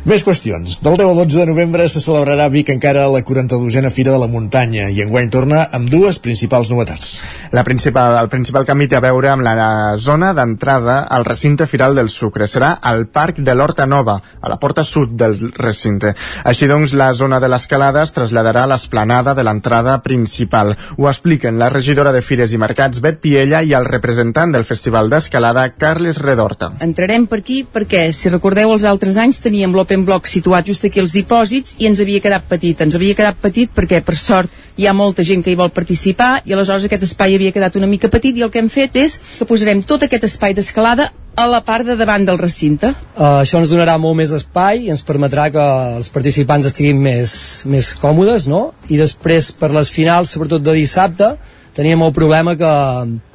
Més 0.09 0.22
qüestions. 0.24 0.78
Del 0.80 0.94
10 0.96 1.11
al 1.11 1.18
12 1.18 1.40
de 1.40 1.46
novembre 1.51 1.84
se 1.90 2.01
celebrarà 2.01 2.46
a 2.46 2.53
Vic 2.53 2.70
encara 2.72 3.09
la 3.11 3.18
42a 3.26 3.90
Fira 3.90 4.14
de 4.14 4.20
la 4.22 4.28
Muntanya 4.30 4.86
i 4.94 5.03
enguany 5.03 5.28
torna 5.28 5.64
amb 5.74 5.90
dues 5.90 6.20
principals 6.22 6.70
novetats. 6.70 7.18
La 7.53 7.64
principal, 7.66 8.14
el 8.20 8.30
principal 8.30 8.64
canvi 8.68 8.86
té 8.88 8.96
a 8.96 9.03
veure 9.03 9.32
amb 9.32 9.42
la 9.44 9.96
zona 9.99 10.30
d'entrada 10.36 11.01
al 11.03 11.26
recinte 11.26 11.66
firal 11.66 11.99
del 11.99 12.09
Sucre. 12.14 12.46
Serà 12.46 12.76
al 12.80 13.07
Parc 13.12 13.40
de 13.42 13.57
l'Horta 13.57 13.84
Nova, 13.90 14.14
a 14.40 14.49
la 14.49 14.59
porta 14.62 14.84
sud 14.84 15.16
del 15.18 15.36
recinte. 15.57 16.14
Així 16.44 16.70
doncs, 16.70 16.94
la 16.94 17.11
zona 17.12 17.40
de 17.42 17.51
l'escalada 17.51 18.07
es 18.07 18.14
traslladarà 18.14 18.64
a 18.64 18.70
l'esplanada 18.72 19.34
de 19.34 19.44
l'entrada 19.44 19.99
principal. 20.07 20.76
Ho 20.96 21.11
expliquen 21.11 21.59
la 21.59 21.72
regidora 21.74 22.14
de 22.14 22.22
Fires 22.22 22.55
i 22.55 22.62
Mercats, 22.62 23.03
Bet 23.05 23.20
Piella, 23.24 23.61
i 23.61 23.74
el 23.74 23.88
representant 23.88 24.55
del 24.55 24.64
Festival 24.68 25.11
d'Escalada, 25.11 25.66
Carles 25.89 26.18
Redorta. 26.20 26.74
Entrarem 26.84 27.24
per 27.28 27.39
aquí 27.41 27.62
perquè, 27.64 28.09
si 28.12 28.28
recordeu, 28.28 28.74
els 28.74 28.84
altres 28.89 29.16
anys 29.20 29.41
teníem 29.41 29.72
l'Open 29.72 30.05
Block 30.05 30.28
situat 30.28 30.66
just 30.68 30.84
aquí 30.84 31.01
als 31.01 31.14
dipòsits 31.16 31.78
i 31.80 31.89
ens 31.89 32.03
havia 32.05 32.20
quedat 32.20 32.45
petit. 32.51 32.82
Ens 32.84 32.99
havia 32.99 33.16
quedat 33.16 33.39
petit 33.41 33.72
perquè, 33.72 34.03
per 34.05 34.16
sort, 34.20 34.53
hi 34.76 34.86
ha 34.86 34.93
molta 34.93 35.24
gent 35.24 35.41
que 35.45 35.55
hi 35.55 35.57
vol 35.59 35.72
participar 35.72 36.43
i 36.45 36.53
aleshores 36.53 36.84
aquest 36.84 37.09
espai 37.09 37.39
havia 37.39 37.55
quedat 37.57 37.80
una 37.80 37.89
mica 37.89 38.12
petit 38.12 38.36
i 38.36 38.45
el 38.45 38.53
que 38.53 38.61
hem 38.61 38.68
fet 38.68 39.01
és 39.01 39.16
que 39.39 39.49
posarem 39.49 39.80
tot 39.82 40.05
aquest 40.05 40.28
espai 40.28 40.55
d'escalada 40.55 41.09
a 41.39 41.47
la 41.49 41.62
part 41.64 41.86
de 41.86 41.97
davant 41.97 42.24
del 42.26 42.39
recinte. 42.39 42.93
Uh, 43.14 43.41
això 43.41 43.62
ens 43.62 43.72
donarà 43.72 43.95
molt 44.03 44.18
més 44.18 44.34
espai 44.34 44.84
i 44.84 44.91
ens 44.92 45.04
permetrà 45.07 45.49
que 45.54 45.68
els 45.96 46.11
participants 46.12 46.68
estiguin 46.68 47.00
més, 47.00 47.33
més 47.71 47.95
còmodes, 47.96 48.49
no? 48.50 48.72
I 48.91 48.99
després, 49.00 49.53
per 49.57 49.71
les 49.72 49.92
finals, 49.95 50.34
sobretot 50.34 50.67
de 50.67 50.75
dissabte, 50.76 51.37
teníem 51.79 52.03
el 52.03 52.13
problema 52.13 52.57
que, 52.59 52.75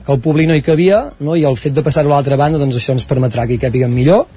que 0.04 0.12
el 0.12 0.20
públic 0.20 0.50
no 0.50 0.56
hi 0.60 0.64
cabia, 0.66 1.06
no? 1.24 1.38
i 1.40 1.46
el 1.48 1.56
fet 1.56 1.78
de 1.78 1.84
passar-ho 1.86 2.12
a 2.12 2.18
l'altra 2.18 2.40
banda, 2.40 2.60
doncs 2.60 2.76
això 2.76 2.96
ens 2.98 3.08
permetrà 3.08 3.48
que 3.48 3.56
hi 3.56 3.62
càpiguen 3.62 3.94
millor 3.96 4.28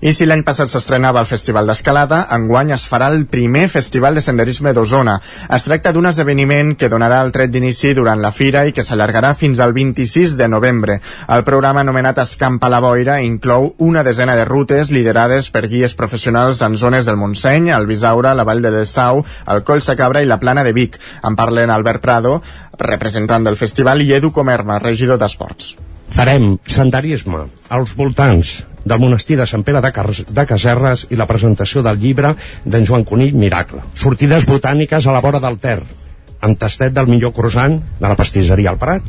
i 0.00 0.14
si 0.16 0.24
l'any 0.24 0.40
passat 0.46 0.70
s'estrenava 0.72 1.20
el 1.20 1.28
Festival 1.28 1.66
d'Escalada, 1.68 2.22
enguany 2.32 2.70
es 2.72 2.86
farà 2.88 3.10
el 3.12 3.26
primer 3.28 3.66
Festival 3.68 4.16
de 4.16 4.22
Senderisme 4.24 4.72
d'Osona. 4.72 5.18
Es 5.52 5.66
tracta 5.66 5.92
d'un 5.92 6.08
esdeveniment 6.08 6.70
que 6.80 6.88
donarà 6.88 7.18
el 7.20 7.32
tret 7.34 7.52
d'inici 7.52 7.92
durant 7.98 8.22
la 8.24 8.30
fira 8.32 8.62
i 8.64 8.72
que 8.72 8.84
s'allargarà 8.86 9.34
fins 9.36 9.60
al 9.60 9.74
26 9.76 10.38
de 10.40 10.48
novembre. 10.48 10.96
El 11.28 11.44
programa 11.44 11.84
anomenat 11.84 12.22
Escampa 12.24 12.70
la 12.72 12.80
Boira 12.80 13.18
inclou 13.20 13.74
una 13.76 14.04
desena 14.06 14.38
de 14.38 14.48
rutes 14.48 14.88
liderades 14.90 15.50
per 15.52 15.66
guies 15.68 15.94
professionals 15.94 16.64
en 16.64 16.80
zones 16.80 17.04
del 17.04 17.20
Montseny, 17.20 17.68
el 17.76 17.86
Bisaura, 17.90 18.32
la 18.34 18.48
Vall 18.48 18.64
de 18.64 18.72
l'Essau, 18.72 19.20
el 19.52 19.62
Coll 19.68 19.84
Sacabra 19.84 20.24
i 20.24 20.30
la 20.32 20.40
Plana 20.40 20.64
de 20.64 20.72
Vic. 20.72 20.96
En 21.28 21.36
parlen 21.36 21.68
Albert 21.68 22.00
Prado, 22.00 22.38
representant 22.78 23.44
del 23.44 23.60
festival, 23.60 24.00
i 24.00 24.14
Edu 24.16 24.32
Comerma, 24.32 24.80
regidor 24.80 25.20
d'Esports. 25.20 25.76
Farem 26.10 26.56
senderisme 26.66 27.44
als 27.68 27.92
voltants 27.94 28.56
del 28.84 29.00
monestir 29.02 29.38
de 29.40 29.46
Sant 29.46 29.64
Pere 29.66 29.82
de, 29.84 29.92
Car 29.92 30.08
de 30.10 30.46
Caserres 30.46 31.06
i 31.10 31.18
la 31.20 31.28
presentació 31.30 31.82
del 31.86 32.00
llibre 32.00 32.34
d'en 32.64 32.86
Joan 32.86 33.04
Conill 33.04 33.36
Miracle. 33.36 33.82
Sortides 33.94 34.48
botàniques 34.48 35.06
a 35.06 35.16
la 35.16 35.24
vora 35.24 35.40
del 35.42 35.58
Ter, 35.60 35.80
amb 36.40 36.58
tastet 36.58 36.94
del 36.96 37.10
millor 37.10 37.34
croissant 37.36 37.78
de 38.00 38.08
la 38.08 38.16
pastisseria 38.18 38.72
al 38.72 38.78
Prat, 38.80 39.04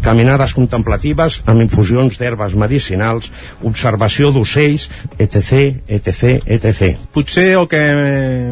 caminades 0.00 0.54
contemplatives 0.56 1.40
amb 1.48 1.60
infusions 1.60 2.16
d'herbes 2.18 2.54
medicinals, 2.58 3.28
observació 3.68 4.30
d'ocells, 4.32 4.88
etc, 5.18 5.82
etc, 5.86 6.40
etc. 6.46 6.94
Potser 7.12 7.50
el 7.58 7.68
que 7.70 7.80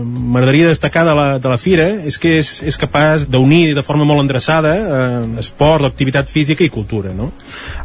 m'agradaria 0.05 0.69
destacar 0.69 1.07
de 1.09 1.15
la, 1.17 1.29
de 1.41 1.49
la 1.49 1.59
fira 1.61 1.89
és 2.09 2.19
que 2.21 2.37
és, 2.43 2.53
és 2.69 2.79
capaç 2.81 3.25
d'unir 3.31 3.75
de 3.79 3.85
forma 3.87 4.07
molt 4.09 4.23
endreçada 4.27 4.75
eh, 4.77 5.23
esport, 5.41 5.87
activitat 5.89 6.29
física 6.29 6.65
i 6.67 6.73
cultura, 6.73 7.15
no? 7.17 7.31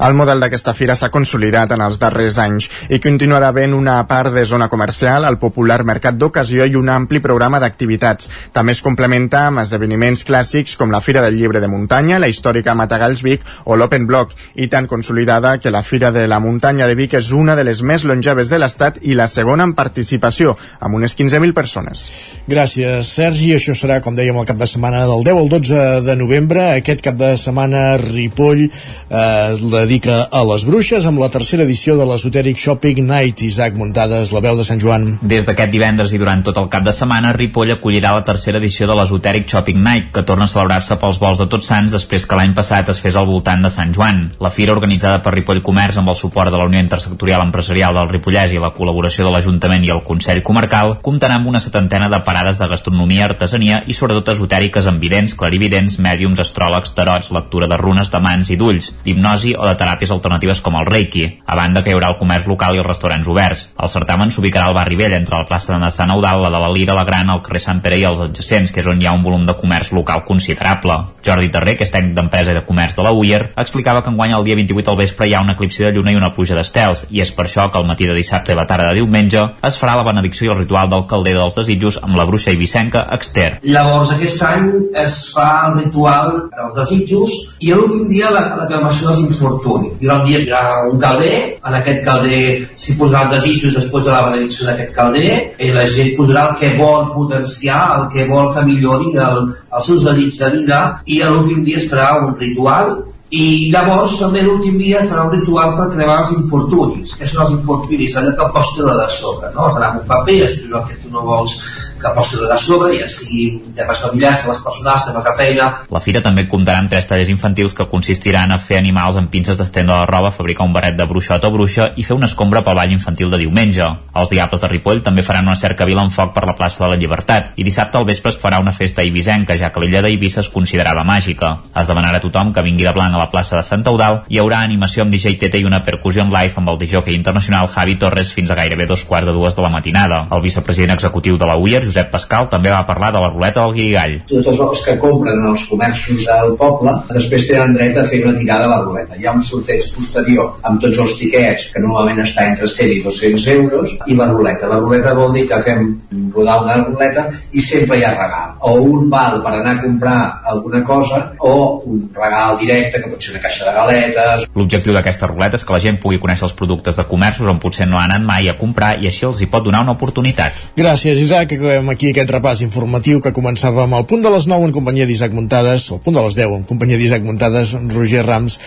El 0.04 0.18
model 0.18 0.44
d'aquesta 0.44 0.76
fira 0.76 0.98
s'ha 1.00 1.12
consolidat 1.14 1.72
en 1.76 1.86
els 1.86 2.00
darrers 2.02 2.40
anys 2.44 2.68
i 2.92 3.00
continuarà 3.04 3.54
havent 3.54 3.78
una 3.78 4.02
part 4.10 4.34
de 4.36 4.44
zona 4.50 4.68
comercial, 4.68 5.24
el 5.30 5.40
popular 5.40 5.82
mercat 5.88 6.20
d'ocasió 6.20 6.68
i 6.68 6.76
un 6.76 6.92
ampli 6.92 7.24
programa 7.24 7.62
d'activitats. 7.64 8.30
També 8.54 8.76
es 8.76 8.84
complementa 8.84 9.48
amb 9.48 9.64
esdeveniments 9.64 10.26
clàssics 10.34 10.78
com 10.80 10.90
la 10.90 11.02
Fira 11.06 11.22
del 11.22 11.38
Llibre 11.38 11.62
de 11.62 11.70
Muntanya, 11.70 12.18
la 12.18 12.30
històrica 12.32 12.74
Matagalls 12.74 13.22
Vic 13.22 13.44
o 13.70 13.78
l'Open 13.78 14.08
Block, 14.10 14.34
i 14.56 14.68
tan 14.72 14.88
consolidada 14.90 15.60
que 15.62 15.72
la 15.72 15.84
Fira 15.86 16.10
de 16.12 16.26
la 16.28 16.40
Muntanya 16.42 16.88
de 16.90 16.98
Vic 16.98 17.14
és 17.20 17.30
una 17.38 17.56
de 17.56 17.66
les 17.68 17.84
més 17.86 18.06
longeves 18.10 18.50
de 18.50 18.58
l'Estat 18.58 18.98
i 19.04 19.14
la 19.14 19.28
segona 19.30 19.68
en 19.68 19.76
participació, 19.78 20.56
amb 20.82 20.98
unes 20.98 21.14
15.000 21.20 21.54
persones. 21.54 22.06
Gràcies, 22.50 23.12
Sergi. 23.14 23.52
Això 23.54 23.76
serà, 23.78 24.00
com 24.02 24.18
dèiem, 24.18 24.40
el 24.40 24.50
cap 24.50 24.58
de 24.58 24.68
setmana 24.70 25.04
del 25.10 25.22
10 25.28 25.42
al 25.44 25.52
12 25.52 25.84
de 26.08 26.18
novembre. 26.18 26.66
Aquest 26.80 27.04
cap 27.06 27.20
de 27.20 27.34
setmana 27.38 27.84
Ripoll 28.02 28.66
eh, 28.66 29.54
dedica 29.76 30.24
a 30.32 30.44
les 30.50 30.66
bruixes 30.66 31.06
amb 31.10 31.22
la 31.22 31.30
tercera 31.34 31.68
edició 31.68 31.98
de 32.00 32.08
l'Esotèric 32.10 32.58
Shopping 32.58 33.04
Night. 33.06 33.46
Isaac 33.46 33.78
Muntades, 33.78 34.34
la 34.34 34.42
veu 34.42 34.58
de 34.58 34.66
Sant 34.66 34.82
Joan. 34.82 35.12
Des 35.22 35.46
d'aquest 35.46 35.74
divendres 35.74 36.16
i 36.16 36.22
durant 36.22 36.42
tot 36.46 36.58
el 36.62 36.72
cap 36.74 36.88
de 36.88 36.96
setmana, 36.96 37.36
Ripoll 37.38 37.76
acollirà 37.78 38.16
la 38.18 38.26
tercera 38.26 38.62
edició 38.64 38.90
de 38.90 38.98
l'Esotèric 38.98 39.50
Shopping 39.52 39.84
Night, 39.84 40.12
que 40.16 40.23
torna 40.28 40.46
a 40.48 40.52
celebrar-se 40.52 40.98
pels 41.02 41.20
vols 41.22 41.40
de 41.42 41.48
Tots 41.52 41.68
Sants 41.70 41.94
després 41.96 42.26
que 42.28 42.38
l'any 42.40 42.54
passat 42.58 42.90
es 42.92 43.00
fes 43.04 43.16
al 43.20 43.28
voltant 43.30 43.62
de 43.64 43.72
Sant 43.74 43.94
Joan. 43.96 44.24
La 44.44 44.52
fira, 44.54 44.74
organitzada 44.76 45.22
per 45.24 45.34
Ripoll 45.36 45.62
Comerç 45.66 46.00
amb 46.02 46.12
el 46.12 46.18
suport 46.20 46.52
de 46.52 46.60
la 46.60 46.68
Unió 46.70 46.82
Intersectorial 46.84 47.44
Empresarial 47.46 47.96
del 47.98 48.12
Ripollès 48.12 48.54
i 48.56 48.62
la 48.62 48.74
col·laboració 48.76 49.28
de 49.28 49.34
l'Ajuntament 49.34 49.86
i 49.88 49.92
el 49.94 50.04
Consell 50.08 50.44
Comarcal, 50.46 50.98
comptarà 51.06 51.38
amb 51.40 51.50
una 51.52 51.62
setantena 51.64 52.10
de 52.12 52.22
parades 52.28 52.62
de 52.62 52.68
gastronomia, 52.72 53.26
artesania 53.30 53.82
i 53.88 53.96
sobretot 53.98 54.34
esotèriques 54.36 54.88
amb 54.90 55.02
vidents, 55.04 55.36
clarividents, 55.40 56.00
mèdiums, 56.04 56.42
astròlegs, 56.44 56.94
tarots, 56.98 57.32
lectura 57.36 57.68
de 57.72 57.80
runes, 57.82 58.12
de 58.14 58.22
mans 58.24 58.52
i 58.54 58.60
d'ulls, 58.60 58.92
d'hipnosi 59.06 59.56
o 59.58 59.66
de 59.68 59.76
teràpies 59.80 60.14
alternatives 60.14 60.62
com 60.62 60.78
el 60.80 60.88
Reiki, 60.90 61.26
a 61.46 61.58
banda 61.60 61.84
que 61.84 61.92
hi 61.92 61.98
haurà 61.98 62.14
el 62.14 62.20
comerç 62.22 62.48
local 62.52 62.78
i 62.78 62.84
els 62.84 62.88
restaurants 62.88 63.28
oberts. 63.28 63.66
El 63.80 63.90
certamen 63.90 64.32
s'ubicarà 64.32 64.70
al 64.70 64.78
barri 64.78 65.00
vell 65.00 65.18
entre 65.18 65.40
la 65.40 65.48
plaça 65.50 65.74
de 65.74 65.92
Sant 65.92 66.14
Eudal, 66.14 66.44
la 66.46 66.52
de 66.54 66.62
la 66.62 66.70
Lira, 66.70 66.94
la 66.94 67.08
Gran, 67.08 67.32
el 67.34 67.42
carrer 67.46 67.64
Sant 67.64 67.82
Pere 67.82 67.98
i 67.98 68.06
els 68.06 68.22
adjacents, 68.22 68.72
que 68.72 68.84
és 68.84 68.90
on 68.90 69.02
hi 69.02 69.10
ha 69.10 69.16
un 69.18 69.24
volum 69.26 69.48
de 69.48 69.56
comerç 69.58 69.92
local 69.98 70.13
considerable. 70.22 71.00
Jordi 71.26 71.50
Terrer, 71.50 71.78
que 71.80 71.88
és 71.88 71.92
tècnic 71.94 72.14
d'empresa 72.18 72.54
i 72.54 72.58
de 72.58 72.66
comerç 72.68 72.98
de 72.98 73.06
la 73.06 73.14
UIR, 73.16 73.50
explicava 73.58 74.04
que 74.04 74.12
enguany 74.12 74.36
el 74.38 74.46
dia 74.46 74.58
28 74.60 74.92
al 74.92 75.00
vespre 75.00 75.28
hi 75.28 75.34
ha 75.34 75.42
una 75.42 75.56
eclipsi 75.58 75.86
de 75.86 75.94
lluna 75.96 76.14
i 76.14 76.20
una 76.20 76.32
pluja 76.36 76.58
d'estels, 76.58 77.08
i 77.10 77.24
és 77.24 77.32
per 77.34 77.48
això 77.48 77.70
que 77.72 77.80
al 77.80 77.88
matí 77.88 78.08
de 78.08 78.18
dissabte 78.18 78.54
i 78.54 78.58
la 78.60 78.68
tarda 78.70 78.92
de 78.92 79.00
diumenge 79.00 79.44
es 79.64 79.80
farà 79.80 79.96
la 79.98 80.06
benedicció 80.08 80.50
i 80.50 80.54
el 80.54 80.60
ritual 80.62 80.90
del 80.92 81.08
calder 81.10 81.36
dels 81.38 81.58
desitjos 81.58 82.00
amb 82.04 82.18
la 82.20 82.28
bruixa 82.30 82.54
ibicenca 82.54 83.08
Exter. 83.18 83.50
Llavors 83.64 84.14
aquest 84.16 84.44
any 84.48 84.70
es 85.04 85.18
fa 85.34 85.50
el 85.68 85.80
ritual 85.80 86.32
dels 86.54 86.78
desitjos 86.78 87.34
i 87.64 87.72
l'últim 87.74 88.08
dia 88.12 88.32
la, 88.34 88.44
la 88.60 88.68
cremació 88.70 89.10
dels 89.10 89.24
infortunis. 89.24 89.96
Haurà 90.04 90.20
un 90.22 90.28
dia 90.28 90.42
hi 90.44 90.50
haurà 90.50 90.90
un 90.92 91.00
calder, 91.02 91.36
en 91.64 91.78
aquest 91.80 92.04
calder 92.06 92.44
s'hi 92.76 92.98
posaran 93.00 93.32
desitjos 93.34 93.78
després 93.80 94.06
de 94.06 94.12
la 94.12 94.24
benedicció 94.28 94.68
d'aquest 94.68 94.94
calder 94.96 95.30
i 95.64 95.72
la 95.76 95.86
gent 95.90 96.14
posarà 96.18 96.50
el 96.50 96.58
que 96.62 96.74
vol 96.80 97.10
potenciar, 97.14 97.82
el 98.00 98.08
que 98.14 98.28
vol 98.30 98.52
que 98.54 98.66
millori 98.68 99.14
el, 99.14 99.42
els 99.72 99.90
seus 99.90 100.03
desitjos 100.10 100.40
de 100.44 100.52
vida 100.58 100.84
i 101.06 101.20
l'últim 101.24 101.64
dia 101.66 101.82
es 101.82 101.90
farà 101.92 102.12
un 102.26 102.36
ritual 102.40 102.94
i 103.34 103.46
llavors 103.74 104.20
també 104.20 104.44
l'últim 104.46 104.78
dia 104.78 105.00
es 105.02 105.10
farà 105.10 105.26
un 105.26 105.34
ritual 105.34 105.74
per 105.78 105.88
cremar 105.96 106.20
els 106.24 106.36
infortunis 106.36 107.16
que 107.18 107.30
són 107.30 107.46
els 107.46 107.56
infortunis, 107.56 108.18
allò 108.20 108.36
que 108.38 108.52
pots 108.58 108.76
de 108.78 109.08
sobre 109.16 109.50
no? 109.56 109.72
farà 109.74 109.94
un 109.98 110.06
paper, 110.12 110.40
escriure 110.46 110.82
el 110.82 110.88
que 110.92 111.00
tu 111.02 111.14
no 111.14 111.26
vols 111.26 111.58
que 112.04 112.12
pots 112.16 112.36
de 112.36 112.58
sobre, 112.60 112.92
ja 113.00 113.08
sigui 113.10 113.46
temes 113.78 114.02
familiars, 114.04 114.44
temes 114.44 114.62
personals, 114.66 115.08
temes 115.08 115.24
de 115.24 115.34
feina. 115.40 115.70
La 115.94 116.02
fira 116.04 116.22
també 116.26 116.46
comptarà 116.52 116.84
amb 116.84 116.92
tres 116.92 117.08
tallers 117.08 117.32
infantils 117.32 117.76
que 117.78 117.88
consistiran 117.92 118.52
a 118.52 118.60
fer 118.60 118.80
animals 118.82 119.18
amb 119.20 119.32
pinces 119.32 119.58
d'estendre 119.60 119.96
la 119.96 120.10
roba, 120.10 120.34
fabricar 120.36 120.68
un 120.68 120.76
barret 120.76 120.98
de 121.00 121.08
bruixot 121.08 121.48
o 121.48 121.54
bruixa 121.54 121.92
i 121.96 122.04
fer 122.04 122.18
una 122.18 122.28
escombra 122.30 122.64
pel 122.66 122.78
ball 122.80 122.92
infantil 122.92 123.32
de 123.32 123.40
diumenge. 123.46 123.88
Els 124.14 124.34
Diables 124.34 124.62
de 124.62 124.72
Ripoll 124.72 125.04
també 125.06 125.24
faran 125.24 125.48
una 125.48 125.60
cercavila 125.60 126.04
en 126.04 126.12
foc 126.12 126.34
per 126.36 126.46
la 126.48 126.56
plaça 126.58 126.84
de 126.84 126.92
la 126.92 127.00
Llibertat 127.00 127.54
i 127.56 127.64
dissabte 127.64 127.98
al 127.98 128.08
vespre 128.10 128.34
es 128.34 128.40
farà 128.40 128.60
una 128.60 128.76
festa 128.76 129.04
eivissenca, 129.06 129.58
ja 129.58 129.72
que 129.72 129.84
l'illa 129.84 130.04
d'Eivissa 130.04 130.42
es 130.44 130.52
considerava 130.52 131.06
màgica. 131.08 131.56
Es 131.80 131.88
demanarà 131.88 132.20
a 132.20 132.26
tothom 132.26 132.52
que 132.54 132.66
vingui 132.66 132.88
de 132.88 132.94
blanc 132.96 133.16
a 133.16 133.22
la 133.22 133.30
plaça 133.32 133.58
de 133.58 133.64
Sant 133.64 133.86
Eudal 133.88 134.24
hi 134.28 134.40
haurà 134.42 134.64
animació 134.66 135.04
amb 135.04 135.14
DJ 135.14 135.38
Tete 135.40 135.62
i 135.62 135.68
una 135.68 135.84
percussió 135.86 136.24
en 136.24 136.34
live 136.34 136.60
amb 136.60 136.74
el 136.74 136.80
DJ 136.82 137.14
internacional 137.16 137.70
Javi 137.72 137.96
Torres 138.02 138.34
fins 138.34 138.52
a 138.52 138.58
gairebé 138.60 138.88
dos 138.90 139.06
quarts 139.06 139.28
de 139.30 139.36
dues 139.36 139.56
de 139.56 139.62
la 139.62 139.72
matinada. 139.74 140.24
El 140.32 140.42
vicepresident 140.42 140.96
executiu 140.96 141.38
de 141.38 141.48
la 141.50 141.58
UIR, 141.58 141.84
Josep 141.94 142.10
Pascal, 142.10 142.48
també 142.50 142.72
va 142.74 142.82
parlar 142.88 143.12
de 143.14 143.22
la 143.22 143.30
ruleta 143.30 143.62
del 143.62 143.76
Guirigall. 143.78 144.16
Tots 144.30 144.62
els 144.66 144.82
que 144.88 144.96
compren 144.98 145.38
en 145.38 145.52
els 145.52 145.66
comerços 145.70 146.24
del 146.26 146.56
poble 146.58 146.94
després 147.12 147.46
tenen 147.50 147.76
dret 147.78 148.00
a 148.02 148.06
fer 148.10 148.24
una 148.26 148.34
tirada 148.38 148.66
a 148.66 148.72
la 148.72 148.80
ruleta. 148.82 149.20
Hi 149.20 149.28
ha 149.28 149.36
un 149.38 149.44
sorteig 149.46 149.86
posterior 149.94 150.56
amb 150.66 150.82
tots 150.82 151.02
els 151.04 151.14
tiquets, 151.20 151.68
que 151.74 151.84
normalment 151.84 152.24
està 152.24 152.48
entre 152.50 152.70
100 152.74 152.96
i 152.96 153.02
200 153.06 153.46
euros, 153.54 153.94
i 154.10 154.18
la 154.18 154.30
ruleta. 154.32 154.72
La 154.72 154.80
ruleta 154.82 155.14
vol 155.20 155.38
dir 155.38 155.46
que 155.52 155.60
fem 155.68 155.92
rodar 156.34 156.58
una 156.64 156.80
ruleta 156.82 157.28
i 157.54 157.62
sempre 157.62 158.00
hi 158.00 158.08
ha 158.08 158.16
regal. 158.16 158.58
O 158.66 158.74
un 158.82 159.12
val 159.14 159.38
per 159.46 159.54
anar 159.60 159.76
a 159.78 159.82
comprar 159.84 160.18
alguna 160.50 160.82
cosa, 160.88 161.22
o 161.40 161.54
un 161.86 162.10
regal 162.16 162.58
directe, 162.64 163.04
que 163.04 163.14
pot 163.14 163.22
ser 163.22 163.36
una 163.36 163.44
caixa 163.46 163.70
de 163.70 163.76
galetes. 163.78 164.48
L'objectiu 164.58 164.98
d'aquesta 164.98 165.30
ruleta 165.30 165.62
és 165.62 165.68
que 165.68 165.78
la 165.78 165.82
gent 165.84 166.02
pugui 166.02 166.22
conèixer 166.24 166.48
els 166.50 166.58
productes 166.58 166.98
de 166.98 167.06
comerços 167.10 167.50
on 167.54 167.62
potser 167.62 167.86
no 167.90 168.02
han 168.02 168.10
anat 168.10 168.26
mai 168.26 168.50
a 168.50 168.58
comprar 168.58 168.96
i 168.98 169.10
així 169.12 169.28
els 169.30 169.44
hi 169.44 169.50
pot 169.52 169.66
donar 169.66 169.84
una 169.86 169.94
oportunitat. 169.94 170.66
Gràcies, 170.80 171.22
Isaac. 171.22 171.54
Acabem 171.54 171.83
aquí 171.92 172.12
aquest 172.12 172.32
repàs 172.32 172.62
informatiu 172.64 173.20
que 173.24 173.34
començava 173.36 173.84
amb 173.84 173.98
el 173.98 174.06
punt 174.10 174.24
de 174.24 174.32
les 174.34 174.48
9 174.48 174.70
en 174.70 174.74
companyia 174.76 175.08
d'Isaac 175.10 175.34
Muntades, 175.36 175.90
el 175.92 176.02
punt 176.06 176.16
de 176.16 176.24
les 176.26 176.38
10 176.38 176.56
en 176.60 176.64
companyia 176.70 177.00
d'Isaac 177.02 177.26
Muntades, 177.28 177.74
Roger 177.96 178.24
Rams, 178.26 178.60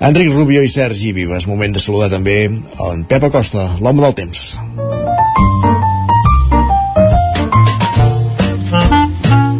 Enric 0.00 0.32
Rubio 0.34 0.62
i 0.64 0.68
Sergi 0.72 1.12
Vives. 1.16 1.48
Moment 1.48 1.76
de 1.76 1.80
saludar 1.84 2.10
també 2.12 2.38
en 2.48 3.04
Pep 3.08 3.28
Acosta, 3.30 3.68
l'home 3.80 4.04
del 4.04 4.16
temps. 4.18 4.58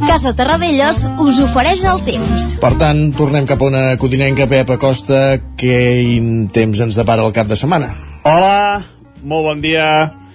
Casa 0.09 0.35
Terradellos 0.35 1.05
us 1.22 1.40
ofereix 1.44 1.85
el 1.86 2.01
temps. 2.02 2.52
Per 2.59 2.72
tant, 2.80 3.09
tornem 3.14 3.47
cap 3.47 3.60
a 3.62 3.68
una 3.68 3.82
codinenca, 4.02 4.48
Pep 4.51 4.72
Acosta. 4.74 5.39
Quin 5.60 6.48
temps 6.51 6.80
ens 6.82 6.98
depara 6.98 7.22
el 7.22 7.35
cap 7.36 7.47
de 7.47 7.56
setmana? 7.60 7.93
Hola, 8.26 8.82
molt 9.22 9.52
bon 9.52 9.60
dia. 9.62 9.89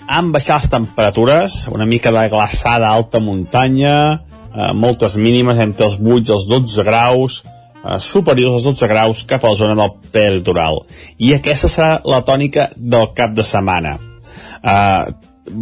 Han 0.07 0.31
baixat 0.33 0.63
les 0.63 0.71
temperatures, 0.71 1.55
una 1.71 1.85
mica 1.85 2.11
de 2.11 2.27
glaçada 2.29 2.89
alta 2.91 3.19
muntanya, 3.23 4.23
eh, 4.53 4.73
moltes 4.73 5.15
mínimes 5.15 5.57
entre 5.57 5.85
els 5.87 5.95
8 5.99 6.29
i 6.29 6.33
els 6.35 6.47
12 6.47 6.83
graus, 6.83 7.43
eh, 7.83 7.99
superiors 7.99 8.53
als 8.53 8.63
12 8.63 8.87
graus 8.87 9.23
cap 9.23 9.43
a 9.43 9.49
la 9.49 9.55
zona 9.55 9.75
del 9.75 9.93
peritoral. 10.11 10.81
I 11.17 11.33
aquesta 11.35 11.67
serà 11.67 12.01
la 12.03 12.21
tònica 12.21 12.69
del 12.75 13.13
cap 13.13 13.33
de 13.33 13.43
setmana. 13.43 13.97
Eh, 14.63 15.05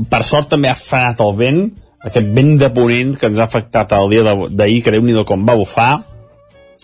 per 0.09 0.23
sort 0.23 0.49
també 0.49 0.69
ha 0.69 0.75
frenat 0.75 1.21
el 1.21 1.35
vent, 1.35 1.71
aquest 2.03 2.25
vent 2.33 2.57
de 2.57 2.69
ponent 2.69 3.15
que 3.17 3.27
ens 3.27 3.39
ha 3.39 3.43
afectat 3.43 3.91
el 3.93 4.09
dia 4.09 4.23
d'ahir, 4.49 4.81
que 4.83 4.91
déu 4.91 5.01
nhi 5.01 5.23
com 5.23 5.45
va 5.45 5.55
bufar, 5.55 6.01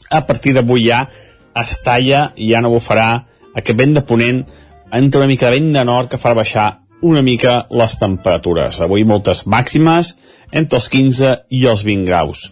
a 0.10 0.22
partir 0.22 0.54
d'avui 0.54 0.88
ja 0.88 1.08
es 1.56 1.82
talla 1.84 2.32
i 2.36 2.52
ja 2.52 2.62
no 2.62 2.72
bufarà 2.72 3.26
aquest 3.56 3.78
vent 3.78 3.94
de 3.98 4.02
ponent, 4.02 4.46
entra 4.94 5.20
una 5.20 5.28
mica 5.28 5.50
de 5.50 5.60
vent 5.60 5.74
de 5.74 5.84
nord 5.84 6.10
que 6.10 6.18
farà 6.22 6.36
baixar 6.36 6.87
una 7.02 7.22
mica 7.22 7.68
les 7.70 7.98
temperatures. 8.00 8.82
Avui 8.82 9.06
moltes 9.06 9.46
màximes, 9.46 10.16
entre 10.52 10.80
els 10.80 10.90
15 10.90 11.34
i 11.54 11.66
els 11.68 11.84
20 11.86 12.06
graus. 12.08 12.48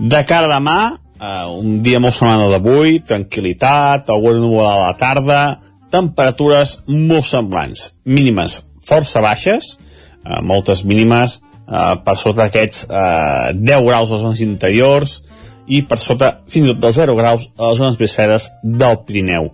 De 0.00 0.22
cara 0.26 0.50
a 0.50 0.54
demà, 0.56 0.80
eh, 1.20 1.46
un 1.46 1.82
dia 1.82 2.00
molt 2.00 2.14
semblant 2.14 2.50
d'avui, 2.50 3.00
tranquil·litat, 3.00 4.10
alguna 4.10 4.40
núvol 4.40 4.66
a 4.66 4.78
la 4.86 4.94
tarda, 4.98 5.60
temperatures 5.90 6.80
molt 6.88 7.24
semblants, 7.24 7.92
mínimes 8.04 8.60
força 8.86 9.20
baixes, 9.20 9.76
eh, 10.24 10.40
moltes 10.42 10.84
mínimes 10.84 11.40
eh, 11.66 11.94
per 12.04 12.16
sota 12.18 12.44
d'aquests 12.46 12.86
eh, 12.90 13.52
10 13.58 13.86
graus 13.86 14.10
a 14.10 14.14
les 14.14 14.22
zones 14.22 14.42
interiors 14.44 15.20
i 15.66 15.82
per 15.82 15.98
sota 15.98 16.36
fins 16.46 16.68
i 16.68 16.72
tot 16.72 16.82
dels 16.84 16.98
0 17.00 17.16
graus 17.18 17.48
a 17.56 17.70
les 17.70 17.80
zones 17.80 17.98
més 17.98 18.14
fredes 18.14 18.50
del 18.62 19.00
Pirineu. 19.06 19.50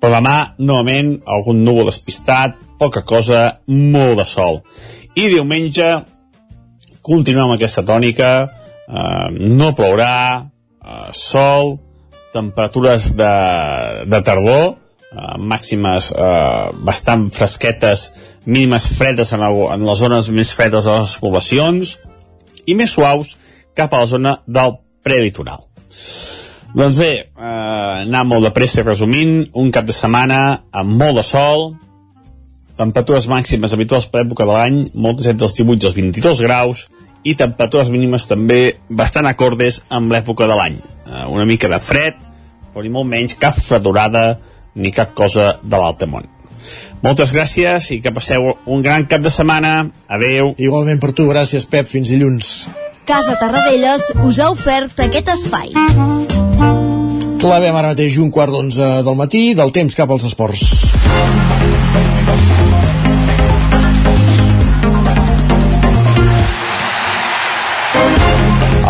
Però 0.00 0.12
demà, 0.16 0.54
novament, 0.58 1.18
algun 1.28 1.60
núvol 1.64 1.90
despistat, 1.90 2.56
poca 2.82 3.04
cosa, 3.06 3.44
molt 3.70 4.18
de 4.18 4.26
sol. 4.26 4.60
I 5.14 5.28
diumenge 5.30 5.92
continuem 7.02 7.46
amb 7.46 7.56
aquesta 7.56 7.84
tònica, 7.86 8.32
eh, 8.86 9.28
no 9.38 9.72
plourà, 9.78 10.42
eh, 10.42 11.08
sol, 11.14 11.76
temperatures 12.32 13.10
de, 13.18 13.32
de 14.08 14.22
tardor, 14.24 14.64
eh, 15.12 15.34
màximes 15.38 16.12
eh, 16.14 16.70
bastant 16.86 17.28
fresquetes, 17.34 18.10
mínimes 18.46 18.88
fredes 18.96 19.34
en, 19.36 19.44
el, 19.46 19.60
en 19.74 19.86
les 19.86 19.98
zones 19.98 20.30
més 20.30 20.54
fredes 20.54 20.88
de 20.88 20.96
les 21.02 21.18
poblacions 21.22 21.96
i 22.66 22.74
més 22.78 22.90
suaus 22.90 23.36
cap 23.76 23.92
a 23.92 24.02
la 24.02 24.08
zona 24.10 24.38
del 24.46 24.78
prelitoral. 25.04 25.66
Doncs 26.72 26.96
bé, 26.96 27.12
eh, 27.20 27.94
anar 28.06 28.24
molt 28.24 28.46
de 28.48 28.54
pressa 28.56 28.84
resumint, 28.86 29.42
un 29.60 29.70
cap 29.74 29.84
de 29.84 29.94
setmana 29.96 30.42
amb 30.72 30.96
molt 31.02 31.20
de 31.20 31.26
sol, 31.26 31.72
temperatures 32.82 33.28
màximes 33.30 33.72
habituals 33.76 34.08
per 34.10 34.24
època 34.24 34.46
de 34.48 34.56
l'any, 34.56 34.82
moltes 34.94 35.30
entre 35.30 35.46
els 35.48 35.56
18 35.58 35.86
i 35.86 35.90
els 35.90 35.96
22 35.98 36.42
graus, 36.46 36.86
i 37.22 37.36
temperatures 37.38 37.90
mínimes 37.94 38.26
també 38.30 38.60
bastant 38.90 39.28
acordes 39.30 39.82
amb 39.90 40.12
l'època 40.12 40.48
de 40.50 40.58
l'any. 40.58 40.78
Eh, 41.06 41.24
una 41.30 41.46
mica 41.46 41.70
de 41.70 41.78
fred, 41.78 42.18
però 42.72 42.82
ni 42.82 42.90
molt 42.90 43.10
menys 43.10 43.36
cap 43.38 43.58
fredorada 43.58 44.40
ni 44.74 44.90
cap 44.94 45.14
cosa 45.14 45.52
de 45.62 45.78
l'altre 45.78 46.08
món. 46.10 46.26
Moltes 47.02 47.32
gràcies 47.34 47.88
i 47.94 47.98
que 48.02 48.12
passeu 48.14 48.52
un 48.70 48.82
gran 48.82 49.06
cap 49.10 49.22
de 49.22 49.30
setmana. 49.34 49.90
Adeu. 50.06 50.54
Igualment 50.58 51.00
per 51.02 51.10
tu, 51.18 51.26
gràcies 51.30 51.66
Pep, 51.66 51.88
fins 51.90 52.12
dilluns. 52.12 52.52
Casa 53.06 53.34
Tarradellas 53.40 54.12
us 54.22 54.38
ha 54.38 54.52
ofert 54.54 55.02
aquest 55.02 55.32
espai. 55.34 55.74
Clavem 57.42 57.74
ara 57.74 57.90
mateix 57.90 58.20
un 58.22 58.30
quart 58.30 58.54
d'onze 58.54 58.92
del 59.02 59.18
matí, 59.18 59.48
del 59.58 59.74
temps 59.74 59.98
cap 59.98 60.14
als 60.14 60.28
esports. 60.30 60.62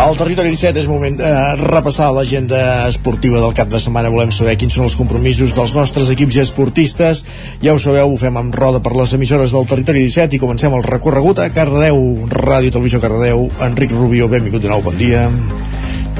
Al 0.03 0.17
territori 0.19 0.49
17 0.51 0.81
és 0.81 0.87
moment 0.91 1.13
de 1.15 1.29
repassar 1.61 2.09
l'agenda 2.11 2.57
esportiva 2.89 3.39
del 3.39 3.53
cap 3.55 3.69
de 3.71 3.79
setmana. 3.79 4.09
Volem 4.11 4.33
saber 4.35 4.57
quins 4.59 4.75
són 4.75 4.89
els 4.89 4.97
compromisos 4.99 5.55
dels 5.55 5.71
nostres 5.77 6.09
equips 6.11 6.35
i 6.35 6.41
esportistes. 6.43 7.21
Ja 7.63 7.71
ho 7.71 7.79
sabeu, 7.79 8.11
ho 8.11 8.19
fem 8.19 8.35
amb 8.35 8.51
roda 8.59 8.83
per 8.83 8.91
les 8.99 9.15
emissores 9.15 9.55
del 9.55 9.69
territori 9.71 10.03
17 10.09 10.35
i 10.35 10.43
comencem 10.43 10.75
el 10.75 10.83
recorregut 10.83 11.39
a 11.39 11.47
Cardedeu, 11.55 12.03
Ràdio 12.35 12.75
Televisió 12.75 12.99
Cardedeu. 12.99 13.47
Enric 13.63 13.95
Rubio, 13.95 14.27
benvingut 14.27 14.67
de 14.67 14.75
nou, 14.75 14.83
bon 14.83 14.99
dia. 14.99 15.23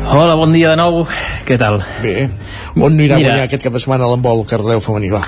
Hola, 0.07 0.39
bon 0.39 0.55
dia 0.55 0.71
de 0.71 0.79
nou. 0.79 1.03
Què 1.43 1.59
tal? 1.59 1.83
Bé. 1.99 2.29
On 2.79 2.87
no 2.87 3.03
irà 3.03 3.19
Mira. 3.19 3.33
a 3.33 3.33
guanyar 3.33 3.49
aquest 3.51 3.67
cap 3.67 3.75
de 3.75 3.83
setmana 3.83 4.07
l'embol 4.07 4.47
Cardedeu 4.47 4.79
femení, 4.79 5.11
va? 5.11 5.25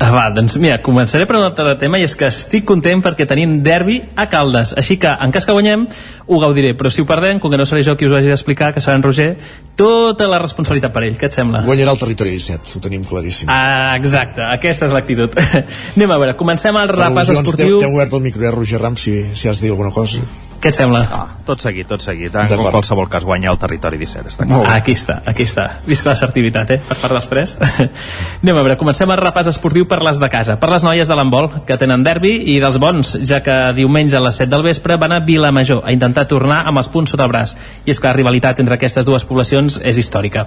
Ah, 0.00 0.08
va, 0.14 0.22
doncs 0.32 0.54
mira, 0.56 0.78
començaré 0.80 1.26
per 1.28 1.36
un 1.36 1.44
altre 1.44 1.74
tema 1.76 1.98
i 2.00 2.06
és 2.06 2.14
que 2.16 2.24
estic 2.32 2.64
content 2.64 3.02
perquè 3.04 3.26
tenim 3.28 3.58
derbi 3.60 3.98
a 4.16 4.24
Caldes, 4.32 4.72
així 4.80 4.96
que 4.96 5.10
en 5.12 5.34
cas 5.34 5.44
que 5.44 5.52
guanyem 5.52 5.84
ho 6.24 6.38
gaudiré, 6.40 6.70
però 6.78 6.88
si 6.88 7.04
ho 7.04 7.08
perdem, 7.08 7.36
com 7.42 7.52
que 7.52 7.60
no 7.60 7.66
seré 7.68 7.82
jo 7.84 7.98
qui 8.00 8.08
us 8.08 8.14
ho 8.14 8.16
hagi 8.16 8.32
d'explicar, 8.32 8.72
que 8.72 8.80
serà 8.80 8.96
en 8.96 9.04
Roger, 9.04 9.28
tota 9.76 10.24
la 10.30 10.40
responsabilitat 10.40 10.96
per 10.96 11.04
ell, 11.04 11.20
què 11.20 11.28
et 11.28 11.36
sembla? 11.36 11.66
Guanyarà 11.68 11.92
el 11.92 12.00
territori 12.00 12.32
17, 12.38 12.78
ho 12.78 12.84
tenim 12.88 13.04
claríssim. 13.04 13.52
Ah, 13.52 13.92
exacte, 14.00 14.40
aquesta 14.48 14.88
és 14.88 14.96
l'actitud. 14.96 15.36
Anem 15.98 16.16
a 16.16 16.20
veure, 16.22 16.38
comencem 16.40 16.80
el 16.80 16.94
repàs 16.96 17.34
esportiu. 17.36 17.82
T'he 17.84 17.92
obert 17.92 18.16
el 18.16 18.24
micro, 18.24 18.48
eh, 18.48 18.54
Roger 18.56 18.80
Ram, 18.80 18.96
si, 18.96 19.20
si 19.34 19.52
has 19.52 19.60
de 19.60 19.68
dir 19.68 19.76
alguna 19.76 19.92
cosa. 19.92 20.24
Què 20.60 20.68
et 20.68 20.76
sembla? 20.76 21.00
Ah, 21.08 21.22
tot 21.48 21.62
seguit, 21.64 21.86
tot 21.88 22.02
seguit. 22.04 22.34
En 22.36 22.50
qualsevol 22.68 23.06
cas 23.08 23.24
guanyar 23.24 23.54
el 23.54 23.58
territori 23.62 23.96
17, 23.96 24.28
està 24.28 24.44
clar. 24.44 24.58
Ah, 24.66 24.74
aquí 24.76 24.92
està, 24.92 25.16
aquí 25.24 25.46
està. 25.48 25.64
Visca 25.86 26.10
l'assertivitat, 26.10 26.74
eh? 26.74 26.78
Per 26.84 26.98
part 27.00 27.16
dels 27.16 27.30
tres. 27.32 27.54
Anem 28.42 28.58
a 28.60 28.64
veure, 28.66 28.76
comencem 28.80 29.08
el 29.08 29.16
repàs 29.22 29.48
esportiu 29.48 29.88
per 29.88 30.02
les 30.04 30.20
de 30.20 30.28
casa. 30.32 30.58
Per 30.60 30.68
les 30.68 30.84
noies 30.84 31.08
de 31.08 31.16
l'handbol, 31.16 31.48
que 31.64 31.78
tenen 31.80 32.04
derbi 32.04 32.34
i 32.52 32.58
dels 32.60 32.76
bons, 32.82 33.14
ja 33.24 33.40
que 33.46 33.56
diumenge 33.78 34.20
a 34.20 34.22
les 34.26 34.42
7 34.42 34.52
del 34.52 34.66
vespre 34.68 35.00
van 35.00 35.16
a 35.16 35.22
Vilamajor 35.24 35.80
a 35.80 35.96
intentar 35.96 36.26
tornar 36.28 36.60
amb 36.68 36.84
els 36.84 36.92
punts 36.92 37.16
sota 37.16 37.24
el 37.24 37.32
braç. 37.32 37.56
I 37.86 37.96
és 37.96 38.02
que 38.02 38.10
la 38.10 38.14
rivalitat 38.18 38.60
entre 38.60 38.76
aquestes 38.76 39.08
dues 39.08 39.24
poblacions 39.24 39.80
és 39.80 39.96
històrica 39.96 40.44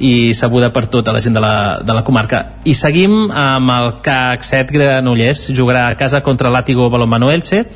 i 0.00 0.32
sabuda 0.32 0.72
per 0.72 0.86
tota 0.88 1.12
la 1.12 1.20
gent 1.20 1.36
de 1.36 1.44
la, 1.44 1.54
de 1.84 2.00
la 2.00 2.06
comarca. 2.06 2.46
I 2.64 2.72
seguim 2.72 3.28
amb 3.28 3.76
el 3.76 3.92
CAC 4.00 4.48
7 4.56 4.72
Granollers, 4.72 5.50
jugarà 5.52 5.90
a 5.90 5.96
casa 6.00 6.24
contra 6.24 6.48
l'Àtigo 6.48 6.88
Balonmano 6.88 7.28
Elche 7.28 7.66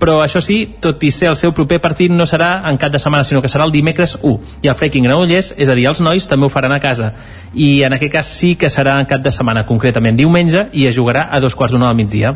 però 0.00 0.16
això 0.24 0.40
sí, 0.40 0.62
tot 0.80 1.02
i 1.04 1.12
ser 1.12 1.28
el 1.28 1.36
seu 1.36 1.52
proper 1.52 1.78
partit 1.84 2.10
no 2.10 2.24
serà 2.26 2.62
en 2.70 2.78
cap 2.80 2.92
de 2.92 2.98
setmana, 2.98 3.26
sinó 3.28 3.42
que 3.44 3.50
serà 3.52 3.66
el 3.68 3.74
dimecres 3.74 4.16
1 4.22 4.62
i 4.64 4.70
el 4.72 4.78
Freaking 4.78 5.04
Granollers, 5.04 5.52
és 5.60 5.68
a 5.68 5.76
dir, 5.76 5.84
els 5.90 6.00
nois 6.00 6.28
també 6.28 6.48
ho 6.48 6.52
faran 6.52 6.72
a 6.72 6.80
casa. 6.80 7.12
I 7.52 7.82
en 7.84 7.98
aquest 7.98 8.14
cas 8.16 8.32
sí 8.40 8.54
que 8.56 8.72
serà 8.72 8.96
en 8.98 9.10
cap 9.10 9.20
de 9.20 9.32
setmana, 9.34 9.66
concretament 9.68 10.16
diumenge 10.16 10.70
i 10.72 10.88
es 10.88 10.96
jugarà 10.96 11.28
a 11.30 11.40
dos 11.44 11.54
quarts 11.54 11.76
d'una 11.76 11.92
del 11.92 12.00
migdia 12.00 12.34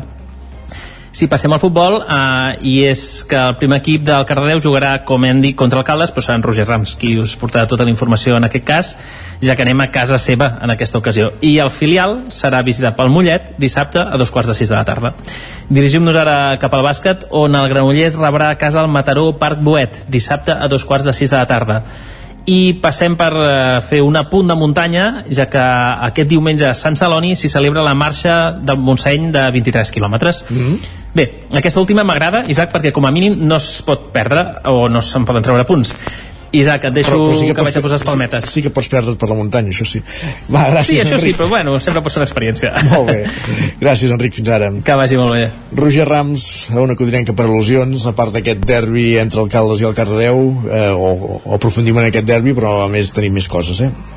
si 1.15 1.29
passem 1.31 1.53
al 1.55 1.61
futbol, 1.63 2.01
eh, 2.03 2.57
i 2.67 2.73
és 2.89 3.23
que 3.23 3.37
el 3.39 3.55
primer 3.55 3.77
equip 3.79 4.03
del 4.03 4.25
Cardedeu 4.27 4.59
jugarà, 4.59 4.97
com 5.07 5.23
hem 5.23 5.39
dit, 5.39 5.55
contra 5.55 5.79
el 5.79 5.85
Caldes, 5.87 6.11
però 6.11 6.25
serà 6.25 6.35
en 6.35 6.43
Roger 6.43 6.65
Rams 6.67 6.97
qui 6.99 7.13
us 7.21 7.37
portarà 7.39 7.69
tota 7.71 7.85
la 7.87 7.93
informació 7.93 8.35
en 8.35 8.43
aquest 8.43 8.65
cas, 8.67 8.89
ja 9.39 9.55
que 9.55 9.63
anem 9.63 9.79
a 9.79 9.87
casa 9.95 10.17
seva 10.19 10.57
en 10.61 10.73
aquesta 10.73 10.99
ocasió. 10.99 11.29
I 11.39 11.53
el 11.63 11.71
filial 11.71 12.25
serà 12.35 12.59
visitat 12.67 12.97
pel 12.97 13.13
Mollet 13.13 13.53
dissabte 13.57 14.03
a 14.03 14.19
dos 14.19 14.31
quarts 14.31 14.51
de 14.51 14.57
sis 14.59 14.67
de 14.67 14.75
la 14.75 14.83
tarda. 14.83 15.13
Dirigim-nos 15.69 16.19
ara 16.19 16.57
cap 16.59 16.75
al 16.75 16.83
bàsquet, 16.83 17.29
on 17.31 17.55
el 17.55 17.69
Granollers 17.71 18.19
rebrà 18.19 18.51
a 18.51 18.59
casa 18.59 18.83
el 18.83 18.91
Mataró 18.91 19.29
Parc 19.39 19.63
Boet, 19.63 20.03
dissabte 20.11 20.51
a 20.51 20.67
dos 20.67 20.83
quarts 20.83 21.07
de 21.07 21.15
sis 21.15 21.31
de 21.31 21.37
la 21.37 21.47
tarda 21.47 21.79
i 22.45 22.75
passem 22.81 23.15
per 23.17 23.31
eh, 23.33 23.79
fer 23.85 24.01
un 24.05 24.15
apunt 24.19 24.51
de 24.51 24.57
muntanya 24.57 25.05
ja 25.33 25.47
que 25.49 25.63
aquest 26.09 26.29
diumenge 26.29 26.67
a 26.69 26.75
Sant 26.77 26.97
Celoni 26.97 27.33
s'hi 27.35 27.49
celebra 27.49 27.83
la 27.85 27.95
marxa 27.97 28.51
del 28.61 28.77
Montseny 28.77 29.31
de 29.33 29.47
23 29.51 29.91
quilòmetres 29.91 30.45
mm 30.49 30.57
-hmm. 30.57 30.77
bé, 31.13 31.25
aquesta 31.53 31.79
última 31.79 32.03
m'agrada 32.03 32.43
Isaac 32.47 32.71
perquè 32.73 32.91
com 32.91 33.05
a 33.05 33.11
mínim 33.11 33.35
no 33.47 33.55
es 33.55 33.81
pot 33.81 34.11
perdre 34.11 34.45
o 34.65 34.87
no 34.89 35.01
se'n 35.01 35.25
poden 35.25 35.43
treure 35.43 35.65
punts 35.65 35.97
Isaac, 36.59 36.87
et 36.89 36.95
deixo 36.95 37.11
però, 37.11 37.27
però 37.27 37.37
sí 37.39 37.49
que, 37.49 37.55
que 37.57 37.65
vaig 37.67 37.77
a 37.79 37.83
posar 37.85 37.99
les 37.99 38.05
palmetes. 38.07 38.47
Sí, 38.47 38.53
sí 38.57 38.63
que 38.65 38.71
pots 38.75 38.89
perdre't 38.91 39.19
per 39.21 39.29
la 39.31 39.37
muntanya, 39.39 39.73
això 39.73 39.87
sí. 39.89 40.01
Va, 40.49 40.65
gràcies, 40.73 40.89
sí, 40.89 40.99
això 41.03 41.19
Enric. 41.19 41.33
sí, 41.33 41.37
però 41.37 41.49
bueno, 41.51 41.75
sempre 41.83 42.03
pot 42.05 42.15
ser 42.15 42.21
una 42.21 42.29
experiència. 42.29 42.73
Molt 42.93 43.11
bé. 43.11 43.19
Gràcies, 43.81 44.13
Enric, 44.15 44.35
fins 44.39 44.51
ara. 44.55 44.71
Que 44.85 44.97
vagi 44.99 45.19
molt 45.19 45.35
bé. 45.35 45.45
Roger 45.75 46.07
Rams, 46.09 46.47
una 46.81 46.97
codinenca 46.99 47.35
per 47.37 47.47
al·lusions, 47.49 48.07
a 48.09 48.15
part 48.17 48.35
d'aquest 48.35 48.65
derbi 48.65 49.15
entre 49.21 49.43
el 49.43 49.51
Caldes 49.53 49.83
i 49.83 49.89
el 49.89 49.95
Cardedeu, 49.97 50.43
eh, 50.69 50.91
o, 50.91 51.39
o 51.43 51.55
aprofundim 51.59 51.97
en 52.01 52.09
aquest 52.09 52.27
derbi, 52.29 52.55
però 52.57 52.79
a 52.85 52.91
més 52.91 53.11
tenim 53.15 53.35
més 53.35 53.49
coses, 53.51 53.81
eh? 53.85 54.14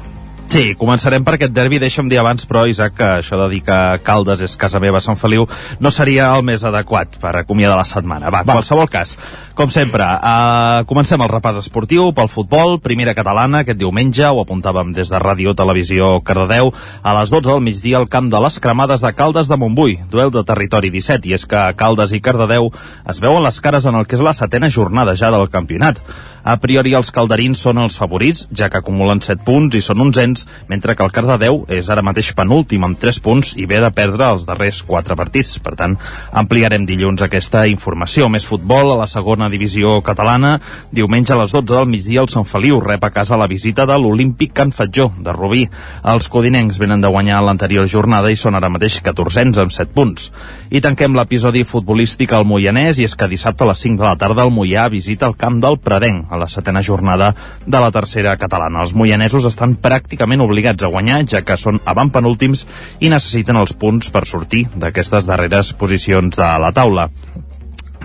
Sí, 0.49 0.71
començarem 0.81 1.27
per 1.27 1.35
aquest 1.37 1.53
derbi, 1.53 1.77
deixa'm 1.77 2.07
dir 2.09 2.17
abans, 2.23 2.47
però, 2.49 2.63
Isaac, 2.65 2.95
que 2.97 3.07
això 3.19 3.37
de 3.37 3.51
dir 3.53 3.59
que 3.67 3.77
Caldes 4.01 4.41
és 4.47 4.55
casa 4.57 4.81
meva 4.81 4.97
a 4.97 5.05
Sant 5.05 5.19
Feliu 5.21 5.45
no 5.77 5.91
seria 5.93 6.31
el 6.33 6.41
més 6.49 6.63
adequat 6.65 7.19
per 7.21 7.35
acomiadar 7.37 7.77
la 7.77 7.85
setmana. 7.85 8.31
Va, 8.33 8.41
Va. 8.49 8.55
qualsevol 8.57 8.89
cas, 8.89 9.13
com 9.53 9.69
sempre, 9.69 10.07
uh, 10.09 10.87
comencem 10.89 11.21
el 11.21 11.29
repàs 11.29 11.59
esportiu 11.61 12.15
pel 12.17 12.31
futbol, 12.33 12.79
primera 12.81 13.13
catalana, 13.13 13.61
aquest 13.61 13.77
diumenge, 13.77 14.25
ho 14.25 14.41
apuntàvem 14.41 14.95
des 14.97 15.13
de 15.13 15.21
Ràdio 15.21 15.53
Televisió 15.53 16.15
Cardedeu, 16.25 16.73
a 17.03 17.15
les 17.21 17.29
12 17.29 17.51
del 17.51 17.61
migdia 17.69 18.01
al 18.01 18.09
camp 18.09 18.33
de 18.33 18.41
les 18.41 18.57
cremades 18.59 19.05
de 19.05 19.13
Caldes 19.13 19.53
de 19.53 19.61
Montbui, 19.61 19.99
duel 20.09 20.33
de 20.33 20.47
territori 20.49 20.89
17, 20.89 21.29
i 21.29 21.37
és 21.37 21.45
que 21.45 21.67
Caldes 21.77 22.17
i 22.17 22.23
Cardedeu 22.25 22.73
es 23.05 23.21
veuen 23.21 23.45
les 23.45 23.61
cares 23.61 23.85
en 23.85 24.01
el 24.01 24.09
que 24.09 24.17
és 24.17 24.25
la 24.25 24.33
setena 24.33 24.73
jornada 24.73 25.13
ja 25.13 25.29
del 25.29 25.51
campionat. 25.53 26.01
A 26.49 26.55
priori 26.57 26.95
els 26.97 27.11
calderins 27.13 27.61
són 27.61 27.77
els 27.83 27.99
favorits, 28.01 28.47
ja 28.57 28.71
que 28.73 28.79
acumulen 28.81 29.19
7 29.21 29.43
punts 29.45 29.75
i 29.77 29.83
són 29.85 30.01
onzens, 30.01 30.47
mentre 30.71 30.95
que 30.97 31.05
el 31.05 31.11
Cardedeu 31.13 31.59
és 31.77 31.91
ara 31.93 32.01
mateix 32.01 32.31
penúltim 32.33 32.87
amb 32.87 32.97
3 32.97 33.19
punts 33.21 33.51
i 33.61 33.67
ve 33.69 33.83
de 33.85 33.91
perdre 33.93 34.31
els 34.33 34.47
darrers 34.49 34.79
4 34.89 35.13
partits. 35.19 35.59
Per 35.61 35.75
tant, 35.77 35.99
ampliarem 36.33 36.87
dilluns 36.89 37.21
aquesta 37.21 37.67
informació. 37.69 38.31
Més 38.33 38.47
futbol 38.49 38.95
a 38.95 38.97
la 38.97 39.09
segona 39.13 39.51
divisió 39.53 39.99
catalana. 40.07 40.55
Diumenge 40.89 41.35
a 41.35 41.39
les 41.43 41.53
12 41.53 41.69
del 41.75 41.91
migdia 41.93 42.25
el 42.25 42.31
Sant 42.33 42.49
Feliu 42.49 42.81
rep 42.81 43.05
a 43.05 43.13
casa 43.13 43.37
la 43.37 43.51
visita 43.53 43.85
de 43.85 44.01
l'Olímpic 44.01 44.57
Can 44.57 44.73
Fatjó 44.73 45.11
de 45.21 45.37
Rubí. 45.37 45.67
Els 46.15 46.33
codinencs 46.33 46.81
venen 46.81 47.05
de 47.05 47.13
guanyar 47.13 47.43
l'anterior 47.45 47.85
jornada 47.93 48.33
i 48.33 48.41
són 48.41 48.57
ara 48.57 48.73
mateix 48.73 49.03
14 49.05 49.45
amb 49.67 49.77
7 49.77 49.93
punts. 49.93 50.33
I 50.73 50.81
tanquem 50.81 51.13
l'episodi 51.13 51.67
futbolístic 51.69 52.33
al 52.33 52.49
Moianès 52.49 52.97
i 52.97 53.05
és 53.05 53.19
que 53.21 53.29
dissabte 53.29 53.69
a 53.69 53.71
les 53.75 53.85
5 53.85 54.01
de 54.01 54.09
la 54.09 54.17
tarda 54.17 54.49
el 54.49 54.57
Moià 54.57 54.89
visita 54.89 55.29
el 55.29 55.37
camp 55.37 55.61
del 55.61 55.77
Predenc 55.85 56.38
la 56.39 56.49
setena 56.49 56.83
jornada 56.83 57.35
de 57.67 57.83
la 57.83 57.91
tercera 57.95 58.37
catalana. 58.37 58.85
Els 58.85 58.95
moianesos 58.95 59.49
estan 59.51 59.77
pràcticament 59.83 60.45
obligats 60.45 60.85
a 60.85 60.93
guanyar, 60.93 61.25
ja 61.27 61.43
que 61.43 61.59
són 61.59 61.83
avantpenúltims 61.85 62.67
i 63.01 63.11
necessiten 63.13 63.59
els 63.59 63.75
punts 63.75 64.13
per 64.15 64.27
sortir 64.27 64.67
d'aquestes 64.77 65.29
darreres 65.29 65.75
posicions 65.75 66.37
de 66.39 66.55
la 66.63 66.73
taula. 66.73 67.09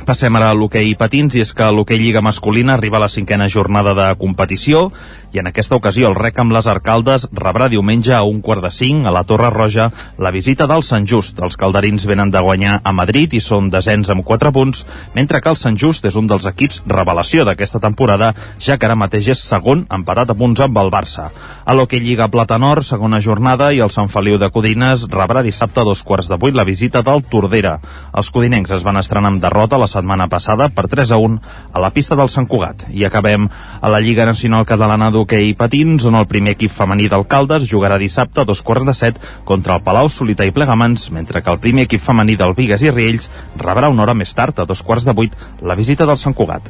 Passem 0.03 0.35
ara 0.35 0.49
a 0.51 0.55
l'hoquei 0.57 0.89
patins 0.99 1.37
i 1.37 1.41
és 1.45 1.53
que 1.55 1.69
l'hoquei 1.71 1.95
Lliga 2.01 2.19
masculina 2.19 2.73
arriba 2.73 2.97
a 2.99 3.05
la 3.05 3.07
cinquena 3.07 3.47
jornada 3.47 3.93
de 3.95 4.07
competició 4.19 4.89
i 5.33 5.39
en 5.39 5.47
aquesta 5.47 5.77
ocasió 5.79 6.09
el 6.09 6.17
rec 6.17 6.37
amb 6.41 6.51
les 6.53 6.67
arcaldes 6.67 7.23
rebrà 7.31 7.69
diumenge 7.71 8.11
a 8.13 8.21
un 8.27 8.41
quart 8.43 8.61
de 8.61 8.69
cinc 8.69 9.07
a 9.07 9.13
la 9.15 9.23
Torre 9.23 9.49
Roja 9.49 9.87
la 10.19 10.31
visita 10.35 10.67
del 10.67 10.83
Sant 10.83 11.07
Just. 11.07 11.39
Els 11.39 11.55
calderins 11.57 12.03
venen 12.05 12.33
de 12.35 12.41
guanyar 12.43 12.81
a 12.83 12.91
Madrid 12.91 13.33
i 13.33 13.39
són 13.41 13.69
desens 13.71 14.11
amb 14.11 14.25
4 14.27 14.51
punts, 14.51 14.83
mentre 15.15 15.39
que 15.41 15.49
el 15.49 15.57
Sant 15.57 15.79
Just 15.79 16.05
és 16.05 16.19
un 16.19 16.27
dels 16.27 16.45
equips 16.51 16.83
revelació 16.85 17.47
d'aquesta 17.47 17.79
temporada, 17.79 18.33
ja 18.59 18.77
que 18.77 18.85
ara 18.85 18.99
mateix 18.99 19.31
és 19.33 19.41
segon 19.41 19.87
empatat 19.89 20.35
a 20.35 20.37
punts 20.37 20.61
amb 20.67 20.77
el 20.83 20.91
Barça. 20.91 21.29
A 21.65 21.73
l'hoquei 21.73 22.03
Lliga 22.03 22.27
Plata 22.27 22.59
Nord, 22.59 22.83
segona 22.83 23.21
jornada 23.23 23.71
i 23.73 23.79
el 23.79 23.89
Sant 23.89 24.11
Feliu 24.11 24.37
de 24.37 24.51
Codines 24.51 25.07
rebrà 25.09 25.41
dissabte 25.41 25.81
a 25.81 25.87
dos 25.87 26.03
quarts 26.03 26.29
de 26.29 26.37
vuit 26.37 26.53
la 26.53 26.67
visita 26.67 27.01
del 27.01 27.23
Tordera. 27.23 27.79
Els 28.13 28.29
codinencs 28.29 28.75
es 28.75 28.83
van 28.83 29.01
estrenar 29.01 29.33
amb 29.33 29.41
derrota 29.41 29.81
la 29.81 29.89
setmana 29.93 30.27
passada 30.31 30.67
per 30.73 30.87
3 30.91 31.13
a 31.13 31.19
1 31.21 31.39
a 31.73 31.83
la 31.83 31.91
pista 31.95 32.17
del 32.19 32.29
Sant 32.33 32.47
Cugat. 32.49 32.87
I 32.91 33.05
acabem 33.07 33.47
a 33.81 33.93
la 33.93 34.01
Lliga 34.03 34.25
Nacional 34.25 34.65
Catalana 34.65 35.11
d'Hockey 35.13 35.53
Patins, 35.59 36.03
on 36.09 36.17
el 36.19 36.27
primer 36.27 36.55
equip 36.57 36.73
femení 36.73 37.07
d'Alcaldes 37.11 37.69
jugarà 37.69 37.99
dissabte 38.01 38.41
a 38.41 38.47
dos 38.49 38.61
quarts 38.65 38.85
de 38.89 38.93
set 38.97 39.21
contra 39.45 39.77
el 39.77 39.85
Palau 39.85 40.09
Solità 40.09 40.45
i 40.49 40.51
Plegamans, 40.55 41.09
mentre 41.13 41.41
que 41.45 41.53
el 41.53 41.61
primer 41.63 41.85
equip 41.87 42.01
femení 42.03 42.35
del 42.39 42.55
Vigues 42.57 42.81
i 42.83 42.91
Riells 42.91 43.29
rebrà 43.61 43.89
una 43.93 44.03
hora 44.07 44.17
més 44.17 44.33
tard, 44.33 44.57
a 44.59 44.65
dos 44.65 44.81
quarts 44.83 45.05
de 45.05 45.13
vuit, 45.13 45.33
la 45.61 45.75
visita 45.79 46.05
del 46.09 46.17
Sant 46.17 46.33
Cugat. 46.33 46.67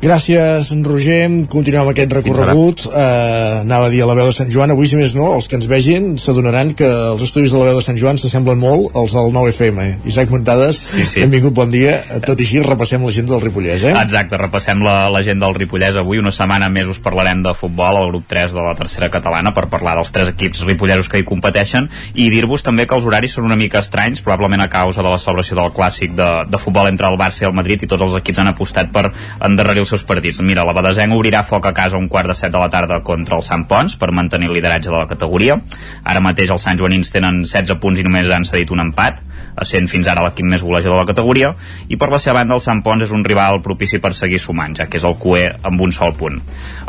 Gràcies, 0.00 0.70
Roger. 0.86 1.26
Continuem 1.52 1.90
aquest 1.90 2.12
recorregut. 2.16 2.86
Uh, 2.88 3.60
anava 3.60 3.90
a 3.90 3.90
dir 3.92 4.00
a 4.00 4.06
la 4.08 4.14
veu 4.16 4.30
de 4.30 4.32
Sant 4.32 4.48
Joan. 4.52 4.72
Avui, 4.72 4.88
si 4.88 4.96
més 4.96 5.12
no, 5.16 5.26
els 5.36 5.48
que 5.50 5.58
ens 5.58 5.66
vegin 5.68 6.14
s'adonaran 6.20 6.70
que 6.78 6.88
els 6.88 7.24
estudis 7.26 7.52
de 7.52 7.60
la 7.60 7.66
veu 7.68 7.76
de 7.76 7.84
Sant 7.84 7.98
Joan 8.00 8.16
s'assemblen 8.20 8.56
molt 8.62 8.96
als 8.96 9.12
del 9.12 9.28
9FM. 9.34 10.06
Isaac 10.08 10.32
Muntades, 10.32 10.78
Sí, 10.80 11.04
sí. 11.04 11.20
benvingut, 11.26 11.52
bon 11.52 11.68
dia. 11.74 11.98
Tot 12.24 12.40
i 12.40 12.46
així, 12.48 12.59
repassem 12.66 13.02
l'agenda 13.04 13.34
del 13.34 13.42
Ripollès, 13.44 13.84
eh? 13.88 13.92
Exacte, 13.94 14.38
repassem 14.40 14.82
la, 14.84 15.08
la 15.12 15.20
gent 15.26 15.40
del 15.42 15.54
Ripollès 15.56 15.96
avui. 16.00 16.18
Una 16.22 16.32
setmana 16.34 16.68
més 16.72 16.88
us 16.90 17.00
parlarem 17.02 17.42
de 17.44 17.52
futbol 17.56 17.98
al 17.98 18.08
grup 18.10 18.26
3 18.30 18.54
de 18.56 18.64
la 18.64 18.74
tercera 18.78 19.10
catalana 19.12 19.52
per 19.56 19.68
parlar 19.72 19.96
dels 19.98 20.12
tres 20.14 20.32
equips 20.32 20.64
ripollesos 20.66 21.10
que 21.10 21.20
hi 21.20 21.26
competeixen 21.28 21.88
i 22.14 22.28
dir-vos 22.32 22.64
també 22.66 22.86
que 22.88 22.96
els 22.96 23.06
horaris 23.06 23.36
són 23.36 23.46
una 23.48 23.58
mica 23.60 23.80
estranys, 23.84 24.22
probablement 24.26 24.64
a 24.64 24.68
causa 24.72 25.04
de 25.04 25.12
la 25.12 25.20
celebració 25.20 25.58
del 25.58 25.72
clàssic 25.76 26.16
de, 26.18 26.28
de 26.50 26.60
futbol 26.60 26.90
entre 26.90 27.08
el 27.08 27.18
Barça 27.20 27.44
i 27.44 27.48
el 27.50 27.56
Madrid 27.56 27.84
i 27.84 27.90
tots 27.90 28.06
els 28.08 28.18
equips 28.20 28.42
han 28.42 28.50
apostat 28.52 28.90
per 28.94 29.06
endarrerir 29.46 29.84
els 29.84 29.94
seus 29.94 30.04
partits. 30.08 30.42
Mira, 30.42 30.66
la 30.66 30.74
Badesenc 30.76 31.14
obrirà 31.14 31.44
foc 31.46 31.70
a 31.70 31.74
casa 31.76 32.00
un 32.00 32.08
quart 32.08 32.30
de 32.30 32.38
set 32.38 32.52
de 32.52 32.60
la 32.60 32.70
tarda 32.72 33.00
contra 33.06 33.38
el 33.38 33.46
Sant 33.46 33.66
Pons 33.70 33.96
per 34.00 34.10
mantenir 34.16 34.50
el 34.50 34.56
lideratge 34.58 34.90
de 34.90 34.96
la 34.96 35.08
categoria. 35.10 35.60
Ara 36.04 36.24
mateix 36.24 36.50
els 36.50 36.66
Sant 36.66 36.80
Joanins 36.80 37.12
tenen 37.14 37.44
16 37.44 37.78
punts 37.82 38.00
i 38.00 38.06
només 38.06 38.30
han 38.30 38.48
cedit 38.48 38.72
un 38.74 38.82
empat, 38.82 39.20
sent 39.66 39.88
fins 39.90 40.08
ara 40.08 40.24
l'equip 40.24 40.46
més 40.46 40.64
golejador 40.64 40.98
de 40.98 41.04
la 41.04 41.10
categoria, 41.10 41.54
i 41.88 41.98
per 42.00 42.10
la 42.12 42.20
seva 42.22 42.40
banda 42.40 42.49
el 42.54 42.62
Sant 42.64 42.82
Pons 42.84 43.04
és 43.06 43.12
un 43.14 43.24
rival 43.24 43.60
propici 43.64 44.00
per 44.02 44.12
seguir 44.16 44.40
sumant, 44.42 44.74
ja 44.76 44.86
que 44.90 44.98
és 45.00 45.06
el 45.06 45.16
QE 45.20 45.46
amb 45.66 45.80
un 45.80 45.92
sol 45.92 46.14
punt. 46.18 46.40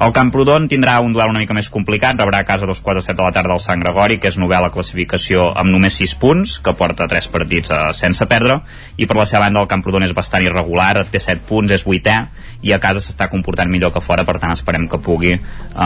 El 0.01 0.13
Camprodon 0.15 0.67
tindrà 0.71 0.99
un 1.03 1.13
duel 1.13 1.31
una 1.33 1.41
mica 1.41 1.55
més 1.57 1.69
complicat, 1.73 2.19
rebrà 2.19 2.41
a 2.41 2.47
casa 2.47 2.69
dos 2.69 2.81
quarts 2.81 3.01
de 3.01 3.05
set 3.05 3.17
de 3.17 3.23
la 3.23 3.31
tarda 3.35 3.55
el 3.55 3.63
Sant 3.63 3.81
Gregori, 3.83 4.19
que 4.21 4.31
és 4.31 4.39
novel·la 4.41 4.71
classificació 4.73 5.49
amb 5.57 5.73
només 5.73 5.97
6 6.01 6.15
punts, 6.21 6.57
que 6.63 6.73
porta 6.77 7.07
3 7.11 7.29
partits 7.33 7.71
eh, 7.71 7.81
sense 7.97 8.27
perdre, 8.29 8.61
i 8.97 9.07
per 9.09 9.17
la 9.19 9.27
seva 9.29 9.45
banda 9.45 9.63
el 9.63 9.69
Camprodon 9.71 10.05
és 10.07 10.15
bastant 10.17 10.45
irregular, 10.45 10.93
té 11.11 11.21
7 11.21 11.45
punts, 11.47 11.73
és 11.75 11.85
8è, 11.87 12.17
i 12.61 12.73
a 12.75 12.79
casa 12.81 13.01
s'està 13.01 13.27
comportant 13.31 13.69
millor 13.71 13.93
que 13.93 14.03
fora, 14.03 14.25
per 14.27 14.37
tant 14.41 14.53
esperem 14.53 14.87
que 14.89 15.01
pugui 15.01 15.33
eh, 15.35 15.41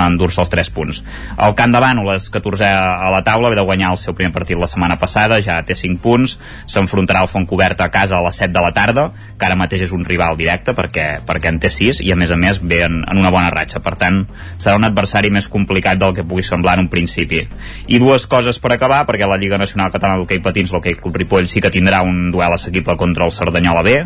endur-se 0.05 0.41
els 0.43 0.51
3 0.53 0.71
punts. 0.75 1.01
El 1.37 1.55
Camp 1.57 1.75
de 1.75 1.81
Bànol 1.83 2.13
és 2.15 2.29
14è 2.33 2.71
a 2.71 3.11
la 3.13 3.23
taula, 3.25 3.51
ve 3.51 3.59
de 3.59 3.65
guanyar 3.65 3.93
el 3.95 4.01
seu 4.01 4.15
primer 4.17 4.33
partit 4.35 4.59
la 4.59 4.69
setmana 4.71 4.99
passada, 5.01 5.39
ja 5.43 5.61
té 5.65 5.77
5 5.77 6.01
punts, 6.03 6.37
s'enfrontarà 6.71 7.23
al 7.23 7.31
Fontcobert 7.31 7.81
a 7.81 7.91
casa 7.93 8.19
a 8.19 8.23
les 8.25 8.41
7 8.41 8.53
de 8.55 8.63
la 8.63 8.73
tarda, 8.75 9.09
que 9.37 9.47
ara 9.47 9.57
mateix 9.65 9.85
és 9.87 9.93
un 9.95 10.05
rival 10.07 10.37
directe 10.39 10.75
perquè, 10.77 11.07
perquè 11.27 11.51
en 11.51 11.59
té 11.61 11.71
6 11.73 12.01
i 12.05 12.13
a 12.13 12.17
més 12.19 12.31
a 12.31 12.37
més 12.39 12.61
ve 12.61 12.83
en, 12.85 13.01
en 13.03 13.21
una 13.21 13.31
bona 13.33 13.51
ratxa, 13.53 13.81
per 13.83 13.95
tant 14.01 14.21
serà 14.55 14.77
un 14.79 14.87
adversari 14.87 15.31
més 15.33 15.49
complicat 15.51 15.99
del 16.01 16.15
que 16.15 16.25
pugui 16.25 16.45
semblar 16.45 16.77
en 16.77 16.85
un 16.85 16.91
principi. 16.91 17.43
I 17.87 17.99
dues 18.01 18.27
coses 18.31 18.59
per 18.61 18.75
acabar, 18.75 19.03
perquè 19.09 19.27
la 19.27 19.39
Lliga 19.41 19.59
Nacional 19.61 19.91
Catalana 19.93 20.21
d'Hockey 20.21 20.43
Patins, 20.45 20.73
l'Hockey 20.73 20.99
Club 21.01 21.19
Ripoll, 21.21 21.49
sí 21.51 21.63
que 21.63 21.73
tindrà 21.73 22.03
un 22.05 22.29
duel 22.33 22.55
assequible 22.55 22.97
contra 22.99 23.27
el 23.27 23.33
Cerdanyola 23.35 23.83
B, 23.85 23.97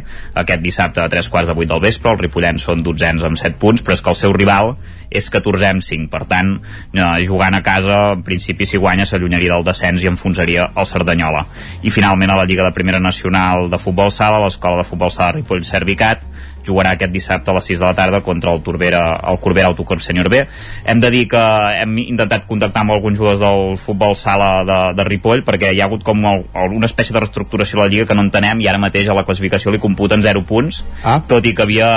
aquest 0.43 0.63
dissabte 0.63 1.03
a 1.03 1.09
3 1.11 1.29
quarts 1.29 1.51
de 1.51 1.57
8 1.57 1.73
del 1.73 1.83
vespre, 1.83 2.13
els 2.13 2.23
ripollens 2.23 2.65
són 2.69 2.85
dotzens 2.85 3.25
amb 3.27 3.39
7 3.39 3.59
punts, 3.61 3.83
però 3.83 3.97
és 3.97 4.05
que 4.05 4.13
el 4.13 4.19
seu 4.19 4.35
rival 4.35 4.75
és 5.09 5.29
14è 5.33 5.71
amb 5.73 5.85
5, 5.85 6.09
per 6.11 6.23
tant 6.29 6.55
eh, 6.59 7.05
jugant 7.25 7.57
a 7.57 7.63
casa, 7.65 7.99
en 8.15 8.23
principi 8.25 8.67
si 8.69 8.77
guanya 8.81 9.07
s'allunyaria 9.09 9.55
del 9.55 9.65
descens 9.67 10.05
i 10.05 10.11
enfonsaria 10.11 10.69
el 10.75 10.89
Cerdanyola. 10.89 11.45
I 11.81 11.93
finalment 11.93 12.33
a 12.33 12.37
la 12.39 12.47
Lliga 12.49 12.67
de 12.67 12.75
Primera 12.75 13.01
Nacional 13.01 13.69
de 13.69 13.81
Futbol 13.81 14.13
Sala, 14.13 14.41
l'Escola 14.43 14.83
de 14.83 14.87
Futbol 14.87 15.11
Sala 15.13 15.37
Ripoll 15.39 15.65
Servicat 15.67 16.25
jugarà 16.69 16.93
aquest 16.95 17.13
dissabte 17.13 17.51
a 17.51 17.57
les 17.57 17.69
6 17.71 17.81
de 17.81 17.87
la 17.87 17.95
tarda 17.97 18.21
contra 18.25 18.53
el 18.53 18.61
Torbera, 18.65 19.03
el 19.31 19.39
Corbera 19.41 19.71
Autocor 19.73 20.01
Senyor 20.05 20.29
B. 20.29 20.45
Hem 20.85 21.01
de 21.01 21.11
dir 21.13 21.25
que 21.31 21.41
hem 21.81 21.97
intentat 22.05 22.45
contactar 22.49 22.85
amb 22.85 22.95
alguns 22.95 23.17
jugadors 23.19 23.41
del 23.41 23.77
futbol 23.81 24.15
sala 24.15 24.49
de, 24.67 24.79
de 24.97 25.07
Ripoll 25.07 25.43
perquè 25.47 25.73
hi 25.73 25.81
ha 25.81 25.89
hagut 25.89 26.05
com 26.05 26.23
el, 26.29 26.45
una 26.75 26.89
espècie 26.89 27.15
de 27.15 27.23
reestructuració 27.23 27.79
a 27.79 27.85
la 27.85 27.89
Lliga 27.91 28.07
que 28.09 28.17
no 28.17 28.25
entenem 28.25 28.61
i 28.63 28.69
ara 28.69 28.81
mateix 28.81 29.09
a 29.09 29.17
la 29.17 29.25
classificació 29.27 29.73
li 29.73 29.81
computen 29.81 30.23
0 30.23 30.43
punts, 30.47 30.83
ah. 31.03 31.19
tot 31.27 31.45
i 31.45 31.53
que 31.55 31.65
havia 31.65 31.89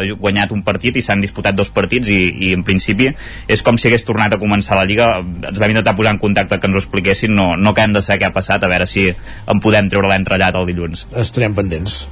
eh, 0.00 0.12
guanyat 0.20 0.54
un 0.54 0.62
partit 0.66 0.96
i 0.96 1.04
s'han 1.04 1.22
disputat 1.24 1.56
dos 1.58 1.72
partits 1.74 2.10
i, 2.12 2.20
i 2.48 2.52
en 2.56 2.64
principi 2.66 3.10
és 3.48 3.62
com 3.64 3.78
si 3.78 3.88
hagués 3.90 4.06
tornat 4.06 4.34
a 4.34 4.40
començar 4.40 4.78
la 4.78 4.86
Lliga. 4.88 5.10
Ens 5.20 5.60
vam 5.60 5.72
intentar 5.72 5.96
posar 5.98 6.14
en 6.14 6.22
contacte 6.22 6.58
que 6.60 6.70
ens 6.70 6.78
ho 6.78 6.82
expliquessin, 6.82 7.34
no, 7.34 7.54
no 7.56 7.74
acabem 7.74 7.96
de 7.96 8.04
saber 8.04 8.22
què 8.22 8.30
ha 8.30 8.34
passat, 8.34 8.64
a 8.64 8.70
veure 8.70 8.86
si 8.90 9.08
en 9.10 9.62
podem 9.64 9.90
treure 9.92 10.10
l'entrellat 10.10 10.56
el 10.58 10.68
dilluns. 10.70 11.06
Estarem 11.24 11.56
pendents. 11.56 12.04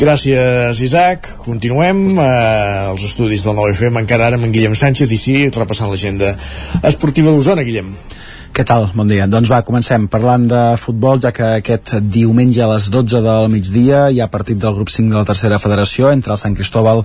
Gràcies, 0.00 0.82
Isaac. 0.84 1.28
Continuem 1.40 2.02
eh, 2.18 2.90
els 2.90 3.04
estudis 3.06 3.44
del 3.46 3.56
9FM 3.56 4.02
encara 4.02 4.28
ara 4.28 4.38
amb 4.38 4.48
en 4.48 4.52
Guillem 4.52 4.76
Sánchez 4.76 5.12
i 5.14 5.18
sí, 5.20 5.36
repassant 5.54 5.88
l'agenda 5.92 6.34
esportiva 6.84 7.32
d'Osona, 7.32 7.64
Guillem. 7.64 7.94
Què 8.50 8.64
tal? 8.66 8.88
Bon 8.98 9.06
dia. 9.06 9.28
Doncs 9.30 9.46
va, 9.46 9.60
comencem 9.62 10.08
parlant 10.10 10.42
de 10.50 10.60
futbol, 10.82 11.20
ja 11.22 11.30
que 11.30 11.46
aquest 11.60 11.92
diumenge 12.10 12.64
a 12.64 12.66
les 12.72 12.88
12 12.90 13.20
del 13.22 13.46
migdia 13.52 14.00
hi 14.10 14.18
ha 14.18 14.26
partit 14.26 14.58
del 14.58 14.74
grup 14.74 14.90
5 14.90 15.12
de 15.12 15.20
la 15.20 15.28
tercera 15.28 15.60
federació 15.62 16.08
entre 16.10 16.34
el 16.34 16.40
Sant 16.40 16.56
Cristóbal 16.58 17.04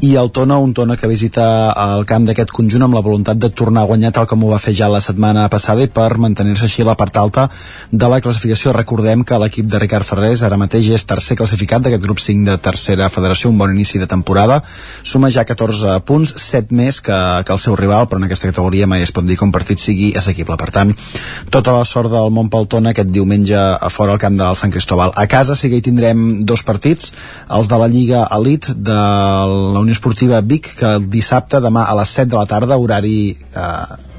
i 0.00 0.14
el 0.16 0.30
Tona, 0.32 0.56
un 0.56 0.72
Tona 0.72 0.96
que 0.96 1.10
visita 1.10 1.44
el 1.82 2.06
camp 2.08 2.24
d'aquest 2.24 2.54
conjunt 2.58 2.86
amb 2.86 2.96
la 2.96 3.02
voluntat 3.04 3.36
de 3.36 3.50
tornar 3.52 3.82
a 3.84 3.90
guanyar 3.90 4.14
tal 4.16 4.28
com 4.30 4.46
ho 4.46 4.54
va 4.54 4.60
fer 4.62 4.72
ja 4.78 4.88
la 4.88 5.02
setmana 5.04 5.44
passada 5.52 5.84
i 5.84 5.90
per 5.98 6.16
mantenir-se 6.16 6.64
així 6.64 6.80
a 6.80 6.88
la 6.88 6.96
part 6.96 7.20
alta 7.20 7.44
de 7.92 8.10
la 8.10 8.22
classificació. 8.24 8.72
Recordem 8.72 9.26
que 9.28 9.40
l'equip 9.44 9.68
de 9.68 9.82
Ricard 9.84 10.08
Ferrés 10.08 10.46
ara 10.48 10.56
mateix 10.56 10.88
és 10.96 11.04
tercer 11.04 11.36
classificat 11.36 11.84
d'aquest 11.84 12.08
grup 12.08 12.24
5 12.24 12.48
de 12.48 12.56
tercera 12.70 13.10
federació, 13.12 13.52
un 13.52 13.60
bon 13.60 13.76
inici 13.76 14.00
de 14.00 14.08
temporada, 14.08 14.62
suma 15.04 15.28
ja 15.28 15.44
14 15.44 16.00
punts, 16.08 16.32
7 16.48 16.72
més 16.72 17.04
que, 17.04 17.20
que 17.44 17.52
el 17.52 17.62
seu 17.62 17.76
rival, 17.76 18.08
però 18.08 18.24
en 18.24 18.30
aquesta 18.30 18.48
categoria 18.48 18.88
mai 18.88 19.04
es 19.04 19.12
pot 19.12 19.28
dir 19.28 19.36
que 19.36 19.44
un 19.44 19.52
partit 19.52 19.78
sigui 19.82 20.14
assequible. 20.16 20.56
Per 20.56 20.72
tant, 20.72 20.85
tota 21.50 21.74
la 21.76 21.84
sort 21.88 22.12
del 22.12 22.32
món 22.34 22.50
pel 22.52 22.68
Tona 22.70 22.92
aquest 22.94 23.12
diumenge 23.14 23.56
a 23.56 23.90
fora 23.92 24.16
al 24.16 24.22
camp 24.22 24.38
del 24.38 24.58
Sant 24.58 24.74
Cristóbal. 24.74 25.14
A 25.14 25.26
casa 25.30 25.56
sí 25.58 25.70
que 25.70 25.80
hi 25.80 25.86
tindrem 25.86 26.26
dos 26.48 26.64
partits, 26.66 27.12
els 27.50 27.70
de 27.70 27.80
la 27.80 27.88
Lliga 27.92 28.26
Elite 28.38 28.74
de 28.76 28.96
la 28.96 29.84
Unió 29.84 29.96
Esportiva 29.96 30.40
Vic, 30.40 30.74
que 30.80 30.96
el 30.96 31.08
dissabte, 31.12 31.62
demà 31.62 31.86
a 31.86 31.96
les 32.00 32.12
7 32.20 32.30
de 32.34 32.40
la 32.40 32.46
tarda, 32.50 32.78
horari 32.82 33.18
eh, 33.36 34.15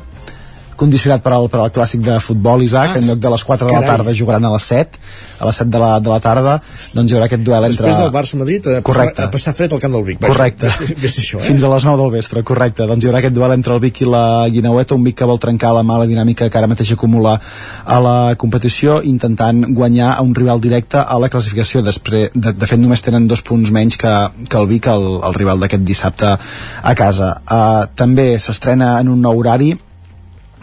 condicionat 0.79 1.23
per 1.25 1.33
al, 1.35 1.47
per 1.51 1.61
al 1.63 1.71
clàssic 1.73 2.03
de 2.05 2.17
futbol, 2.23 2.63
Isaac, 2.63 2.95
ah, 2.95 2.99
en 3.01 3.07
lloc 3.09 3.19
de 3.23 3.31
les 3.33 3.43
4 3.43 3.67
de 3.67 3.73
la 3.73 3.85
tarda 3.85 4.13
jugaran 4.15 4.45
a 4.47 4.51
les 4.53 4.67
7, 4.69 5.01
a 5.39 5.49
les 5.49 5.59
7 5.61 5.71
de 5.73 5.81
la, 5.81 5.91
de 5.99 6.11
la 6.11 6.19
tarda, 6.23 6.57
doncs 6.93 7.11
hi 7.11 7.17
haurà 7.17 7.27
aquest 7.29 7.43
duel 7.45 7.67
entre... 7.67 7.85
Després 7.87 8.01
del 8.01 8.13
Barça-Madrid, 8.13 8.69
a, 8.71 8.81
correcte. 8.85 9.25
a 9.25 9.31
passar 9.33 9.53
fred 9.57 9.73
al 9.73 9.81
camp 9.83 9.97
del 9.97 10.05
Vic. 10.07 10.19
Vaja, 10.21 10.33
correcte. 10.33 10.71
Ves, 10.71 10.93
ves 11.03 11.17
això, 11.23 11.41
eh? 11.41 11.45
Fins 11.47 11.65
a 11.65 11.71
les 11.73 11.87
9 11.89 12.01
del 12.03 12.13
vespre, 12.17 12.43
correcte. 12.47 12.87
Doncs 12.89 13.05
hi 13.05 13.11
haurà 13.11 13.21
aquest 13.23 13.35
duel 13.37 13.55
entre 13.57 13.75
el 13.77 13.81
Vic 13.83 14.03
i 14.05 14.09
la 14.09 14.25
Guinaueta, 14.53 14.97
un 14.97 15.07
Vic 15.07 15.17
que 15.21 15.29
vol 15.29 15.41
trencar 15.41 15.73
la 15.77 15.85
mala 15.87 16.07
dinàmica 16.09 16.49
que 16.49 16.61
ara 16.61 16.69
mateix 16.69 16.93
acumula 16.95 17.37
a 17.85 17.99
la 18.03 18.17
competició, 18.39 18.99
intentant 19.01 19.63
guanyar 19.77 20.13
a 20.15 20.21
un 20.25 20.35
rival 20.37 20.61
directe 20.63 21.01
a 21.01 21.19
la 21.21 21.31
classificació. 21.33 21.83
Després, 21.85 22.29
de, 22.33 22.53
de 22.53 22.69
fet, 22.69 22.81
només 22.81 23.05
tenen 23.05 23.27
dos 23.29 23.43
punts 23.45 23.73
menys 23.73 23.97
que, 23.97 24.13
que 24.47 24.61
el 24.61 24.69
Vic, 24.69 24.89
el, 24.93 25.09
el 25.25 25.37
rival 25.37 25.61
d'aquest 25.63 25.85
dissabte 25.87 26.33
a 26.37 26.95
casa. 26.97 27.33
Uh, 27.47 27.85
també 27.97 28.35
s'estrena 28.41 28.97
en 29.01 29.13
un 29.13 29.21
nou 29.25 29.41
horari 29.41 29.73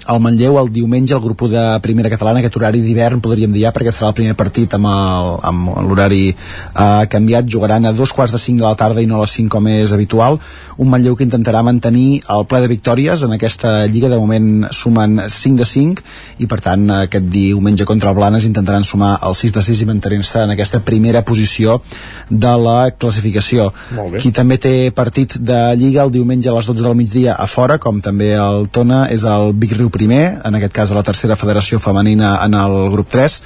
al 0.07 0.21
Manlleu 0.21 0.59
el 0.61 0.69
diumenge 0.73 1.15
el 1.17 1.23
grup 1.25 1.47
de 1.49 1.63
primera 1.81 2.11
catalana 2.13 2.43
aquest 2.43 2.57
horari 2.59 2.83
d'hivern 2.85 3.23
podríem 3.25 3.53
dir 3.55 3.63
ja 3.65 3.73
perquè 3.73 3.93
serà 3.93 4.11
el 4.11 4.17
primer 4.19 4.35
partit 4.37 4.75
amb 4.77 5.71
l'horari 5.87 6.27
eh, 6.29 7.05
canviat. 7.11 7.49
Jugaran 7.49 7.87
a 7.87 7.93
dos 7.93 8.13
quarts 8.13 8.35
de 8.35 8.41
cinc 8.41 8.61
de 8.61 8.67
la 8.67 8.75
tarda 8.77 9.01
i 9.01 9.09
no 9.09 9.17
a 9.17 9.25
les 9.25 9.33
cinc 9.33 9.51
com 9.53 9.67
és 9.69 9.93
habitual. 9.97 10.39
Un 10.77 10.91
Manlleu 10.91 11.17
que 11.17 11.25
intentarà 11.25 11.63
mantenir 11.65 12.21
el 12.29 12.45
ple 12.51 12.61
de 12.61 12.69
victòries 12.69 13.23
en 13.25 13.33
aquesta 13.37 13.87
lliga. 13.87 14.11
De 14.13 14.19
moment 14.21 14.69
sumen 14.73 15.23
5 15.29 15.63
de 15.63 15.65
5 15.65 16.05
i 16.45 16.49
per 16.51 16.61
tant 16.61 16.85
aquest 16.99 17.25
diumenge 17.33 17.87
contra 17.89 18.11
el 18.11 18.19
Blanes 18.19 18.45
intentaran 18.45 18.85
sumar 18.85 19.17
el 19.25 19.35
6 19.35 19.57
de 19.57 19.63
6 19.63 19.83
i 19.83 19.89
mantenir-se 19.89 20.45
en 20.45 20.53
aquesta 20.53 20.83
primera 20.85 21.25
posició 21.25 21.81
de 22.29 22.55
la 22.61 22.91
classificació. 22.93 23.71
Qui 24.21 24.35
també 24.37 24.59
té 24.61 24.91
partit 24.95 25.39
de 25.39 25.61
lliga 25.81 26.05
el 26.05 26.13
diumenge 26.13 26.51
a 26.51 26.57
les 26.59 26.69
12 26.69 26.85
del 26.85 26.99
migdia 26.99 27.39
a 27.39 27.49
fora 27.49 27.79
com 27.79 28.03
també 28.05 28.35
el 28.37 28.69
Tona 28.75 29.07
és 29.15 29.25
el 29.25 29.55
Big 29.57 29.73
Riu 29.79 29.84
primer, 29.91 30.41
en 30.45 30.55
aquest 30.55 30.73
cas 30.73 30.93
a 30.93 30.97
la 30.97 31.03
tercera 31.03 31.37
federació 31.37 31.81
femenina 31.83 32.37
en 32.45 32.55
el 32.55 32.77
grup 32.93 33.11
3. 33.13 33.37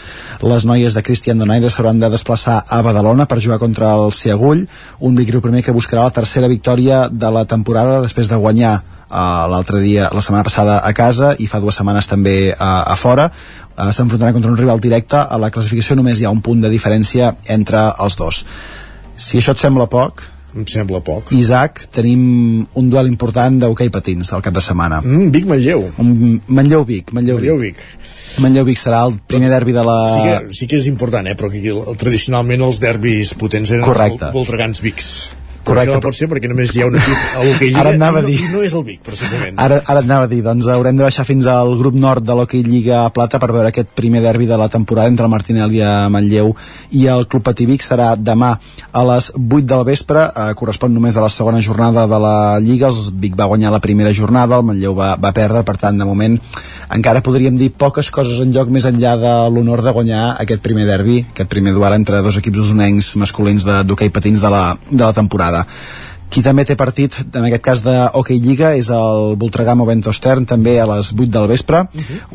Les 0.51 0.66
noies 0.69 0.94
de 0.94 1.02
Cristian 1.02 1.39
Donaire 1.39 1.70
s'hauran 1.70 1.98
de 1.98 2.10
desplaçar 2.12 2.60
a 2.66 2.82
Badalona 2.82 3.27
per 3.27 3.40
jugar 3.40 3.59
contra 3.59 3.94
el 3.97 4.12
Ciagull, 4.12 4.66
un 5.01 5.19
grup 5.19 5.48
primer 5.48 5.65
que 5.65 5.74
buscarà 5.74 6.05
la 6.05 6.15
tercera 6.15 6.48
victòria 6.48 7.09
de 7.10 7.31
la 7.31 7.44
temporada 7.44 8.01
després 8.05 8.28
de 8.28 8.36
guanyar 8.36 8.74
uh, 8.78 9.48
l'altre 9.51 9.81
dia, 9.81 10.09
la 10.12 10.23
setmana 10.23 10.47
passada 10.47 10.78
a 10.85 10.93
casa 10.93 11.35
i 11.39 11.48
fa 11.51 11.60
dues 11.60 11.77
setmanes 11.81 12.09
també 12.09 12.52
uh, 12.52 12.82
a 12.86 12.97
fora. 12.97 13.28
Uh, 13.77 13.90
s'enfrontarà 13.93 14.32
contra 14.32 14.51
un 14.51 14.59
rival 14.59 14.81
directe. 14.81 15.19
A 15.19 15.39
la 15.39 15.51
classificació 15.51 15.98
només 15.98 16.20
hi 16.20 16.27
ha 16.28 16.35
un 16.35 16.43
punt 16.43 16.62
de 16.62 16.73
diferència 16.73 17.35
entre 17.48 17.89
els 17.98 18.19
dos. 18.19 18.44
Si 19.16 19.40
això 19.40 19.56
et 19.56 19.62
sembla 19.62 19.89
poc 19.90 20.23
em 20.56 20.66
sembla 20.70 21.00
poc. 21.04 21.32
Isaac, 21.36 21.84
tenim 21.94 22.66
un 22.78 22.90
duel 22.90 23.08
important 23.10 23.58
d'hoquei 23.60 23.90
patins 23.94 24.32
al 24.32 24.44
cap 24.44 24.54
de 24.56 24.62
setmana. 24.64 25.00
Mm, 25.04 25.30
Vic 25.34 25.48
Manlleu. 25.48 25.88
Un, 25.98 26.40
Manlleu 26.46 26.84
Vic, 26.88 27.12
Manlleu, 27.12 27.38
Manlleu 27.40 27.58
Vic. 27.60 27.82
Manlleu 28.44 28.64
Vic 28.68 28.78
serà 28.80 29.02
el 29.08 29.18
primer 29.26 29.50
derbi 29.52 29.74
de 29.76 29.84
la... 29.84 29.98
Sí 30.12 30.20
que, 30.24 30.54
sí 30.60 30.70
que 30.70 30.78
és 30.80 30.86
important, 30.90 31.26
eh? 31.26 31.36
però 31.38 31.50
que 31.52 31.60
tradicionalment 31.98 32.64
els 32.68 32.80
derbis 32.82 33.34
potents 33.38 33.72
eren 33.74 33.84
Correcte. 33.86 34.30
els 34.30 34.36
voltregans 34.36 34.82
Vics. 34.84 35.12
Correcte. 35.68 35.92
Això 35.92 36.00
no 36.00 36.04
pot 36.08 36.16
ser 36.16 36.28
perquè 36.30 36.50
només 36.50 36.72
hi 36.74 36.82
ha 36.82 36.88
un 36.88 36.96
equip 36.98 37.36
a 37.36 37.44
l'hoquei 37.44 37.68
Lliga 37.68 37.82
Ara 37.82 37.94
anava 37.96 38.22
a 38.22 38.24
i, 38.24 38.32
dir. 38.32 38.38
no, 38.40 38.48
i 38.48 38.52
no 38.56 38.64
és 38.66 38.74
el 38.78 38.84
Vic, 38.88 39.00
precisament. 39.04 39.58
Ara, 39.60 39.80
ara 39.84 40.02
et 40.02 40.08
anava 40.08 40.28
a 40.28 40.30
dir, 40.30 40.40
doncs 40.46 40.68
haurem 40.72 40.96
de 40.98 41.04
baixar 41.06 41.26
fins 41.28 41.48
al 41.52 41.74
grup 41.80 41.98
nord 42.00 42.24
de 42.24 42.36
l'Hockey 42.38 42.64
Lliga 42.66 43.02
Plata 43.14 43.40
per 43.42 43.50
veure 43.52 43.72
aquest 43.72 43.92
primer 43.98 44.22
derbi 44.24 44.48
de 44.48 44.58
la 44.60 44.68
temporada 44.72 45.12
entre 45.12 45.28
el 45.28 45.32
Martinelli 45.32 45.82
a 45.84 46.08
Manlleu 46.12 46.54
i 46.96 47.06
el 47.12 47.26
Club 47.28 47.44
Patí 47.50 47.68
Vic 47.68 47.84
serà 47.84 48.14
demà 48.16 48.54
a 48.56 49.04
les 49.12 49.30
8 49.36 49.60
del 49.68 49.84
vespre, 49.88 50.24
eh, 50.28 50.54
correspon 50.58 50.94
només 50.94 51.16
a 51.16 51.24
la 51.24 51.32
segona 51.32 51.60
jornada 51.64 52.06
de 52.10 52.20
la 52.22 52.36
Lliga, 52.64 52.88
el 52.88 53.20
Vic 53.20 53.36
va 53.38 53.50
guanyar 53.50 53.72
la 53.74 53.82
primera 53.84 54.12
jornada, 54.14 54.58
el 54.58 54.66
Manlleu 54.66 54.96
va, 54.96 55.14
va 55.20 55.34
perdre, 55.36 55.64
per 55.68 55.76
tant, 55.76 55.98
de 55.98 56.08
moment 56.08 56.38
encara 56.94 57.20
podríem 57.24 57.56
dir 57.58 57.70
poques 57.76 58.08
coses 58.14 58.40
en 58.40 58.52
joc 58.54 58.70
més 58.72 58.86
enllà 58.88 59.14
de 59.20 59.34
l'honor 59.52 59.82
de 59.84 59.92
guanyar 59.92 60.22
aquest 60.40 60.62
primer 60.64 60.86
derbi, 60.88 61.20
aquest 61.34 61.50
primer 61.52 61.74
duel 61.76 61.98
entre 61.98 62.22
dos 62.24 62.38
equips 62.40 62.62
usonencs 62.64 63.12
masculins 63.20 63.66
d'hoquei 63.68 64.12
patins 64.14 64.40
de 64.40 64.52
la, 64.52 64.62
de 64.88 65.02
la 65.02 65.12
temporada. 65.12 65.57
Qui 66.28 66.43
també 66.44 66.66
té 66.68 66.74
partit, 66.76 67.14
en 67.24 67.47
aquest 67.48 67.62
cas 67.64 67.80
de 67.80 67.94
Hockey 68.12 68.36
Lliga, 68.44 68.74
és 68.76 68.90
el 68.93 69.32
Voltregà 69.40 69.72
Movento 69.78 70.12
Stern, 70.12 70.44
també 70.44 70.74
a 70.76 70.85
les 70.90 71.09
8 71.14 71.30
del 71.32 71.47
vespre. 71.48 71.86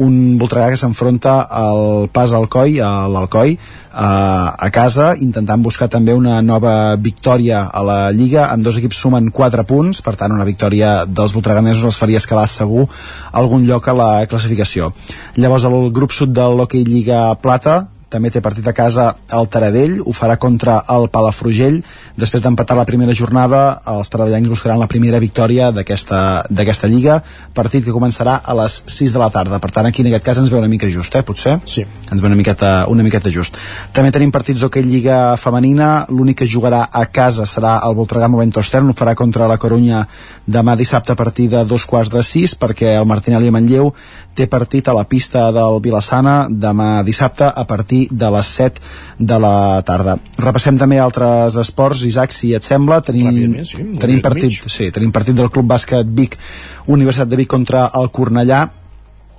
Un 0.02 0.40
Voltregà 0.42 0.72
que 0.74 0.80
s'enfronta 0.82 1.36
al 1.46 2.10
Pas 2.10 2.34
Alcoi, 2.34 2.80
a 2.82 3.06
l'Alcoi, 3.06 3.54
a, 3.94 4.10
a 4.58 4.72
casa, 4.74 5.12
intentant 5.22 5.62
buscar 5.62 5.92
també 5.94 6.18
una 6.18 6.42
nova 6.42 6.96
victòria 6.98 7.68
a 7.70 7.86
la 7.86 8.00
Lliga. 8.10 8.48
Amb 8.50 8.66
dos 8.66 8.82
equips 8.82 8.98
sumen 9.06 9.30
4 9.30 9.68
punts, 9.70 10.02
per 10.02 10.16
tant 10.18 10.34
una 10.34 10.50
victòria 10.50 11.04
dels 11.06 11.38
voltreganesos 11.38 11.86
els 11.94 12.02
faria 12.02 12.22
escalar 12.24 12.50
segur 12.50 12.88
algun 13.32 13.70
lloc 13.70 13.88
a 13.88 13.98
la 14.00 14.12
classificació. 14.26 14.90
Llavors 15.38 15.70
el 15.70 15.92
grup 15.94 16.18
sud 16.18 16.34
de 16.34 16.50
l'Hockey 16.50 16.82
Lliga 16.90 17.28
Plata, 17.38 17.93
també 18.14 18.30
té 18.34 18.42
partit 18.46 18.68
a 18.70 18.76
casa 18.78 19.10
al 19.34 19.50
Taradell, 19.50 20.00
ho 20.06 20.14
farà 20.14 20.38
contra 20.38 20.80
el 20.94 21.10
Palafrugell 21.14 21.82
després 22.20 22.44
d'empatar 22.46 22.78
la 22.78 22.86
primera 22.86 23.16
jornada 23.18 23.64
els 23.90 24.12
taradellencs 24.14 24.52
buscaran 24.52 24.80
la 24.80 24.88
primera 24.92 25.20
victòria 25.24 25.72
d'aquesta 25.74 26.90
lliga, 26.92 27.20
partit 27.56 27.86
que 27.86 27.96
començarà 27.96 28.40
a 28.44 28.56
les 28.58 28.80
6 28.88 29.14
de 29.16 29.22
la 29.22 29.30
tarda, 29.34 29.60
per 29.64 29.72
tant 29.74 29.90
aquí 29.90 30.04
en 30.04 30.12
aquest 30.12 30.26
cas 30.26 30.42
ens 30.42 30.52
ve 30.54 30.60
una 30.60 30.70
mica 30.72 30.90
just, 30.92 31.16
eh, 31.16 31.24
potser? 31.24 31.58
Sí. 31.66 31.86
Ens 32.12 32.22
ve 32.22 32.28
una 32.28 32.38
miqueta, 32.38 32.86
una 32.90 33.04
miqueta 33.04 33.32
just. 33.34 33.58
També 33.94 34.12
tenim 34.12 34.32
partits 34.32 34.62
d'hoquei 34.62 34.84
Lliga 34.84 35.38
femenina, 35.38 36.06
l'únic 36.10 36.44
que 36.44 36.50
jugarà 36.50 36.84
a 36.92 37.06
casa 37.06 37.48
serà 37.50 37.80
el 37.88 37.96
Voltregà 37.96 38.30
Movento 38.30 38.62
Stern, 38.64 38.90
ho 38.90 38.98
farà 38.98 39.16
contra 39.16 39.48
la 39.48 39.58
Corunya 39.58 40.06
demà 40.46 40.76
dissabte 40.76 41.14
a 41.14 41.16
partir 41.16 41.50
de 41.50 41.64
dos 41.66 41.86
quarts 41.86 42.12
de 42.12 42.24
sis, 42.24 42.56
perquè 42.56 42.98
el 43.00 43.08
Martinelli 43.10 43.48
a 43.48 43.56
Manlleu 43.56 43.94
té 44.34 44.48
partit 44.50 44.88
a 44.88 44.94
la 44.98 45.06
pista 45.06 45.52
del 45.54 45.80
Vilassana 45.82 46.48
demà 46.50 47.04
dissabte 47.06 47.46
a 47.46 47.66
partir 47.70 48.03
de 48.12 48.30
les 48.36 48.52
7 48.60 48.82
de 49.20 49.40
la 49.40 49.56
tarda. 49.88 50.18
Repassem 50.38 50.78
també 50.82 51.00
altres 51.00 51.58
esports, 51.62 52.06
Isaac, 52.10 52.36
si 52.36 52.54
et 52.58 52.66
sembla, 52.66 53.02
tenim, 53.06 53.60
sí, 53.64 53.88
tenim 54.00 54.22
partit, 54.26 54.64
sí, 54.68 54.92
tenim 54.94 55.12
partit 55.16 55.38
del 55.38 55.52
Club 55.54 55.70
Bàsquet 55.74 56.08
Vic, 56.08 56.38
Universitat 56.88 57.30
de 57.32 57.40
Vic 57.40 57.52
contra 57.54 57.90
el 58.00 58.12
Cornellà, 58.14 58.66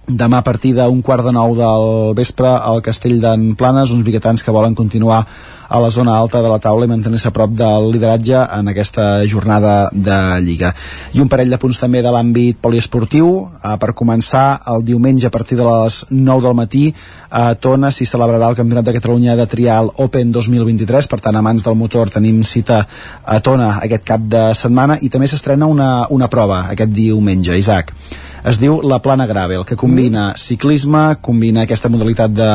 demà 0.06 0.39
a 0.39 0.44
partir 0.44 0.74
d'un 0.76 1.01
quart 1.02 1.24
de 1.24 1.32
nou 1.32 1.55
del 1.56 2.14
vespre 2.16 2.48
al 2.48 2.82
Castell 2.85 3.20
d'en 3.22 3.55
Planes, 3.56 3.90
uns 3.90 4.05
biguetans 4.05 4.43
que 4.44 4.52
volen 4.52 4.74
continuar 4.74 5.24
a 5.68 5.81
la 5.81 5.90
zona 5.90 6.16
alta 6.18 6.43
de 6.43 6.48
la 6.48 6.59
taula 6.60 6.85
i 6.85 6.90
mantenir-se 6.90 7.28
a 7.28 7.32
prop 7.32 7.55
del 7.56 7.89
lideratge 7.94 8.36
en 8.36 8.68
aquesta 8.68 9.24
jornada 9.26 9.89
de 9.93 10.16
Lliga. 10.44 10.74
I 11.14 11.22
un 11.24 11.28
parell 11.32 11.51
de 11.51 11.59
punts 11.59 11.81
també 11.81 12.02
de 12.05 12.12
l'àmbit 12.12 12.60
poliesportiu. 12.60 13.31
Eh, 13.62 13.76
per 13.81 13.94
començar, 13.97 14.60
el 14.74 14.85
diumenge 14.85 15.26
a 15.26 15.32
partir 15.32 15.56
de 15.56 15.64
les 15.64 16.05
9 16.10 16.44
del 16.44 16.55
matí 16.55 16.85
a 17.31 17.55
Tona 17.55 17.90
s'hi 17.90 18.06
celebrarà 18.06 18.51
el 18.52 18.59
Campionat 18.60 18.85
de 18.85 18.94
Catalunya 18.94 19.36
de 19.36 19.47
Trial 19.47 19.90
Open 20.05 20.32
2023, 20.32 21.09
per 21.09 21.20
tant, 21.20 21.36
a 21.36 21.43
mans 21.43 21.64
del 21.64 21.74
motor 21.81 22.12
tenim 22.12 22.43
cita 22.44 22.85
a 23.24 23.40
Tona 23.40 23.78
aquest 23.81 24.05
cap 24.05 24.20
de 24.20 24.52
setmana 24.55 24.98
i 25.01 25.09
també 25.09 25.26
s'estrena 25.26 25.66
una, 25.66 26.06
una 26.10 26.28
prova 26.28 26.66
aquest 26.76 26.93
diumenge, 26.93 27.56
Isaac 27.59 27.94
es 28.44 28.58
diu 28.60 28.80
la 28.84 29.00
plana 29.00 29.26
gravel, 29.26 29.64
que 29.64 29.76
combina 29.80 30.32
ciclisme, 30.36 31.16
combina 31.24 31.64
aquesta 31.64 31.88
modalitat 31.88 32.34
de, 32.36 32.50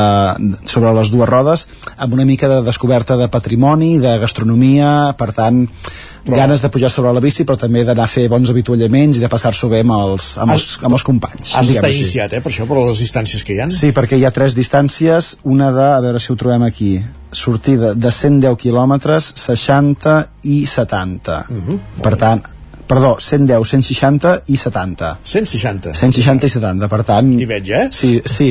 sobre 0.70 0.94
les 0.94 1.10
dues 1.10 1.30
rodes 1.30 1.66
amb 1.98 2.14
una 2.14 2.26
mica 2.30 2.50
de 2.52 2.62
descoberta 2.66 3.18
de 3.18 3.30
patrimoni, 3.34 3.98
de 4.02 4.16
gastronomia, 4.22 5.16
per 5.18 5.32
tant 5.34 5.64
però... 5.66 6.38
ganes 6.38 6.62
de 6.62 6.70
pujar 6.70 6.92
sobre 6.94 7.14
la 7.16 7.24
bici 7.24 7.46
però 7.48 7.58
també 7.58 7.84
d'anar 7.88 8.06
a 8.06 8.12
fer 8.12 8.28
bons 8.30 8.52
avituallaments 8.54 9.18
i 9.18 9.24
de 9.24 9.32
passar-s'ho 9.32 9.72
bé 9.72 9.82
amb 9.86 9.96
els, 9.98 10.30
amb 10.38 10.54
els, 10.54 10.68
amb 10.84 10.98
els 10.98 11.06
companys 11.08 11.56
Has 11.58 11.72
d'estar 11.72 11.92
iniciat, 11.94 12.38
eh, 12.38 12.44
per 12.46 12.54
això, 12.54 12.70
per 12.70 12.78
les 12.84 13.02
distàncies 13.02 13.46
que 13.46 13.56
hi 13.56 13.64
ha. 13.64 13.70
Sí, 13.74 13.90
perquè 13.96 14.20
hi 14.20 14.28
ha 14.28 14.34
tres 14.36 14.54
distàncies, 14.58 15.38
una 15.50 15.72
de, 15.74 15.88
a 15.96 16.04
veure 16.06 16.22
si 16.22 16.32
ho 16.34 16.38
trobem 16.38 16.68
aquí, 16.68 16.94
sortida 17.34 17.96
de 17.98 18.14
110 18.14 18.58
quilòmetres, 18.62 19.34
60 19.42 20.16
i 20.44 20.62
70. 20.70 21.42
Uh 21.50 21.66
-huh. 21.66 21.80
Per 22.04 22.16
tant, 22.18 22.46
perdó, 22.90 23.18
110, 23.22 23.70
160 23.70 24.34
i 24.48 24.58
70. 24.58 25.12
160. 25.24 25.94
160 25.94 26.50
i 26.50 26.54
70, 26.58 26.90
per 26.90 27.04
tant... 27.06 27.30
T'hi 27.38 27.48
veig, 27.50 27.70
eh? 27.70 27.86
Sí, 27.94 28.16
sí. 28.26 28.50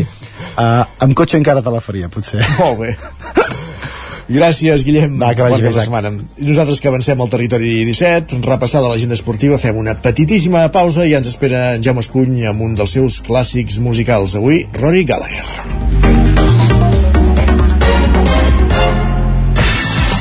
Uh, 0.54 0.84
amb 1.02 1.16
cotxe 1.18 1.40
encara 1.40 1.64
te 1.64 1.74
la 1.74 1.82
faria, 1.82 2.10
potser. 2.12 2.44
Molt 2.60 2.78
bé. 2.84 2.94
Gràcies, 4.28 4.84
Guillem. 4.84 5.16
Va, 5.18 5.32
que 5.34 5.42
vagi 5.42 5.64
bé, 5.64 5.72
setmana. 5.72 6.12
Nosaltres 6.36 6.82
que 6.84 6.90
avancem 6.90 7.20
al 7.24 7.30
territori 7.32 7.70
17, 7.88 8.42
repassada 8.44 8.90
l'agenda 8.92 9.16
esportiva, 9.16 9.58
fem 9.58 9.80
una 9.80 9.96
petitíssima 10.04 10.66
pausa 10.74 11.08
i 11.08 11.14
ja 11.14 11.22
ens 11.22 11.32
espera 11.32 11.70
en 11.78 11.86
Jaume 11.86 12.04
Escuny 12.04 12.44
amb 12.52 12.62
un 12.68 12.76
dels 12.78 12.94
seus 13.00 13.22
clàssics 13.24 13.80
musicals. 13.82 14.36
Avui, 14.38 14.66
Rory 14.78 15.08
Gallagher. 15.08 15.97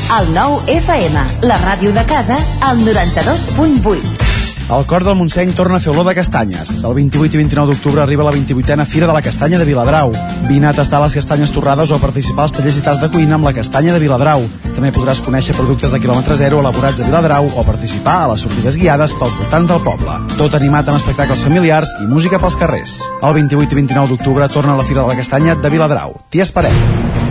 El 0.07 0.29
nou 0.31 0.61
FM, 0.71 1.19
la 1.43 1.57
ràdio 1.59 1.91
de 1.91 2.03
casa, 2.07 2.37
al 2.63 2.79
92.8. 2.79 4.71
El 4.71 4.85
cor 4.87 5.03
del 5.03 5.17
Montseny 5.19 5.51
torna 5.55 5.77
a 5.77 5.83
fer 5.83 5.91
olor 5.91 6.07
de 6.07 6.13
castanyes. 6.15 6.69
El 6.87 6.95
28 6.95 7.35
i 7.35 7.41
29 7.41 7.73
d'octubre 7.73 8.01
arriba 8.03 8.23
la 8.23 8.31
28a 8.31 8.85
Fira 8.87 9.07
de 9.07 9.11
la 9.11 9.21
Castanya 9.21 9.59
de 9.59 9.67
Viladrau. 9.67 10.15
Vine 10.47 10.69
a 10.69 10.73
tastar 10.73 11.01
les 11.03 11.17
castanyes 11.19 11.51
torrades 11.51 11.91
o 11.91 11.99
a 11.99 11.99
participar 11.99 12.45
als 12.47 12.55
tallers 12.55 12.79
i 12.79 12.85
tas 12.87 13.03
de 13.03 13.11
cuina 13.11 13.35
amb 13.35 13.49
la 13.49 13.53
castanya 13.57 13.91
de 13.91 13.99
Viladrau. 13.99 14.47
També 14.77 14.93
podràs 14.95 15.19
conèixer 15.27 15.55
productes 15.59 15.91
de 15.91 15.99
quilòmetre 15.99 16.39
zero 16.39 16.63
elaborats 16.63 17.03
a 17.03 17.11
Viladrau 17.11 17.51
o 17.51 17.67
participar 17.67 18.17
a 18.23 18.31
les 18.31 18.47
sortides 18.47 18.79
guiades 18.79 19.15
pels 19.19 19.35
voltants 19.41 19.67
del 19.67 19.83
poble. 19.83 20.19
Tot 20.39 20.55
animat 20.55 20.87
amb 20.87 21.03
espectacles 21.03 21.43
familiars 21.43 21.97
i 21.99 22.07
música 22.07 22.39
pels 22.39 22.55
carrers. 22.55 23.01
El 23.19 23.41
28 23.43 23.75
i 23.75 23.83
29 23.83 24.15
d'octubre 24.15 24.47
torna 24.55 24.75
a 24.75 24.79
la 24.79 24.87
Fira 24.87 25.03
de 25.03 25.11
la 25.11 25.19
Castanya 25.19 25.59
de 25.59 25.75
Viladrau. 25.75 26.15
T'hi 26.31 26.47
esperem. 26.47 27.26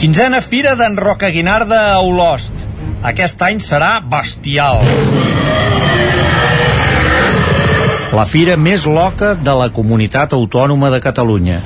Quinzena 0.00 0.38
Fira 0.40 0.70
d'en 0.80 0.94
Roca 0.96 1.28
Guinarda 1.28 1.78
a 1.92 1.98
Olost. 2.00 2.54
Aquest 3.04 3.42
any 3.44 3.58
serà 3.60 3.98
bestial. 4.00 4.80
La 8.16 8.24
fira 8.24 8.56
més 8.56 8.86
loca 8.88 9.34
de 9.36 9.54
la 9.60 9.68
comunitat 9.76 10.32
autònoma 10.32 10.88
de 10.94 11.02
Catalunya. 11.04 11.60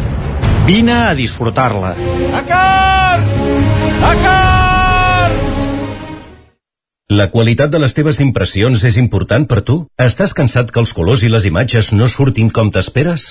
Vine 0.66 0.96
a 0.96 1.14
disfrutar-la. 1.14 1.94
Acar! 2.40 3.22
Acar! 4.10 5.30
La 7.14 7.30
qualitat 7.30 7.70
de 7.70 7.78
les 7.78 7.94
teves 7.94 8.18
impressions 8.18 8.82
és 8.82 8.98
important 8.98 9.46
per 9.46 9.62
tu? 9.62 9.84
Estàs 9.94 10.34
cansat 10.34 10.74
que 10.74 10.82
els 10.82 10.90
colors 10.90 11.22
i 11.22 11.30
les 11.30 11.46
imatges 11.46 11.94
no 11.94 12.10
surtin 12.10 12.50
com 12.50 12.74
t'esperes? 12.74 13.30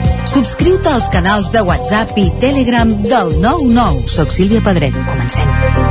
Subscriu-te 0.25 0.89
als 0.89 1.07
canals 1.13 1.51
de 1.51 1.63
WhatsApp 1.65 2.17
i 2.17 2.29
Telegram 2.39 2.93
del 3.03 3.33
99. 3.41 4.07
Soc 4.07 4.31
Sílvia 4.35 4.61
Pedret. 4.61 4.95
Comencem. 5.07 5.90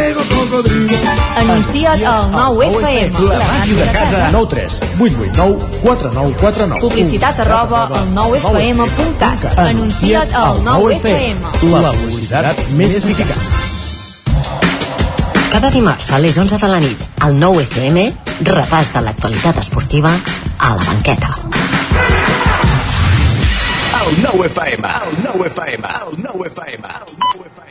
Anuncia't 1.37 2.03
al 2.05 2.31
9FM. 2.31 3.19
La 3.29 3.47
màquina 3.47 3.85
de 3.85 3.91
casa. 3.91 4.29
9 4.31 4.47
3 4.49 4.81
8 4.99 5.15
8 5.21 5.31
9 5.33 5.57
4 5.81 6.11
9 6.13 6.35
4 6.39 6.67
9. 6.67 6.81
Publicitat 6.81 7.39
arroba 7.39 7.87
al 7.87 8.07
9FM.cat. 8.13 9.57
Anuncia't 9.57 10.33
al 10.35 10.61
9FM. 10.63 11.37
La 11.71 11.91
publicitat 11.91 12.61
més 12.77 12.95
eficaç. 12.95 13.41
Cada 15.51 15.69
dimarts 15.69 16.11
a 16.11 16.19
les 16.19 16.37
11 16.37 16.57
de 16.57 16.67
la 16.67 16.79
nit, 16.79 17.01
al 17.19 17.35
9 17.39 17.63
FM, 17.65 18.05
repàs 18.47 18.93
de 18.93 19.01
l'actualitat 19.03 19.57
esportiva 19.59 20.13
a 20.57 20.75
la 20.75 20.83
banqueta. 20.85 21.35
El 24.01 24.23
9 24.23 24.47
FM, 24.47 24.87
el 24.87 25.17
9 25.23 25.47
FM, 25.51 25.87
el 25.87 26.23
9 26.23 26.47
FM, 26.53 26.87
el 26.87 27.17
9 27.35 27.49
FM. 27.51 27.70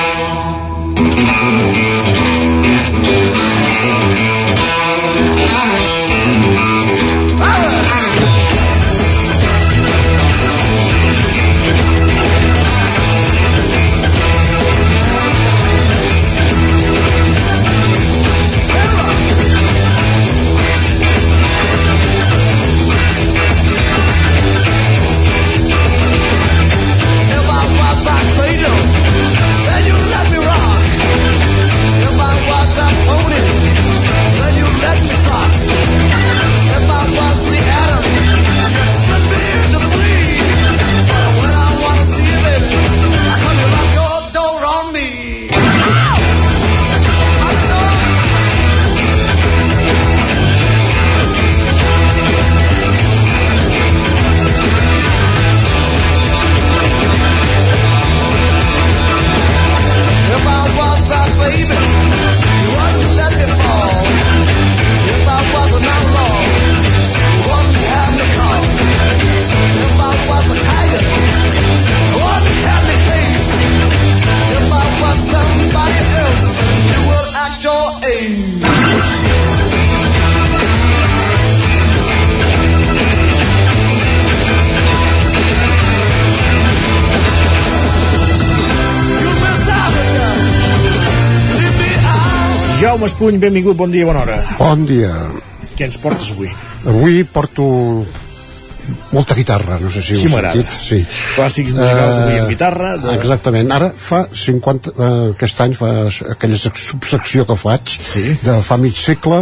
Jaume 93.01 93.09
Espuny, 93.09 93.37
benvingut, 93.41 93.73
bon 93.77 93.89
dia, 93.89 94.05
bona 94.05 94.19
hora. 94.21 94.35
Bon 94.59 94.83
dia. 94.85 95.09
Què 95.73 95.87
ens 95.87 95.95
portes 95.97 96.27
avui? 96.35 96.51
Avui 96.85 97.23
porto 97.25 97.63
molta 99.09 99.33
guitarra, 99.33 99.79
no 99.81 99.89
sé 99.89 100.03
si 100.05 100.19
Sí, 100.19 100.27
ho 100.29 100.37
heu 100.37 100.43
sentit. 100.43 100.69
Sí. 100.85 100.99
Clàssics 101.33 101.73
musicals 101.73 102.13
Eh, 102.19 102.21
avui 102.27 102.39
amb 102.43 102.49
guitarra. 102.53 102.91
De... 103.01 103.15
Exactament. 103.15 103.71
Ara 103.73 103.89
fa 103.97 104.27
50... 104.29 104.93
Eh, 104.93 105.09
aquest 105.33 105.63
any 105.65 105.73
fa 105.73 105.89
aquella 106.35 106.59
sec- 106.61 106.77
subsecció 106.77 107.47
que 107.49 107.57
faig 107.57 107.89
sí. 107.97 108.23
de 108.45 108.59
fa 108.61 108.77
mig 108.77 108.93
segle 108.93 109.41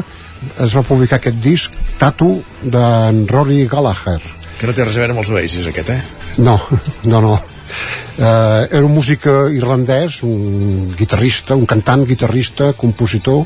es 0.63 0.71
va 0.79 0.85
publicar 0.87 1.19
aquest 1.19 1.43
disc 1.43 1.75
Tatu 1.99 2.37
d'en 2.63 3.25
Rory 3.27 3.65
Gallagher 3.67 4.21
Que 4.61 4.67
no 4.71 4.73
té 4.77 4.85
res 4.87 4.95
a 4.95 5.03
veure 5.03 5.11
amb 5.17 5.19
els 5.25 5.33
Oasis, 5.35 5.67
aquest, 5.67 5.89
eh? 5.91 5.99
no, 6.47 6.55
no, 7.11 7.19
no 7.27 7.35
eh, 7.69 8.67
era 8.69 8.83
un 8.85 8.93
músic 8.93 9.27
irlandès 9.55 10.21
un 10.27 10.93
guitarrista, 10.97 11.55
un 11.55 11.65
cantant 11.69 12.05
guitarrista, 12.09 12.73
compositor 12.77 13.45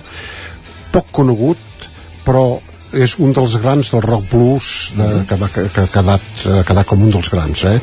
poc 0.94 1.12
conegut 1.12 1.90
però 2.24 2.48
és 2.94 3.16
un 3.24 3.34
dels 3.36 3.56
grans 3.62 3.90
del 3.94 4.04
rock 4.06 4.28
blues 4.32 4.70
de, 4.98 5.08
que, 5.30 5.38
va, 5.40 5.50
que, 5.52 5.66
que 5.74 5.86
ha 5.86 5.92
quedat, 5.92 6.26
ha 6.46 6.64
quedat 6.68 6.90
com 6.90 7.02
un 7.06 7.12
dels 7.14 7.30
grans 7.34 7.64
eh? 7.70 7.76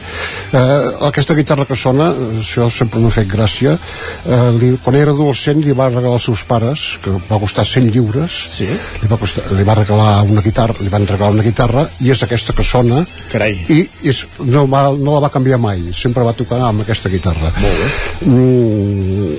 Eh, 0.56 0.62
aquesta 1.08 1.36
guitarra 1.38 1.66
que 1.68 1.78
sona 1.78 2.10
això 2.40 2.68
sempre 2.72 3.02
m'ha 3.02 3.12
fet 3.14 3.28
gràcia 3.30 3.76
eh, 3.76 4.50
li, 4.58 4.72
quan 4.84 4.98
era 4.98 5.14
adolescent 5.14 5.62
li 5.64 5.74
va 5.76 5.90
regalar 5.90 6.18
als 6.18 6.28
seus 6.30 6.44
pares 6.48 6.86
que 7.02 7.14
va 7.28 7.40
costar 7.42 7.66
100 7.66 7.90
lliures 7.94 8.40
sí? 8.56 8.68
li, 9.02 9.10
va 9.10 9.20
costar, 9.20 9.46
li 9.56 9.66
va 9.66 9.78
regalar 9.80 10.20
una 10.30 10.44
guitarra 10.46 10.78
li 10.80 10.92
van 10.92 11.08
regalar 11.08 11.34
una 11.38 11.46
guitarra 11.46 11.86
i 12.00 12.12
és 12.14 12.24
aquesta 12.26 12.56
que 12.56 12.66
sona 12.66 13.04
Carai. 13.32 13.58
i 13.70 13.82
és, 14.10 14.24
no, 14.46 14.66
va, 14.70 14.88
no 14.96 15.16
la 15.16 15.24
va 15.26 15.32
canviar 15.34 15.60
mai 15.62 15.90
sempre 15.96 16.26
va 16.26 16.36
tocar 16.36 16.62
amb 16.68 16.86
aquesta 16.86 17.12
guitarra 17.12 17.52
Molt 17.60 17.80
bé. 17.80 17.88
mm, 18.30 19.38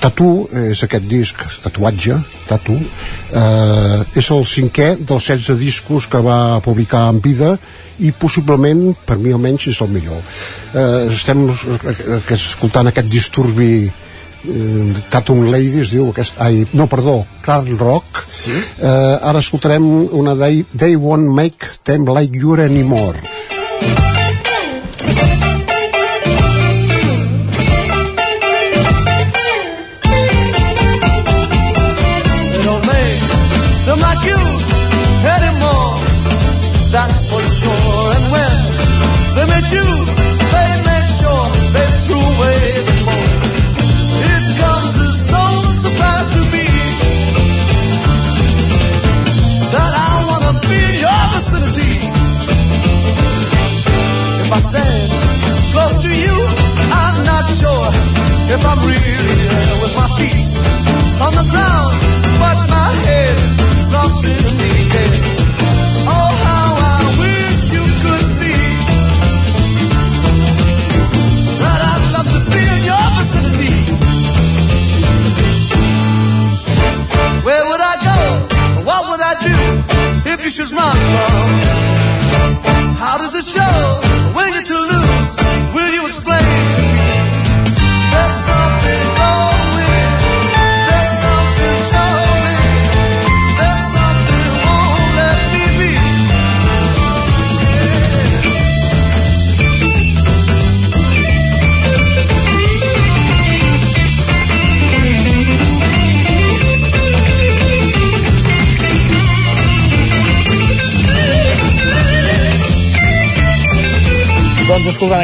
Tatu 0.00 0.46
és 0.70 0.82
aquest 0.86 1.06
disc, 1.10 1.40
tatuatge, 1.64 2.18
Tatu, 2.48 2.76
eh, 2.76 4.00
és 4.20 4.30
el 4.30 4.44
cinquè 4.46 4.94
dels 5.00 5.30
16 5.32 5.58
discos 5.58 6.06
que 6.10 6.20
va 6.22 6.60
publicar 6.64 7.08
en 7.10 7.20
vida 7.24 7.56
i 7.98 8.12
possiblement, 8.12 8.92
per 9.06 9.18
mi 9.18 9.32
almenys, 9.34 9.68
és 9.70 9.80
el 9.82 9.92
millor. 9.94 10.22
Eh, 10.74 11.12
estem 11.14 11.46
eh, 11.50 12.18
escoltant 12.36 12.90
aquest 12.90 13.10
disturbi 13.10 13.72
eh, 13.86 15.02
Tatum 15.10 15.46
Ladies 15.50 15.92
diu 15.94 16.10
aquest, 16.10 16.38
ai, 16.42 16.64
no, 16.74 16.86
perdó 16.90 17.22
Carl 17.44 17.70
Rock 17.78 18.24
sí? 18.28 18.54
eh, 18.80 19.16
ara 19.22 19.40
escoltarem 19.40 19.86
una 20.12 20.36
they, 20.36 20.64
they 20.76 20.96
won't 20.96 21.30
make 21.30 21.74
them 21.84 22.04
like 22.04 22.34
you 22.36 22.56
anymore 22.60 23.20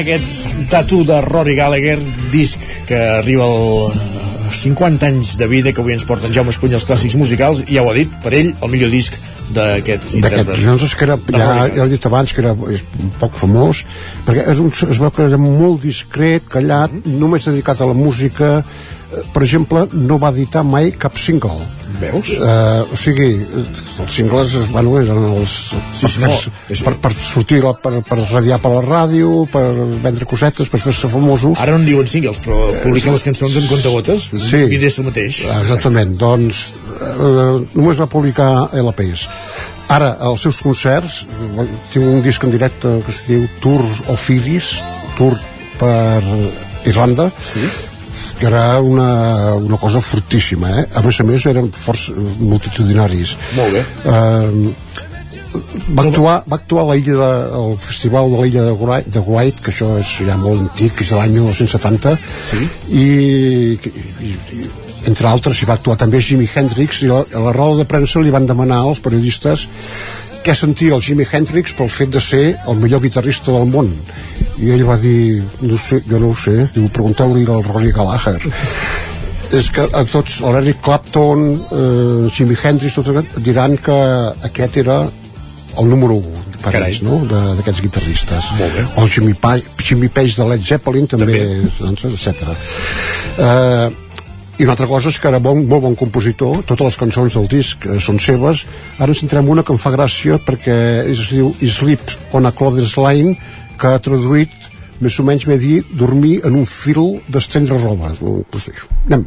aquest 0.00 0.68
tatu 0.72 1.02
de 1.04 1.20
Rory 1.24 1.54
Gallagher, 1.58 1.98
disc 2.32 2.60
que 2.88 2.98
arriba 3.20 3.44
al 3.44 3.92
50 4.50 5.06
anys 5.06 5.36
de 5.38 5.46
vida 5.46 5.72
que 5.72 5.82
avui 5.82 5.94
ens 5.94 6.06
porten 6.08 6.32
Jaume 6.34 6.52
Espuny 6.54 6.74
els 6.76 6.86
clàssics 6.88 7.16
musicals 7.18 7.62
i 7.68 7.76
ja 7.76 7.84
ho 7.84 7.90
ha 7.90 7.96
dit, 7.96 8.10
per 8.24 8.32
ell, 8.36 8.54
el 8.60 8.72
millor 8.72 8.90
disc 8.92 9.16
d'aquest 9.54 10.14
intèrpret. 10.18 10.62
doncs 10.62 10.86
és 10.86 10.94
que 10.94 11.06
era, 11.06 11.16
ja, 11.34 11.50
ja 11.74 11.84
he 11.86 11.90
dit 11.90 12.06
abans 12.06 12.32
que 12.34 12.42
era 12.42 12.54
és 12.70 12.84
poc 13.18 13.34
famós 13.38 13.82
perquè 14.26 14.46
és 14.52 14.62
un, 14.62 14.70
es 14.70 15.00
veu 15.02 15.10
que 15.14 15.26
era 15.26 15.40
molt 15.42 15.82
discret 15.82 16.46
callat, 16.50 16.94
només 17.06 17.48
dedicat 17.50 17.82
a 17.82 17.90
la 17.90 17.98
música 17.98 18.60
Eh, 18.60 18.99
per 19.34 19.42
exemple, 19.42 19.86
no 19.92 20.18
va 20.22 20.30
editar 20.34 20.64
mai 20.66 20.92
cap 20.92 21.18
single 21.18 21.58
Veus? 22.00 22.30
Uh, 22.38 22.86
o 22.88 22.96
sigui, 22.96 23.28
els 24.00 24.14
singles 24.14 24.54
bueno, 24.70 24.94
eren 25.00 25.26
els 25.34 25.56
Sí, 25.96 26.06
sí, 26.06 26.20
per, 26.22 26.30
no, 26.30 26.36
fer, 26.38 26.78
per, 26.86 26.94
per 27.02 27.10
sortir 27.18 27.60
la, 27.64 27.74
per, 27.76 27.92
per 28.06 28.18
radiar 28.22 28.60
per 28.62 28.72
la 28.72 28.84
ràdio 28.84 29.44
per 29.50 29.64
vendre 30.04 30.28
cosetes, 30.28 30.70
per 30.70 30.80
fer-se 30.80 31.10
famosos 31.12 31.60
Ara 31.60 31.74
no 31.74 31.82
en 31.82 31.88
diuen 31.88 32.08
singles, 32.08 32.40
però 32.44 32.70
publiquen 32.84 33.16
les 33.16 33.26
cançons 33.26 33.58
en 33.58 33.66
comptagotes. 33.68 34.30
Sí. 34.46 34.62
I 34.70 34.78
és 34.78 34.98
el 35.02 35.08
mateix. 35.10 35.42
Exactament, 35.58 36.14
doncs 36.20 36.62
eh, 37.00 37.58
només 37.74 38.00
va 38.00 38.08
publicar 38.10 38.50
LPs. 38.80 39.26
Ara, 39.90 40.14
els 40.30 40.46
seus 40.46 40.60
concerts, 40.62 41.24
eh, 41.26 41.68
tinc 41.92 42.06
un 42.06 42.24
disc 42.24 42.44
en 42.46 42.54
directe 42.54 42.96
que 43.04 43.14
es 43.14 43.22
diu 43.26 43.46
Tour 43.64 43.84
of 44.12 44.30
Iris, 44.32 44.76
Tour 45.18 45.36
per 45.80 46.22
Irlanda, 46.88 47.30
sí? 47.42 47.66
Que 48.40 48.48
era 48.48 48.80
una, 48.80 49.54
una 49.54 49.76
cosa 49.76 50.00
fortíssima, 50.00 50.72
eh? 50.80 50.86
A 50.96 51.04
més 51.04 51.20
a 51.20 51.28
més, 51.28 51.44
eren 51.50 51.70
forts 51.76 52.08
eh, 52.10 52.26
multitudinaris. 52.40 53.36
Molt 53.58 53.76
bé. 53.76 53.84
Eh, 54.14 55.08
va 55.90 56.04
actuar, 56.06 56.36
va 56.46 56.56
actuar 56.56 56.84
a 56.84 56.88
la 56.90 56.96
illa 56.98 57.16
de, 57.18 57.30
al 57.60 57.72
festival 57.82 58.30
de 58.32 58.42
l'illa 58.42 58.66
de 58.68 59.00
de 59.10 59.22
Guait, 59.26 59.60
que 59.60 59.72
això 59.72 59.90
és 59.98 60.12
ja 60.26 60.36
molt 60.38 60.62
antic, 60.66 61.02
és 61.02 61.10
de 61.10 61.18
l'any 61.18 61.34
1970 61.36 62.16
sí? 62.38 62.68
i, 62.88 63.08
i, 63.74 64.32
i 64.56 64.70
entre 65.10 65.28
altres 65.28 65.60
hi 65.60 65.66
va 65.68 65.74
actuar 65.78 65.96
també 65.98 66.20
Jimi 66.22 66.48
Hendrix 66.54 67.02
i 67.02 67.10
a, 67.10 67.22
a 67.24 67.44
la 67.48 67.54
roda 67.56 67.82
de 67.82 67.88
premsa 67.88 68.22
li 68.22 68.30
van 68.30 68.46
demanar 68.46 68.82
als 68.84 69.00
periodistes 69.02 69.66
què 70.44 70.54
sentia 70.56 70.96
el 70.96 71.04
Jimi 71.04 71.26
Hendrix 71.28 71.74
pel 71.76 71.90
fet 71.92 72.12
de 72.14 72.20
ser 72.24 72.44
el 72.68 72.80
millor 72.80 73.02
guitarrista 73.04 73.52
del 73.52 73.68
món 73.70 73.90
i 74.60 74.72
ell 74.74 74.84
va 74.88 74.96
dir, 75.00 75.42
no 75.62 75.78
sé, 75.80 76.00
jo 76.08 76.20
no 76.20 76.32
ho 76.32 76.36
sé 76.36 76.56
diu, 76.74 76.88
pregunteu-li 76.92 77.46
al 77.48 77.64
Rory 77.68 77.92
Gallagher 77.96 78.38
és 79.60 79.70
que 79.74 79.82
a 79.82 80.04
tots 80.06 80.40
l'Eric 80.46 80.78
Clapton, 80.84 81.40
eh, 81.74 82.28
Jimi 82.34 82.56
Hendrix 82.56 82.94
aquests, 83.00 83.32
diran 83.42 83.76
que 83.82 83.96
aquest 84.46 84.78
era 84.84 85.00
el 85.80 85.88
número 85.90 86.20
1 86.20 86.50
per 86.60 86.72
Carai. 86.74 86.90
ells, 86.92 87.02
no? 87.06 87.18
D'aquests 87.30 87.80
guitarristes 87.82 88.50
Molt 88.58 88.76
bé. 88.76 88.84
o 89.00 89.06
Jimmy, 89.08 89.34
pa 89.34 89.56
Jimmy 89.80 90.08
Page 90.08 90.36
de 90.36 90.46
Led 90.50 90.62
Zeppelin 90.66 91.08
també, 91.08 91.40
doncs, 91.80 92.04
etc 92.04 92.52
eh, 93.38 93.88
i 94.60 94.64
una 94.66 94.74
altra 94.74 94.86
cosa 94.86 95.08
és 95.08 95.16
que 95.16 95.28
era 95.30 95.40
bon, 95.40 95.62
molt 95.64 95.80
bon 95.86 95.94
compositor 95.96 96.60
totes 96.68 96.90
les 96.90 96.98
cançons 97.00 97.36
del 97.36 97.48
disc 97.48 97.86
eh, 97.88 97.96
són 98.02 98.20
seves. 98.20 98.66
Ara 98.98 99.14
ens 99.14 99.22
centrem 99.24 99.46
en 99.46 99.54
una 99.56 99.64
que 99.64 99.72
em 99.72 99.80
fa 99.80 99.92
gràcia 99.94 100.36
perquè 100.44 100.76
es 101.08 101.22
diu 101.32 101.54
Sleep 101.64 102.34
on 102.36 102.44
a 102.44 102.52
Clothes 102.52 102.98
Line 103.00 103.38
que 103.80 103.94
ha 103.94 104.02
traduït 104.04 104.52
més 105.00 105.16
o 105.16 105.24
menys 105.24 105.48
a 105.48 105.56
dir 105.56 105.80
dormir 105.96 106.42
en 106.44 106.60
un 106.60 106.68
fil 106.68 107.22
d'estendre 107.32 107.80
roba 107.80 108.12
No, 108.20 108.42
doncs, 108.52 108.68
anem 109.08 109.24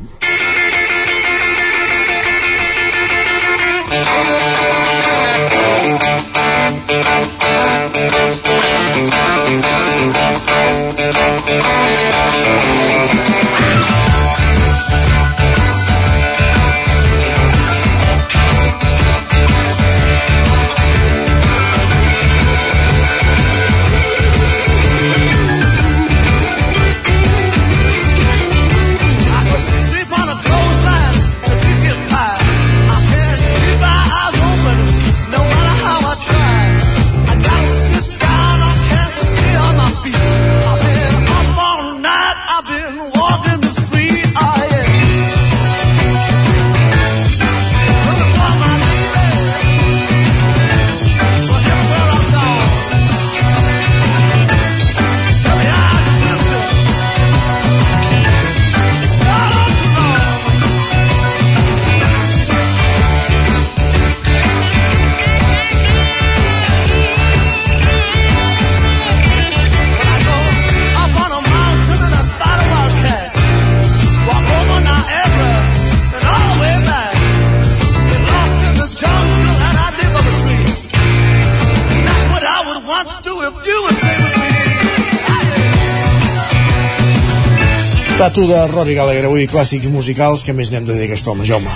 Tatu 88.33 88.47
de 88.49 88.65
Rory 88.65 88.95
Gallagher, 88.97 89.27
avui 89.29 89.43
clàssics 89.45 89.91
musicals, 89.93 90.41
que 90.41 90.55
més 90.57 90.71
n'hem 90.73 90.87
de 90.87 90.95
dir 90.97 91.03
aquest 91.05 91.27
home, 91.29 91.45
Jaume? 91.45 91.69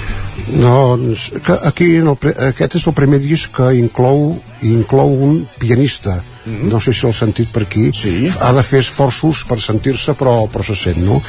Doncs 0.47 1.27
que 1.45 1.57
aquí 1.69 1.85
en 1.99 2.09
el, 2.09 2.31
aquest 2.47 2.79
és 2.79 2.87
el 2.89 2.95
primer 2.97 3.19
disc 3.21 3.53
que 3.59 3.67
inclou 3.77 4.31
inclou 4.65 5.13
un 5.27 5.35
pianista 5.61 6.15
Mhm. 6.47 6.69
no 6.71 6.79
sé 6.79 6.93
si 6.93 7.03
l'heu 7.05 7.13
sentit 7.13 7.51
per 7.51 7.63
aquí 7.67 7.89
sí. 7.93 8.31
ha 8.39 8.51
de 8.55 8.63
fer 8.63 8.79
esforços 8.79 9.43
per 9.49 9.59
sentir-se 9.59 10.13
però, 10.15 10.47
però 10.47 10.63
se 10.63 10.75
sent 10.75 11.03
no? 11.03 11.21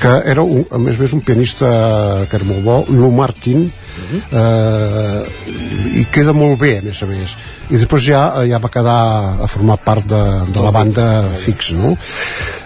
que 0.00 0.12
era 0.28 0.42
un, 0.42 0.66
a 0.70 0.78
més 0.78 0.98
a 0.98 1.02
més 1.02 1.12
un 1.16 1.22
pianista 1.24 2.26
que 2.28 2.36
era 2.36 2.44
molt 2.44 2.62
bo 2.64 2.84
Lou 2.88 3.10
Martin 3.10 3.70
Mhm. 3.98 4.18
eh, 4.30 5.22
i 6.00 6.04
queda 6.12 6.32
molt 6.32 6.58
bé 6.60 6.78
a 6.78 6.82
més 6.84 7.00
a 7.02 7.06
més 7.10 7.32
i 7.68 7.74
després 7.76 8.04
ja, 8.06 8.20
ja 8.46 8.60
va 8.62 8.70
quedar 8.70 8.98
a 9.42 9.48
formar 9.50 9.78
part 9.82 10.06
de, 10.06 10.20
de 10.54 10.62
la 10.62 10.70
banda 10.70 11.06
fix 11.42 11.72
no? 11.74 11.96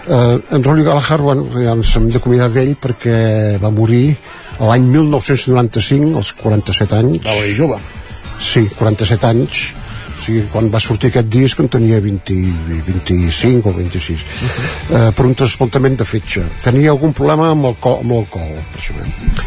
eh, 0.07 0.37
en 0.53 0.63
Rolly 0.63 0.85
Gallagher 0.85 1.17
bueno, 1.25 1.47
ja 1.55 1.73
ens 1.73 1.95
hem 1.97 2.09
d'acomiadar 2.13 2.51
d'ell 2.53 2.75
perquè 2.77 3.57
va 3.63 3.71
morir 3.73 4.15
l'any 4.59 4.85
1995 4.93 6.13
als 6.21 6.33
47 6.37 6.99
anys 7.01 7.25
va 7.25 7.33
morir 7.39 7.55
jove 7.57 7.79
sí, 8.39 8.67
47 8.77 9.29
anys 9.33 9.63
o 10.13 10.21
sigui, 10.21 10.45
quan 10.51 10.69
va 10.73 10.81
sortir 10.83 11.11
aquest 11.11 11.29
disc 11.33 11.59
en 11.59 11.69
tenia 11.71 11.99
20, 12.03 12.37
25 12.87 13.69
o 13.69 13.73
26 13.75 14.23
eh, 14.23 15.11
per 15.15 15.25
un 15.25 15.35
trasplantament 15.37 15.97
de 15.99 16.07
fetge 16.07 16.45
tenia 16.63 16.93
algun 16.93 17.13
problema 17.17 17.49
amb 17.51 17.71
el, 17.71 17.77
co 17.81 17.97
amb 18.01 18.17
el 18.19 18.27
col 18.33 18.57
precisament. 18.73 19.39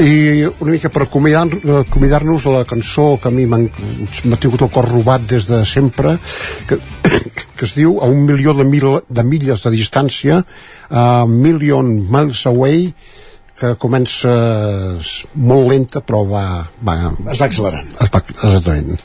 I 0.00 0.46
una 0.48 0.72
mica 0.72 0.88
per 0.88 1.02
acomiadar- 1.04 1.58
acomiadar-nos 1.82 2.46
a 2.46 2.54
la 2.54 2.64
cançó 2.64 3.18
que 3.20 3.28
a 3.28 3.34
mi 3.34 3.44
m'ha 3.44 4.38
tingut 4.40 4.62
el 4.64 4.70
cor 4.72 4.88
robat 4.88 5.26
des 5.28 5.48
de 5.50 5.64
sempre 5.68 6.16
que, 6.68 6.78
que 7.56 7.66
es 7.68 7.74
diu 7.76 7.98
a 8.00 8.08
un 8.08 8.24
milió 8.24 8.54
de, 8.56 8.64
mil, 8.64 8.88
de 9.08 9.24
milles 9.24 9.66
de 9.66 9.74
distància 9.74 10.40
a 10.88 11.26
Million 11.26 11.92
Miles 12.08 12.46
Away 12.48 12.92
que 13.60 13.76
comença 13.78 14.32
molt 15.36 15.68
lenta 15.70 16.00
però 16.00 16.24
va, 16.26 16.46
va, 16.82 16.98
es 17.30 17.38
va 17.38 17.48
accelerant. 17.50 17.96
Es 18.00 18.10
va, 18.10 18.24
exactament 18.32 18.96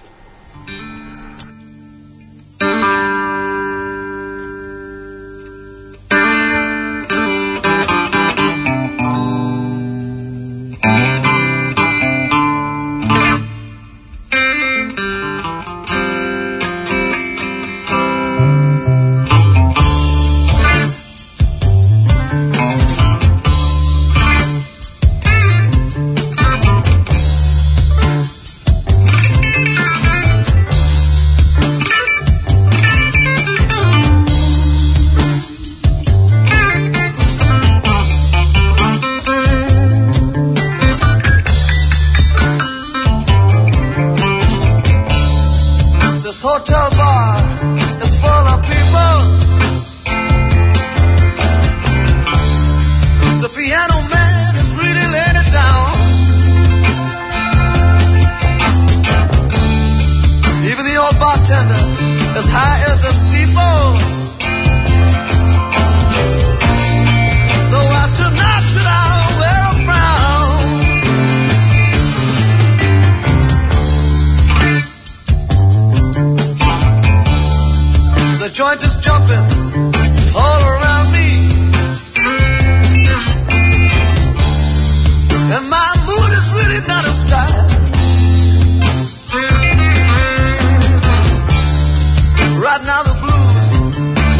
Right 92.67 92.83
now 92.83 93.01
the 93.01 93.15
blues. 93.23 93.67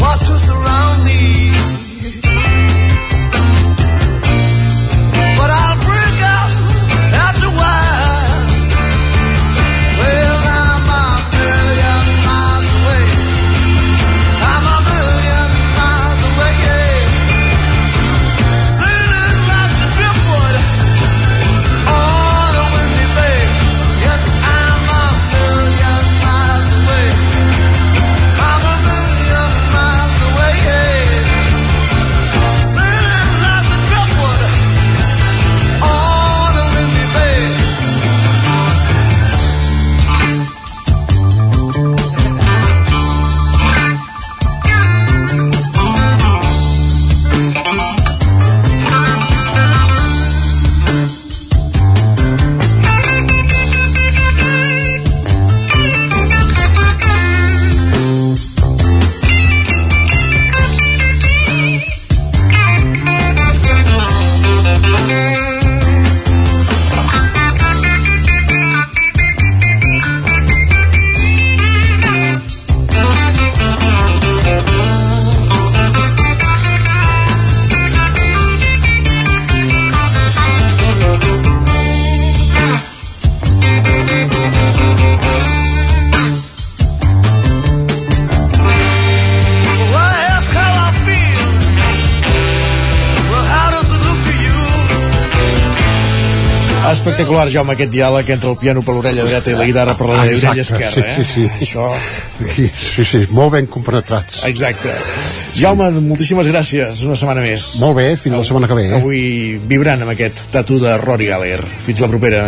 Want 0.02 0.20
to 0.20 0.47
Espectacular, 97.38 97.52
Jaume, 97.54 97.74
aquest 97.76 97.92
diàleg 97.92 98.30
entre 98.34 98.50
el 98.50 98.56
piano 98.58 98.82
per 98.82 98.94
l'orella 98.96 99.24
dreta 99.26 99.52
i 99.52 99.54
la 99.54 99.66
guitarra 99.68 99.94
per 99.94 100.08
l'orella 100.08 100.54
esquerra, 100.58 100.90
sí, 100.90 101.04
eh? 101.04 101.14
sí, 101.14 101.26
sí. 101.30 101.44
Això... 101.62 101.86
Sí, 102.54 102.66
sí, 102.74 103.04
sí, 103.06 103.20
molt 103.36 103.54
ben 103.54 103.68
compenetrats. 103.70 104.42
Exacte. 104.48 104.94
Jaume, 105.58 105.90
moltíssimes 106.02 106.50
gràcies, 106.50 107.04
una 107.06 107.14
setmana 107.18 107.44
més. 107.46 107.70
Molt 107.82 107.98
bé, 108.00 108.08
fins 108.18 108.34
la 108.34 108.44
setmana 108.48 108.70
que 108.70 108.78
ve. 108.78 108.88
Eh? 108.90 108.98
Avui 108.98 109.22
vibrant 109.70 110.02
amb 110.02 110.16
aquest 110.16 110.48
tatu 110.54 110.82
de 110.82 110.98
Rory 111.04 111.30
Gallagher. 111.30 111.62
Fins 111.86 112.02
la 112.02 112.10
propera. 112.10 112.46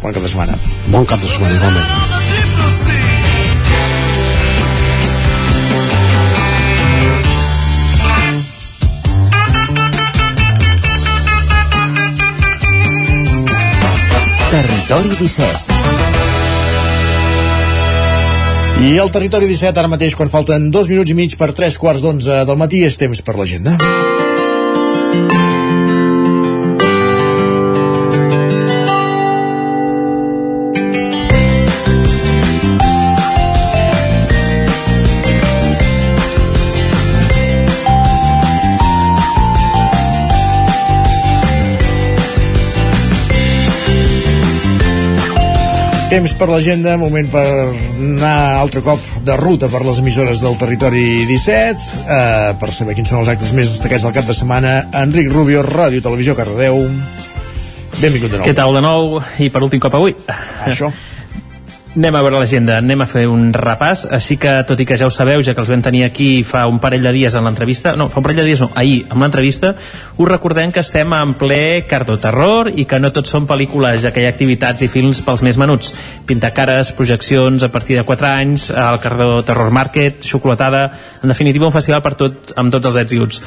Bon 0.00 0.12
cap 0.12 0.22
de 0.22 0.32
setmana. 0.32 0.56
Bon 0.88 1.04
cap 1.04 1.20
de 1.20 1.32
setmana, 1.32 1.60
igualment. 1.60 2.05
Territori 14.50 15.08
17 15.08 15.74
I 18.86 18.98
al 19.02 19.10
territori 19.10 19.48
17, 19.50 19.80
ara 19.80 19.90
mateix, 19.90 20.14
quan 20.14 20.30
falten 20.30 20.70
dos 20.70 20.90
minuts 20.92 21.10
i 21.10 21.16
mig 21.18 21.34
per 21.40 21.50
tres 21.56 21.78
quarts 21.82 22.04
d'onze 22.04 22.44
del 22.46 22.60
matí, 22.60 22.84
és 22.86 22.98
temps 23.00 23.24
per 23.26 23.34
l'agenda. 23.40 23.74
Temps 46.06 46.36
per 46.38 46.46
l'agenda, 46.46 46.92
moment 47.00 47.26
per 47.32 47.42
anar 47.42 48.60
altre 48.60 48.78
cop 48.78 49.02
de 49.26 49.34
ruta 49.40 49.66
per 49.66 49.80
les 49.82 49.98
emissores 49.98 50.38
del 50.38 50.54
territori 50.60 51.24
17, 51.26 51.88
eh, 52.06 52.52
per 52.60 52.68
saber 52.70 52.94
quins 52.94 53.10
són 53.10 53.24
els 53.24 53.30
actes 53.32 53.50
més 53.56 53.72
destacats 53.74 54.06
del 54.06 54.14
cap 54.14 54.28
de 54.30 54.36
setmana. 54.38 54.76
Enric 55.02 55.32
Rubio, 55.32 55.64
Ràdio 55.66 56.04
Televisió 56.04 56.36
Cardedeu. 56.38 56.78
Benvingut 57.98 58.30
de 58.30 58.38
nou. 58.38 58.46
Què 58.46 58.54
tal 58.54 58.78
de 58.78 58.84
nou? 58.86 59.18
I 59.42 59.50
per 59.50 59.64
últim 59.66 59.82
cop 59.82 59.98
avui. 59.98 60.14
Això. 60.68 60.92
Anem 61.96 62.12
a 62.12 62.20
veure 62.20 62.36
l'agenda, 62.36 62.74
anem 62.82 63.00
a 63.00 63.06
fer 63.08 63.22
un 63.32 63.46
repàs, 63.56 64.02
així 64.12 64.34
que, 64.36 64.50
tot 64.68 64.76
i 64.82 64.84
que 64.84 64.98
ja 65.00 65.06
ho 65.08 65.12
sabeu, 65.14 65.40
ja 65.40 65.54
que 65.56 65.62
els 65.62 65.70
vam 65.72 65.80
tenir 65.80 66.02
aquí 66.04 66.42
fa 66.44 66.66
un 66.68 66.76
parell 66.76 67.06
de 67.08 67.12
dies 67.14 67.32
en 67.38 67.46
l'entrevista, 67.48 67.94
no, 67.96 68.10
fa 68.12 68.20
un 68.20 68.26
parell 68.26 68.42
de 68.42 68.44
dies 68.50 68.60
no, 68.60 68.68
ahir, 68.76 68.98
amb 69.08 69.24
l'entrevista, 69.24 69.70
us 70.12 70.28
recordem 70.28 70.74
que 70.74 70.82
estem 70.84 71.14
en 71.16 71.32
ple 71.40 71.86
cardoterror 71.88 72.68
i 72.68 72.84
que 72.84 72.98
no 73.00 73.12
tot 73.16 73.30
són 73.30 73.46
pel·lícules, 73.48 74.02
ja 74.04 74.12
que 74.12 74.20
hi 74.20 74.26
ha 74.28 74.34
activitats 74.34 74.84
i 74.84 74.90
films 74.92 75.22
pels 75.24 75.40
més 75.46 75.56
menuts. 75.56 75.94
Pintacares, 76.28 76.92
projeccions 76.98 77.64
a 77.64 77.72
partir 77.72 77.96
de 77.96 78.04
4 78.04 78.28
anys, 78.28 78.68
el 78.76 79.00
Cardó 79.00 79.40
Terror 79.48 79.72
Market, 79.72 80.20
xocolatada, 80.20 80.90
en 81.22 81.32
definitiva 81.32 81.70
un 81.70 81.74
festival 81.78 82.04
per 82.04 82.12
tot, 82.20 82.52
amb 82.60 82.76
tots 82.76 82.92
els 82.92 83.16
uts 83.16 83.42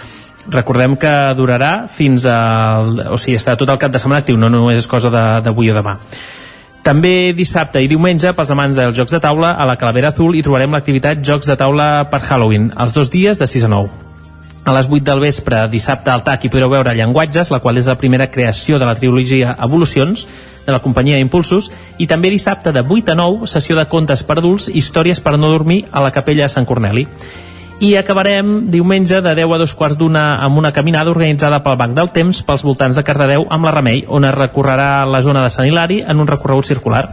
recordem 0.50 0.98
que 0.98 1.14
durarà 1.38 1.86
fins 1.94 2.26
al... 2.26 2.96
o 3.14 3.22
sigui, 3.22 3.38
està 3.38 3.54
tot 3.60 3.70
el 3.70 3.78
cap 3.78 3.94
de 3.94 4.02
setmana 4.02 4.24
actiu, 4.26 4.42
no 4.42 4.50
només 4.50 4.82
és 4.82 4.90
cosa 4.90 5.14
d'avui 5.14 5.70
o 5.70 5.78
demà. 5.78 6.00
També 6.90 7.36
dissabte 7.38 7.84
i 7.86 7.88
diumenge, 7.88 8.32
pels 8.34 8.50
amants 8.50 8.78
dels 8.80 8.96
jocs 8.98 9.14
de 9.14 9.20
taula, 9.22 9.52
a 9.54 9.66
la 9.70 9.76
Calavera 9.78 10.10
Azul 10.10 10.34
hi 10.34 10.40
trobarem 10.42 10.74
l'activitat 10.74 11.20
Jocs 11.22 11.46
de 11.46 11.54
taula 11.54 12.08
per 12.10 12.18
Halloween, 12.24 12.72
els 12.82 12.96
dos 12.96 13.12
dies 13.14 13.38
de 13.38 13.46
6 13.46 13.68
a 13.68 13.70
9. 13.76 13.92
A 14.66 14.74
les 14.74 14.90
8 14.90 15.06
del 15.06 15.22
vespre, 15.22 15.60
dissabte 15.70 16.10
al 16.10 16.24
TAC, 16.26 16.48
hi 16.48 16.50
podreu 16.50 16.72
veure 16.74 16.96
Llenguatges, 16.98 17.52
la 17.54 17.60
qual 17.62 17.78
és 17.78 17.86
la 17.86 17.98
primera 18.00 18.32
creació 18.34 18.80
de 18.82 18.88
la 18.90 18.96
trilogia 18.98 19.54
Evolucions, 19.62 20.26
de 20.66 20.74
la 20.74 20.82
companyia 20.82 21.22
Impulsos, 21.22 21.70
i 22.02 22.08
també 22.10 22.34
dissabte 22.34 22.74
de 22.74 22.82
8 22.82 23.14
a 23.14 23.20
9, 23.22 23.52
sessió 23.54 23.78
de 23.78 23.86
contes 23.86 24.26
per 24.26 24.40
adults, 24.42 24.66
històries 24.74 25.22
per 25.22 25.38
no 25.38 25.54
dormir 25.54 25.84
a 25.92 26.02
la 26.02 26.10
capella 26.10 26.48
de 26.48 26.56
Sant 26.56 26.66
Corneli. 26.66 27.06
I 27.80 27.94
acabarem 27.96 28.68
diumenge 28.68 29.22
de 29.24 29.32
10 29.38 29.54
a 29.56 29.58
dos 29.62 29.72
quarts 29.74 29.96
d'una 29.96 30.36
amb 30.44 30.60
una 30.60 30.74
caminada 30.76 31.14
organitzada 31.14 31.62
pel 31.64 31.78
Banc 31.80 31.96
del 31.96 32.12
Temps 32.12 32.42
pels 32.44 32.66
voltants 32.68 33.00
de 33.00 33.06
Cardedeu 33.08 33.46
amb 33.48 33.70
la 33.70 33.72
Remei, 33.72 34.04
on 34.12 34.28
es 34.28 34.36
recorrerà 34.36 35.06
la 35.08 35.22
zona 35.24 35.46
de 35.46 35.54
Sant 35.54 35.70
Hilari 35.70 36.02
en 36.04 36.20
un 36.20 36.28
recorregut 36.28 36.68
circular. 36.68 37.06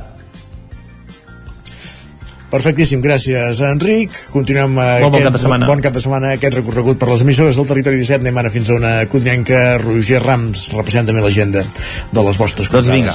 Perfectíssim, 2.51 2.99
gràcies 3.03 3.63
Enric. 3.67 4.11
Continuem 4.35 4.75
Molt 4.75 5.07
bon 5.07 5.15
aquest, 5.15 5.25
cap 5.29 5.39
de 5.39 5.45
setmana. 5.45 5.71
bon 5.71 5.87
cap 5.87 5.95
de 5.95 6.03
setmana 6.03 6.35
aquest 6.35 6.59
recorregut 6.59 6.99
per 6.99 7.11
les 7.11 7.23
emissores 7.23 7.59
del 7.59 7.67
territori 7.71 8.03
17. 8.03 8.23
Anem 8.27 8.39
ara 8.43 8.51
fins 8.51 8.71
a 8.71 8.79
una 8.79 8.95
codinenca. 9.11 9.65
Roger 9.83 10.23
Rams, 10.23 10.71
repassant 10.75 11.11
també 11.11 11.23
l'agenda 11.23 11.63
de 11.63 12.31
les 12.31 12.39
vostres 12.43 12.71
Doncs 12.75 12.91
vinga. 12.91 13.15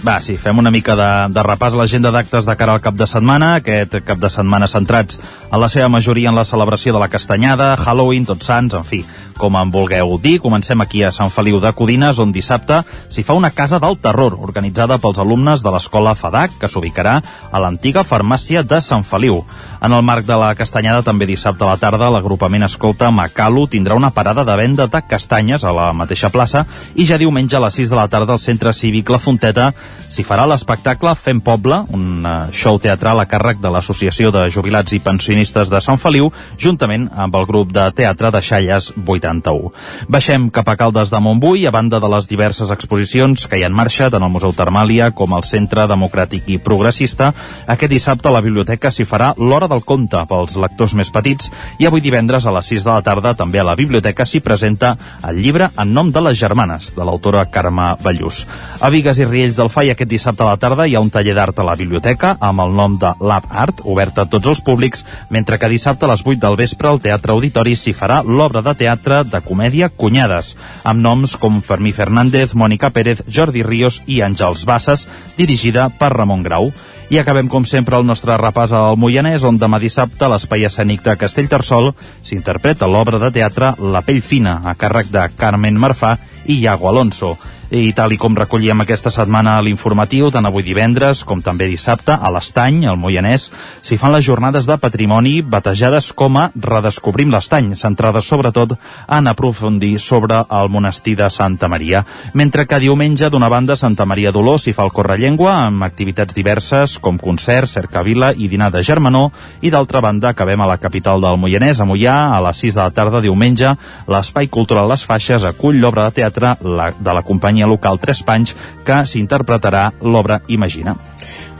Va, 0.00 0.14
sí, 0.24 0.38
fem 0.40 0.56
una 0.56 0.70
mica 0.72 0.94
de, 0.96 1.08
de 1.28 1.42
repàs 1.44 1.74
a 1.76 1.78
l'agenda 1.82 2.08
d'actes 2.14 2.46
de 2.48 2.54
cara 2.56 2.72
al 2.72 2.80
cap 2.80 2.96
de 2.96 3.04
setmana, 3.04 3.50
aquest 3.58 3.98
cap 4.08 4.16
de 4.22 4.30
setmana 4.32 4.68
centrats 4.70 5.18
en 5.50 5.60
la 5.60 5.68
seva 5.68 5.90
majoria 5.92 6.30
en 6.32 6.38
la 6.40 6.46
celebració 6.48 6.94
de 6.96 7.02
la 7.02 7.10
Castanyada, 7.12 7.74
Halloween, 7.76 8.24
Tots 8.24 8.48
Sants, 8.48 8.78
en 8.78 8.86
fi, 8.88 9.02
com 9.40 9.56
en 9.56 9.72
vulgueu 9.72 10.18
dir. 10.20 10.36
Comencem 10.44 10.80
aquí 10.84 11.00
a 11.02 11.10
Sant 11.10 11.32
Feliu 11.32 11.58
de 11.64 11.72
Codines, 11.72 12.18
on 12.20 12.32
dissabte 12.32 12.82
s'hi 13.08 13.24
fa 13.24 13.34
una 13.38 13.50
casa 13.50 13.80
del 13.80 13.96
terror, 13.96 14.36
organitzada 14.36 15.00
pels 15.00 15.18
alumnes 15.22 15.64
de 15.64 15.72
l'escola 15.72 16.12
FADAC, 16.14 16.58
que 16.60 16.68
s'ubicarà 16.68 17.16
a 17.50 17.62
l'antiga 17.62 18.04
farmàcia 18.04 18.62
de 18.62 18.82
Sant 18.84 19.06
Feliu. 19.08 19.40
En 19.80 19.96
el 19.96 20.04
marc 20.04 20.26
de 20.28 20.36
la 20.36 20.52
Castanyada, 20.54 21.00
també 21.02 21.24
dissabte 21.26 21.64
a 21.64 21.70
la 21.72 21.78
tarda, 21.80 22.10
l'agrupament 22.12 22.66
Escolta 22.68 23.08
Macalu 23.10 23.64
tindrà 23.72 23.96
una 23.96 24.12
parada 24.12 24.44
de 24.44 24.56
venda 24.60 24.86
de 24.86 25.00
castanyes 25.08 25.64
a 25.64 25.72
la 25.72 25.90
mateixa 25.96 26.28
plaça 26.28 26.66
i 26.94 27.06
ja 27.08 27.16
diumenge 27.18 27.56
a 27.56 27.62
les 27.64 27.80
6 27.80 27.90
de 27.90 27.96
la 27.96 28.08
tarda 28.12 28.36
al 28.36 28.42
Centre 28.42 28.74
Cívic 28.76 29.08
La 29.08 29.18
Fonteta 29.22 29.70
s'hi 30.10 30.24
farà 30.26 30.44
l'espectacle 30.50 31.14
Fem 31.16 31.40
Poble, 31.40 31.80
un 31.96 32.26
eh, 32.26 32.34
show 32.52 32.76
teatral 32.82 33.22
a 33.22 33.26
càrrec 33.30 33.60
de 33.62 33.72
l'Associació 33.72 34.32
de 34.34 34.48
Jubilats 34.52 34.92
i 34.92 35.00
Pensionistes 35.00 35.70
de 35.72 35.80
Sant 35.80 36.00
Feliu, 36.02 36.28
juntament 36.58 37.08
amb 37.14 37.40
el 37.40 37.48
grup 37.48 37.72
de 37.72 37.86
teatre 37.96 38.32
de 38.34 38.42
Xalles 38.44 38.92
81. 39.30 39.70
Baixem 40.08 40.48
cap 40.50 40.68
a 40.68 40.76
Caldes 40.76 41.10
de 41.10 41.20
Montbui, 41.22 41.66
a 41.66 41.70
banda 41.70 42.00
de 42.00 42.08
les 42.10 42.26
diverses 42.28 42.70
exposicions 42.74 43.46
que 43.46 43.58
hi 43.58 43.64
ha 43.64 43.70
en 43.70 43.76
marxa, 43.76 44.10
tant 44.10 44.22
al 44.22 44.32
Museu 44.32 44.52
Termàlia 44.56 45.10
com 45.14 45.34
al 45.34 45.46
Centre 45.46 45.86
Democràtic 45.90 46.48
i 46.50 46.58
Progressista. 46.58 47.32
Aquest 47.66 47.92
dissabte 47.92 48.28
a 48.28 48.34
la 48.34 48.42
biblioteca 48.44 48.90
s'hi 48.90 49.06
farà 49.08 49.32
l'Hora 49.38 49.68
del 49.70 49.84
Conte 49.86 50.24
pels 50.30 50.56
lectors 50.60 50.96
més 50.98 51.10
petits 51.14 51.50
i 51.78 51.86
avui 51.86 52.02
divendres 52.04 52.46
a 52.46 52.54
les 52.54 52.72
6 52.74 52.86
de 52.86 52.92
la 52.92 53.04
tarda 53.06 53.34
també 53.38 53.60
a 53.60 53.66
la 53.66 53.76
biblioteca 53.78 54.26
s'hi 54.26 54.40
presenta 54.40 54.96
el 55.26 55.40
llibre 55.42 55.70
En 55.80 55.94
nom 55.94 56.10
de 56.12 56.20
les 56.20 56.38
germanes, 56.38 56.90
de 56.96 57.04
l'autora 57.04 57.44
Carme 57.50 57.94
Ballús. 58.02 58.44
A 58.80 58.90
Vigues 58.90 59.18
i 59.18 59.26
Riells 59.28 59.56
del 59.58 59.70
Fai 59.70 59.90
aquest 59.90 60.10
dissabte 60.10 60.44
a 60.44 60.50
la 60.50 60.58
tarda 60.60 60.86
hi 60.86 60.96
ha 60.96 61.04
un 61.04 61.10
taller 61.10 61.34
d'art 61.36 61.58
a 61.58 61.66
la 61.66 61.76
biblioteca 61.76 62.36
amb 62.40 62.64
el 62.64 62.74
nom 62.76 62.96
de 63.00 63.12
Lab 63.20 63.48
Art, 63.50 63.82
obert 63.84 64.18
a 64.18 64.26
tots 64.30 64.50
els 64.50 64.62
públics, 64.64 65.04
mentre 65.30 65.58
que 65.58 65.70
dissabte 65.72 66.06
a 66.06 66.12
les 66.12 66.24
8 66.26 66.40
del 66.42 66.58
vespre 66.58 66.90
al 66.90 67.00
Teatre 67.00 67.34
Auditori 67.34 67.76
s'hi 67.76 67.94
farà 67.96 68.20
l'obra 68.26 68.62
de 68.64 68.74
teatre 68.74 69.19
de 69.28 69.42
comèdia 69.44 69.90
Cunyades, 69.92 70.54
amb 70.84 71.04
noms 71.04 71.36
com 71.36 71.60
Fermí 71.60 71.92
Fernández, 71.92 72.54
Mònica 72.54 72.88
Pérez, 72.94 73.20
Jordi 73.28 73.64
Ríos 73.66 74.00
i 74.06 74.22
Àngels 74.24 74.64
Bassas, 74.64 75.04
dirigida 75.36 75.90
per 75.98 76.14
Ramon 76.14 76.46
Grau. 76.46 76.70
I 77.10 77.18
acabem, 77.18 77.48
com 77.50 77.64
sempre, 77.66 77.98
el 77.98 78.06
nostre 78.06 78.36
repàs 78.38 78.72
al 78.72 78.96
Moianès, 78.96 79.42
on 79.44 79.58
demà 79.58 79.80
dissabte 79.82 80.24
a 80.24 80.30
l'Espai 80.30 80.64
Escènic 80.68 81.02
de 81.02 81.16
Castellterçol 81.18 81.90
s'interpreta 82.22 82.86
l'obra 82.86 83.18
de 83.18 83.32
teatre 83.34 83.74
La 83.82 84.04
pell 84.06 84.22
fina, 84.22 84.60
a 84.64 84.76
càrrec 84.78 85.10
de 85.10 85.26
Carmen 85.36 85.76
Marfà 85.76 86.16
i 86.46 86.60
Iago 86.62 86.88
Alonso. 86.88 87.34
I 87.70 87.92
tal 87.94 88.10
i 88.10 88.16
com 88.18 88.34
recollíem 88.34 88.80
aquesta 88.82 89.12
setmana 89.14 89.52
a 89.54 89.62
l'informatiu, 89.62 90.26
tant 90.34 90.42
avui 90.48 90.64
divendres 90.66 91.20
com 91.22 91.38
també 91.38 91.68
dissabte, 91.70 92.10
a 92.10 92.30
l'Estany, 92.34 92.80
al 92.90 92.96
Moianès, 92.98 93.44
s'hi 93.86 93.94
fan 93.94 94.10
les 94.10 94.24
jornades 94.26 94.66
de 94.66 94.74
patrimoni 94.82 95.36
batejades 95.46 96.08
com 96.18 96.34
a 96.40 96.48
Redescobrim 96.50 97.30
l'Estany, 97.30 97.76
centrades 97.78 98.26
sobretot 98.26 98.74
en 99.06 99.30
aprofundir 99.30 100.00
sobre 100.02 100.40
el 100.50 100.70
monestir 100.74 101.14
de 101.20 101.28
Santa 101.30 101.68
Maria. 101.70 102.00
Mentre 102.34 102.64
que 102.66 102.80
diumenge, 102.82 103.30
d'una 103.30 103.48
banda, 103.48 103.78
Santa 103.78 104.02
Maria 104.02 104.32
d'Oló 104.34 104.56
s'hi 104.58 104.74
fa 104.74 104.88
el 104.88 104.90
Correllengua, 104.90 105.54
amb 105.68 105.86
activitats 105.86 106.34
diverses 106.34 106.96
com 106.98 107.22
concerts, 107.22 107.76
cercavila 107.78 108.32
i 108.34 108.50
dinar 108.50 108.72
de 108.74 108.82
germanor, 108.82 109.30
i 109.62 109.70
d'altra 109.70 110.02
banda, 110.02 110.34
acabem 110.34 110.58
a 110.58 110.68
la 110.72 110.80
capital 110.82 111.22
del 111.22 111.38
Moianès, 111.38 111.78
a 111.78 111.86
Moià, 111.86 112.18
a 112.34 112.42
les 112.48 112.66
6 112.66 112.74
de 112.74 112.82
la 112.82 112.90
tarda 112.98 113.22
diumenge, 113.22 113.76
l'Espai 114.10 114.50
Cultural 114.50 114.90
Les 114.90 115.06
Faixes 115.06 115.46
acull 115.46 115.78
l'obra 115.78 116.10
de 116.10 116.18
teatre 116.18 116.56
de 116.58 117.14
la 117.14 117.22
companyia 117.22 117.59
local 117.68 117.98
Tres 118.00 118.22
Panys 118.22 118.54
que 118.86 119.02
s'interpretarà 119.04 119.90
l'obra 120.00 120.40
Imagina. 120.48 120.96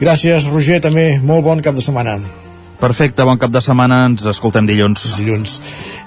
Gràcies, 0.01 0.49
Roger, 0.53 0.81
també 0.81 1.19
molt 1.21 1.45
bon 1.45 1.61
cap 1.61 1.75
de 1.77 1.85
setmana. 1.85 2.19
Perfecte, 2.81 3.27
bon 3.29 3.37
cap 3.37 3.53
de 3.53 3.61
setmana, 3.61 4.07
ens 4.09 4.23
escoltem 4.25 4.65
dilluns. 4.65 5.03
Dilluns. 5.19 5.59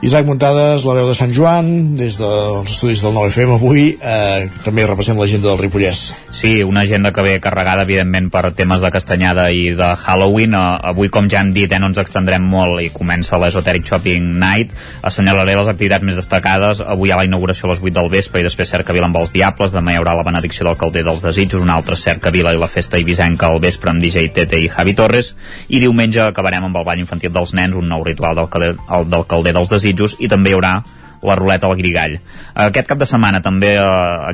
Isaac 0.03 0.25
Muntades, 0.25 0.83
la 0.83 0.95
veu 0.97 1.05
de 1.05 1.13
Sant 1.13 1.29
Joan, 1.31 1.67
des 1.95 2.17
dels 2.17 2.71
estudis 2.73 3.03
del 3.05 3.13
9FM 3.13 3.53
avui, 3.59 3.83
eh, 4.01 4.49
també 4.65 4.87
repassem 4.89 5.19
l'agenda 5.21 5.51
del 5.51 5.61
Ripollès. 5.61 6.01
Sí, 6.33 6.63
una 6.65 6.81
agenda 6.81 7.13
que 7.13 7.21
ve 7.21 7.35
carregada, 7.39 7.85
evidentment, 7.85 8.31
per 8.33 8.51
temes 8.57 8.81
de 8.81 8.89
castanyada 8.89 9.51
i 9.53 9.75
de 9.77 9.91
Halloween. 9.93 10.55
Uh, 10.57 10.79
avui, 10.89 11.11
com 11.13 11.29
ja 11.29 11.43
hem 11.45 11.51
dit, 11.53 11.71
eh, 11.71 11.79
no 11.79 11.91
ens 11.91 12.01
extendrem 12.01 12.41
molt 12.41 12.81
i 12.81 12.89
comença 12.89 13.37
l'Esoteric 13.37 13.85
Shopping 13.85 14.33
Night. 14.41 14.73
Assenyalaré 15.03 15.55
les 15.55 15.69
activitats 15.69 16.03
més 16.03 16.17
destacades. 16.17 16.81
Avui 16.81 17.09
hi 17.09 17.13
ha 17.13 17.21
la 17.21 17.29
inauguració 17.29 17.69
a 17.69 17.75
les 17.75 17.83
8 17.85 17.93
del 18.01 18.09
vespre 18.09 18.41
i 18.41 18.49
després 18.49 18.73
Cercavila 18.73 19.05
amb 19.05 19.21
els 19.21 19.31
Diables. 19.31 19.77
Demà 19.77 19.93
hi 19.93 20.01
haurà 20.01 20.17
la 20.17 20.25
benedicció 20.25 20.65
del 20.65 20.77
Calder 20.81 21.05
dels 21.05 21.21
Desitjos, 21.21 21.61
una 21.61 21.77
altra 21.77 21.95
Cercavila 21.95 22.51
i 22.51 22.57
la 22.57 22.67
festa 22.67 22.97
ibisenca 22.97 23.53
al 23.53 23.61
vespre 23.61 23.93
amb 23.93 24.01
DJ 24.01 24.33
Tete 24.33 24.57
i 24.57 24.67
Javi 24.73 24.97
Torres. 24.97 25.35
I 25.69 25.79
diumenge 25.79 26.25
acabarem 26.25 26.62
amb 26.65 26.79
el 26.79 26.85
ball 26.87 27.03
infantil 27.03 27.33
dels 27.33 27.53
nens, 27.53 27.77
un 27.79 27.87
nou 27.89 28.03
ritual 28.03 28.35
del 28.39 28.49
Calder, 28.49 28.75
el, 28.75 29.07
del 29.09 29.25
Calder 29.29 29.55
dels 29.55 29.71
Desitjos 29.71 30.17
i 30.19 30.31
també 30.31 30.51
hi 30.51 30.57
haurà 30.59 30.77
la 31.23 31.35
ruleta 31.35 31.67
al 31.67 31.77
Grigall. 31.79 32.17
Aquest 32.53 32.87
cap 32.89 32.99
de 32.99 33.07
setmana, 33.07 33.41
també 33.41 33.73
eh, 33.77 33.83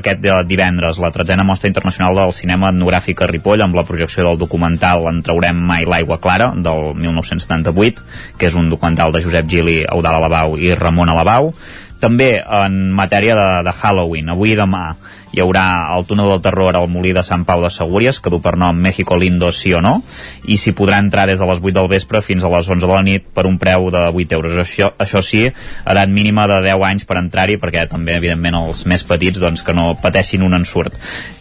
aquest 0.00 0.24
eh, 0.26 0.38
divendres, 0.46 0.98
la 1.00 1.12
tretzena 1.14 1.46
mostra 1.46 1.70
internacional 1.70 2.18
del 2.18 2.34
cinema 2.36 2.72
etnogràfic 2.74 3.22
a 3.22 3.30
Ripoll 3.30 3.62
amb 3.64 3.78
la 3.78 3.86
projecció 3.86 4.26
del 4.26 4.40
documental 4.40 5.06
En 5.10 5.22
traurem 5.22 5.56
mai 5.56 5.86
l'aigua 5.86 6.18
clara, 6.20 6.50
del 6.56 6.94
1978, 6.98 8.02
que 8.38 8.50
és 8.50 8.58
un 8.58 8.68
documental 8.70 9.14
de 9.14 9.22
Josep 9.22 9.48
Gili, 9.48 9.80
Eudal 9.86 10.18
Alabau 10.18 10.58
i 10.58 10.74
Ramon 10.74 11.08
Alabau. 11.08 11.54
També 12.00 12.38
en 12.40 12.76
matèria 12.96 13.34
de, 13.36 13.48
de 13.66 13.72
Halloween, 13.76 14.30
avui 14.32 14.54
i 14.54 14.58
demà 14.58 14.94
hi 15.32 15.40
haurà 15.42 15.64
el 15.94 16.06
túnel 16.06 16.28
del 16.32 16.42
terror 16.42 16.76
al 16.76 16.88
molí 16.90 17.12
de 17.14 17.22
Sant 17.26 17.44
Pau 17.46 17.62
de 17.62 17.70
Segúries, 17.70 18.18
que 18.20 18.32
du 18.32 18.40
per 18.42 18.56
nom 18.58 18.76
México 18.76 19.16
Lindo 19.18 19.50
sí 19.54 19.72
o 19.74 19.80
no, 19.84 20.00
i 20.50 20.58
s'hi 20.58 20.74
podrà 20.76 20.98
entrar 21.02 21.26
des 21.30 21.38
de 21.38 21.46
les 21.46 21.62
8 21.62 21.74
del 21.76 21.90
vespre 21.90 22.22
fins 22.24 22.44
a 22.44 22.50
les 22.50 22.68
11 22.68 22.86
de 22.86 22.90
la 22.90 23.02
nit 23.06 23.28
per 23.34 23.46
un 23.46 23.58
preu 23.62 23.90
de 23.94 24.02
8 24.10 24.38
euros. 24.38 24.56
Això, 24.64 24.90
això 24.98 25.22
sí, 25.22 25.44
edat 25.46 26.10
mínima 26.10 26.48
de 26.50 26.60
10 26.66 26.86
anys 26.88 27.06
per 27.06 27.20
entrar-hi, 27.20 27.60
perquè 27.62 27.86
també, 27.90 28.16
evidentment, 28.18 28.58
els 28.64 28.82
més 28.90 29.04
petits 29.06 29.38
doncs, 29.38 29.62
que 29.66 29.74
no 29.76 29.92
pateixin 30.02 30.42
un 30.42 30.56
ensurt. 30.58 30.96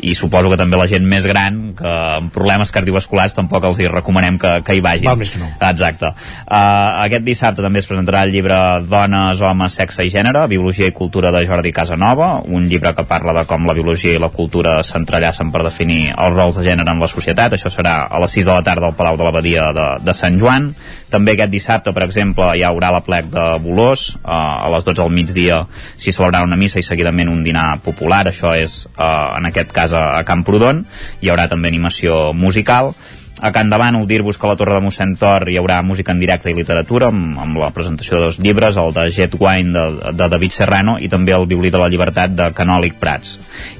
I 0.05 0.13
suposo 0.15 0.51
que 0.53 0.59
també 0.59 0.77
la 0.77 0.87
gent 0.91 1.07
més 1.09 1.25
gran, 1.29 1.73
que 1.79 1.95
amb 2.19 2.33
problemes 2.33 2.73
cardiovasculars, 2.75 3.33
tampoc 3.37 3.65
els 3.71 3.81
hi 3.81 3.89
recomanem 3.89 4.37
que, 4.41 4.53
que 4.65 4.77
hi 4.77 4.85
vagin. 4.85 5.09
Val 5.09 5.19
més 5.19 5.33
que 5.33 5.41
no. 5.41 5.49
Exacte. 5.69 6.13
Uh, 6.45 7.01
aquest 7.07 7.25
dissabte 7.25 7.65
també 7.65 7.81
es 7.81 7.89
presentarà 7.89 8.21
el 8.27 8.33
llibre 8.35 8.57
Dones, 8.85 9.41
homes, 9.41 9.75
sexe 9.81 10.05
i 10.05 10.13
gènere, 10.13 10.45
Biologia 10.51 10.89
i 10.89 10.95
cultura 10.95 11.33
de 11.33 11.41
Jordi 11.47 11.73
Casanova, 11.73 12.35
un 12.45 12.69
llibre 12.69 12.93
que 12.93 13.07
parla 13.09 13.33
de 13.39 13.45
com 13.49 13.65
la 13.65 13.78
biologia 13.79 14.17
i 14.17 14.21
la 14.21 14.31
cultura 14.33 14.77
s'entrellacen 14.83 15.49
per 15.53 15.63
definir 15.63 16.11
els 16.11 16.35
rols 16.35 16.59
de 16.59 16.65
gènere 16.67 16.91
en 16.91 17.01
la 17.01 17.09
societat. 17.11 17.55
Això 17.55 17.71
serà 17.73 17.95
a 18.05 18.19
les 18.21 18.35
6 18.37 18.49
de 18.49 18.53
la 18.53 18.65
tarda 18.65 18.89
al 18.89 18.97
Palau 18.99 19.17
de 19.19 19.27
l'Abadia 19.27 19.69
de, 19.75 19.87
de 20.03 20.15
Sant 20.17 20.39
Joan. 20.41 20.73
També 21.09 21.33
aquest 21.33 21.53
dissabte, 21.53 21.93
per 21.95 22.03
exemple, 22.05 22.51
hi 22.57 22.65
haurà 22.67 22.91
la 22.93 23.03
plec 23.05 23.31
de 23.33 23.45
Bolós. 23.63 24.09
Uh, 24.19 24.33
a 24.67 24.73
les 24.75 24.87
12 24.87 24.99
del 25.01 25.13
migdia 25.15 25.61
s'hi 25.95 26.11
celebrarà 26.11 26.43
una 26.47 26.59
missa 26.59 26.81
i 26.81 26.85
seguidament 26.85 27.31
un 27.31 27.43
dinar 27.47 27.79
popular. 27.85 28.25
Això 28.29 28.53
és, 28.57 28.83
uh, 28.97 29.37
en 29.39 29.49
aquest 29.49 29.73
cas, 29.75 29.95
a 29.95 30.23
Camprodon. 30.27 30.83
Hi 31.23 31.31
haurà 31.31 31.47
també 31.51 31.71
animació 31.71 32.29
musical 32.33 32.93
a 33.41 33.51
Can 33.51 33.69
Davant, 33.69 33.95
dir-vos 34.07 34.37
que 34.37 34.47
a 34.47 34.51
la 34.51 34.57
Torre 34.59 34.75
de 34.75 34.83
Mossèn 34.83 35.13
Tor 35.19 35.47
hi 35.49 35.57
haurà 35.59 35.79
música 35.85 36.11
en 36.11 36.19
directe 36.19 36.51
i 36.51 36.55
literatura 36.57 37.07
amb, 37.13 37.37
amb 37.39 37.59
la 37.61 37.69
presentació 37.75 38.17
de 38.17 38.25
dos 38.27 38.39
llibres, 38.43 38.77
el 38.77 38.91
de 38.95 39.05
Jet 39.15 39.35
Wine 39.39 39.71
de, 39.71 40.13
de 40.17 40.27
David 40.31 40.55
Serrano 40.55 40.97
i 40.99 41.07
també 41.11 41.33
el 41.35 41.47
violí 41.47 41.71
de 41.71 41.79
la 41.79 41.87
llibertat 41.91 42.35
de 42.35 42.49
Canòlic 42.55 42.99
Prats. 42.99 43.37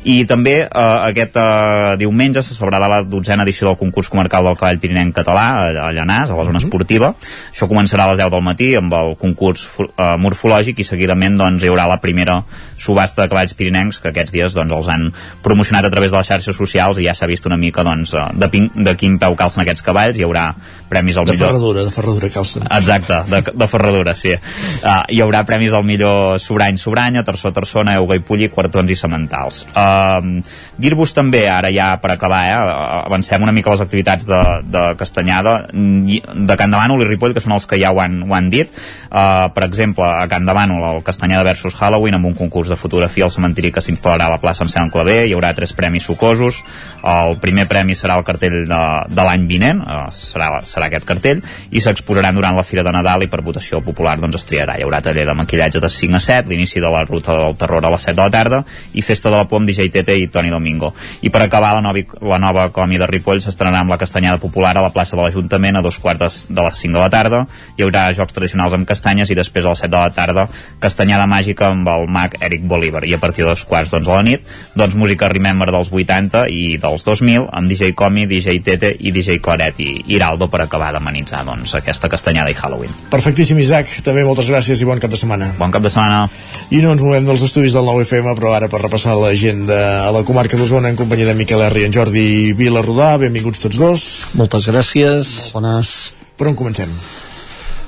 I 0.08 0.24
també 0.30 0.56
eh, 0.64 0.70
aquest 1.10 1.36
eh, 1.40 1.96
diumenge 2.00 2.44
se 2.46 2.56
celebrarà 2.56 2.88
la 2.92 3.02
dotzena 3.04 3.44
edició 3.44 3.68
del 3.68 3.80
concurs 3.80 4.10
comarcal 4.12 4.48
del 4.48 4.58
cavall 4.60 4.80
pirinenc 4.80 5.16
català 5.16 5.46
a, 5.58 5.66
a 5.88 5.92
Llanàs, 5.96 6.32
a 6.32 6.40
la 6.40 6.48
zona 6.48 6.62
esportiva. 6.64 7.12
Això 7.52 7.68
començarà 7.68 8.08
a 8.08 8.14
les 8.14 8.22
10 8.24 8.32
del 8.32 8.46
matí 8.46 8.72
amb 8.80 8.96
el 8.96 9.16
concurs 9.20 9.68
eh, 9.76 10.16
morfològic 10.24 10.80
i 10.80 10.88
seguidament 10.88 11.36
doncs, 11.40 11.66
hi 11.66 11.72
haurà 11.74 11.90
la 11.90 12.00
primera 12.00 12.40
subhasta 12.80 13.26
de 13.26 13.34
cavalls 13.34 13.56
pirinencs 13.60 14.00
que 14.00 14.14
aquests 14.14 14.36
dies 14.36 14.56
doncs, 14.56 14.76
els 14.78 14.92
han 14.94 15.10
promocionat 15.44 15.90
a 15.90 15.94
través 15.94 16.14
de 16.14 16.22
les 16.22 16.32
xarxes 16.32 16.56
socials 16.56 17.00
i 17.00 17.10
ja 17.10 17.18
s'ha 17.18 17.28
vist 17.28 17.46
una 17.50 17.60
mica 17.60 17.84
doncs, 17.84 18.16
eh, 18.16 18.26
de, 18.40 18.52
pin, 18.54 18.72
de 18.76 18.96
quin 18.96 19.20
peu 19.20 19.36
calcen 19.50 19.66
aquests 19.66 19.86
cavalls, 19.86 20.20
hi 20.20 20.26
haurà 20.28 20.52
premis 20.90 21.18
al 21.18 21.28
De 21.30 21.36
millor... 21.36 21.54
ferradura, 21.54 21.86
de 21.86 21.94
ferradura 21.94 22.32
calcen. 22.34 22.68
Exacte, 22.80 23.22
de, 23.30 23.44
de 23.54 23.70
ferradura, 23.72 24.16
sí. 24.18 24.34
Uh, 24.34 25.04
hi 25.10 25.22
haurà 25.24 25.44
premis 25.48 25.76
al 25.76 25.86
millor 25.88 26.40
sobrany, 26.42 26.80
sobranya, 26.82 27.24
terçó, 27.28 27.54
terçona, 27.56 27.96
euga 28.02 28.18
i 28.18 28.24
pulli, 28.26 28.50
quartons 28.50 28.92
i 28.92 28.98
sementals. 29.00 29.66
Uh, 29.74 30.42
Dir-vos 30.80 31.12
també, 31.12 31.44
ara 31.52 31.68
ja 31.76 31.90
per 32.00 32.14
acabar, 32.14 32.40
eh, 32.48 32.60
avancem 33.04 33.44
una 33.44 33.52
mica 33.52 33.74
les 33.74 33.82
activitats 33.84 34.24
de, 34.28 34.40
de 34.64 34.84
Castanyada, 34.96 35.56
de 35.74 36.56
Can 36.60 36.72
de 36.72 36.80
Bànol 36.80 37.04
i 37.04 37.08
Ripoll, 37.10 37.34
que 37.36 37.44
són 37.44 37.58
els 37.58 37.68
que 37.68 37.76
ja 37.82 37.92
ho 37.92 38.00
han, 38.00 38.22
ho 38.24 38.36
han 38.38 38.48
dit. 38.54 38.72
Uh, 39.10 39.50
per 39.52 39.66
exemple, 39.68 40.08
a 40.08 40.24
Can 40.32 40.48
de 40.48 40.56
Bànol, 40.56 40.86
el 40.88 41.04
Castanyada 41.04 41.44
versus 41.44 41.76
Halloween, 41.76 42.16
amb 42.16 42.30
un 42.32 42.38
concurs 42.38 42.72
de 42.72 42.80
fotografia 42.80 43.28
al 43.28 43.34
cementiri 43.36 43.74
que 43.76 43.84
s'instal·larà 43.84 44.30
a 44.30 44.34
la 44.38 44.40
plaça 44.40 44.64
Anselm 44.64 44.88
Clavé, 44.94 45.26
hi 45.28 45.36
haurà 45.36 45.52
tres 45.58 45.76
premis 45.76 46.08
sucosos. 46.08 46.62
El 47.04 47.36
primer 47.44 47.68
premi 47.68 47.98
serà 48.00 48.16
el 48.16 48.24
cartell 48.24 48.62
de, 48.70 48.82
de 49.12 49.28
l'any 49.28 49.50
vinent, 49.52 49.84
uh, 49.84 50.08
serà, 50.16 50.54
serà 50.64 50.79
aquest 50.88 51.06
cartell, 51.06 51.42
i 51.72 51.82
s'exposaran 51.84 52.36
durant 52.36 52.56
la 52.56 52.64
Fira 52.64 52.84
de 52.84 52.94
Nadal 52.96 53.26
i 53.26 53.30
per 53.32 53.42
votació 53.44 53.82
popular 53.84 54.18
doncs 54.20 54.40
es 54.40 54.48
triarà. 54.50 54.78
Hi 54.80 54.86
haurà 54.88 55.02
taller 55.04 55.26
de 55.28 55.36
maquillatge 55.36 55.82
de 55.84 55.90
5 55.90 56.16
a 56.16 56.24
7, 56.24 56.50
l'inici 56.50 56.80
de 56.80 56.90
la 56.90 57.04
ruta 57.06 57.36
del 57.36 57.58
terror 57.60 57.86
a 57.86 57.94
les 57.94 58.08
7 58.08 58.16
de 58.16 58.24
la 58.24 58.34
tarda 58.34 58.64
i 58.94 59.04
festa 59.06 59.30
de 59.30 59.38
la 59.38 59.48
por 59.50 59.60
amb 59.60 59.70
DJ 59.70 59.90
Tete 59.92 60.16
i 60.18 60.28
Toni 60.32 60.50
Domingo. 60.50 60.94
I 61.22 61.30
per 61.30 61.44
acabar, 61.44 61.74
la, 61.76 61.82
novi, 61.84 62.06
la 62.22 62.40
nova 62.42 62.70
comi 62.76 63.00
de 63.00 63.08
Ripoll 63.10 63.44
s'estrenarà 63.44 63.84
amb 63.84 63.94
la 63.94 64.00
castanyada 64.02 64.40
popular 64.42 64.76
a 64.78 64.86
la 64.86 64.94
plaça 64.96 65.18
de 65.18 65.24
l'Ajuntament 65.24 65.80
a 65.80 65.84
dos 65.86 66.00
quarts 66.00 66.46
de 66.50 66.62
les 66.62 66.82
5 66.84 66.96
de 66.96 67.04
la 67.04 67.10
tarda. 67.14 67.44
Hi 67.78 67.86
haurà 67.86 68.08
jocs 68.16 68.36
tradicionals 68.36 68.76
amb 68.78 68.88
castanyes 68.88 69.30
i 69.30 69.38
després 69.38 69.66
a 69.66 69.74
les 69.74 69.84
7 69.86 69.92
de 69.94 70.00
la 70.00 70.16
tarda 70.16 70.48
castanyada 70.80 71.28
màgica 71.30 71.70
amb 71.74 71.88
el 71.92 72.08
mag 72.08 72.38
Eric 72.42 72.66
Bolívar. 72.68 73.04
I 73.06 73.16
a 73.16 73.22
partir 73.22 73.44
de 73.44 73.52
dos 73.52 73.66
quarts 73.66 73.92
doncs, 73.92 74.08
a 74.08 74.20
la 74.20 74.26
nit, 74.26 74.46
doncs 74.76 74.96
música 74.96 75.30
Remember 75.30 75.70
dels 75.72 75.92
80 75.92 76.46
i 76.54 76.78
dels 76.82 77.06
2000 77.06 77.50
amb 77.52 77.72
DJ 77.72 77.94
Comi, 77.98 78.26
DJ 78.30 78.60
Tete 78.66 78.94
i 79.00 79.14
DJ 79.16 79.40
Claret 79.44 79.80
i 79.84 79.90
Iraldo 80.16 80.50
per 80.50 80.64
acabar 80.70 80.94
d'amenitzar 80.96 81.42
doncs, 81.48 81.74
aquesta 81.80 82.10
castanyada 82.12 82.54
i 82.54 82.58
Halloween. 82.58 82.94
Perfectíssim, 83.12 83.60
Isaac. 83.60 83.92
També 84.06 84.24
moltes 84.28 84.50
gràcies 84.52 84.80
i 84.80 84.88
bon 84.88 85.02
cap 85.02 85.12
de 85.12 85.20
setmana. 85.20 85.52
Bon 85.60 85.74
cap 85.74 85.84
de 85.84 85.92
setmana. 85.92 86.28
I 86.70 86.84
no 86.86 86.94
ens 86.96 87.04
movem 87.06 87.28
dels 87.28 87.44
estudis 87.50 87.76
del 87.76 87.90
9FM, 87.90 88.36
però 88.38 88.54
ara 88.56 88.70
per 88.72 88.84
repassar 88.86 89.18
l'agenda 89.20 89.80
a 90.06 90.14
la 90.16 90.24
comarca 90.28 90.60
d'Osona 90.60 90.94
en 90.94 91.00
companyia 91.00 91.32
de 91.32 91.38
Miquel 91.40 91.66
R 91.68 91.82
i 91.82 91.90
en 91.90 91.96
Jordi 91.96 92.28
Vilarrodà. 92.58 93.16
Benvinguts 93.26 93.66
tots 93.66 93.82
dos. 93.82 94.06
Moltes 94.40 94.70
gràcies. 94.70 95.50
Bones. 95.56 95.96
Per 96.40 96.48
on 96.48 96.56
comencem? 96.56 96.94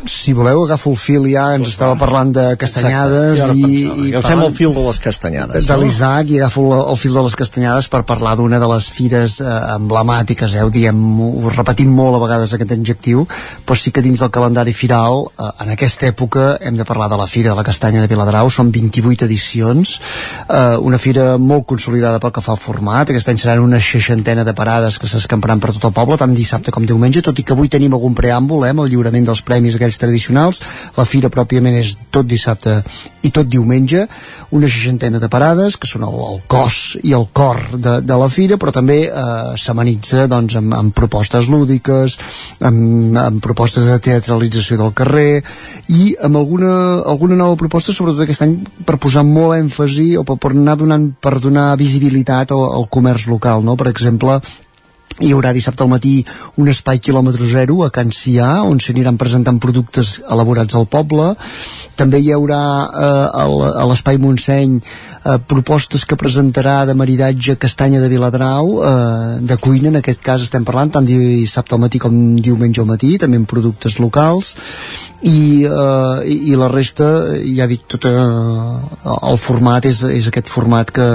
Si 0.05 0.33
voleu 0.33 0.63
agafo 0.63 0.91
el 0.91 0.97
fil 0.97 1.27
ja, 1.29 1.45
ens 1.55 1.69
estava 1.69 1.95
parlant 1.99 2.31
de 2.33 2.45
castanyades 2.59 3.39
Exacte, 3.39 3.57
i, 3.57 3.81
i, 3.81 4.05
i 4.09 4.13
agafem 4.13 4.43
el 4.45 4.53
fil 4.55 4.73
de 4.75 4.83
les 4.85 4.99
castanyades 5.03 5.69
de 5.69 5.77
l'Isaac 5.81 6.31
i 6.33 6.39
agafo 6.39 6.65
el, 6.69 6.83
el 6.93 6.99
fil 7.01 7.17
de 7.17 7.23
les 7.25 7.35
castanyades 7.37 7.89
per 7.91 8.03
parlar 8.09 8.35
d'una 8.39 8.59
de 8.61 8.69
les 8.71 8.87
fires 8.93 9.39
eh, 9.43 9.49
emblemàtiques, 9.75 10.55
eh, 10.55 10.65
ho 10.65 10.71
diem 10.73 11.01
ho 11.21 11.51
repetim 11.53 11.91
molt 11.93 12.17
a 12.17 12.23
vegades 12.23 12.55
aquest 12.55 12.75
adjectiu 12.77 13.25
però 13.65 13.77
sí 13.77 13.93
que 13.93 14.03
dins 14.05 14.23
del 14.23 14.31
calendari 14.33 14.73
firal 14.77 15.25
eh, 15.31 15.51
en 15.65 15.73
aquesta 15.75 16.09
època 16.09 16.55
hem 16.61 16.79
de 16.79 16.87
parlar 16.87 17.09
de 17.11 17.19
la 17.19 17.29
Fira 17.31 17.51
de 17.51 17.57
la 17.57 17.65
Castanya 17.67 18.01
de 18.01 18.09
Viladrau, 18.11 18.49
són 18.49 18.71
28 18.73 19.27
edicions 19.27 19.97
eh, 20.47 20.77
una 20.81 20.99
fira 21.01 21.37
molt 21.37 21.67
consolidada 21.69 22.19
pel 22.19 22.33
que 22.35 22.43
fa 22.43 22.55
al 22.55 22.61
format, 22.61 23.09
aquest 23.11 23.31
any 23.31 23.39
seran 23.41 23.63
una 23.63 23.79
seixantena 23.81 24.45
de 24.47 24.55
parades 24.57 24.97
que 24.99 25.09
s'escamparan 25.09 25.61
per 25.61 25.73
tot 25.75 25.89
el 25.89 25.95
poble 25.95 26.17
tant 26.21 26.33
dissabte 26.35 26.73
com 26.73 26.85
diumenge, 26.87 27.23
tot 27.25 27.37
i 27.39 27.45
que 27.45 27.55
avui 27.55 27.69
tenim 27.71 27.93
algun 27.97 28.15
preàmbul 28.17 28.65
eh, 28.65 28.73
amb 28.73 28.85
el 28.85 28.91
lliurament 28.93 29.27
dels 29.27 29.43
premis 29.45 29.77
aquells 29.77 29.90
tradicionals, 29.99 30.61
la 30.97 31.05
fira 31.05 31.31
pròpiament 31.33 31.75
és 31.79 31.95
tot 32.11 32.27
dissabte 32.27 32.79
i 33.25 33.31
tot 33.33 33.49
diumenge, 33.49 34.05
una 34.55 34.69
seixantena 34.69 35.19
de 35.21 35.29
parades, 35.31 35.77
que 35.79 35.89
són 35.89 36.05
el, 36.07 36.15
el 36.27 36.39
cos 36.51 36.97
i 37.03 37.13
el 37.17 37.27
cor 37.33 37.59
de, 37.73 37.99
de 38.05 38.17
la 38.17 38.29
fira, 38.33 38.57
però 38.61 38.73
també 38.75 38.99
eh, 39.07 39.53
s'amenitza 39.59 40.25
doncs, 40.31 40.57
amb, 40.59 40.75
amb 40.77 40.95
propostes 40.97 41.49
lúdiques, 41.51 42.17
amb, 42.67 43.17
amb 43.21 43.43
propostes 43.43 43.87
de 43.89 43.99
teatralització 44.03 44.79
del 44.81 44.95
carrer 44.97 45.41
i 45.93 46.15
amb 46.23 46.41
alguna, 46.41 46.73
alguna 47.11 47.37
nova 47.39 47.59
proposta, 47.59 47.93
sobretot 47.95 48.25
aquest 48.25 48.45
any, 48.47 48.57
per 48.87 48.99
posar 49.01 49.23
molt 49.27 49.57
èmfasi 49.59 50.15
o 50.19 50.25
per, 50.27 50.39
per 50.41 50.55
anar 50.55 50.77
donant, 50.79 51.11
per 51.21 51.37
donar 51.43 51.69
visibilitat 51.79 52.51
al, 52.55 52.67
al 52.81 52.89
comerç 52.91 53.29
local, 53.31 53.63
no? 53.65 53.77
Per 53.79 53.89
exemple, 53.91 54.39
hi 55.21 55.31
haurà 55.35 55.53
dissabte 55.53 55.83
al 55.85 55.91
matí 55.91 56.13
un 56.61 56.69
espai 56.71 56.99
quilòmetre 57.03 57.47
zero 57.49 57.81
a 57.85 57.91
Can 57.93 58.11
Cià 58.15 58.61
on 58.65 58.79
s'aniran 58.81 59.19
presentant 59.21 59.59
productes 59.61 60.19
elaborats 60.29 60.75
al 60.75 60.87
poble. 60.89 61.31
També 61.99 62.21
hi 62.21 62.31
haurà 62.33 62.61
eh, 62.89 63.43
a 63.81 63.85
l'espai 63.89 64.19
Montseny 64.21 64.79
eh, 64.79 65.37
propostes 65.47 66.05
que 66.05 66.17
presentarà 66.17 66.81
de 66.89 66.95
maridatge 66.97 67.57
Castanya 67.61 68.01
de 68.01 68.09
Viladrau 68.11 68.71
eh, 68.81 69.37
de 69.45 69.57
cuina, 69.61 69.91
en 69.91 70.01
aquest 70.01 70.23
cas 70.25 70.41
estem 70.45 70.65
parlant 70.67 70.93
tant 70.97 71.07
dissabte 71.07 71.77
al 71.77 71.83
matí 71.83 72.01
com 72.01 72.17
diumenge 72.41 72.81
al 72.81 72.89
matí 72.89 73.17
també 73.21 73.39
amb 73.41 73.49
productes 73.49 73.99
locals. 74.01 74.55
I, 75.21 75.67
eh, 75.69 76.33
i 76.51 76.57
la 76.57 76.71
resta 76.71 77.11
ja 77.45 77.69
dic 77.69 77.85
tot 77.91 78.09
eh, 78.09 78.15
el 79.21 79.37
format 79.41 79.85
és, 79.85 80.01
és 80.09 80.31
aquest 80.31 80.49
format 80.49 80.89
que 80.89 81.07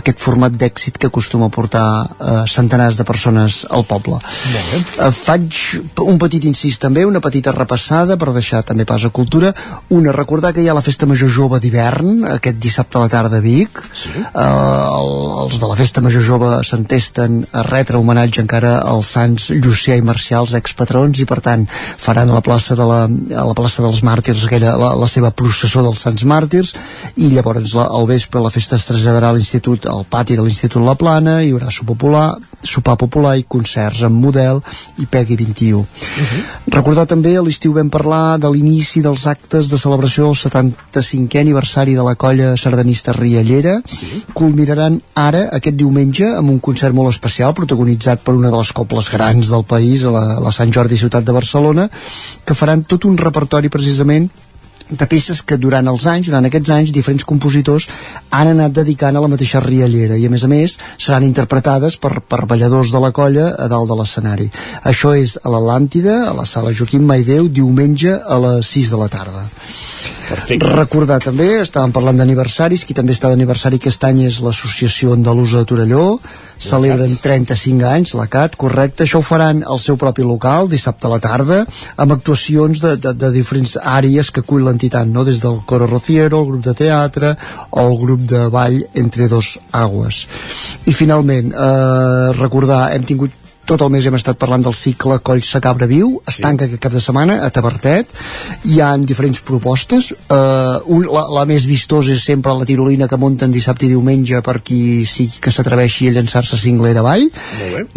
aquest 0.00 0.22
format 0.22 0.54
d'èxit 0.56 0.96
que 0.96 1.10
acostuma 1.12 1.50
a 1.50 1.52
portar 1.52 1.86
eh, 2.06 2.42
centenars 2.48 2.96
de 2.96 3.04
persones 3.04 3.25
al 3.34 3.84
poble. 3.88 4.18
Eh, 4.20 5.10
faig 5.12 5.58
un 6.04 6.18
petit 6.22 6.44
incís 6.46 6.78
també 6.78 7.04
una 7.06 7.20
petita 7.20 7.52
repassada 7.54 8.16
per 8.20 8.32
deixar 8.34 8.62
també 8.62 8.84
pas 8.86 9.04
a 9.04 9.10
cultura. 9.10 9.52
Una, 9.90 10.12
recordar 10.12 10.52
que 10.54 10.62
hi 10.62 10.68
ha 10.68 10.76
la 10.76 10.84
festa 10.84 11.06
major 11.06 11.30
jove 11.32 11.60
d'hivern 11.60 12.26
aquest 12.36 12.60
dissabte 12.62 12.98
a 12.98 13.04
la 13.04 13.08
tarda 13.12 13.40
a 13.40 13.44
Vic. 13.44 13.82
Sí. 13.92 14.12
eh, 14.20 14.44
el, 14.44 15.12
els 15.46 15.58
de 15.60 15.70
la 15.70 15.78
festa 15.78 16.04
major 16.04 16.22
jove 16.22 16.52
s'entesten 16.66 17.42
a 17.52 17.64
retre 17.66 17.98
homenatge 17.98 18.44
encara 18.44 18.76
als 18.84 19.12
sants 19.16 19.50
Llucià 19.50 19.96
i 19.96 20.04
Marcials 20.06 20.54
expatrons 20.58 21.18
i 21.20 21.26
per 21.28 21.40
tant 21.40 21.66
faran 21.70 22.30
a 22.30 22.38
la 22.38 22.44
plaça 22.44 22.76
de 22.78 22.86
la, 22.86 23.02
a 23.06 23.46
la 23.48 23.56
plaça 23.58 23.82
dels 23.84 24.02
màrtirs 24.06 24.46
aquella, 24.46 24.76
la, 24.78 24.94
la 24.98 25.10
seva 25.10 25.32
processó 25.32 25.82
dels 25.86 26.04
sants 26.06 26.24
màrtirs. 26.28 26.74
I 27.16 27.32
llavors 27.34 27.74
la, 27.76 27.88
al 27.90 28.06
vespre 28.08 28.42
la 28.44 28.52
festa 28.54 28.78
es 28.78 28.86
traslladarà 28.88 29.32
a 29.32 29.36
l'institut 29.36 29.86
al 29.90 30.06
pati 30.08 30.36
de 30.36 30.44
l'Institut 30.44 30.84
La 30.86 30.96
Plana 30.98 31.40
hi 31.42 31.52
haurà 31.54 31.70
sopar 31.72 31.96
popular, 31.96 32.36
sopar 32.62 32.96
popular 32.96 33.05
i 33.36 33.44
concerts 33.48 34.02
amb 34.02 34.20
model 34.22 34.60
i 34.98 35.06
Pegui 35.06 35.36
21 35.36 35.78
uh 35.78 35.84
-huh. 35.86 36.42
recordar 36.66 37.06
també 37.06 37.36
a 37.36 37.42
l'estiu 37.42 37.72
vam 37.72 37.90
parlar 37.90 38.38
de 38.38 38.48
l'inici 38.50 39.00
dels 39.00 39.26
actes 39.26 39.68
de 39.68 39.78
celebració 39.78 40.24
del 40.24 40.34
75è 40.34 41.40
aniversari 41.40 41.94
de 41.94 42.02
la 42.02 42.14
colla 42.14 42.56
sardanista 42.56 43.12
Riallera 43.12 43.80
sí. 43.86 44.24
culminaran 44.32 45.00
ara 45.14 45.48
aquest 45.52 45.76
diumenge 45.76 46.26
amb 46.36 46.50
un 46.50 46.60
concert 46.60 46.94
molt 46.94 47.10
especial 47.10 47.54
protagonitzat 47.54 48.20
per 48.20 48.34
una 48.34 48.50
de 48.50 48.56
les 48.56 48.72
cobles 48.72 49.10
grans 49.10 49.48
del 49.48 49.64
país 49.64 50.04
a 50.04 50.10
la, 50.10 50.40
la 50.40 50.52
Sant 50.52 50.72
Jordi 50.72 50.96
Ciutat 50.96 51.24
de 51.24 51.32
Barcelona 51.32 51.90
que 52.44 52.54
faran 52.54 52.84
tot 52.84 53.04
un 53.04 53.16
repertori 53.16 53.68
precisament 53.68 54.30
de 54.90 55.06
peces 55.10 55.42
que 55.42 55.58
durant 55.58 55.86
els 55.90 56.06
anys, 56.06 56.30
durant 56.30 56.46
aquests 56.46 56.70
anys, 56.70 56.92
diferents 56.94 57.26
compositors 57.26 57.88
han 58.30 58.52
anat 58.52 58.74
dedicant 58.76 59.16
a 59.16 59.22
la 59.22 59.30
mateixa 59.30 59.60
riallera 59.64 60.16
i 60.16 60.26
a 60.26 60.30
més 60.30 60.44
a 60.46 60.50
més 60.50 60.76
seran 60.96 61.26
interpretades 61.26 61.98
per, 61.98 62.20
per 62.20 62.44
balladors 62.46 62.92
de 62.94 63.02
la 63.02 63.12
colla 63.16 63.48
a 63.58 63.68
dalt 63.72 63.90
de 63.90 63.98
l'escenari. 63.98 64.48
Això 64.86 65.14
és 65.18 65.36
a 65.42 65.52
l'Atlàntida, 65.52 66.22
a 66.30 66.34
la 66.36 66.46
sala 66.46 66.74
Joaquim 66.76 67.06
Maideu, 67.06 67.48
diumenge 67.48 68.14
a 68.14 68.38
les 68.46 68.74
6 68.76 68.94
de 68.94 69.02
la 69.02 69.10
tarda. 69.12 69.46
Perfecte. 70.26 70.66
Recordar 70.74 71.20
també, 71.22 71.48
estàvem 71.62 71.92
parlant 71.94 72.18
d'aniversaris, 72.18 72.82
qui 72.86 72.94
també 72.98 73.14
està 73.14 73.30
d'aniversari 73.30 73.78
aquest 73.78 74.06
any 74.08 74.24
és 74.26 74.40
l'Associació 74.42 75.14
Andalusa 75.14 75.62
de 75.62 75.70
Torelló, 75.70 76.06
celebren 76.58 77.12
35 77.22 77.86
anys, 77.88 78.14
la 78.18 78.26
CAT, 78.32 78.56
correcte, 78.60 79.04
això 79.04 79.20
ho 79.20 79.26
faran 79.26 79.62
al 79.66 79.80
seu 79.82 79.98
propi 80.00 80.24
local, 80.26 80.70
dissabte 80.72 81.08
a 81.08 81.12
la 81.12 81.20
tarda, 81.22 81.62
amb 81.96 82.16
actuacions 82.16 82.82
de, 82.82 82.96
de, 82.96 83.14
de 83.14 83.32
diferents 83.34 83.76
àrees 83.82 84.30
que 84.30 84.44
acull 84.44 84.64
l'entitat, 84.66 85.08
no? 85.08 85.24
des 85.24 85.40
del 85.44 85.60
Coro 85.66 85.88
Rociero, 85.90 86.42
el 86.42 86.50
grup 86.52 86.66
de 86.66 86.76
teatre 86.76 87.34
o 87.70 87.86
el 87.86 87.98
grup 88.02 88.28
de 88.28 88.46
ball 88.52 88.82
Entre 88.96 89.28
dos 89.28 89.56
aguas. 89.72 90.26
I 90.86 90.92
finalment, 90.92 91.52
eh, 91.52 92.32
recordar, 92.38 92.90
hem 92.94 93.04
tingut 93.08 93.45
tot 93.66 93.82
el 93.82 93.90
mes 93.90 94.06
hem 94.06 94.14
estat 94.16 94.38
parlant 94.38 94.62
del 94.62 94.74
cicle 94.76 95.18
Coll 95.26 95.42
sa 95.44 95.60
Cabra 95.62 95.88
Viu, 95.90 96.16
es 96.30 96.38
tanca 96.42 96.66
aquest 96.66 96.80
cap 96.82 96.94
de 96.94 97.02
setmana 97.02 97.40
a 97.42 97.50
Tabertet, 97.54 98.12
hi 98.70 98.78
han 98.84 99.04
diferents 99.08 99.40
propostes, 99.46 100.12
uh, 100.12 100.78
un, 100.92 101.06
la, 101.10 101.24
la 101.34 101.44
més 101.50 101.66
vistosa 101.68 102.14
és 102.14 102.22
sempre 102.24 102.54
la 102.54 102.66
tirolina 102.68 103.08
que 103.10 103.18
munten 103.20 103.54
dissabte 103.54 103.86
i 103.86 103.90
diumenge 103.90 104.42
per 104.46 104.60
qui 104.66 105.04
sí 105.08 105.28
que 105.42 105.52
s'atreveixi 105.54 106.10
a 106.10 106.16
llançar-se 106.16 106.58
cinglera 106.60 107.02
avall, 107.02 107.26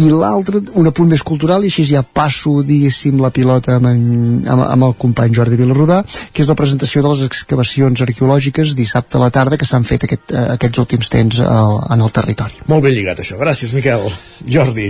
i 0.01 0.09
l'altra, 0.09 0.61
un 0.81 0.89
apunt 0.89 1.11
més 1.13 1.25
cultural, 1.25 1.65
i 1.65 1.71
així 1.71 1.85
ja 1.91 2.01
passo, 2.03 2.59
diguéssim, 2.65 3.19
la 3.21 3.33
pilota 3.35 3.77
amb, 3.77 3.91
en, 3.91 4.07
amb, 4.49 4.65
amb 4.65 4.89
el 4.89 4.95
company 5.01 5.35
Jordi 5.37 5.59
Vilarrodà, 5.59 6.01
que 6.33 6.43
és 6.43 6.49
la 6.49 6.57
presentació 6.57 7.05
de 7.05 7.13
les 7.13 7.25
excavacions 7.27 8.05
arqueològiques 8.07 8.73
dissabte 8.79 9.19
a 9.19 9.23
la 9.25 9.29
tarda 9.33 9.59
que 9.59 9.69
s'han 9.69 9.85
fet 9.85 10.09
aquest, 10.09 10.33
uh, 10.33 10.49
aquests 10.57 10.81
últims 10.81 11.13
temps 11.13 11.43
al, 11.45 11.77
en 11.93 12.07
el 12.07 12.15
territori. 12.15 12.65
Molt 12.71 12.87
ben 12.87 12.97
lligat 12.97 13.21
això, 13.21 13.37
gràcies 13.41 13.75
Miquel. 13.77 14.09
Jordi. 14.49 14.89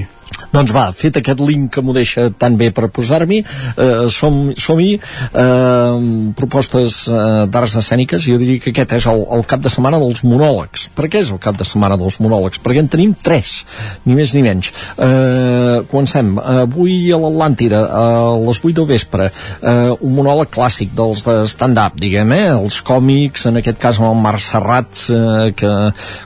Doncs 0.54 0.74
va, 0.74 0.88
fet 0.96 1.20
aquest 1.20 1.42
link 1.46 1.70
que 1.74 1.82
m'ho 1.86 1.94
deixa 1.94 2.28
tan 2.42 2.56
bé 2.58 2.70
per 2.76 2.90
posar-m'hi, 2.94 3.40
eh, 3.78 4.08
som-hi, 4.10 4.56
som 4.60 4.82
eh, 4.82 6.32
propostes 6.38 7.02
eh, 7.10 7.46
d'arts 7.52 7.76
escèniques, 7.82 8.24
jo 8.26 8.40
diria 8.42 8.62
que 8.64 8.74
aquest 8.74 8.96
és 8.98 9.08
el, 9.12 9.24
el 9.38 9.46
cap 9.50 9.64
de 9.64 9.72
setmana 9.72 10.00
dels 10.02 10.24
monòlegs. 10.26 10.88
Per 10.98 11.10
què 11.10 11.22
és 11.24 11.32
el 11.34 11.42
cap 11.44 11.58
de 11.60 11.68
setmana 11.68 11.98
dels 12.02 12.20
monòlegs? 12.24 12.62
Perquè 12.64 12.84
en 12.84 12.90
tenim 12.92 13.14
tres, 13.14 13.64
ni 14.06 14.18
més 14.18 14.34
ni 14.36 14.44
menys. 14.46 14.72
Eh, 14.98 15.82
comencem. 15.92 16.36
Avui 16.40 17.12
a 17.14 17.20
l'Atlàntida, 17.22 17.84
a 17.86 18.06
les 18.48 18.62
8 18.64 18.74
del 18.80 18.90
vespre, 18.90 19.30
eh, 19.30 19.92
un 20.00 20.16
monòleg 20.18 20.52
clàssic 20.54 20.94
dels 20.98 21.26
de 21.28 21.38
stand-up, 21.50 22.00
diguem, 22.02 22.34
eh? 22.38 22.48
els 22.56 22.82
còmics, 22.86 23.48
en 23.50 23.62
aquest 23.62 23.82
cas 23.82 24.02
amb 24.02 24.12
el 24.12 24.22
Marc 24.24 24.44
Serrat, 24.44 25.06
eh, 25.14 25.52
que 25.58 25.74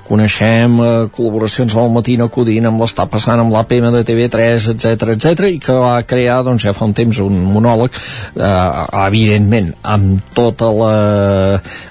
coneixem, 0.08 0.80
eh, 0.80 0.94
col·laboracions 1.16 1.76
al 1.76 1.92
matí 1.94 2.16
acudint 2.24 2.66
amb 2.70 2.82
l'està 2.82 3.06
passant 3.10 3.42
amb 3.42 3.52
l'APM 3.52 3.93
de 3.95 4.03
TV3, 4.07 4.70
etc 4.74 5.14
etc 5.15 5.49
i 5.52 5.60
que 5.64 5.76
va 5.78 5.95
crear 6.07 6.41
doncs, 6.45 6.65
ja 6.68 6.76
fa 6.76 6.88
un 6.90 6.95
temps 6.98 7.22
un 7.24 7.40
monòleg 7.53 7.94
eh, 7.94 9.06
evidentment 9.06 9.74
amb 9.95 10.34
tota 10.36 10.72
la 10.74 10.94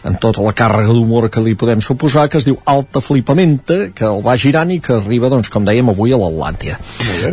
amb 0.08 0.20
tota 0.22 0.44
la 0.44 0.54
càrrega 0.56 0.92
d'humor 0.92 1.28
que 1.32 1.42
li 1.44 1.54
podem 1.58 1.82
suposar 1.84 2.28
que 2.30 2.40
es 2.40 2.48
diu 2.48 2.58
Alta 2.64 3.02
Flipamenta 3.04 3.92
que 3.94 4.08
el 4.08 4.22
va 4.24 4.36
girant 4.36 4.72
i 4.72 4.80
que 4.82 4.98
arriba 4.98 5.30
doncs, 5.32 5.50
com 5.52 5.66
dèiem 5.66 5.92
avui 5.92 6.14
a 6.14 6.20
l'Atlàntia 6.20 6.78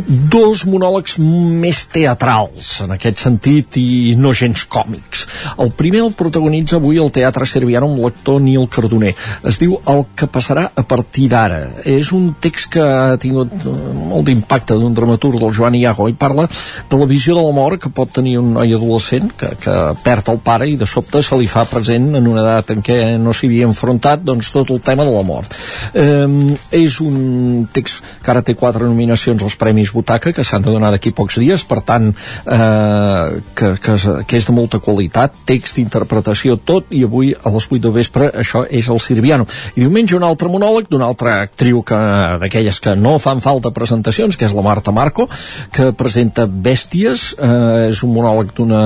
dos 0.08 0.66
monòlegs 0.70 1.18
més 1.20 1.86
teatrals 1.92 2.80
en 2.86 2.94
aquest 2.96 3.24
sentit 3.24 3.78
i 3.80 4.16
no 4.20 4.34
gens 4.36 4.66
còmics. 4.70 5.26
El 5.62 5.72
primer 5.78 6.04
el 6.06 6.14
protagonitza 6.18 6.78
avui 6.78 7.00
el 7.02 7.12
Teatre 7.16 7.48
Serviano 7.50 7.90
amb 7.90 8.04
l'actor 8.04 8.40
Nil 8.44 8.68
Cardoner. 8.72 9.14
Es 9.48 9.60
diu 9.62 9.78
El 9.90 10.06
que 10.16 10.30
passarà 10.32 10.68
a 10.76 10.84
partir 10.88 11.30
d'ara. 11.32 11.62
És 11.86 12.12
un 12.16 12.34
text 12.42 12.72
que 12.76 12.84
ha 12.84 13.18
tingut 13.22 13.54
eh, 13.60 13.76
molt 14.12 14.28
d'impacte 14.30 14.59
d'un 14.68 14.94
dramaturg 14.94 15.40
del 15.40 15.54
Joan 15.56 15.76
Iago 15.80 16.10
i 16.10 16.16
parla 16.18 16.48
de 16.90 17.00
la 17.00 17.08
visió 17.10 17.36
de 17.36 17.44
la 17.46 17.54
mort 17.56 17.82
que 17.82 17.92
pot 17.94 18.12
tenir 18.12 18.38
un 18.40 18.54
noi 18.54 18.74
adolescent 18.76 19.32
que, 19.38 19.54
que 19.62 19.76
perd 20.04 20.30
el 20.34 20.42
pare 20.44 20.68
i 20.70 20.78
de 20.80 20.88
sobte 20.90 21.22
se 21.24 21.38
li 21.40 21.48
fa 21.48 21.66
present 21.70 22.12
en 22.18 22.28
una 22.28 22.44
edat 22.44 22.74
en 22.76 22.84
què 22.86 23.00
no 23.22 23.34
s'hi 23.34 23.50
havia 23.50 23.70
enfrontat 23.70 24.24
doncs 24.26 24.52
tot 24.54 24.72
el 24.74 24.82
tema 24.86 25.06
de 25.08 25.14
la 25.14 25.24
mort. 25.24 25.56
Eh, 25.94 26.28
és 26.76 27.00
un 27.04 27.68
text 27.74 28.04
que 28.24 28.32
ara 28.32 28.44
té 28.46 28.56
quatre 28.60 28.86
nominacions 28.88 29.42
als 29.44 29.58
Premis 29.60 29.94
Butaca 29.94 30.34
que 30.36 30.44
s'han 30.46 30.66
de 30.66 30.74
donar 30.74 30.92
d'aquí 30.94 31.14
pocs 31.16 31.40
dies 31.40 31.64
per 31.68 31.82
tant 31.86 32.10
eh, 32.12 33.40
que, 33.56 33.74
que, 33.80 33.98
que 34.28 34.40
és 34.40 34.48
de 34.48 34.56
molta 34.56 34.82
qualitat 34.84 35.36
text, 35.50 35.80
interpretació, 35.82 36.58
tot 36.58 36.92
i 36.96 37.04
avui 37.08 37.34
a 37.34 37.54
les 37.54 37.70
8 37.70 37.82
de 37.86 37.94
vespre 37.94 38.30
això 38.44 38.66
és 38.66 38.90
el 38.90 39.02
Sirviano. 39.04 39.48
I 39.76 39.86
diumenge 39.86 40.18
un 40.18 40.26
altre 40.28 40.50
monòleg 40.52 40.90
d'una 40.90 41.08
altra 41.10 41.40
actriu 41.46 41.82
que 41.86 42.00
d'aquelles 42.42 42.80
que 42.84 42.96
no 43.00 43.18
fan 43.22 43.42
falta 43.44 43.74
presentacions 43.76 44.38
que 44.38 44.49
és 44.50 44.56
la 44.58 44.66
Marta 44.66 44.90
Marco 44.96 45.28
que 45.76 45.92
presenta 45.98 46.46
Bèsties 46.50 47.20
eh, 47.38 47.90
és 47.90 47.98
un 48.06 48.12
monòleg 48.16 48.48
d'una 48.58 48.82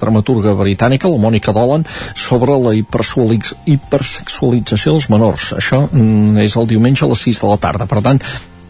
dramaturga 0.00 0.52
britànica, 0.58 1.10
la 1.10 1.22
Mònica 1.22 1.50
Dolan 1.56 1.82
sobre 2.14 2.52
la 2.60 2.72
hipersexualització 2.78 4.88
dels 4.94 5.08
menors 5.12 5.44
això 5.58 5.78
mm, 5.88 6.38
és 6.46 6.52
el 6.56 6.66
diumenge 6.70 7.02
a 7.04 7.08
les 7.10 7.20
6 7.26 7.42
de 7.42 7.48
la 7.50 7.58
tarda 7.60 7.84
per 7.90 8.00
tant 8.06 8.20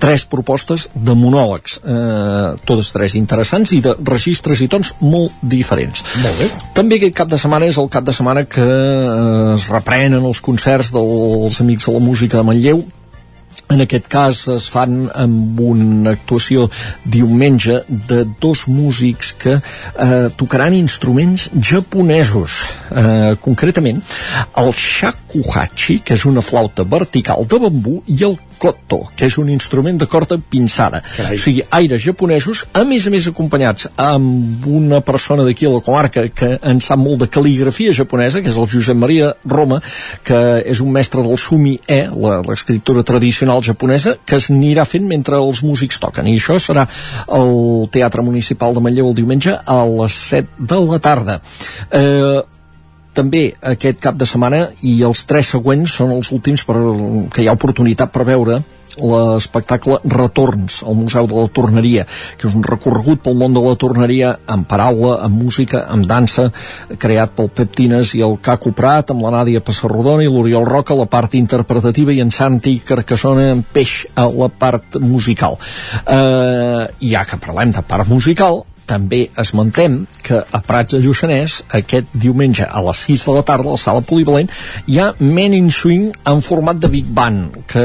tres 0.00 0.24
propostes 0.24 0.88
de 0.94 1.14
monòlegs, 1.14 1.80
eh, 1.84 2.56
totes 2.64 2.92
tres 2.94 3.14
interessants 3.20 3.72
i 3.76 3.80
de 3.84 3.92
registres 4.00 4.62
i 4.64 4.68
tons 4.72 4.94
molt 5.04 5.32
diferents. 5.42 6.00
Molt 6.22 6.40
bé. 6.40 6.48
També 6.74 6.96
aquest 6.96 7.14
cap 7.20 7.28
de 7.28 7.38
setmana 7.38 7.68
és 7.68 7.76
el 7.78 7.88
cap 7.92 8.04
de 8.06 8.12
setmana 8.16 8.46
que 8.48 8.64
eh, 8.64 9.54
es 9.58 9.68
reprenen 9.68 10.24
els 10.24 10.40
concerts 10.40 10.90
dels 10.96 11.60
Amics 11.60 11.86
de 11.86 11.92
la 11.98 12.02
Música 12.06 12.40
de 12.40 12.46
Manlleu, 12.48 12.80
en 13.70 13.84
aquest 13.84 14.08
cas 14.10 14.42
es 14.52 14.66
fan 14.72 15.04
amb 15.14 15.60
una 15.62 16.14
actuació 16.16 16.66
diumenge 17.04 17.80
de 17.88 18.24
dos 18.42 18.66
músics 18.68 19.32
que 19.40 19.56
eh, 19.56 20.28
tocaran 20.36 20.74
instruments 20.74 21.48
japonesos. 21.70 22.58
Eh, 22.90 23.36
concretament 23.42 24.02
el 24.60 24.72
shakuhachi 24.74 26.00
que 26.04 26.18
és 26.18 26.26
una 26.26 26.44
flauta 26.44 26.84
vertical 26.84 27.46
de 27.46 27.62
bambú 27.62 28.00
i 28.10 28.24
el 28.26 28.38
koto, 28.60 29.00
que 29.16 29.26
és 29.30 29.38
un 29.40 29.48
instrument 29.52 29.98
de 30.00 30.06
corda 30.10 30.36
pinçada. 30.38 31.00
Carai. 31.16 31.38
O 31.38 31.40
sigui, 31.40 31.64
aires 31.80 32.02
japonesos, 32.04 32.64
a 32.76 32.84
més 32.84 33.06
a 33.08 33.12
més 33.12 33.26
acompanyats 33.30 33.88
amb 33.96 34.66
una 34.68 35.00
persona 35.04 35.46
d'aquí 35.46 35.66
a 35.66 35.72
la 35.72 35.82
comarca 35.84 36.26
que 36.28 36.52
en 36.60 36.82
sap 36.84 37.00
molt 37.00 37.24
de 37.24 37.30
cal·ligrafia 37.32 37.94
japonesa, 37.96 38.42
que 38.44 38.52
és 38.52 38.60
el 38.60 38.68
Josep 38.70 38.98
Maria 39.00 39.32
Roma, 39.48 39.80
que 40.26 40.38
és 40.68 40.84
un 40.84 40.92
mestre 40.92 41.24
del 41.24 41.38
sumi-e, 41.40 42.00
l'escriptura 42.46 43.04
tradicional 43.06 43.64
japonesa, 43.64 44.18
que 44.26 44.36
es 44.36 44.50
anirà 44.52 44.84
fent 44.88 45.08
mentre 45.08 45.40
els 45.40 45.64
músics 45.66 46.00
toquen. 46.02 46.28
I 46.28 46.36
això 46.38 46.60
serà 46.60 46.86
al 47.32 47.88
Teatre 47.92 48.24
Municipal 48.26 48.76
de 48.76 48.84
Manlleu 48.84 49.10
el 49.10 49.18
diumenge 49.18 49.56
a 49.56 49.82
les 49.88 50.22
7 50.30 50.68
de 50.70 50.80
la 50.84 51.00
tarda. 51.02 51.40
Eh, 51.90 52.59
també 53.14 53.46
aquest 53.74 54.00
cap 54.02 54.18
de 54.18 54.28
setmana 54.28 54.66
i 54.86 55.00
els 55.06 55.24
tres 55.28 55.52
següents 55.56 55.96
són 56.00 56.12
els 56.16 56.30
últims 56.34 56.64
per, 56.66 56.76
que 57.34 57.42
hi 57.44 57.48
ha 57.50 57.56
oportunitat 57.58 58.12
per 58.14 58.28
veure 58.28 58.60
l'espectacle 58.98 59.98
Retorns 60.04 60.82
al 60.82 60.96
Museu 60.98 61.26
de 61.30 61.36
la 61.36 61.48
Torneria, 61.48 62.06
que 62.38 62.48
és 62.48 62.54
un 62.54 62.64
recorregut 62.66 63.22
pel 63.24 63.36
món 63.38 63.54
de 63.54 63.62
la 63.62 63.76
torneria 63.78 64.32
amb 64.50 64.66
paraula, 64.68 65.18
amb 65.24 65.42
música, 65.44 65.84
amb 65.88 66.08
dansa, 66.10 66.48
creat 66.98 67.36
pel 67.36 67.50
Pep 67.54 67.74
Tines 67.76 68.14
i 68.18 68.24
el 68.26 68.38
Caco 68.42 68.72
Prat, 68.76 69.12
amb 69.12 69.24
la 69.24 69.32
Nàdia 69.36 69.62
Passarrodona 69.64 70.24
i 70.24 70.30
l'Oriol 70.30 70.66
Roca 70.68 70.94
a 70.94 71.00
la 71.00 71.08
part 71.10 71.36
interpretativa 71.38 72.12
i 72.12 72.20
en 72.24 72.32
Santi 72.34 72.78
Carcassona 72.86 73.50
en 73.54 73.62
Peix 73.62 74.04
a 74.14 74.26
la 74.26 74.50
part 74.50 74.98
musical. 75.00 75.58
Eh, 76.04 76.86
ja 77.12 77.24
que 77.28 77.40
parlem 77.40 77.74
de 77.76 77.84
part 77.86 78.08
musical, 78.10 78.64
també 78.90 79.22
esmentem 79.38 80.02
que 80.26 80.40
a 80.40 80.60
Prats 80.66 80.96
de 80.96 81.00
Lluçanès 81.04 81.60
aquest 81.78 82.10
diumenge 82.12 82.66
a 82.66 82.82
les 82.88 83.04
6 83.06 83.26
de 83.28 83.36
la 83.36 83.44
tarda 83.46 83.70
a 83.70 83.76
la 83.76 83.80
sala 83.80 84.02
polivalent 84.06 84.50
hi 84.90 84.98
ha 84.98 85.12
Men 85.20 85.54
in 85.54 85.70
Swing 85.70 86.10
en 86.32 86.42
format 86.44 86.80
de 86.82 86.90
Big 86.90 87.06
Band 87.06 87.60
que 87.70 87.84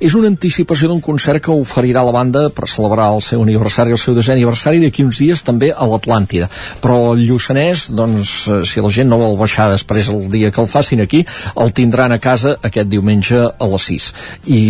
és 0.00 0.16
una 0.16 0.30
anticipació 0.32 0.88
d'un 0.90 1.02
concert 1.04 1.44
que 1.44 1.52
oferirà 1.52 2.04
la 2.06 2.14
banda 2.16 2.46
per 2.56 2.70
celebrar 2.70 3.10
el 3.14 3.22
seu 3.24 3.44
aniversari 3.44 3.94
el 3.94 4.00
seu 4.00 4.16
desè 4.16 4.34
aniversari 4.34 4.80
d'aquí 4.82 5.04
uns 5.04 5.20
dies 5.20 5.42
també 5.46 5.72
a 5.72 5.86
l'Atlàntida. 5.88 6.48
Però 6.82 7.12
el 7.12 7.24
Lluçanès 7.28 7.90
doncs 7.96 8.32
eh, 8.48 8.62
si 8.66 8.82
la 8.82 8.92
gent 8.92 9.10
no 9.12 9.20
vol 9.20 9.36
baixar 9.40 9.68
després 9.72 10.10
el 10.12 10.26
dia 10.32 10.50
que 10.50 10.62
el 10.62 10.70
facin 10.70 11.04
aquí 11.04 11.24
el 11.56 11.72
tindran 11.76 12.14
a 12.14 12.20
casa 12.22 12.56
aquest 12.62 12.88
diumenge 12.90 13.36
a 13.36 13.70
les 13.72 13.88
6 13.90 14.08
i 14.56 14.62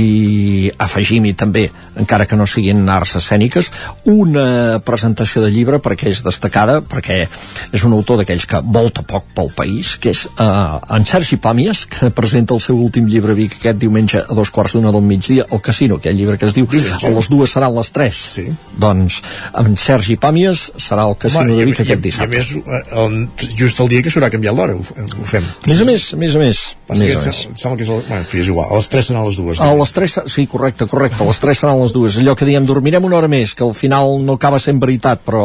afegim-hi 0.86 1.34
també 1.38 1.66
encara 1.96 2.26
que 2.26 2.38
no 2.38 2.48
siguin 2.50 2.86
arts 2.90 3.16
escèniques 3.20 3.70
una 4.10 4.80
presentació 4.84 5.44
de 5.44 5.52
llibre 5.54 5.75
llibre 5.76 5.82
perquè 5.84 6.08
és 6.10 6.22
destacada, 6.24 6.80
perquè 6.82 7.26
és 7.72 7.84
un 7.84 7.92
autor 7.92 8.18
d'aquells 8.20 8.46
que 8.48 8.60
volta 8.64 9.02
poc 9.06 9.24
pel 9.36 9.50
país, 9.54 9.94
que 10.00 10.10
és 10.10 10.24
uh, 10.38 10.80
en 10.96 11.04
Sergi 11.06 11.36
Pàmies, 11.36 11.84
que 11.90 12.10
presenta 12.10 12.54
el 12.54 12.60
seu 12.60 12.76
últim 12.80 13.06
llibre 13.06 13.34
Vic 13.36 13.56
aquest 13.60 13.78
diumenge 13.78 14.22
a 14.22 14.34
dos 14.34 14.50
quarts 14.50 14.74
d'una 14.76 14.92
del 14.92 15.02
migdia, 15.02 15.46
al 15.50 15.60
Casino, 15.60 15.96
aquell 16.00 16.16
llibre 16.16 16.38
que 16.38 16.46
es 16.46 16.54
diu 16.56 16.66
a 16.66 17.08
les 17.12 17.28
dues 17.30 17.52
seran 17.52 17.74
les 17.76 17.92
tres. 17.92 18.16
Sí. 18.36 18.46
Doncs 18.80 19.20
amb 19.54 19.76
Sergi 19.78 20.16
Pàmies 20.20 20.70
serà 20.82 21.04
al 21.06 21.16
Casino 21.18 21.44
Home, 21.46 21.56
de 21.60 21.64
Vic 21.68 21.78
i- 21.80 21.82
aquest 21.86 21.96
I 21.96 21.98
a 21.98 22.02
dissabte. 22.06 22.36
més, 22.36 22.52
eh, 22.56 22.82
el, 23.02 23.28
just 23.56 23.80
el 23.80 23.88
dia 23.88 24.02
que 24.02 24.10
s'haurà 24.10 24.30
canviat 24.32 24.54
l'hora, 24.56 24.74
ho, 24.76 24.80
ho 24.80 25.24
fem. 25.24 25.44
Més 25.66 25.80
a 25.80 25.84
més, 25.88 26.08
més 26.14 26.34
a 26.36 26.38
més, 26.42 26.62
Passa 26.86 27.02
més, 27.02 27.12
que 27.12 27.18
a 27.20 27.26
més. 27.26 27.44
em 27.46 27.56
Sembla 27.56 27.76
que 27.76 27.82
és, 27.84 27.90
el, 27.90 28.02
bueno, 28.08 28.16
en 28.22 28.24
fi, 28.24 28.40
és 28.40 28.48
igual, 28.52 28.70
a 28.70 28.76
les 28.80 28.88
3 28.88 29.06
seran 29.10 29.24
les 29.26 29.36
dues. 29.40 29.60
A 29.60 29.74
les 29.74 29.92
3, 29.92 30.18
sí, 30.32 30.46
correcte, 30.46 30.86
correcte, 30.86 31.22
a 31.22 31.26
les 31.26 31.40
3 31.40 31.58
seran 31.58 31.80
les 31.82 31.92
dues. 31.92 32.16
Allò 32.20 32.34
que 32.36 32.44
diem, 32.48 32.66
dormirem 32.66 33.04
una 33.04 33.16
hora 33.16 33.28
més, 33.28 33.54
que 33.54 33.64
al 33.64 33.74
final 33.74 34.18
no 34.24 34.34
acaba 34.40 34.58
sent 34.62 34.78
veritat, 34.80 35.20
però 35.26 35.42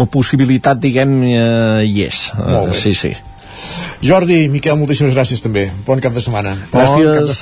la 0.00 0.08
possibilitat, 0.10 0.80
diguem, 0.82 1.22
eh, 1.28 1.84
hi 1.86 2.02
és. 2.08 2.26
Eh, 2.34 2.50
Molt 2.50 2.74
bé. 2.74 2.80
sí, 2.80 2.94
sí. 2.94 3.14
Jordi, 4.04 4.48
Miquel, 4.52 4.76
moltíssimes 4.76 5.14
gràcies 5.14 5.40
també. 5.40 5.64
Bon 5.86 6.00
cap 6.02 6.12
de 6.12 6.20
setmana. 6.20 6.54
Gràcies, 6.72 7.38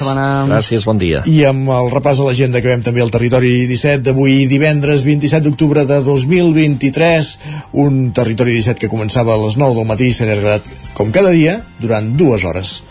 gràcies, 0.51 0.85
bon 0.87 1.01
dia. 1.01 1.23
I 1.27 1.43
amb 1.49 1.71
el 1.75 1.91
repàs 1.91 2.21
a 2.21 2.27
l'agenda 2.29 2.61
que 2.61 2.71
veiem 2.71 2.85
també 2.85 3.03
al 3.03 3.11
territori 3.15 3.67
17 3.71 4.05
d'avui 4.07 4.47
divendres 4.51 5.07
27 5.09 5.43
d'octubre 5.49 5.87
de 5.89 6.03
2023 6.05 7.33
un 7.83 8.05
territori 8.15 8.55
17 8.61 8.85
que 8.85 8.93
començava 8.93 9.35
a 9.35 9.43
les 9.43 9.59
9 9.59 9.81
del 9.81 9.89
matí 9.89 10.13
i 10.13 10.15
s'ha 10.15 10.29
allargat 10.29 10.69
com 10.95 11.11
cada 11.11 11.33
dia 11.35 11.61
durant 11.81 12.13
dues 12.19 12.45
hores. 12.45 12.83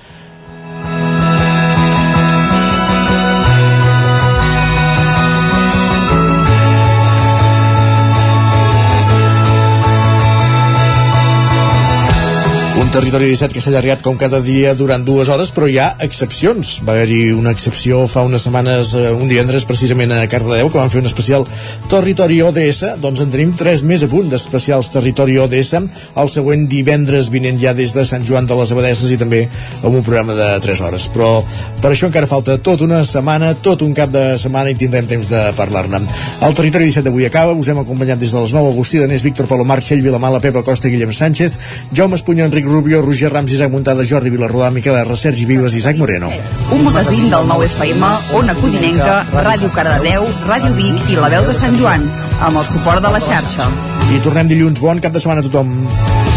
Territori 12.91 13.29
17 13.31 13.55
que 13.55 13.61
s'ha 13.63 13.69
allargat 13.71 14.01
com 14.03 14.17
cada 14.19 14.41
dia 14.43 14.73
durant 14.75 15.05
dues 15.07 15.29
hores, 15.31 15.53
però 15.55 15.67
hi 15.69 15.77
ha 15.79 15.93
excepcions. 16.03 16.81
Va 16.83 16.91
haver-hi 16.91 17.31
una 17.31 17.53
excepció 17.55 18.01
fa 18.11 18.25
unes 18.27 18.43
setmanes, 18.43 18.91
eh, 18.99 19.13
un 19.15 19.29
divendres, 19.31 19.63
precisament 19.63 20.11
a 20.11 20.25
Cardedeu, 20.27 20.67
que 20.67 20.77
van 20.77 20.91
fer 20.91 20.99
un 20.99 21.07
especial 21.07 21.45
Territori 21.87 22.41
ODS. 22.43 22.97
Doncs 22.99 23.21
en 23.23 23.31
tenim 23.31 23.53
tres 23.55 23.85
més 23.87 24.03
a 24.03 24.09
punt 24.11 24.27
d'especials 24.27 24.91
Territori 24.91 25.37
ODS. 25.39 25.71
El 26.19 26.31
següent 26.33 26.65
divendres 26.67 27.29
vinent 27.31 27.61
ja 27.61 27.71
des 27.73 27.93
de 27.95 28.03
Sant 28.03 28.25
Joan 28.27 28.49
de 28.49 28.57
les 28.59 28.73
Abadesses 28.75 29.15
i 29.15 29.17
també 29.17 29.45
amb 29.83 29.95
un 29.95 30.03
programa 30.03 30.35
de 30.35 30.49
3 30.59 30.83
hores. 30.83 31.07
Però 31.15 31.45
per 31.79 31.93
això 31.93 32.11
encara 32.11 32.27
falta 32.27 32.57
tot 32.57 32.83
una 32.83 33.05
setmana, 33.07 33.53
tot 33.55 33.87
un 33.87 33.95
cap 33.95 34.11
de 34.11 34.37
setmana 34.37 34.69
i 34.69 34.75
tindrem 34.75 35.07
temps 35.07 35.31
de 35.31 35.45
parlar-ne. 35.55 36.03
El 36.41 36.59
Territori 36.59 36.91
17 36.91 37.07
d'avui 37.07 37.25
acaba. 37.25 37.55
Us 37.55 37.71
hem 37.71 37.79
acompanyat 37.79 38.19
des 38.19 38.35
de 38.35 38.43
les 38.43 38.51
9 38.51 38.75
Agustí 38.75 38.99
Danés, 38.99 39.23
Víctor 39.23 39.47
Palomar, 39.47 39.79
Txell 39.79 40.03
Vilamala, 40.03 40.43
Pepa 40.43 40.63
Costa, 40.63 40.91
Guillem 40.91 41.15
Sánchez, 41.15 41.57
Jaume 41.93 42.19
Espunya, 42.19 42.51
Enric 42.51 42.65
Rubio, 42.65 42.80
Roger 42.81 43.31
Rams, 43.31 43.51
Isaac 43.51 43.71
Muntada, 43.71 44.03
Jordi 44.03 44.29
Vilarrodà, 44.29 44.71
Miquel 44.71 44.95
R, 44.95 45.17
Sergi 45.17 45.45
Vives 45.45 45.73
i 45.73 45.77
Isaac 45.77 45.97
Moreno. 45.97 46.29
Un 46.71 46.83
magazín 46.83 47.29
del 47.29 47.45
9FM, 47.45 48.03
Ona 48.39 48.55
Codinenca, 48.55 49.21
Ràdio 49.31 49.69
Cardedeu, 49.75 50.25
Ràdio 50.47 50.73
Vic 50.75 51.13
i 51.13 51.19
La 51.21 51.29
Veu 51.29 51.45
de 51.45 51.53
Sant 51.53 51.77
Joan, 51.77 52.09
amb 52.41 52.57
el 52.57 52.65
suport 52.65 53.03
de 53.05 53.13
la 53.13 53.21
xarxa. 53.21 53.69
I 54.11 54.19
tornem 54.25 54.49
dilluns. 54.49 54.81
Bon 54.81 54.99
cap 54.99 55.13
de 55.13 55.21
setmana 55.21 55.45
a 55.45 55.49
tothom. 55.49 56.30